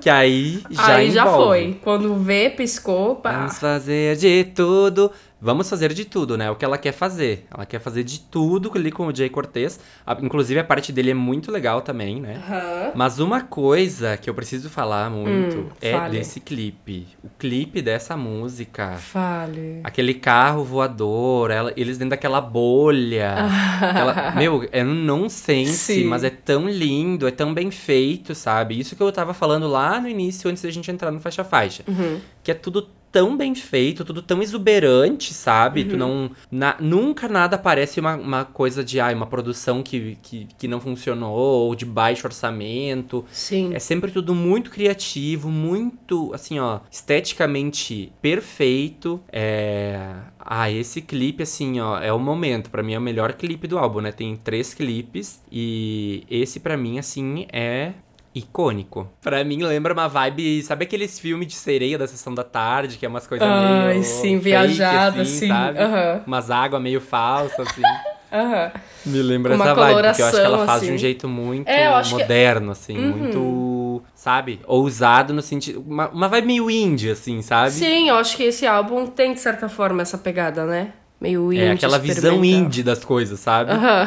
que 0.00 0.08
aí 0.10 0.62
já 0.70 0.94
Aí 0.94 1.10
já 1.10 1.22
envolve. 1.22 1.44
foi. 1.44 1.78
Quando 1.82 2.14
vê, 2.16 2.50
piscou, 2.50 3.16
pá. 3.16 3.32
Vamos 3.32 3.58
fazer 3.58 4.16
de 4.16 4.44
tudo. 4.54 5.10
Vamos 5.42 5.70
fazer 5.70 5.92
de 5.94 6.04
tudo, 6.04 6.36
né? 6.36 6.50
O 6.50 6.56
que 6.56 6.64
ela 6.64 6.76
quer 6.76 6.92
fazer. 6.92 7.46
Ela 7.52 7.64
quer 7.64 7.80
fazer 7.80 8.04
de 8.04 8.20
tudo 8.20 8.70
ali 8.74 8.90
com 8.92 9.06
o 9.06 9.14
Jay 9.14 9.28
Cortez. 9.30 9.80
A- 10.06 10.16
Inclusive, 10.20 10.60
a 10.60 10.64
parte 10.64 10.92
dele 10.92 11.12
é 11.12 11.14
muito 11.14 11.50
legal 11.50 11.80
também, 11.80 12.20
né? 12.20 12.42
Aham. 12.46 12.92
Mas 12.94 13.18
uma 13.18 13.40
coisa 13.40 14.16
que 14.16 14.28
eu 14.28 14.34
preciso 14.34 14.68
falar 14.68 15.08
muito 15.10 15.56
Hum, 15.58 15.68
é 15.80 15.92
fale. 15.92 16.18
desse 16.18 16.40
clipe. 16.40 17.06
O 17.24 17.28
clipe 17.38 17.80
dessa 17.80 18.16
música. 18.16 18.96
Fale. 18.98 19.80
Aquele 19.82 20.12
carro 20.14 20.62
voador, 20.62 21.50
ela- 21.50 21.72
eles 21.76 21.96
dentro 21.96 22.10
daquela 22.10 22.40
bolha. 22.40 23.34
aquela- 23.80 24.32
meu, 24.32 24.68
é 24.72 24.84
um 24.84 24.94
nonsense, 24.94 25.94
Sim. 25.94 26.04
mas 26.04 26.22
é 26.24 26.30
tão 26.30 26.68
lindo, 26.68 27.26
é 27.26 27.30
tão 27.30 27.54
bem 27.54 27.70
feito, 27.70 28.34
sabe? 28.34 28.78
Isso 28.78 28.94
que 28.94 29.02
eu 29.02 29.10
tava 29.10 29.32
falando 29.32 29.66
lá 29.66 30.00
no 30.00 30.08
início, 30.08 30.50
antes 30.50 30.62
da 30.62 30.70
gente 30.70 30.90
entrar 30.90 31.10
no 31.10 31.20
Faixa 31.20 31.44
Faixa. 31.44 31.82
Uhum. 31.88 32.20
Que 32.42 32.50
é 32.50 32.54
tudo 32.54 32.86
tão 33.12 33.36
bem 33.36 33.54
feito, 33.54 34.04
tudo 34.04 34.22
tão 34.22 34.42
exuberante, 34.42 35.34
sabe? 35.34 35.82
Uhum. 35.82 35.88
Tu 35.88 35.96
não. 35.96 36.30
na- 36.50 36.76
nunca 36.80 37.28
nada 37.28 37.58
parece 37.58 38.00
uma, 38.00 38.14
uma 38.16 38.44
coisa 38.44 38.82
de, 38.84 39.00
ai, 39.00 39.14
uma 39.14 39.26
produção 39.26 39.82
que, 39.82 40.16
que, 40.22 40.46
que 40.58 40.68
não 40.68 40.80
funcionou, 40.80 41.32
ou 41.66 41.74
de 41.74 41.84
baixo 41.84 42.26
orçamento. 42.26 43.24
Sim. 43.32 43.72
É 43.74 43.78
sempre 43.78 44.10
tudo 44.10 44.34
muito 44.34 44.70
criativo, 44.70 45.50
muito, 45.50 46.32
assim, 46.34 46.58
ó, 46.58 46.80
esteticamente 46.90 48.12
perfeito. 48.22 49.20
É. 49.30 50.14
Ah, 50.38 50.70
esse 50.70 51.02
clipe, 51.02 51.42
assim, 51.42 51.80
ó, 51.80 51.98
é 52.00 52.12
o 52.12 52.18
momento. 52.18 52.70
Pra 52.70 52.82
mim 52.82 52.94
é 52.94 52.98
o 52.98 53.02
melhor 53.02 53.32
clipe 53.34 53.66
do 53.68 53.78
álbum, 53.78 54.00
né? 54.00 54.10
Tem 54.10 54.36
três 54.36 54.74
clipes. 54.74 55.40
E 55.50 56.24
esse, 56.30 56.60
pra 56.60 56.76
mim, 56.76 56.98
assim, 56.98 57.46
é. 57.52 57.92
Icônico. 58.34 59.08
Pra 59.20 59.42
mim, 59.44 59.62
lembra 59.62 59.92
uma 59.92 60.08
vibe. 60.08 60.62
Sabe 60.62 60.84
aqueles 60.84 61.18
filmes 61.18 61.46
de 61.48 61.54
sereia 61.54 61.98
da 61.98 62.06
sessão 62.06 62.34
da 62.34 62.44
tarde, 62.44 62.96
que 62.96 63.04
é 63.04 63.08
umas 63.08 63.26
coisas 63.26 63.46
Ai, 63.48 63.94
meio. 63.94 64.04
sim, 64.04 64.34
fake, 64.36 64.44
viajada, 64.44 65.22
assim, 65.22 65.36
assim, 65.36 65.48
sabe? 65.48 65.78
aham. 65.78 66.22
Umas 66.26 66.50
águas 66.50 66.80
meio 66.82 67.00
falsas, 67.00 67.66
assim. 67.68 67.82
Aham. 68.32 68.70
Me 69.06 69.22
lembra 69.22 69.56
uma 69.56 69.64
essa 69.64 69.74
vibe, 69.74 70.06
porque 70.06 70.22
eu 70.22 70.26
acho 70.26 70.40
que 70.40 70.46
ela 70.46 70.64
faz 70.64 70.82
de 70.82 70.86
um 70.86 70.94
assim. 70.94 70.98
jeito 70.98 71.28
muito 71.28 71.66
É, 71.68 71.88
eu 71.88 71.94
acho 71.96 72.10
que- 72.14 72.22
moderno, 72.22 72.70
assim, 72.70 72.96
Uhum. 72.96 73.16
muito, 73.16 74.02
sabe? 74.14 74.60
Ousado 74.68 75.32
no 75.34 75.42
sentido. 75.42 75.80
Uma, 75.80 76.08
uma 76.10 76.28
vibe 76.28 76.46
meio 76.46 76.70
indie, 76.70 77.10
assim, 77.10 77.42
sabe? 77.42 77.72
Sim, 77.72 78.08
eu 78.08 78.14
acho 78.14 78.36
que 78.36 78.44
esse 78.44 78.64
álbum 78.68 79.04
tem, 79.08 79.32
de 79.34 79.40
certa 79.40 79.68
forma, 79.68 80.02
essa 80.02 80.16
pegada, 80.16 80.64
né? 80.64 80.92
Meio 81.20 81.52
indie, 81.52 81.64
É 81.64 81.70
aquela 81.72 81.98
visão 81.98 82.44
indie 82.44 82.84
das 82.84 83.04
coisas, 83.04 83.40
sabe? 83.40 83.72
Aham. 83.74 84.04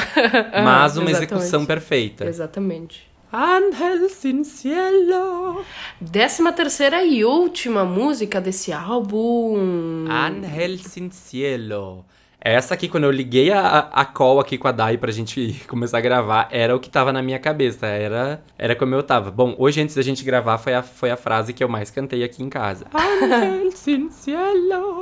Mas 0.63 0.95
uma 0.95 1.09
Exatamente. 1.09 1.33
execução 1.33 1.65
perfeita. 1.65 2.23
Exatamente. 2.25 3.11
Angel 3.35 4.07
sin 4.09 4.43
cielo. 4.43 5.63
Décima 5.99 6.53
terceira 6.53 7.03
e 7.03 7.25
última 7.25 7.83
música 7.83 8.39
desse 8.39 8.71
álbum. 8.71 10.05
Angel 10.07 10.77
sin 10.77 11.09
cielo. 11.09 12.05
Essa 12.39 12.73
aqui, 12.75 12.87
quando 12.89 13.05
eu 13.05 13.11
liguei 13.11 13.51
a, 13.51 13.87
a 13.91 14.05
call 14.05 14.39
aqui 14.39 14.55
com 14.57 14.67
a 14.67 14.71
Dai 14.71 14.97
pra 14.97 15.11
gente 15.11 15.61
começar 15.67 15.97
a 15.97 16.01
gravar, 16.01 16.47
era 16.51 16.75
o 16.75 16.79
que 16.79 16.89
tava 16.91 17.11
na 17.11 17.23
minha 17.23 17.39
cabeça. 17.39 17.87
Era, 17.87 18.43
era 18.55 18.75
como 18.75 18.93
eu 18.93 19.01
tava. 19.01 19.31
Bom, 19.31 19.55
hoje 19.57 19.81
antes 19.81 19.95
da 19.95 20.01
gente 20.03 20.23
gravar 20.23 20.59
foi 20.59 20.75
a, 20.75 20.83
foi 20.83 21.09
a 21.09 21.17
frase 21.17 21.53
que 21.53 21.63
eu 21.63 21.69
mais 21.69 21.89
cantei 21.89 22.23
aqui 22.23 22.43
em 22.43 22.49
casa. 22.49 22.85
Angel 22.93 23.71
sin 23.71 24.11
cielo. 24.13 24.99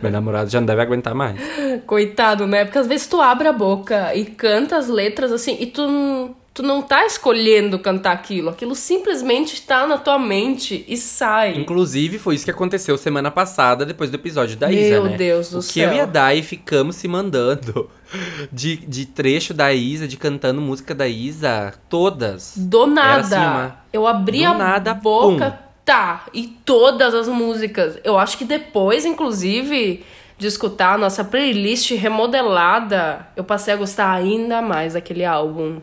Meu 0.00 0.10
namorado 0.10 0.48
já 0.48 0.58
não 0.58 0.66
deve 0.66 0.80
aguentar 0.80 1.14
mais. 1.14 1.38
Coitado, 1.84 2.46
né? 2.46 2.64
Porque 2.64 2.78
às 2.78 2.86
vezes 2.86 3.06
tu 3.08 3.20
abre 3.20 3.46
a 3.46 3.52
boca 3.52 4.14
e 4.14 4.24
canta 4.24 4.78
as 4.78 4.88
letras 4.88 5.32
assim, 5.32 5.56
e 5.60 5.66
tu, 5.66 5.86
não- 5.86 6.34
tu 6.54 6.62
não 6.62 6.80
tá 6.80 7.04
escolhendo 7.04 7.78
cantar 7.80 8.12
aquilo. 8.12 8.48
Aquilo 8.48 8.76
simplesmente 8.76 9.60
tá 9.62 9.86
na 9.88 9.98
tua 9.98 10.18
mente 10.20 10.84
e 10.86 10.96
sai. 10.96 11.56
Inclusive, 11.56 12.16
foi 12.18 12.36
isso 12.36 12.44
que 12.44 12.50
aconteceu 12.52 12.96
semana 12.96 13.28
passada, 13.30 13.84
depois 13.84 14.08
do 14.08 14.14
episódio 14.14 14.56
da 14.56 14.68
Meu 14.68 14.78
Isa, 14.78 15.00
né? 15.02 15.16
Deus 15.16 15.50
do 15.50 15.58
o 15.58 15.60
que 15.60 15.66
céu. 15.80 15.90
eu 15.90 15.96
e 15.96 16.00
a 16.00 16.06
Dai 16.06 16.42
ficamos 16.42 16.94
se 16.94 17.08
mandando 17.08 17.90
de, 18.52 18.76
de 18.76 19.04
trecho 19.04 19.52
da 19.52 19.72
Isa, 19.72 20.06
de 20.06 20.16
cantando 20.16 20.60
música 20.60 20.94
da 20.94 21.08
Isa, 21.08 21.74
todas. 21.90 22.54
Do 22.56 22.82
Era 22.84 22.90
nada. 22.92 23.20
assim, 23.20 23.34
uma- 23.36 23.78
Eu 23.92 24.06
abri 24.06 24.38
do 24.38 24.46
a 24.46 24.54
nada, 24.54 24.94
boca, 24.94 25.50
pum. 25.50 25.56
tá. 25.84 26.24
E 26.32 26.46
todas 26.64 27.14
as 27.14 27.26
músicas. 27.26 27.98
Eu 28.04 28.16
acho 28.16 28.38
que 28.38 28.44
depois, 28.44 29.04
inclusive, 29.04 30.04
de 30.38 30.46
escutar 30.46 30.94
a 30.94 30.98
nossa 30.98 31.24
playlist 31.24 31.90
remodelada, 31.92 33.26
eu 33.36 33.42
passei 33.44 33.74
a 33.74 33.76
gostar 33.76 34.12
ainda 34.12 34.62
mais 34.62 34.92
daquele 34.94 35.24
álbum. 35.24 35.80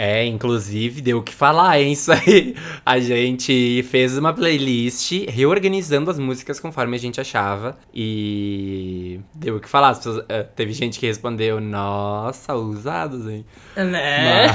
É, 0.00 0.24
inclusive 0.24 1.00
deu 1.00 1.18
o 1.18 1.22
que 1.24 1.34
falar, 1.34 1.80
hein? 1.80 1.90
Isso 1.98 2.12
aí. 2.12 2.54
A 2.86 3.00
gente 3.00 3.84
fez 3.90 4.16
uma 4.16 4.32
playlist 4.32 5.10
reorganizando 5.28 6.08
as 6.08 6.20
músicas 6.20 6.60
conforme 6.60 6.96
a 6.96 7.00
gente 7.00 7.20
achava. 7.20 7.76
E 7.92 9.18
deu 9.34 9.56
o 9.56 9.60
que 9.60 9.68
falar. 9.68 9.88
As 9.88 9.98
pessoas, 9.98 10.24
eh, 10.28 10.44
teve 10.44 10.72
gente 10.72 11.00
que 11.00 11.06
respondeu, 11.06 11.60
nossa, 11.60 12.54
usados, 12.54 13.26
hein? 13.26 13.44
Né? 13.74 14.46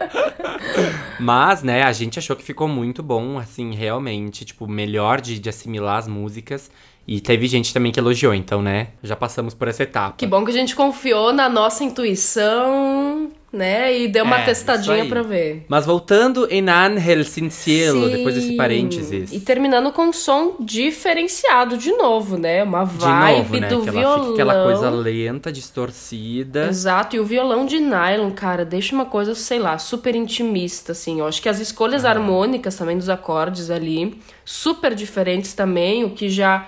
Mas, 1.20 1.62
né, 1.62 1.82
a 1.82 1.92
gente 1.92 2.18
achou 2.18 2.34
que 2.34 2.42
ficou 2.42 2.66
muito 2.66 3.02
bom, 3.02 3.38
assim, 3.38 3.74
realmente, 3.74 4.46
tipo, 4.46 4.66
melhor 4.66 5.20
de, 5.20 5.38
de 5.38 5.48
assimilar 5.50 5.98
as 5.98 6.08
músicas. 6.08 6.70
E 7.06 7.20
teve 7.20 7.46
gente 7.46 7.74
também 7.74 7.92
que 7.92 8.00
elogiou, 8.00 8.32
então, 8.32 8.62
né, 8.62 8.88
já 9.02 9.14
passamos 9.14 9.52
por 9.52 9.68
essa 9.68 9.82
etapa. 9.82 10.16
Que 10.16 10.26
bom 10.26 10.42
que 10.42 10.50
a 10.50 10.54
gente 10.54 10.74
confiou 10.74 11.34
na 11.34 11.50
nossa 11.50 11.84
intuição, 11.84 13.30
né? 13.54 13.96
E 13.96 14.08
deu 14.08 14.24
uma 14.24 14.40
É, 14.40 14.44
testadinha 14.44 15.06
pra 15.06 15.22
ver. 15.22 15.64
Mas 15.68 15.86
voltando 15.86 16.46
em 16.50 16.68
Angel 16.68 17.24
Sin 17.24 17.48
Cielo, 17.50 18.08
depois 18.10 18.34
desse 18.34 18.48
Sim. 18.48 18.56
parênteses. 18.56 19.32
E 19.32 19.40
terminando 19.40 19.92
com 19.92 20.02
um 20.06 20.12
som 20.12 20.56
diferenciado 20.60 21.76
de 21.78 21.92
novo, 21.92 22.36
né? 22.36 22.62
Uma 22.62 22.84
vibe 22.84 23.36
novo, 23.38 23.56
né, 23.60 23.68
do 23.68 23.80
que 23.82 23.90
violão. 23.90 24.32
aquela 24.32 24.64
coisa 24.64 24.90
lenta, 24.90 25.52
distorcida. 25.52 26.66
Exato, 26.68 27.16
e 27.16 27.20
o 27.20 27.24
violão 27.24 27.64
de 27.66 27.78
nylon, 27.80 28.30
cara, 28.32 28.64
deixa 28.64 28.94
uma 28.94 29.04
coisa, 29.04 29.34
sei 29.34 29.58
lá, 29.58 29.78
super 29.78 30.14
intimista, 30.14 30.92
assim. 30.92 31.20
Eu 31.20 31.26
acho 31.26 31.40
que 31.40 31.48
as 31.48 31.60
escolhas 31.60 32.04
harmônicas 32.04 32.76
também 32.76 32.96
dos 32.98 33.08
acordes 33.08 33.70
ali, 33.70 34.18
super 34.44 34.94
diferentes 34.94 35.54
também, 35.54 36.04
o 36.04 36.10
que 36.10 36.28
já 36.28 36.66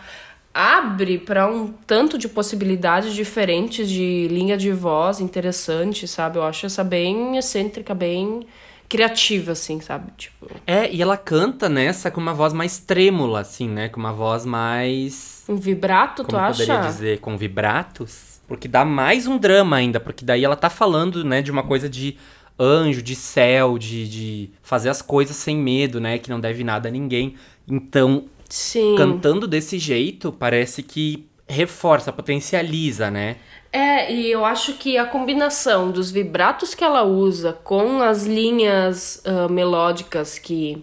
abre 0.57 1.19
para 1.19 1.47
um 1.47 1.69
tanto 1.87 2.17
de 2.17 2.27
possibilidades 2.29 3.13
diferentes 3.15 3.91
de 3.91 4.27
linha 4.29 4.57
de 4.57 4.73
voz 4.73 5.21
interessante, 5.21 6.09
sabe? 6.09 6.39
Eu 6.39 6.45
acho 6.45 6.65
essa 6.65 6.83
bem 6.83 7.37
excêntrica, 7.37 7.95
bem 7.95 8.47
criativa, 8.89 9.53
assim, 9.53 9.81
sabe? 9.81 10.13
Tipo, 10.17 10.49
É, 10.67 10.91
e 10.91 11.03
ela 11.03 11.19
canta 11.19 11.69
nessa 11.69 12.11
com 12.11 12.21
uma 12.21 12.33
voz 12.33 12.55
mais 12.55 12.79
trêmula, 12.79 13.41
assim, 13.41 13.69
né? 13.69 13.91
Com 13.91 14.01
uma 14.01 14.15
voz 14.15 14.47
mais. 14.47 15.45
um 15.47 15.57
vibrato, 15.57 16.25
tu 16.25 16.31
Como 16.31 16.39
acha? 16.39 16.65
poderia 16.65 16.89
dizer? 16.89 17.19
Com 17.21 17.37
vibratos. 17.37 18.41
Porque 18.49 18.67
dá 18.67 18.83
mais 18.85 19.27
um 19.27 19.37
drama 19.37 19.77
ainda, 19.77 20.01
porque 20.01 20.25
daí 20.25 20.43
ela 20.45 20.57
tá 20.57 20.71
falando, 20.71 21.23
né, 21.25 21.43
de 21.43 21.51
uma 21.51 21.65
coisa 21.65 21.89
de 21.89 22.17
anjo, 22.59 23.03
de 23.03 23.15
céu, 23.17 23.77
de, 23.77 24.09
de 24.09 24.51
fazer 24.63 24.89
as 24.89 25.03
coisas 25.03 25.37
sem 25.37 25.57
medo, 25.57 26.01
né? 26.01 26.17
Que 26.17 26.31
não 26.31 26.41
deve 26.41 26.65
nada 26.65 26.89
a 26.89 26.93
ninguém. 26.93 27.35
Então, 27.69 28.25
Sim. 28.49 28.95
cantando 28.97 29.47
desse 29.47 29.79
jeito, 29.79 30.33
parece 30.33 30.83
que 30.83 31.29
reforça, 31.49 32.13
potencializa, 32.13 33.11
né? 33.11 33.37
É, 33.73 34.13
e 34.13 34.31
eu 34.31 34.45
acho 34.45 34.75
que 34.75 34.97
a 34.97 35.05
combinação 35.05 35.91
dos 35.91 36.11
vibratos 36.11 36.75
que 36.75 36.83
ela 36.83 37.03
usa 37.03 37.53
com 37.53 38.01
as 38.01 38.25
linhas 38.25 39.23
ah, 39.25 39.49
melódicas 39.49 40.39
que 40.39 40.83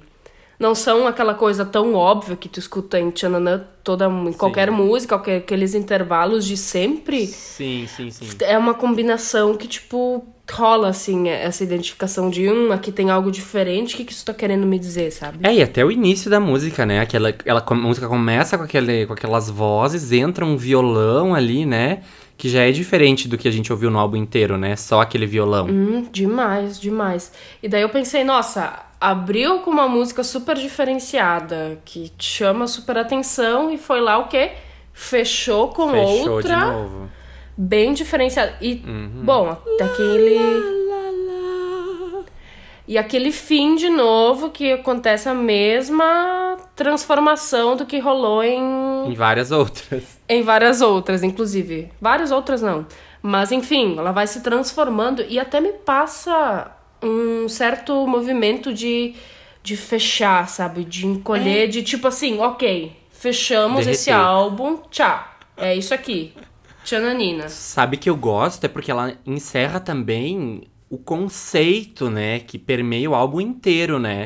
não 0.60 0.76
são 0.76 1.08
aquela 1.08 1.34
coisa 1.34 1.66
tão 1.66 1.94
óbvia 1.96 2.36
que 2.38 2.48
tu 2.48 2.60
escuta 2.60 3.00
em 3.00 3.12
Tchananã 3.12 3.66
toda 3.84 4.06
em 4.06 4.32
qualquer 4.34 4.72
música, 4.72 5.16
aqueles 5.16 5.74
intervalos 5.74 6.46
de 6.46 6.56
sempre, 6.56 7.28
Sim, 7.28 7.86
sim, 7.88 8.10
sim. 8.12 8.30
é 8.42 8.58
uma 8.58 8.74
combinação 8.74 9.58
que 9.58 9.68
tipo 9.68 10.26
rola 10.52 10.90
assim 10.90 11.30
essa 11.30 11.64
identificação 11.64 12.30
de 12.30 12.50
um 12.50 12.72
aqui 12.72 12.92
tem 12.92 13.10
algo 13.10 13.32
diferente, 13.32 13.94
o 13.94 13.98
que 13.98 14.06
que 14.06 14.12
isso 14.12 14.26
tá 14.26 14.34
querendo 14.34 14.66
me 14.66 14.78
dizer, 14.78 15.12
sabe? 15.12 15.40
É, 15.42 15.54
e 15.54 15.64
até 15.64 15.84
o 15.86 15.92
início 15.92 16.30
da 16.30 16.40
música, 16.40 16.86
né? 16.86 17.00
Aquela, 17.00 17.34
ela, 17.46 17.64
a 17.66 17.74
música 17.74 18.08
começa 18.08 18.58
com, 18.58 18.64
aquele, 18.64 19.06
com 19.06 19.14
aquelas 19.14 19.50
vozes, 19.50 20.12
entra 20.12 20.46
um 20.46 20.58
violão 20.58 21.34
ali, 21.34 21.66
né? 21.66 22.02
Que 22.38 22.50
já 22.50 22.64
é 22.64 22.72
diferente 22.72 23.28
do 23.28 23.38
que 23.38 23.48
a 23.48 23.52
gente 23.52 23.72
ouviu 23.72 23.90
no 23.90 24.00
álbum 24.00 24.18
inteiro, 24.18 24.58
né? 24.58 24.76
Só 24.76 25.02
aquele 25.02 25.26
violão. 25.26 25.68
Hum, 25.68 26.08
demais, 26.12 26.80
demais. 26.80 27.32
E 27.62 27.70
daí 27.70 27.82
eu 27.82 27.90
pensei, 27.90 28.24
nossa, 28.24 28.86
abriu 29.00 29.60
com 29.60 29.72
uma 29.72 29.88
música 29.88 30.24
super 30.24 30.58
diferenciada, 30.58 31.80
que 31.86 32.12
chama 32.18 32.68
super 32.68 32.98
atenção, 32.98 33.72
e 33.72 33.78
foi 33.78 34.02
lá 34.02 34.18
o 34.18 34.28
quê? 34.28 34.52
Fechou 34.92 35.70
com 35.70 35.92
Fechou 35.92 36.32
outra 36.32 36.56
de 36.56 36.66
novo. 36.66 37.10
Bem 37.58 37.94
diferenciada. 37.94 38.56
E, 38.62 38.84
Uhum. 38.86 39.22
bom, 39.24 39.58
daquele. 39.78 40.74
E 42.86 42.98
aquele 42.98 43.32
fim 43.32 43.76
de 43.78 43.88
novo 43.90 44.50
que 44.50 44.74
acontece 44.74 45.30
a 45.30 45.34
mesma 45.34 46.58
transformação 46.76 47.78
do 47.78 47.86
que 47.86 47.98
rolou 47.98 48.44
em 48.44 49.08
Em 49.10 49.14
várias 49.14 49.52
outras. 49.52 50.04
em 50.28 50.42
várias 50.42 50.82
outras, 50.82 51.24
inclusive. 51.24 51.90
Várias 52.02 52.30
outras 52.32 52.62
não. 52.62 52.86
Mas 53.22 53.54
enfim, 53.54 53.96
ela 53.98 54.12
vai 54.12 54.28
se 54.28 54.42
transformando 54.42 55.24
e 55.30 55.40
até 55.40 55.62
me 55.62 55.72
passa 55.72 56.72
um 57.02 57.48
certo 57.48 58.06
movimento 58.06 58.74
de, 58.74 59.16
de 59.64 59.78
fechar, 59.78 60.50
sabe? 60.50 60.84
De 60.84 61.08
encolher, 61.08 61.70
de 61.70 61.84
tipo 61.84 62.06
assim, 62.10 62.40
ok, 62.42 62.92
fechamos 63.12 63.88
esse 63.88 64.12
álbum, 64.12 64.80
tchau. 64.92 65.24
É 65.56 65.74
isso 65.74 65.94
aqui. 65.94 66.34
Tchananina. 66.84 67.50
Sabe 67.50 67.98
que 67.98 68.10
eu 68.10 68.16
gosto? 68.16 68.66
É 68.66 68.68
porque 68.68 68.92
ela 68.92 69.16
encerra 69.26 69.80
também 69.80 70.64
o 70.90 70.98
conceito, 70.98 72.10
né? 72.10 72.40
Que 72.40 72.60
permeia 72.60 73.10
o 73.10 73.16
álbum 73.16 73.42
inteiro, 73.42 74.00
né? 74.00 74.26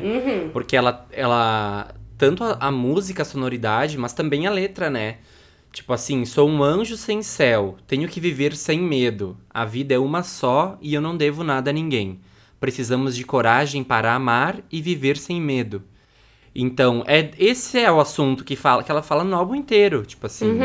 Porque 0.52 0.76
ela, 0.76 1.06
ela. 1.12 1.94
Tanto 2.16 2.44
a, 2.44 2.58
a 2.60 2.70
música, 2.70 3.22
a 3.22 3.24
sonoridade, 3.24 3.96
mas 3.96 4.12
também 4.12 4.46
a 4.46 4.50
letra, 4.50 4.90
né? 4.90 5.18
Tipo 5.72 5.92
assim, 5.92 6.24
sou 6.24 6.48
um 6.48 6.62
anjo 6.62 6.96
sem 6.96 7.22
céu, 7.22 7.76
tenho 7.86 8.08
que 8.08 8.20
viver 8.20 8.56
sem 8.56 8.80
medo. 8.80 9.36
A 9.50 9.64
vida 9.64 9.94
é 9.94 9.98
uma 9.98 10.22
só 10.22 10.78
e 10.80 10.94
eu 10.94 11.00
não 11.00 11.16
devo 11.16 11.44
nada 11.44 11.70
a 11.70 11.72
ninguém. 11.72 12.20
Precisamos 12.58 13.14
de 13.14 13.24
coragem 13.24 13.84
para 13.84 14.14
amar 14.14 14.60
e 14.72 14.82
viver 14.82 15.16
sem 15.16 15.40
medo. 15.40 15.82
Então, 16.60 17.04
é, 17.06 17.30
esse 17.38 17.78
é 17.78 17.90
o 17.90 18.00
assunto 18.00 18.42
que, 18.44 18.56
fala, 18.56 18.82
que 18.82 18.90
ela 18.90 19.00
fala 19.02 19.22
no 19.22 19.36
álbum 19.36 19.54
inteiro. 19.54 20.04
Tipo 20.04 20.26
assim, 20.26 20.58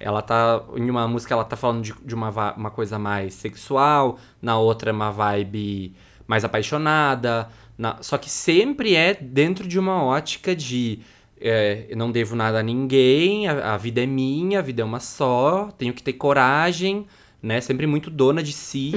ela 0.00 0.22
tá. 0.22 0.62
Em 0.74 0.88
uma 0.88 1.06
música 1.06 1.34
ela 1.34 1.44
tá 1.44 1.54
falando 1.54 1.82
de, 1.82 1.92
de 2.02 2.14
uma, 2.14 2.30
uma 2.56 2.70
coisa 2.70 2.98
mais 2.98 3.34
sexual, 3.34 4.18
na 4.40 4.58
outra 4.58 4.90
uma 4.90 5.10
vibe 5.10 5.92
mais 6.26 6.44
apaixonada. 6.44 7.48
na- 7.76 7.98
só 8.00 8.16
que 8.16 8.30
sempre 8.30 8.94
é 8.96 9.12
dentro 9.14 9.68
de 9.68 9.78
uma 9.78 10.02
ótica 10.02 10.56
de 10.56 11.00
é, 11.40 11.84
eu 11.90 11.96
não 11.96 12.10
devo 12.10 12.34
nada 12.34 12.60
a 12.60 12.62
ninguém, 12.62 13.46
a, 13.46 13.74
a 13.74 13.76
vida 13.76 14.02
é 14.02 14.06
minha, 14.06 14.60
a 14.60 14.62
vida 14.62 14.80
é 14.80 14.84
uma 14.84 15.00
só, 15.00 15.68
tenho 15.76 15.92
que 15.92 16.02
ter 16.02 16.14
coragem, 16.14 17.06
né? 17.42 17.60
Sempre 17.60 17.86
muito 17.86 18.08
dona 18.08 18.42
de 18.42 18.52
si, 18.54 18.92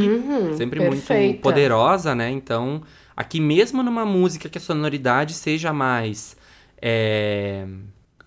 sempre 0.56 0.80
perfeita. 0.80 1.14
muito 1.14 1.42
poderosa, 1.42 2.16
né? 2.16 2.30
Então, 2.32 2.82
aqui 3.18 3.42
mesmo 3.42 3.84
numa 3.84 4.06
música 4.06 4.48
que 4.48 4.58
a 4.58 4.62
sonoridade 4.62 5.34
seja 5.34 5.74
mais 5.74 6.37
é, 6.82 7.66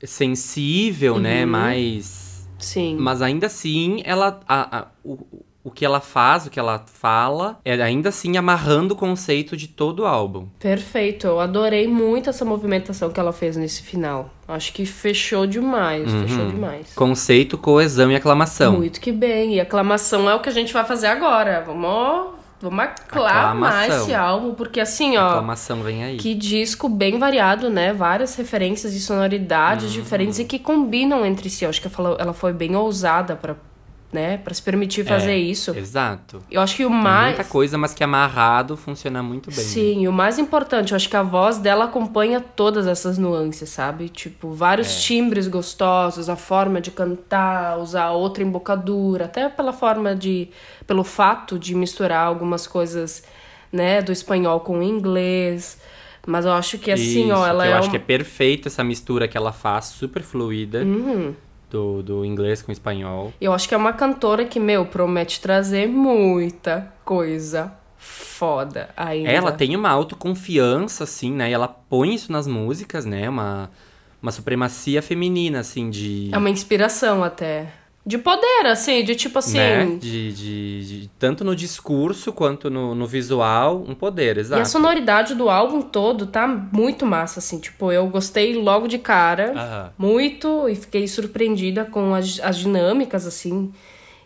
sensível, 0.04 1.18
né? 1.18 1.44
Mais. 1.44 2.48
Sim. 2.58 2.96
Mas 2.98 3.22
ainda 3.22 3.46
assim, 3.46 4.02
ela. 4.04 4.40
a- 4.48 4.78
a- 4.80 4.86
o, 5.04 5.18
o 5.62 5.70
que 5.70 5.84
ela 5.84 6.00
faz, 6.00 6.46
o 6.46 6.50
que 6.50 6.58
ela 6.58 6.82
fala, 6.86 7.60
é 7.66 7.74
ainda 7.82 8.08
assim 8.08 8.38
amarrando 8.38 8.94
o 8.94 8.96
conceito 8.96 9.54
de 9.58 9.68
todo 9.68 10.00
o 10.00 10.06
álbum. 10.06 10.46
Perfeito. 10.58 11.26
Eu 11.26 11.38
adorei 11.38 11.86
muito 11.86 12.30
essa 12.30 12.46
movimentação 12.46 13.10
que 13.10 13.20
ela 13.20 13.30
fez 13.32 13.58
nesse 13.58 13.82
final. 13.82 14.30
Acho 14.48 14.72
que 14.72 14.86
fechou 14.86 15.46
demais, 15.46 16.10
fechou 16.10 16.46
demais. 16.50 16.94
Conceito, 16.94 17.58
coesão 17.58 18.10
e 18.10 18.16
aclamação. 18.16 18.72
Muito 18.78 19.02
que 19.02 19.12
bem. 19.12 19.56
E 19.56 19.60
aclamação 19.60 20.30
é 20.30 20.34
o 20.34 20.40
que 20.40 20.48
a 20.48 20.52
gente 20.52 20.72
vai 20.72 20.84
fazer 20.84 21.08
agora. 21.08 21.62
Vamos, 21.66 22.39
vamos 22.60 22.84
aclamar 22.84 23.88
esse 23.88 24.14
álbum, 24.14 24.54
porque 24.54 24.80
assim, 24.80 25.16
ó. 25.16 25.28
Aclamação 25.30 25.82
vem 25.82 26.04
aí. 26.04 26.16
Que 26.16 26.34
disco 26.34 26.88
bem 26.88 27.18
variado, 27.18 27.70
né? 27.70 27.92
Várias 27.92 28.34
referências 28.34 28.94
e 28.94 29.00
sonoridades 29.00 29.86
Uhum. 29.94 30.02
diferentes 30.02 30.38
e 30.38 30.44
que 30.44 30.58
combinam 30.58 31.24
entre 31.24 31.48
si. 31.50 31.64
Eu 31.64 31.70
acho 31.70 31.80
que 31.80 31.88
ela, 32.00 32.16
ela 32.20 32.32
foi 32.32 32.52
bem 32.52 32.76
ousada 32.76 33.34
pra, 33.36 33.56
né, 34.12 34.38
pra 34.38 34.52
se 34.52 34.60
permitir 34.62 35.04
fazer 35.04 35.30
É, 35.32 35.36
isso. 35.38 35.70
Exato. 35.76 36.42
Eu 36.50 36.60
acho 36.60 36.74
que 36.76 36.84
o 36.84 36.88
Tem 36.88 36.98
mais. 36.98 37.36
muita 37.36 37.44
coisa, 37.50 37.78
mas 37.78 37.94
que 37.94 38.02
amarrado 38.02 38.76
funciona 38.76 39.22
muito 39.22 39.50
bem. 39.50 39.64
Sim, 39.64 40.02
e 40.02 40.08
o 40.08 40.12
mais 40.12 40.38
importante, 40.38 40.90
eu 40.92 40.96
acho 40.96 41.08
que 41.08 41.16
a 41.16 41.22
voz 41.22 41.58
dela 41.58 41.84
acompanha 41.84 42.40
todas 42.40 42.86
essas 42.88 43.18
nuances, 43.18 43.68
sabe? 43.68 44.08
Tipo, 44.08 44.52
vários 44.52 44.88
É. 44.96 45.00
timbres 45.00 45.46
gostosos, 45.46 46.28
a 46.28 46.34
forma 46.34 46.80
de 46.80 46.90
cantar, 46.90 47.78
usar 47.78 48.10
outra 48.10 48.42
embocadura, 48.42 49.26
até 49.26 49.48
pela 49.48 49.72
forma 49.72 50.14
de. 50.16 50.48
pelo 50.86 51.04
fato 51.04 51.56
de 51.56 51.72
misturar 51.74 52.26
algumas 52.26 52.66
coisas, 52.66 53.22
né, 53.72 54.02
do 54.02 54.10
espanhol 54.10 54.58
com 54.58 54.80
o 54.80 54.82
inglês. 54.82 55.78
Mas 56.26 56.44
eu 56.44 56.52
acho 56.52 56.76
que 56.78 56.90
assim, 56.90 57.26
Isso, 57.26 57.32
ó, 57.34 57.46
ela 57.46 57.62
que 57.62 57.68
é. 57.70 57.72
eu 57.72 57.76
acho 57.78 57.88
um- 57.88 57.90
que 57.92 57.96
é 57.96 58.00
perfeita 58.00 58.68
essa 58.68 58.82
mistura 58.82 59.28
que 59.28 59.36
ela 59.36 59.52
faz, 59.52 59.84
super 59.86 60.22
fluida, 60.22 60.80
Uhum. 60.82 61.32
Do, 61.70 62.02
do 62.02 62.24
inglês 62.24 62.60
com 62.60 62.70
o 62.70 62.72
espanhol. 62.72 63.32
Eu 63.40 63.52
acho 63.52 63.68
que 63.68 63.74
é 63.74 63.76
uma 63.78 63.92
cantora 63.92 64.44
que, 64.44 64.58
meu, 64.58 64.84
promete 64.84 65.40
trazer 65.40 65.86
muita 65.88 66.92
coisa 67.04 67.72
foda 67.96 68.88
ainda. 68.96 69.30
Ela 69.30 69.52
tem 69.52 69.76
uma 69.76 69.90
autoconfiança, 69.90 71.04
assim, 71.04 71.32
né? 71.32 71.50
E 71.50 71.52
ela 71.52 71.68
põe 71.68 72.14
isso 72.14 72.32
nas 72.32 72.46
músicas, 72.46 73.04
né? 73.04 73.28
Uma, 73.28 73.70
uma 74.22 74.32
supremacia 74.32 75.02
feminina, 75.02 75.60
assim, 75.60 75.90
de. 75.90 76.30
É 76.32 76.38
uma 76.38 76.50
inspiração 76.50 77.22
até. 77.22 77.68
De 78.04 78.16
poder, 78.16 78.66
assim, 78.66 79.04
de 79.04 79.14
tipo 79.14 79.38
assim. 79.38 79.58
né? 79.58 79.84
De, 80.00 80.32
de, 80.32 80.84
de- 81.02 81.10
tanto 81.18 81.44
no 81.44 81.54
discurso 81.54 82.32
quanto 82.32 82.70
no, 82.70 82.94
no 82.94 83.06
visual, 83.06 83.84
um 83.86 83.94
poder, 83.94 84.36
E 84.38 84.40
exato. 84.40 84.62
a 84.62 84.64
sonoridade 84.64 85.34
do 85.34 85.50
álbum 85.50 85.82
todo 85.82 86.26
tá 86.26 86.46
muito 86.48 87.04
massa, 87.04 87.40
assim. 87.40 87.58
Tipo, 87.60 87.92
eu 87.92 88.06
gostei 88.08 88.54
logo 88.54 88.88
de 88.88 88.96
cara. 88.98 89.52
Aham. 89.54 89.92
Muito. 89.98 90.66
E 90.68 90.74
fiquei 90.74 91.06
surpreendida 91.06 91.84
com 91.84 92.14
as, 92.14 92.40
as 92.42 92.56
dinâmicas, 92.56 93.26
assim. 93.26 93.70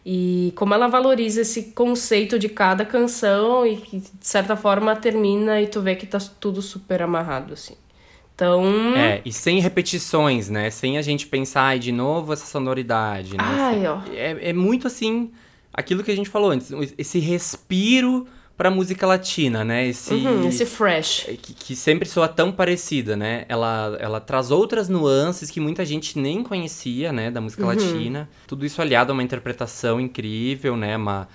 E 0.07 0.53
como 0.55 0.73
ela 0.75 0.87
valoriza 0.87 1.41
esse 1.41 1.73
conceito 1.73 2.39
de 2.39 2.49
cada 2.49 2.85
canção 2.85 3.67
e 3.67 3.77
que, 3.77 3.99
de 3.99 4.09
certa 4.21 4.55
forma, 4.55 4.95
termina 4.95 5.61
e 5.61 5.67
tu 5.67 5.81
vê 5.81 5.97
que 5.97 6.07
tá 6.07 6.19
tudo 6.39 6.63
super 6.63 7.03
amarrado, 7.03 7.55
assim. 7.55 7.75
Então. 8.35 8.65
É, 8.97 9.21
e 9.25 9.33
sem 9.33 9.61
repetições, 9.61 10.49
né? 10.51 10.69
Sem 10.71 10.99
a 10.99 11.03
gente 11.03 11.27
pensar, 11.27 11.63
ai, 11.63 11.79
de 11.79 11.93
novo 11.93 12.33
essa 12.33 12.47
sonoridade, 12.47 13.37
né? 13.37 13.45
Ai, 13.45 13.87
ó. 13.87 14.01
É, 14.13 14.51
é 14.51 14.53
muito 14.53 14.87
assim, 14.89 15.31
aquilo 15.73 16.03
que 16.03 16.11
a 16.11 16.17
gente 16.17 16.29
falou 16.29 16.51
antes, 16.51 16.71
esse 16.99 17.19
respiro 17.21 18.27
pra 18.57 18.71
música 18.71 19.07
latina, 19.07 19.65
né? 19.65 19.87
Esse, 19.87 20.15
Uhum, 20.15 20.49
esse 20.49 20.65
fresh. 20.67 21.27
que, 21.43 21.55
que 21.55 21.77
sempre 21.77 22.09
soa 22.09 22.29
tão 22.29 22.51
parecida, 22.53 23.17
né? 23.17 23.45
Ela, 23.49 23.97
ela 24.01 24.21
traz 24.21 24.51
outras 24.51 24.89
nuances 24.89 25.51
que 25.51 25.61
muita 25.61 25.85
gente 25.85 26.19
nem 26.19 26.43
conhecia, 26.43 27.13
né? 27.13 27.31
Da 27.31 27.41
música 27.41 27.65
latina. 27.67 28.29
Tudo 28.47 28.65
isso 28.67 28.81
aliado 28.81 29.11
a 29.11 29.15
uma 29.15 29.23
interpretação 29.23 30.01
incrível, 30.01 30.77
né? 30.77 30.97
Uma, 30.97 31.29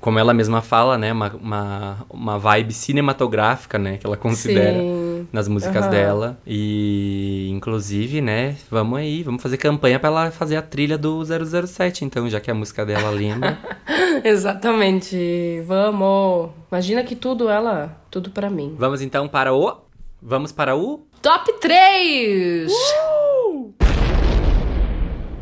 como 0.00 0.18
ela 0.18 0.32
mesma 0.34 0.60
fala, 0.62 0.96
né? 0.98 1.12
Uma, 1.12 1.32
uma, 1.34 2.06
uma 2.08 2.38
vibe 2.38 2.72
cinematográfica, 2.72 3.78
né? 3.78 3.96
Que 3.98 4.06
ela 4.06 4.16
considera 4.16 4.78
Sim. 4.78 5.28
nas 5.32 5.48
músicas 5.48 5.84
Aham. 5.84 5.90
dela. 5.90 6.38
E, 6.46 7.48
inclusive, 7.50 8.20
né? 8.20 8.56
Vamos 8.70 8.98
aí, 8.98 9.22
vamos 9.22 9.42
fazer 9.42 9.56
campanha 9.56 9.98
pra 9.98 10.08
ela 10.08 10.30
fazer 10.30 10.56
a 10.56 10.62
trilha 10.62 10.96
do 10.96 11.22
007, 11.24 12.04
então, 12.04 12.28
já 12.28 12.40
que 12.40 12.50
a 12.50 12.54
música 12.54 12.84
dela 12.84 13.10
lembra. 13.10 13.58
Exatamente. 14.24 15.62
Vamos. 15.66 16.50
Imagina 16.70 17.02
que 17.02 17.14
tudo 17.16 17.48
ela. 17.48 17.96
Tudo 18.10 18.30
pra 18.30 18.48
mim. 18.50 18.74
vamos 18.78 19.00
então 19.02 19.28
para 19.28 19.52
o. 19.52 19.76
Vamos 20.22 20.52
para 20.52 20.74
o. 20.76 21.06
Top 21.22 21.52
3! 21.60 22.72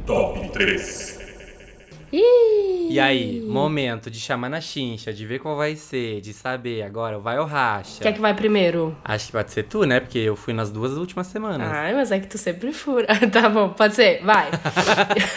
Top 0.06 0.48
3. 0.52 1.13
E 2.16 3.00
aí, 3.00 3.40
momento 3.40 4.10
de 4.10 4.20
chamar 4.20 4.48
na 4.48 4.60
chincha, 4.60 5.12
de 5.12 5.26
ver 5.26 5.40
qual 5.40 5.56
vai 5.56 5.74
ser, 5.74 6.20
de 6.20 6.32
saber 6.32 6.82
agora, 6.82 7.18
vai 7.18 7.38
ou 7.38 7.46
racha? 7.46 8.02
Quer 8.02 8.12
que 8.12 8.20
vai 8.20 8.34
primeiro? 8.34 8.96
Acho 9.04 9.26
que 9.26 9.32
pode 9.32 9.50
ser 9.52 9.64
tu, 9.64 9.84
né? 9.84 10.00
Porque 10.00 10.18
eu 10.18 10.36
fui 10.36 10.52
nas 10.52 10.70
duas 10.70 10.92
últimas 10.92 11.26
semanas. 11.26 11.66
Ai, 11.72 11.94
mas 11.94 12.12
é 12.12 12.20
que 12.20 12.26
tu 12.26 12.38
sempre 12.38 12.72
fura. 12.72 13.08
tá 13.32 13.48
bom, 13.48 13.70
pode 13.70 13.94
ser, 13.94 14.22
vai. 14.22 14.50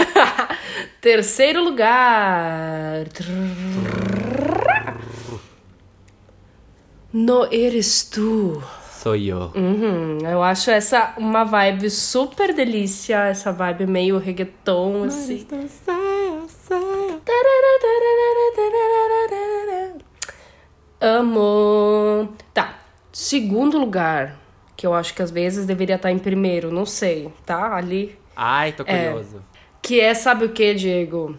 Terceiro 1.01 1.63
lugar. 1.63 3.05
No 7.11 7.47
eres 7.51 8.03
tu. 8.03 8.61
Sou 9.01 9.15
eu. 9.15 9.51
Uhum, 9.55 10.19
eu 10.29 10.43
acho 10.43 10.69
essa 10.69 11.13
uma 11.17 11.43
vibe 11.43 11.89
super 11.89 12.53
delícia, 12.53 13.27
essa 13.27 13.51
vibe 13.51 13.87
meio 13.87 14.17
reggaeton, 14.17 15.05
assim. 15.05 15.47
Amo. 20.99 22.33
Tá. 22.53 22.79
Segundo 23.11 23.77
lugar, 23.77 24.35
que 24.75 24.85
eu 24.85 24.93
acho 24.93 25.13
que 25.13 25.21
às 25.21 25.31
vezes 25.31 25.65
deveria 25.65 25.95
estar 25.95 26.11
em 26.11 26.19
primeiro, 26.19 26.71
não 26.71 26.85
sei, 26.85 27.31
tá? 27.45 27.75
Ali. 27.75 28.17
Ai, 28.35 28.71
tô 28.73 28.83
É. 28.85 29.07
curioso. 29.09 29.41
Que 29.81 29.99
é, 30.01 30.13
sabe 30.13 30.45
o 30.45 30.49
que, 30.49 30.73
Diego? 30.73 31.37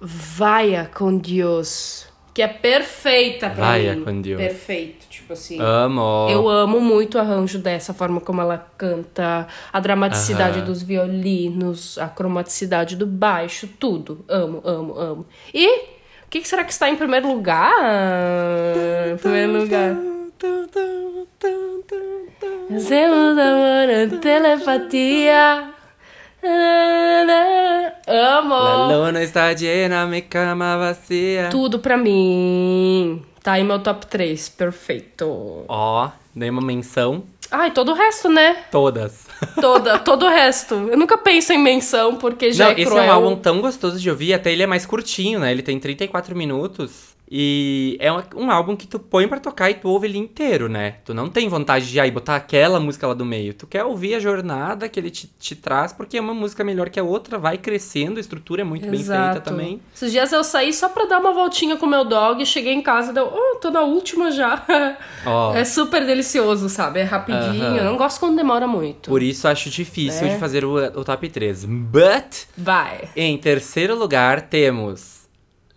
Vaia 0.00 0.90
com 0.94 1.16
Deus. 1.16 2.06
Que 2.40 2.44
é 2.44 2.48
perfeita 2.48 3.50
pra 3.50 3.76
mim. 3.78 4.02
con 4.02 4.22
Dios. 4.22 4.40
Perfeito, 4.40 5.06
tipo 5.10 5.34
assim. 5.34 5.60
Amo. 5.60 6.26
Eu 6.30 6.48
amo 6.48 6.80
muito 6.80 7.16
o 7.16 7.20
arranjo 7.20 7.58
dessa 7.58 7.92
forma 7.92 8.18
como 8.18 8.40
ela 8.40 8.66
canta, 8.78 9.46
a 9.70 9.78
dramaticidade 9.78 10.60
Aham. 10.60 10.64
dos 10.64 10.82
violinos, 10.82 11.98
a 11.98 12.08
cromaticidade 12.08 12.96
do 12.96 13.06
baixo, 13.06 13.68
tudo. 13.78 14.24
Amo, 14.26 14.62
amo, 14.64 14.98
amo. 14.98 15.26
E 15.52 15.68
o 15.68 16.30
que, 16.30 16.40
que 16.40 16.48
será 16.48 16.64
que 16.64 16.72
está 16.72 16.88
em 16.88 16.96
primeiro 16.96 17.28
lugar? 17.28 17.74
Em 19.12 19.18
primeiro 19.18 19.58
lugar. 19.58 19.96
Hacemos 22.74 23.38
amor 23.38 24.18
telepatia. 24.22 25.74
Amo. 28.06 28.54
La 28.54 28.86
luna 28.96 29.22
está 29.22 29.52
llena, 29.52 30.08
cama. 30.28 30.96
Tudo 31.50 31.78
pra 31.78 31.96
mim. 31.96 33.22
Tá 33.42 33.58
em 33.58 33.64
meu 33.64 33.78
top 33.78 34.06
3. 34.06 34.48
Perfeito. 34.50 35.64
Ó, 35.68 36.10
dei 36.34 36.50
uma 36.50 36.60
menção. 36.60 37.24
Ai, 37.50 37.72
todo 37.72 37.92
o 37.92 37.94
resto, 37.94 38.28
né? 38.28 38.64
Todas. 38.70 39.26
Toda, 39.60 39.98
todo 39.98 40.24
o 40.24 40.28
resto. 40.28 40.74
Eu 40.90 40.96
nunca 40.96 41.18
penso 41.18 41.52
em 41.52 41.58
menção, 41.58 42.14
porque 42.16 42.52
já 42.52 42.66
Não, 42.66 42.70
é 42.72 42.74
esse 42.80 42.90
cruel. 42.90 43.04
é 43.04 43.08
um 43.08 43.12
álbum 43.12 43.36
tão 43.36 43.60
gostoso 43.60 43.98
de 43.98 44.08
ouvir, 44.08 44.34
até 44.34 44.52
ele 44.52 44.62
é 44.62 44.66
mais 44.66 44.86
curtinho, 44.86 45.40
né? 45.40 45.50
Ele 45.50 45.62
tem 45.62 45.78
34 45.80 46.36
minutos. 46.36 47.10
E 47.30 47.96
é 48.00 48.12
um, 48.12 48.20
um 48.34 48.50
álbum 48.50 48.74
que 48.74 48.86
tu 48.88 48.98
põe 48.98 49.28
pra 49.28 49.38
tocar 49.38 49.70
e 49.70 49.74
tu 49.74 49.88
ouve 49.88 50.08
ele 50.08 50.18
inteiro, 50.18 50.68
né? 50.68 50.96
Tu 51.04 51.14
não 51.14 51.28
tem 51.28 51.48
vontade 51.48 51.88
de 51.88 52.00
aí 52.00 52.10
botar 52.10 52.34
aquela 52.34 52.80
música 52.80 53.06
lá 53.06 53.14
do 53.14 53.24
meio. 53.24 53.54
Tu 53.54 53.66
quer 53.68 53.84
ouvir 53.84 54.14
a 54.16 54.18
jornada 54.18 54.88
que 54.88 54.98
ele 54.98 55.10
te, 55.10 55.30
te 55.38 55.54
traz, 55.54 55.92
porque 55.92 56.18
é 56.18 56.20
uma 56.20 56.34
música 56.34 56.64
melhor 56.64 56.90
que 56.90 56.98
a 56.98 57.04
outra, 57.04 57.38
vai 57.38 57.56
crescendo, 57.56 58.16
a 58.16 58.20
estrutura 58.20 58.62
é 58.62 58.64
muito 58.64 58.82
bem 58.82 58.98
feita 58.98 59.02
Exato. 59.14 59.40
também. 59.42 59.80
Esses 59.94 60.10
dias 60.10 60.32
eu 60.32 60.42
saí 60.42 60.72
só 60.72 60.88
pra 60.88 61.04
dar 61.04 61.20
uma 61.20 61.32
voltinha 61.32 61.76
com 61.76 61.86
o 61.86 61.88
meu 61.88 62.04
dog, 62.04 62.44
cheguei 62.44 62.72
em 62.72 62.82
casa 62.82 63.12
e 63.12 63.14
deu, 63.14 63.32
oh, 63.32 63.56
tô 63.58 63.70
na 63.70 63.82
última 63.82 64.30
já. 64.32 64.64
Ó. 65.24 65.54
É 65.60 65.64
super 65.64 66.04
delicioso, 66.06 66.68
sabe? 66.68 67.00
É 67.00 67.02
rapidinho. 67.02 67.64
Aham. 67.64 67.76
Eu 67.76 67.84
não 67.84 67.96
gosto 67.96 68.18
quando 68.18 68.36
demora 68.36 68.66
muito. 68.66 69.10
Por 69.10 69.22
isso 69.22 69.46
acho 69.46 69.68
difícil 69.68 70.26
É. 70.26 70.34
de 70.34 70.38
fazer 70.40 70.64
o, 70.64 70.74
o 70.76 71.04
top 71.04 71.28
3. 71.28 71.64
But, 71.64 72.46
Vai. 72.56 73.08
em 73.14 73.36
terceiro 73.36 73.94
lugar, 73.94 74.42
temos 74.42 75.19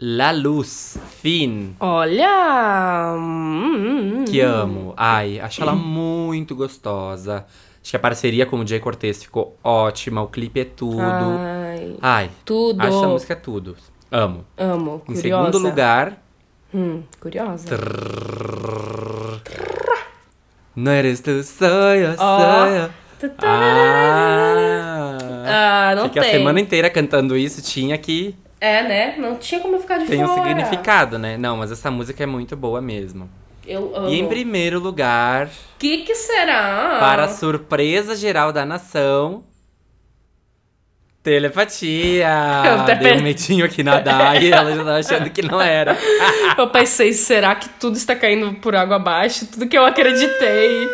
La 0.05 0.31
Luz, 0.33 0.97
Fin. 1.21 1.75
Olha. 1.79 3.15
que 4.29 4.41
amo. 4.41 4.93
Ai, 4.97 5.39
acho 5.39 5.61
ela 5.61 5.73
muito 5.73 6.53
gostosa. 6.55 7.45
Acho 7.81 7.91
que 7.91 7.95
a 7.95 7.99
parceria 7.99 8.45
com 8.45 8.59
o 8.59 8.67
Jay 8.67 8.81
Cortez 8.81 9.23
ficou 9.23 9.57
ótima. 9.63 10.21
O 10.21 10.27
clipe 10.27 10.59
é 10.59 10.65
tudo. 10.65 10.99
Ai, 11.01 11.95
Ai, 12.01 12.29
tudo. 12.43 12.81
acho 12.81 12.97
essa 12.97 13.07
música 13.07 13.35
tudo. 13.35 13.77
Amo. 14.11 14.43
Amo. 14.57 14.95
Em 15.07 15.13
Curiosa. 15.13 15.21
segundo 15.21 15.57
lugar, 15.57 16.21
Hum, 16.75 17.03
curiosa. 17.21 17.77
Não 20.75 20.91
eres 20.91 21.21
tu, 21.21 21.41
sou 21.43 21.67
eu, 21.95 22.17
sou 22.17 22.65
eu. 22.67 22.89
Ah, 23.37 25.17
Ah, 25.45 25.95
não 25.95 26.05
Fiquei 26.05 26.21
tem. 26.23 26.31
a 26.31 26.33
semana 26.33 26.59
inteira 26.59 26.89
cantando 26.89 27.37
isso, 27.37 27.61
tinha 27.61 27.97
que 27.97 28.35
É, 28.65 28.81
né? 28.83 29.15
Não 29.17 29.35
tinha 29.35 29.59
como 29.59 29.77
ficar 29.77 29.97
de 29.97 30.05
tem 30.05 30.23
um 30.23 30.27
fora. 30.27 30.41
significado, 30.47 31.19
né? 31.19 31.37
Não, 31.37 31.57
mas 31.57 31.69
essa 31.69 31.91
música 31.91 32.23
é 32.23 32.25
muito 32.25 32.55
boa 32.55 32.79
mesmo. 32.81 33.29
Eu 33.67 33.91
amo. 33.93 34.07
E 34.07 34.17
em 34.19 34.25
primeiro 34.27 34.79
lugar, 34.79 35.49
que 35.77 35.97
que 35.97 36.15
será? 36.15 36.97
para 36.99 37.25
a 37.25 37.27
surpresa 37.27 38.15
geral 38.15 38.53
da 38.53 38.65
nação, 38.65 39.43
telepatia. 41.21 42.27
Eu 42.65 42.79
até 42.81 42.95
Dei 42.95 43.11
um 43.13 43.17
pe- 43.17 43.21
medinho 43.23 43.65
aqui 43.65 43.83
na 43.83 43.99
Dai 43.99 44.43
e 44.43 44.51
ela 44.53 44.71
já 44.71 44.77
tava 44.77 44.97
achando 44.97 45.29
que 45.29 45.41
não 45.41 45.61
era. 45.61 45.97
Eu 46.57 46.69
pensei, 46.69 47.11
será 47.13 47.55
que 47.55 47.67
tudo 47.67 47.97
está 47.97 48.15
caindo 48.15 48.53
por 48.61 48.75
água 48.75 48.95
abaixo? 48.95 49.45
Tudo 49.45 49.67
que 49.67 49.77
eu 49.77 49.85
acreditei, 49.85 50.89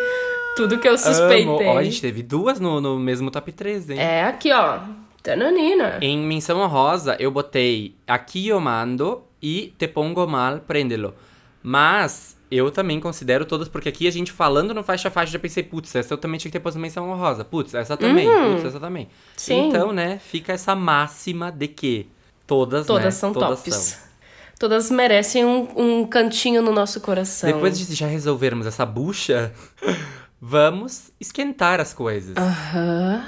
tudo 0.56 0.78
que 0.78 0.88
eu 0.88 0.96
suspeitei. 0.98 1.42
Amo. 1.44 1.62
Ó, 1.74 1.78
a 1.78 1.82
gente 1.84 2.00
teve 2.00 2.22
duas 2.22 2.58
no, 2.58 2.80
no 2.80 2.98
mesmo 2.98 3.30
top 3.30 3.52
3, 3.52 3.90
hein? 3.90 3.98
É 4.00 4.24
aqui, 4.24 4.50
ó. 4.52 4.78
Tananina. 5.22 5.98
Em 6.00 6.18
menção 6.18 6.60
honrosa, 6.60 7.16
eu 7.18 7.30
botei 7.30 7.94
Aqui 8.06 8.48
eu 8.48 8.60
mando 8.60 9.22
e 9.42 9.74
Te 9.78 9.86
pongo 9.88 10.26
mal, 10.26 10.60
prendelo. 10.60 11.14
Mas 11.62 12.36
eu 12.50 12.70
também 12.70 12.98
considero 12.98 13.44
todas, 13.44 13.68
porque 13.68 13.88
aqui 13.88 14.08
a 14.08 14.10
gente 14.10 14.32
falando 14.32 14.74
no 14.74 14.82
faixa 14.82 15.08
a 15.08 15.10
faixa, 15.10 15.32
já 15.32 15.38
pensei, 15.38 15.62
putz, 15.62 15.94
essa 15.94 16.14
eu 16.14 16.18
também 16.18 16.38
tinha 16.38 16.50
que 16.50 16.58
ter 16.58 16.62
posto 16.62 16.80
menção 16.80 17.08
honrosa. 17.08 17.44
Putz, 17.44 17.74
essa 17.74 17.96
também, 17.96 18.26
putz, 18.26 18.64
essa 18.64 18.80
também. 18.80 19.04
Uhum. 19.04 19.10
Sim. 19.36 19.68
Então, 19.68 19.92
né, 19.92 20.18
fica 20.18 20.52
essa 20.52 20.74
máxima 20.74 21.52
de 21.52 21.68
que 21.68 22.08
todas, 22.46 22.86
Todas 22.86 23.04
né, 23.04 23.10
são 23.12 23.32
todas 23.32 23.62
tops. 23.62 23.74
são. 23.74 24.10
Todas 24.58 24.90
merecem 24.90 25.44
um, 25.44 25.68
um 25.76 26.06
cantinho 26.06 26.60
no 26.60 26.72
nosso 26.72 27.00
coração. 27.00 27.50
Depois 27.50 27.78
de 27.78 27.94
já 27.94 28.06
resolvermos 28.06 28.66
essa 28.66 28.84
bucha, 28.84 29.52
vamos 30.40 31.12
esquentar 31.20 31.80
as 31.80 31.94
coisas. 31.94 32.36
Aham. 32.36 33.24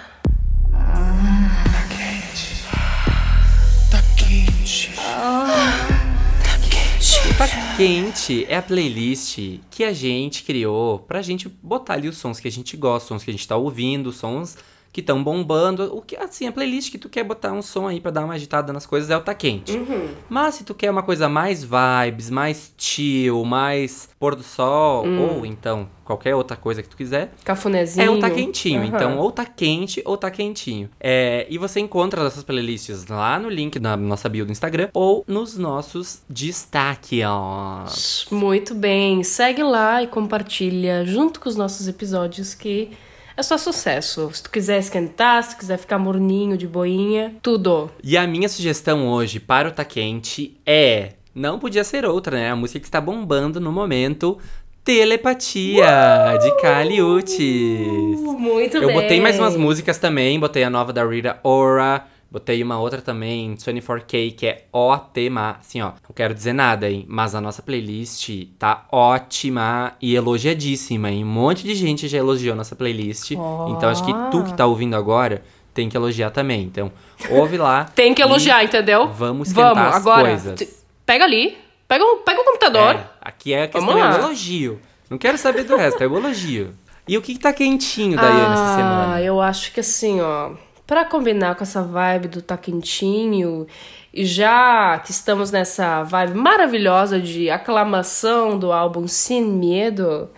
Tá 7.38 7.48
Quente. 7.76 8.46
É 8.48 8.56
a 8.56 8.62
playlist 8.62 9.38
que 9.70 9.84
a 9.84 9.92
gente 9.92 10.44
criou 10.44 10.98
pra 11.00 11.22
gente 11.22 11.48
botar 11.48 11.94
ali 11.94 12.08
os 12.08 12.16
sons 12.16 12.38
que 12.38 12.46
a 12.46 12.50
gente 12.50 12.76
gosta, 12.76 13.08
sons 13.08 13.24
que 13.24 13.30
a 13.30 13.34
gente 13.34 13.48
tá 13.48 13.56
ouvindo, 13.56 14.12
sons 14.12 14.56
que 14.92 15.00
estão 15.00 15.24
bombando. 15.24 15.96
O 15.96 16.02
que, 16.02 16.14
assim, 16.16 16.46
a 16.46 16.52
playlist 16.52 16.90
que 16.90 16.98
tu 16.98 17.08
quer 17.08 17.24
botar 17.24 17.50
um 17.52 17.62
som 17.62 17.86
aí 17.88 17.98
pra 18.00 18.10
dar 18.10 18.24
uma 18.24 18.34
agitada 18.34 18.72
nas 18.72 18.84
coisas 18.84 19.08
é 19.08 19.16
o 19.16 19.20
Tá 19.22 19.34
Quente. 19.34 19.72
Uhum. 19.72 20.08
Mas 20.28 20.56
se 20.56 20.64
tu 20.64 20.74
quer 20.74 20.90
uma 20.90 21.02
coisa 21.02 21.28
mais 21.30 21.64
vibes, 21.64 22.28
mais 22.28 22.72
chill, 22.76 23.44
mais 23.44 24.10
pôr 24.20 24.34
do 24.36 24.42
sol, 24.42 25.06
Hum. 25.06 25.38
ou 25.38 25.46
então 25.46 25.88
qualquer 26.04 26.34
outra 26.34 26.56
coisa 26.58 26.82
que 26.82 26.88
tu 26.90 26.96
quiser, 26.96 27.32
Cafunézinho. 27.42 28.04
é 28.06 28.10
o 28.10 28.20
Tá 28.20 28.28
Quentinho. 28.28 28.80
Aham. 28.82 28.86
Então, 28.88 29.18
ou 29.18 29.32
tá 29.32 29.46
quente 29.46 30.02
ou 30.04 30.16
tá 30.18 30.30
quentinho. 30.30 30.90
É, 31.00 31.46
e 31.48 31.56
você 31.56 31.80
encontra 31.80 32.22
essas 32.26 32.42
playlists 32.44 33.06
lá 33.06 33.38
no 33.38 33.48
link 33.48 33.78
na 33.80 33.96
nossa 33.96 34.28
bio 34.28 34.44
do 34.44 34.52
Instagram 34.52 34.88
ou 34.92 35.24
nos 35.26 35.56
nossos 35.56 36.22
destaques. 36.28 38.26
Muito 38.30 38.74
bem. 38.74 39.22
Segue 39.24 39.62
lá 39.62 40.02
e 40.02 40.06
compartilha 40.06 41.04
junto 41.06 41.40
com 41.40 41.48
os 41.48 41.56
nossos 41.56 41.88
episódios 41.88 42.54
que 42.54 42.90
é 43.36 43.42
só 43.42 43.56
sucesso. 43.58 44.30
Se 44.32 44.42
tu 44.42 44.50
quiser 44.50 44.78
esquentar, 44.78 45.42
se 45.42 45.50
tu 45.50 45.58
quiser 45.58 45.78
ficar 45.78 45.98
morninho, 45.98 46.56
de 46.56 46.66
boinha, 46.66 47.34
tudo. 47.42 47.90
E 48.02 48.16
a 48.16 48.26
minha 48.26 48.48
sugestão 48.48 49.08
hoje 49.08 49.40
para 49.40 49.68
o 49.68 49.72
Tá 49.72 49.84
Quente 49.84 50.56
é. 50.66 51.12
Não 51.34 51.58
podia 51.58 51.82
ser 51.84 52.04
outra, 52.04 52.36
né? 52.36 52.50
A 52.50 52.56
música 52.56 52.78
que 52.80 52.86
está 52.86 53.00
bombando 53.00 53.58
no 53.60 53.72
momento. 53.72 54.38
Telepatia, 54.84 56.38
de 56.42 56.56
Kali 56.60 57.00
Uchis. 57.00 58.20
Muito 58.20 58.76
Eu 58.78 58.88
bem. 58.88 59.00
botei 59.00 59.20
mais 59.20 59.38
umas 59.38 59.56
músicas 59.56 59.96
também, 59.98 60.38
botei 60.40 60.64
a 60.64 60.70
nova 60.70 60.92
da 60.92 61.04
Rita 61.04 61.38
Ora, 61.44 62.04
botei 62.32 62.62
uma 62.62 62.80
outra 62.80 63.02
também, 63.02 63.54
24K, 63.54 64.34
que 64.34 64.46
é 64.46 64.64
ótima. 64.72 65.58
Assim, 65.60 65.82
ó, 65.82 65.92
não 66.02 66.14
quero 66.14 66.32
dizer 66.32 66.54
nada, 66.54 66.90
hein, 66.90 67.04
mas 67.06 67.34
a 67.34 67.40
nossa 67.42 67.60
playlist 67.60 68.30
tá 68.58 68.86
ótima 68.90 69.92
e 70.00 70.14
elogiadíssima, 70.14 71.10
hein. 71.10 71.22
Um 71.22 71.28
monte 71.28 71.64
de 71.64 71.74
gente 71.74 72.08
já 72.08 72.16
elogiou 72.16 72.56
nossa 72.56 72.74
playlist. 72.74 73.32
Então 73.32 73.88
acho 73.90 74.02
que 74.04 74.12
tu 74.30 74.42
que 74.44 74.54
tá 74.54 74.64
ouvindo 74.64 74.96
agora 74.96 75.42
tem 75.74 75.88
que 75.88 75.96
elogiar 75.96 76.30
também. 76.30 76.62
Então, 76.62 76.92
ouve 77.30 77.56
lá. 77.56 77.84
Tem 77.96 78.12
que 78.12 78.20
elogiar, 78.20 78.62
entendeu? 78.62 79.08
Vamos 79.08 79.48
esquentar 79.48 79.74
Vamos, 79.74 79.94
as 79.94 79.96
agora. 79.96 80.28
coisas. 80.28 80.84
Pega 81.06 81.24
ali. 81.24 81.56
Pega 81.88 82.04
o, 82.04 82.18
pega 82.18 82.40
o 82.40 82.44
computador. 82.44 82.96
É, 82.96 83.06
aqui 83.22 83.54
é 83.54 83.62
a 83.62 83.68
questão 83.68 83.94
Vamos 83.94 84.16
é 84.16 84.18
elogio. 84.18 84.80
Não 85.08 85.16
quero 85.16 85.38
saber 85.38 85.64
do 85.64 85.74
resto, 85.74 86.02
é 86.02 86.06
o 86.06 86.16
elogio. 86.18 86.74
E 87.08 87.16
o 87.18 87.22
que, 87.22 87.34
que 87.34 87.40
tá 87.40 87.52
quentinho, 87.52 88.16
Daiane, 88.16 88.52
essa 88.52 88.76
semana? 88.76 89.14
Ah, 89.14 89.22
eu 89.22 89.40
acho 89.40 89.72
que 89.72 89.80
assim, 89.80 90.20
ó, 90.20 90.52
pra 90.86 91.04
combinar 91.04 91.54
com 91.54 91.62
essa 91.62 91.82
vibe 91.82 92.28
do 92.28 92.42
tá 92.42 92.56
quentinho, 92.56 93.66
e 94.12 94.24
já 94.26 94.98
que 94.98 95.10
estamos 95.10 95.50
nessa 95.50 96.02
vibe 96.02 96.34
maravilhosa 96.34 97.18
de 97.20 97.48
aclamação 97.50 98.58
do 98.58 98.72
álbum 98.72 99.06
Sem 99.08 99.42
Medo, 99.44 100.28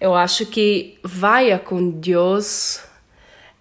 eu 0.00 0.14
acho 0.14 0.46
que 0.46 0.98
Vaia 1.02 1.58
com 1.58 1.90
Deus 1.90 2.82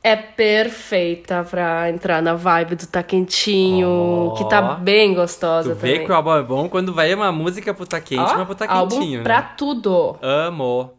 é 0.03 0.15
perfeita 0.15 1.45
pra 1.49 1.89
entrar 1.89 2.21
na 2.21 2.33
vibe 2.33 2.75
do 2.77 2.87
tá 2.87 3.03
quentinho, 3.03 3.89
Ó. 4.31 4.35
que 4.37 4.47
tá 4.49 4.61
bem 4.61 5.13
gostosa 5.13 5.71
Tu 5.75 5.75
vê 5.75 5.91
também. 5.93 6.05
que 6.05 6.11
o 6.11 6.15
álbum 6.15 6.35
é 6.37 6.43
bom 6.43 6.69
quando 6.69 6.93
vai 6.93 7.13
uma 7.13 7.31
música 7.31 7.73
pro 7.73 7.85
tá 7.85 7.99
quente, 7.99 8.21
Ó, 8.21 8.35
uma 8.35 8.45
pro 8.45 8.55
tá 8.55 8.71
álbum 8.71 8.99
quentinho, 8.99 9.23
pra 9.23 9.41
né? 9.41 9.49
tudo. 9.57 10.15
Amo. 10.21 10.91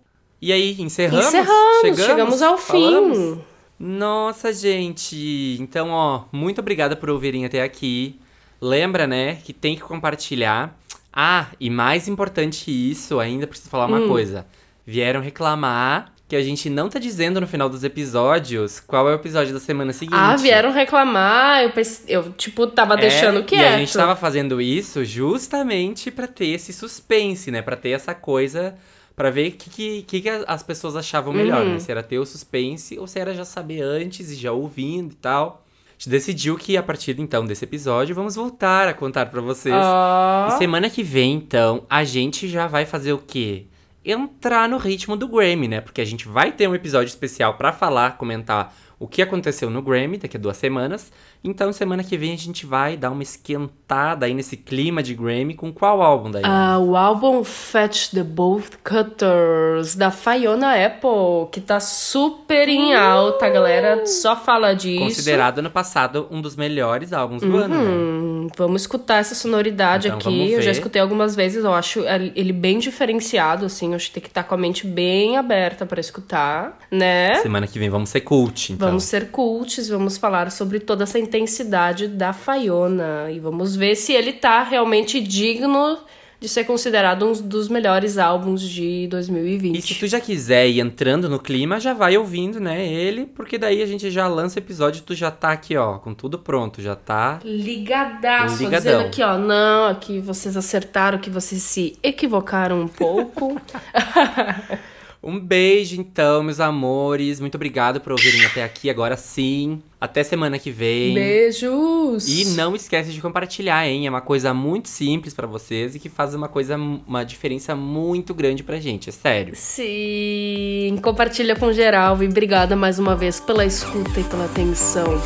E 0.42 0.52
aí, 0.52 0.76
encerramos? 0.80 1.26
Encerramos, 1.26 2.04
chegamos 2.04 2.42
ao 2.42 2.58
Falamos? 2.58 3.38
Nossa, 3.78 4.52
gente. 4.52 5.56
Então, 5.60 5.90
ó, 5.90 6.24
muito 6.32 6.60
obrigada 6.60 6.96
por 6.96 7.08
ouvirem 7.10 7.44
até 7.44 7.62
aqui. 7.62 8.18
Lembra, 8.60 9.06
né, 9.06 9.36
que 9.44 9.52
tem 9.52 9.76
que 9.76 9.82
compartilhar. 9.82 10.76
Ah, 11.12 11.46
e 11.60 11.70
mais 11.70 12.08
importante 12.08 12.70
isso, 12.70 13.18
ainda 13.20 13.46
preciso 13.46 13.70
falar 13.70 13.86
uma 13.86 14.00
Hum. 14.00 14.08
coisa. 14.08 14.46
Vieram 14.86 15.20
reclamar 15.20 16.12
que 16.28 16.36
a 16.36 16.42
gente 16.42 16.68
não 16.68 16.88
tá 16.90 16.98
dizendo 16.98 17.40
no 17.40 17.46
final 17.46 17.68
dos 17.70 17.82
episódios 17.84 18.80
qual 18.80 19.08
é 19.08 19.12
o 19.12 19.14
episódio 19.14 19.54
da 19.54 19.60
semana 19.60 19.92
seguinte. 19.92 20.18
Ah, 20.18 20.36
vieram 20.36 20.70
reclamar, 20.72 21.62
eu, 21.62 21.70
pense- 21.70 22.02
eu 22.06 22.32
tipo, 22.32 22.66
tava 22.66 22.96
deixando 22.96 23.38
É, 23.38 23.42
quieto. 23.42 23.62
E 23.62 23.74
a 23.74 23.78
gente 23.78 23.92
tava 23.92 24.14
fazendo 24.14 24.60
isso 24.60 25.04
justamente 25.04 26.10
pra 26.10 26.26
ter 26.26 26.48
esse 26.48 26.72
suspense, 26.72 27.50
né? 27.50 27.62
Pra 27.62 27.76
ter 27.76 27.90
essa 27.90 28.14
coisa. 28.14 28.74
Pra 29.18 29.28
ver 29.30 29.48
o 29.48 29.52
que, 29.52 30.02
que, 30.02 30.20
que 30.22 30.28
as 30.46 30.62
pessoas 30.62 30.96
achavam 30.96 31.32
melhor, 31.34 31.66
Uhum. 31.66 31.72
né? 31.74 31.78
Se 31.80 31.90
era 31.90 32.02
ter 32.02 32.18
o 32.18 32.24
suspense 32.24 32.98
ou 32.98 33.06
se 33.06 33.18
era 33.18 33.34
já 33.34 33.44
saber 33.44 33.82
antes 33.82 34.30
e 34.30 34.34
já 34.36 34.52
ouvindo 34.52 35.12
e 35.12 35.16
tal. 35.16 35.64
A 35.88 35.92
gente 35.98 36.08
decidiu 36.10 36.56
que 36.56 36.76
a 36.76 36.82
partir 36.82 37.18
então 37.18 37.44
desse 37.44 37.64
episódio 37.64 38.14
vamos 38.14 38.36
voltar 38.36 38.86
a 38.88 38.94
contar 38.94 39.26
pra 39.26 39.40
vocês. 39.40 39.74
Ó. 39.76 40.46
E 40.48 40.52
semana 40.58 40.88
que 40.88 41.02
vem, 41.02 41.34
então, 41.34 41.82
a 41.90 42.04
gente 42.04 42.48
já 42.48 42.68
vai 42.68 42.86
fazer 42.86 43.12
o 43.12 43.18
quê? 43.18 43.64
Entrar 44.04 44.68
no 44.68 44.78
ritmo 44.78 45.16
do 45.16 45.26
Grammy, 45.26 45.66
né? 45.68 45.80
Porque 45.80 46.00
a 46.00 46.04
gente 46.04 46.26
vai 46.28 46.52
ter 46.52 46.68
um 46.68 46.74
episódio 46.74 47.08
especial 47.08 47.54
pra 47.54 47.72
falar, 47.72 48.16
comentar 48.16 48.74
o 48.98 49.06
que 49.08 49.20
aconteceu 49.20 49.68
no 49.70 49.82
Grammy 49.82 50.16
daqui 50.18 50.36
a 50.36 50.40
duas 50.40 50.56
semanas. 50.56 51.10
Então, 51.42 51.72
semana 51.72 52.02
que 52.02 52.16
vem 52.16 52.32
a 52.32 52.36
gente 52.36 52.66
vai 52.66 52.96
dar 52.96 53.10
uma 53.10 53.22
esquentada 53.22 54.26
aí 54.26 54.34
nesse 54.34 54.56
clima 54.56 55.02
de 55.02 55.14
Grammy 55.14 55.54
com 55.54 55.72
qual 55.72 56.02
álbum 56.02 56.30
daí? 56.30 56.42
Ah, 56.44 56.78
o 56.78 56.96
álbum 56.96 57.44
Fetch 57.44 58.10
the 58.10 58.22
Bolt 58.22 58.76
Cutters, 58.84 59.94
da 59.94 60.10
Fiona 60.10 60.74
Apple, 60.84 61.48
que 61.52 61.60
tá 61.60 61.80
super 61.80 62.68
em 62.68 62.94
alta, 62.94 63.46
a 63.46 63.50
galera 63.50 64.04
só 64.06 64.36
fala 64.36 64.74
disso. 64.74 65.04
Considerado 65.04 65.60
ano 65.60 65.70
passado 65.70 66.26
um 66.30 66.40
dos 66.40 66.56
melhores 66.56 67.12
álbuns 67.12 67.42
do 67.42 67.56
ano, 67.56 67.74
né? 67.74 67.90
Hum, 67.90 68.48
vamos 68.56 68.82
escutar 68.82 69.18
essa 69.18 69.34
sonoridade 69.34 70.08
Então, 70.08 70.18
aqui. 70.18 70.52
Eu 70.52 70.60
já 70.62 70.70
escutei 70.70 71.00
algumas 71.00 71.34
vezes, 71.36 71.64
eu 71.64 71.72
acho 71.72 72.00
ele 72.34 72.52
bem 72.52 72.78
diferenciado, 72.78 73.64
assim. 73.66 73.90
Eu 73.90 73.96
acho 73.96 74.08
que 74.08 74.14
tem 74.14 74.22
que 74.22 74.28
estar 74.28 74.44
com 74.44 74.54
a 74.54 74.58
mente 74.58 74.86
bem 74.86 75.36
aberta 75.36 75.86
pra 75.86 76.00
escutar, 76.00 76.78
né? 76.90 77.36
Semana 77.36 77.66
que 77.66 77.78
vem 77.78 77.88
vamos 77.88 78.10
ser 78.10 78.20
cult, 78.20 78.72
então. 78.72 78.88
Vamos 78.88 79.04
ser 79.04 79.30
cults, 79.30 79.88
vamos 79.88 80.18
falar 80.18 80.50
sobre 80.50 80.80
toda 80.80 81.04
essa 81.04 81.18
intensidade 81.28 82.08
da 82.08 82.32
Faiona 82.32 83.30
e 83.30 83.38
vamos 83.38 83.76
ver 83.76 83.94
se 83.94 84.12
ele 84.12 84.32
tá 84.32 84.62
realmente 84.62 85.20
digno 85.20 85.98
de 86.40 86.48
ser 86.48 86.64
considerado 86.64 87.26
um 87.26 87.32
dos 87.32 87.68
melhores 87.68 88.16
álbuns 88.16 88.62
de 88.62 89.08
2020. 89.08 89.76
E 89.76 89.82
se 89.82 89.94
tu 89.96 90.06
já 90.06 90.20
quiser 90.20 90.68
ir 90.68 90.78
entrando 90.78 91.28
no 91.28 91.38
clima, 91.38 91.80
já 91.80 91.92
vai 91.92 92.16
ouvindo, 92.16 92.60
né, 92.60 92.86
ele, 92.86 93.26
porque 93.26 93.58
daí 93.58 93.82
a 93.82 93.86
gente 93.86 94.08
já 94.10 94.28
lança 94.28 94.58
o 94.58 94.62
episódio, 94.62 95.02
tu 95.02 95.14
já 95.14 95.30
tá 95.32 95.50
aqui, 95.50 95.76
ó, 95.76 95.98
com 95.98 96.14
tudo 96.14 96.38
pronto, 96.38 96.80
já 96.80 96.94
tá. 96.94 97.40
Ligadaço, 97.44 98.62
Ligadão. 98.62 98.78
dizendo 98.78 99.06
aqui, 99.08 99.22
ó, 99.22 99.36
não, 99.36 99.88
aqui 99.88 100.20
vocês 100.20 100.56
acertaram, 100.56 101.18
que 101.18 101.28
vocês 101.28 101.60
se 101.60 101.98
equivocaram 102.02 102.80
um 102.82 102.88
pouco. 102.88 103.60
Um 105.22 105.38
beijo, 105.38 106.00
então, 106.00 106.42
meus 106.42 106.60
amores. 106.60 107.40
Muito 107.40 107.56
obrigado 107.56 108.00
por 108.00 108.12
ouvirem 108.12 108.44
até 108.44 108.62
aqui, 108.62 108.88
agora 108.88 109.16
sim. 109.16 109.82
Até 110.00 110.22
semana 110.22 110.58
que 110.58 110.70
vem. 110.70 111.14
Beijos! 111.14 112.28
E 112.28 112.44
não 112.54 112.76
esquece 112.76 113.10
de 113.10 113.20
compartilhar, 113.20 113.86
hein? 113.86 114.06
É 114.06 114.10
uma 114.10 114.20
coisa 114.20 114.54
muito 114.54 114.88
simples 114.88 115.34
pra 115.34 115.46
vocês 115.46 115.96
e 115.96 115.98
que 115.98 116.08
faz 116.08 116.34
uma 116.34 116.48
coisa, 116.48 116.76
uma 116.76 117.24
diferença 117.24 117.74
muito 117.74 118.32
grande 118.32 118.62
pra 118.62 118.78
gente, 118.78 119.08
é 119.08 119.12
sério. 119.12 119.54
Sim, 119.56 120.96
compartilha 121.02 121.56
com 121.56 121.72
geral 121.72 122.22
e 122.22 122.28
obrigada 122.28 122.76
mais 122.76 123.00
uma 123.00 123.16
vez 123.16 123.40
pela 123.40 123.64
escuta 123.64 124.20
e 124.20 124.24
pela 124.24 124.44
atenção. 124.44 125.20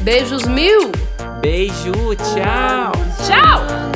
Beijos 0.00 0.46
mil! 0.46 0.92
Beijo, 1.42 1.92
tchau! 2.16 2.92
Tchau! 3.26 3.95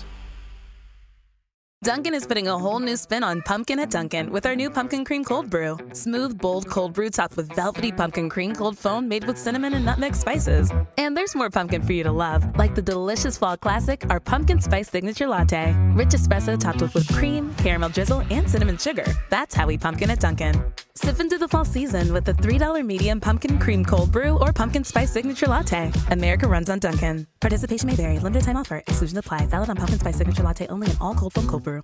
Dunkin' 1.83 2.13
is 2.13 2.27
putting 2.27 2.47
a 2.47 2.55
whole 2.55 2.79
new 2.79 2.95
spin 2.95 3.23
on 3.23 3.41
pumpkin 3.41 3.79
at 3.79 3.89
Dunkin' 3.89 4.31
with 4.31 4.45
our 4.45 4.55
new 4.55 4.69
pumpkin 4.69 5.03
cream 5.03 5.23
cold 5.23 5.49
brew. 5.49 5.79
Smooth, 5.93 6.39
bold 6.39 6.69
cold 6.69 6.93
brew 6.93 7.09
topped 7.09 7.35
with 7.35 7.51
velvety 7.55 7.91
pumpkin 7.91 8.29
cream 8.29 8.53
cold 8.53 8.77
foam 8.77 9.07
made 9.07 9.23
with 9.23 9.35
cinnamon 9.35 9.73
and 9.73 9.83
nutmeg 9.83 10.13
spices. 10.13 10.71
And 10.99 11.17
there's 11.17 11.33
more 11.33 11.49
pumpkin 11.49 11.81
for 11.81 11.93
you 11.93 12.03
to 12.03 12.11
love, 12.11 12.45
like 12.55 12.75
the 12.75 12.83
delicious 12.83 13.35
fall 13.35 13.57
classic, 13.57 14.05
our 14.11 14.19
pumpkin 14.19 14.61
spice 14.61 14.91
signature 14.91 15.27
latte. 15.27 15.75
Rich 15.95 16.09
espresso 16.09 16.55
topped 16.59 16.83
with 16.83 16.93
whipped 16.93 17.13
cream, 17.15 17.51
caramel 17.55 17.89
drizzle, 17.89 18.21
and 18.29 18.47
cinnamon 18.47 18.77
sugar. 18.77 19.07
That's 19.31 19.55
how 19.55 19.65
we 19.65 19.79
pumpkin 19.79 20.11
at 20.11 20.19
Dunkin'. 20.19 20.63
Sip 21.01 21.19
into 21.19 21.39
the 21.39 21.47
fall 21.47 21.65
season 21.65 22.13
with 22.13 22.25
the 22.25 22.33
$3 22.33 22.85
medium 22.85 23.19
pumpkin 23.19 23.57
cream 23.57 23.83
cold 23.83 24.11
brew 24.11 24.37
or 24.37 24.53
pumpkin 24.53 24.83
spice 24.83 25.11
signature 25.11 25.47
latte. 25.47 25.91
America 26.11 26.47
runs 26.47 26.69
on 26.69 26.77
Duncan. 26.77 27.25
Participation 27.39 27.87
may 27.87 27.95
vary. 27.95 28.19
Limited 28.19 28.43
time 28.43 28.55
offer. 28.55 28.83
Exclusions 28.85 29.17
apply. 29.17 29.47
Valid 29.47 29.69
on 29.69 29.77
pumpkin 29.77 29.97
spice 29.97 30.17
signature 30.19 30.43
latte 30.43 30.67
only 30.67 30.91
in 30.91 30.97
all 31.01 31.15
cold 31.15 31.33
foam 31.33 31.47
cold 31.47 31.63
brew. 31.63 31.79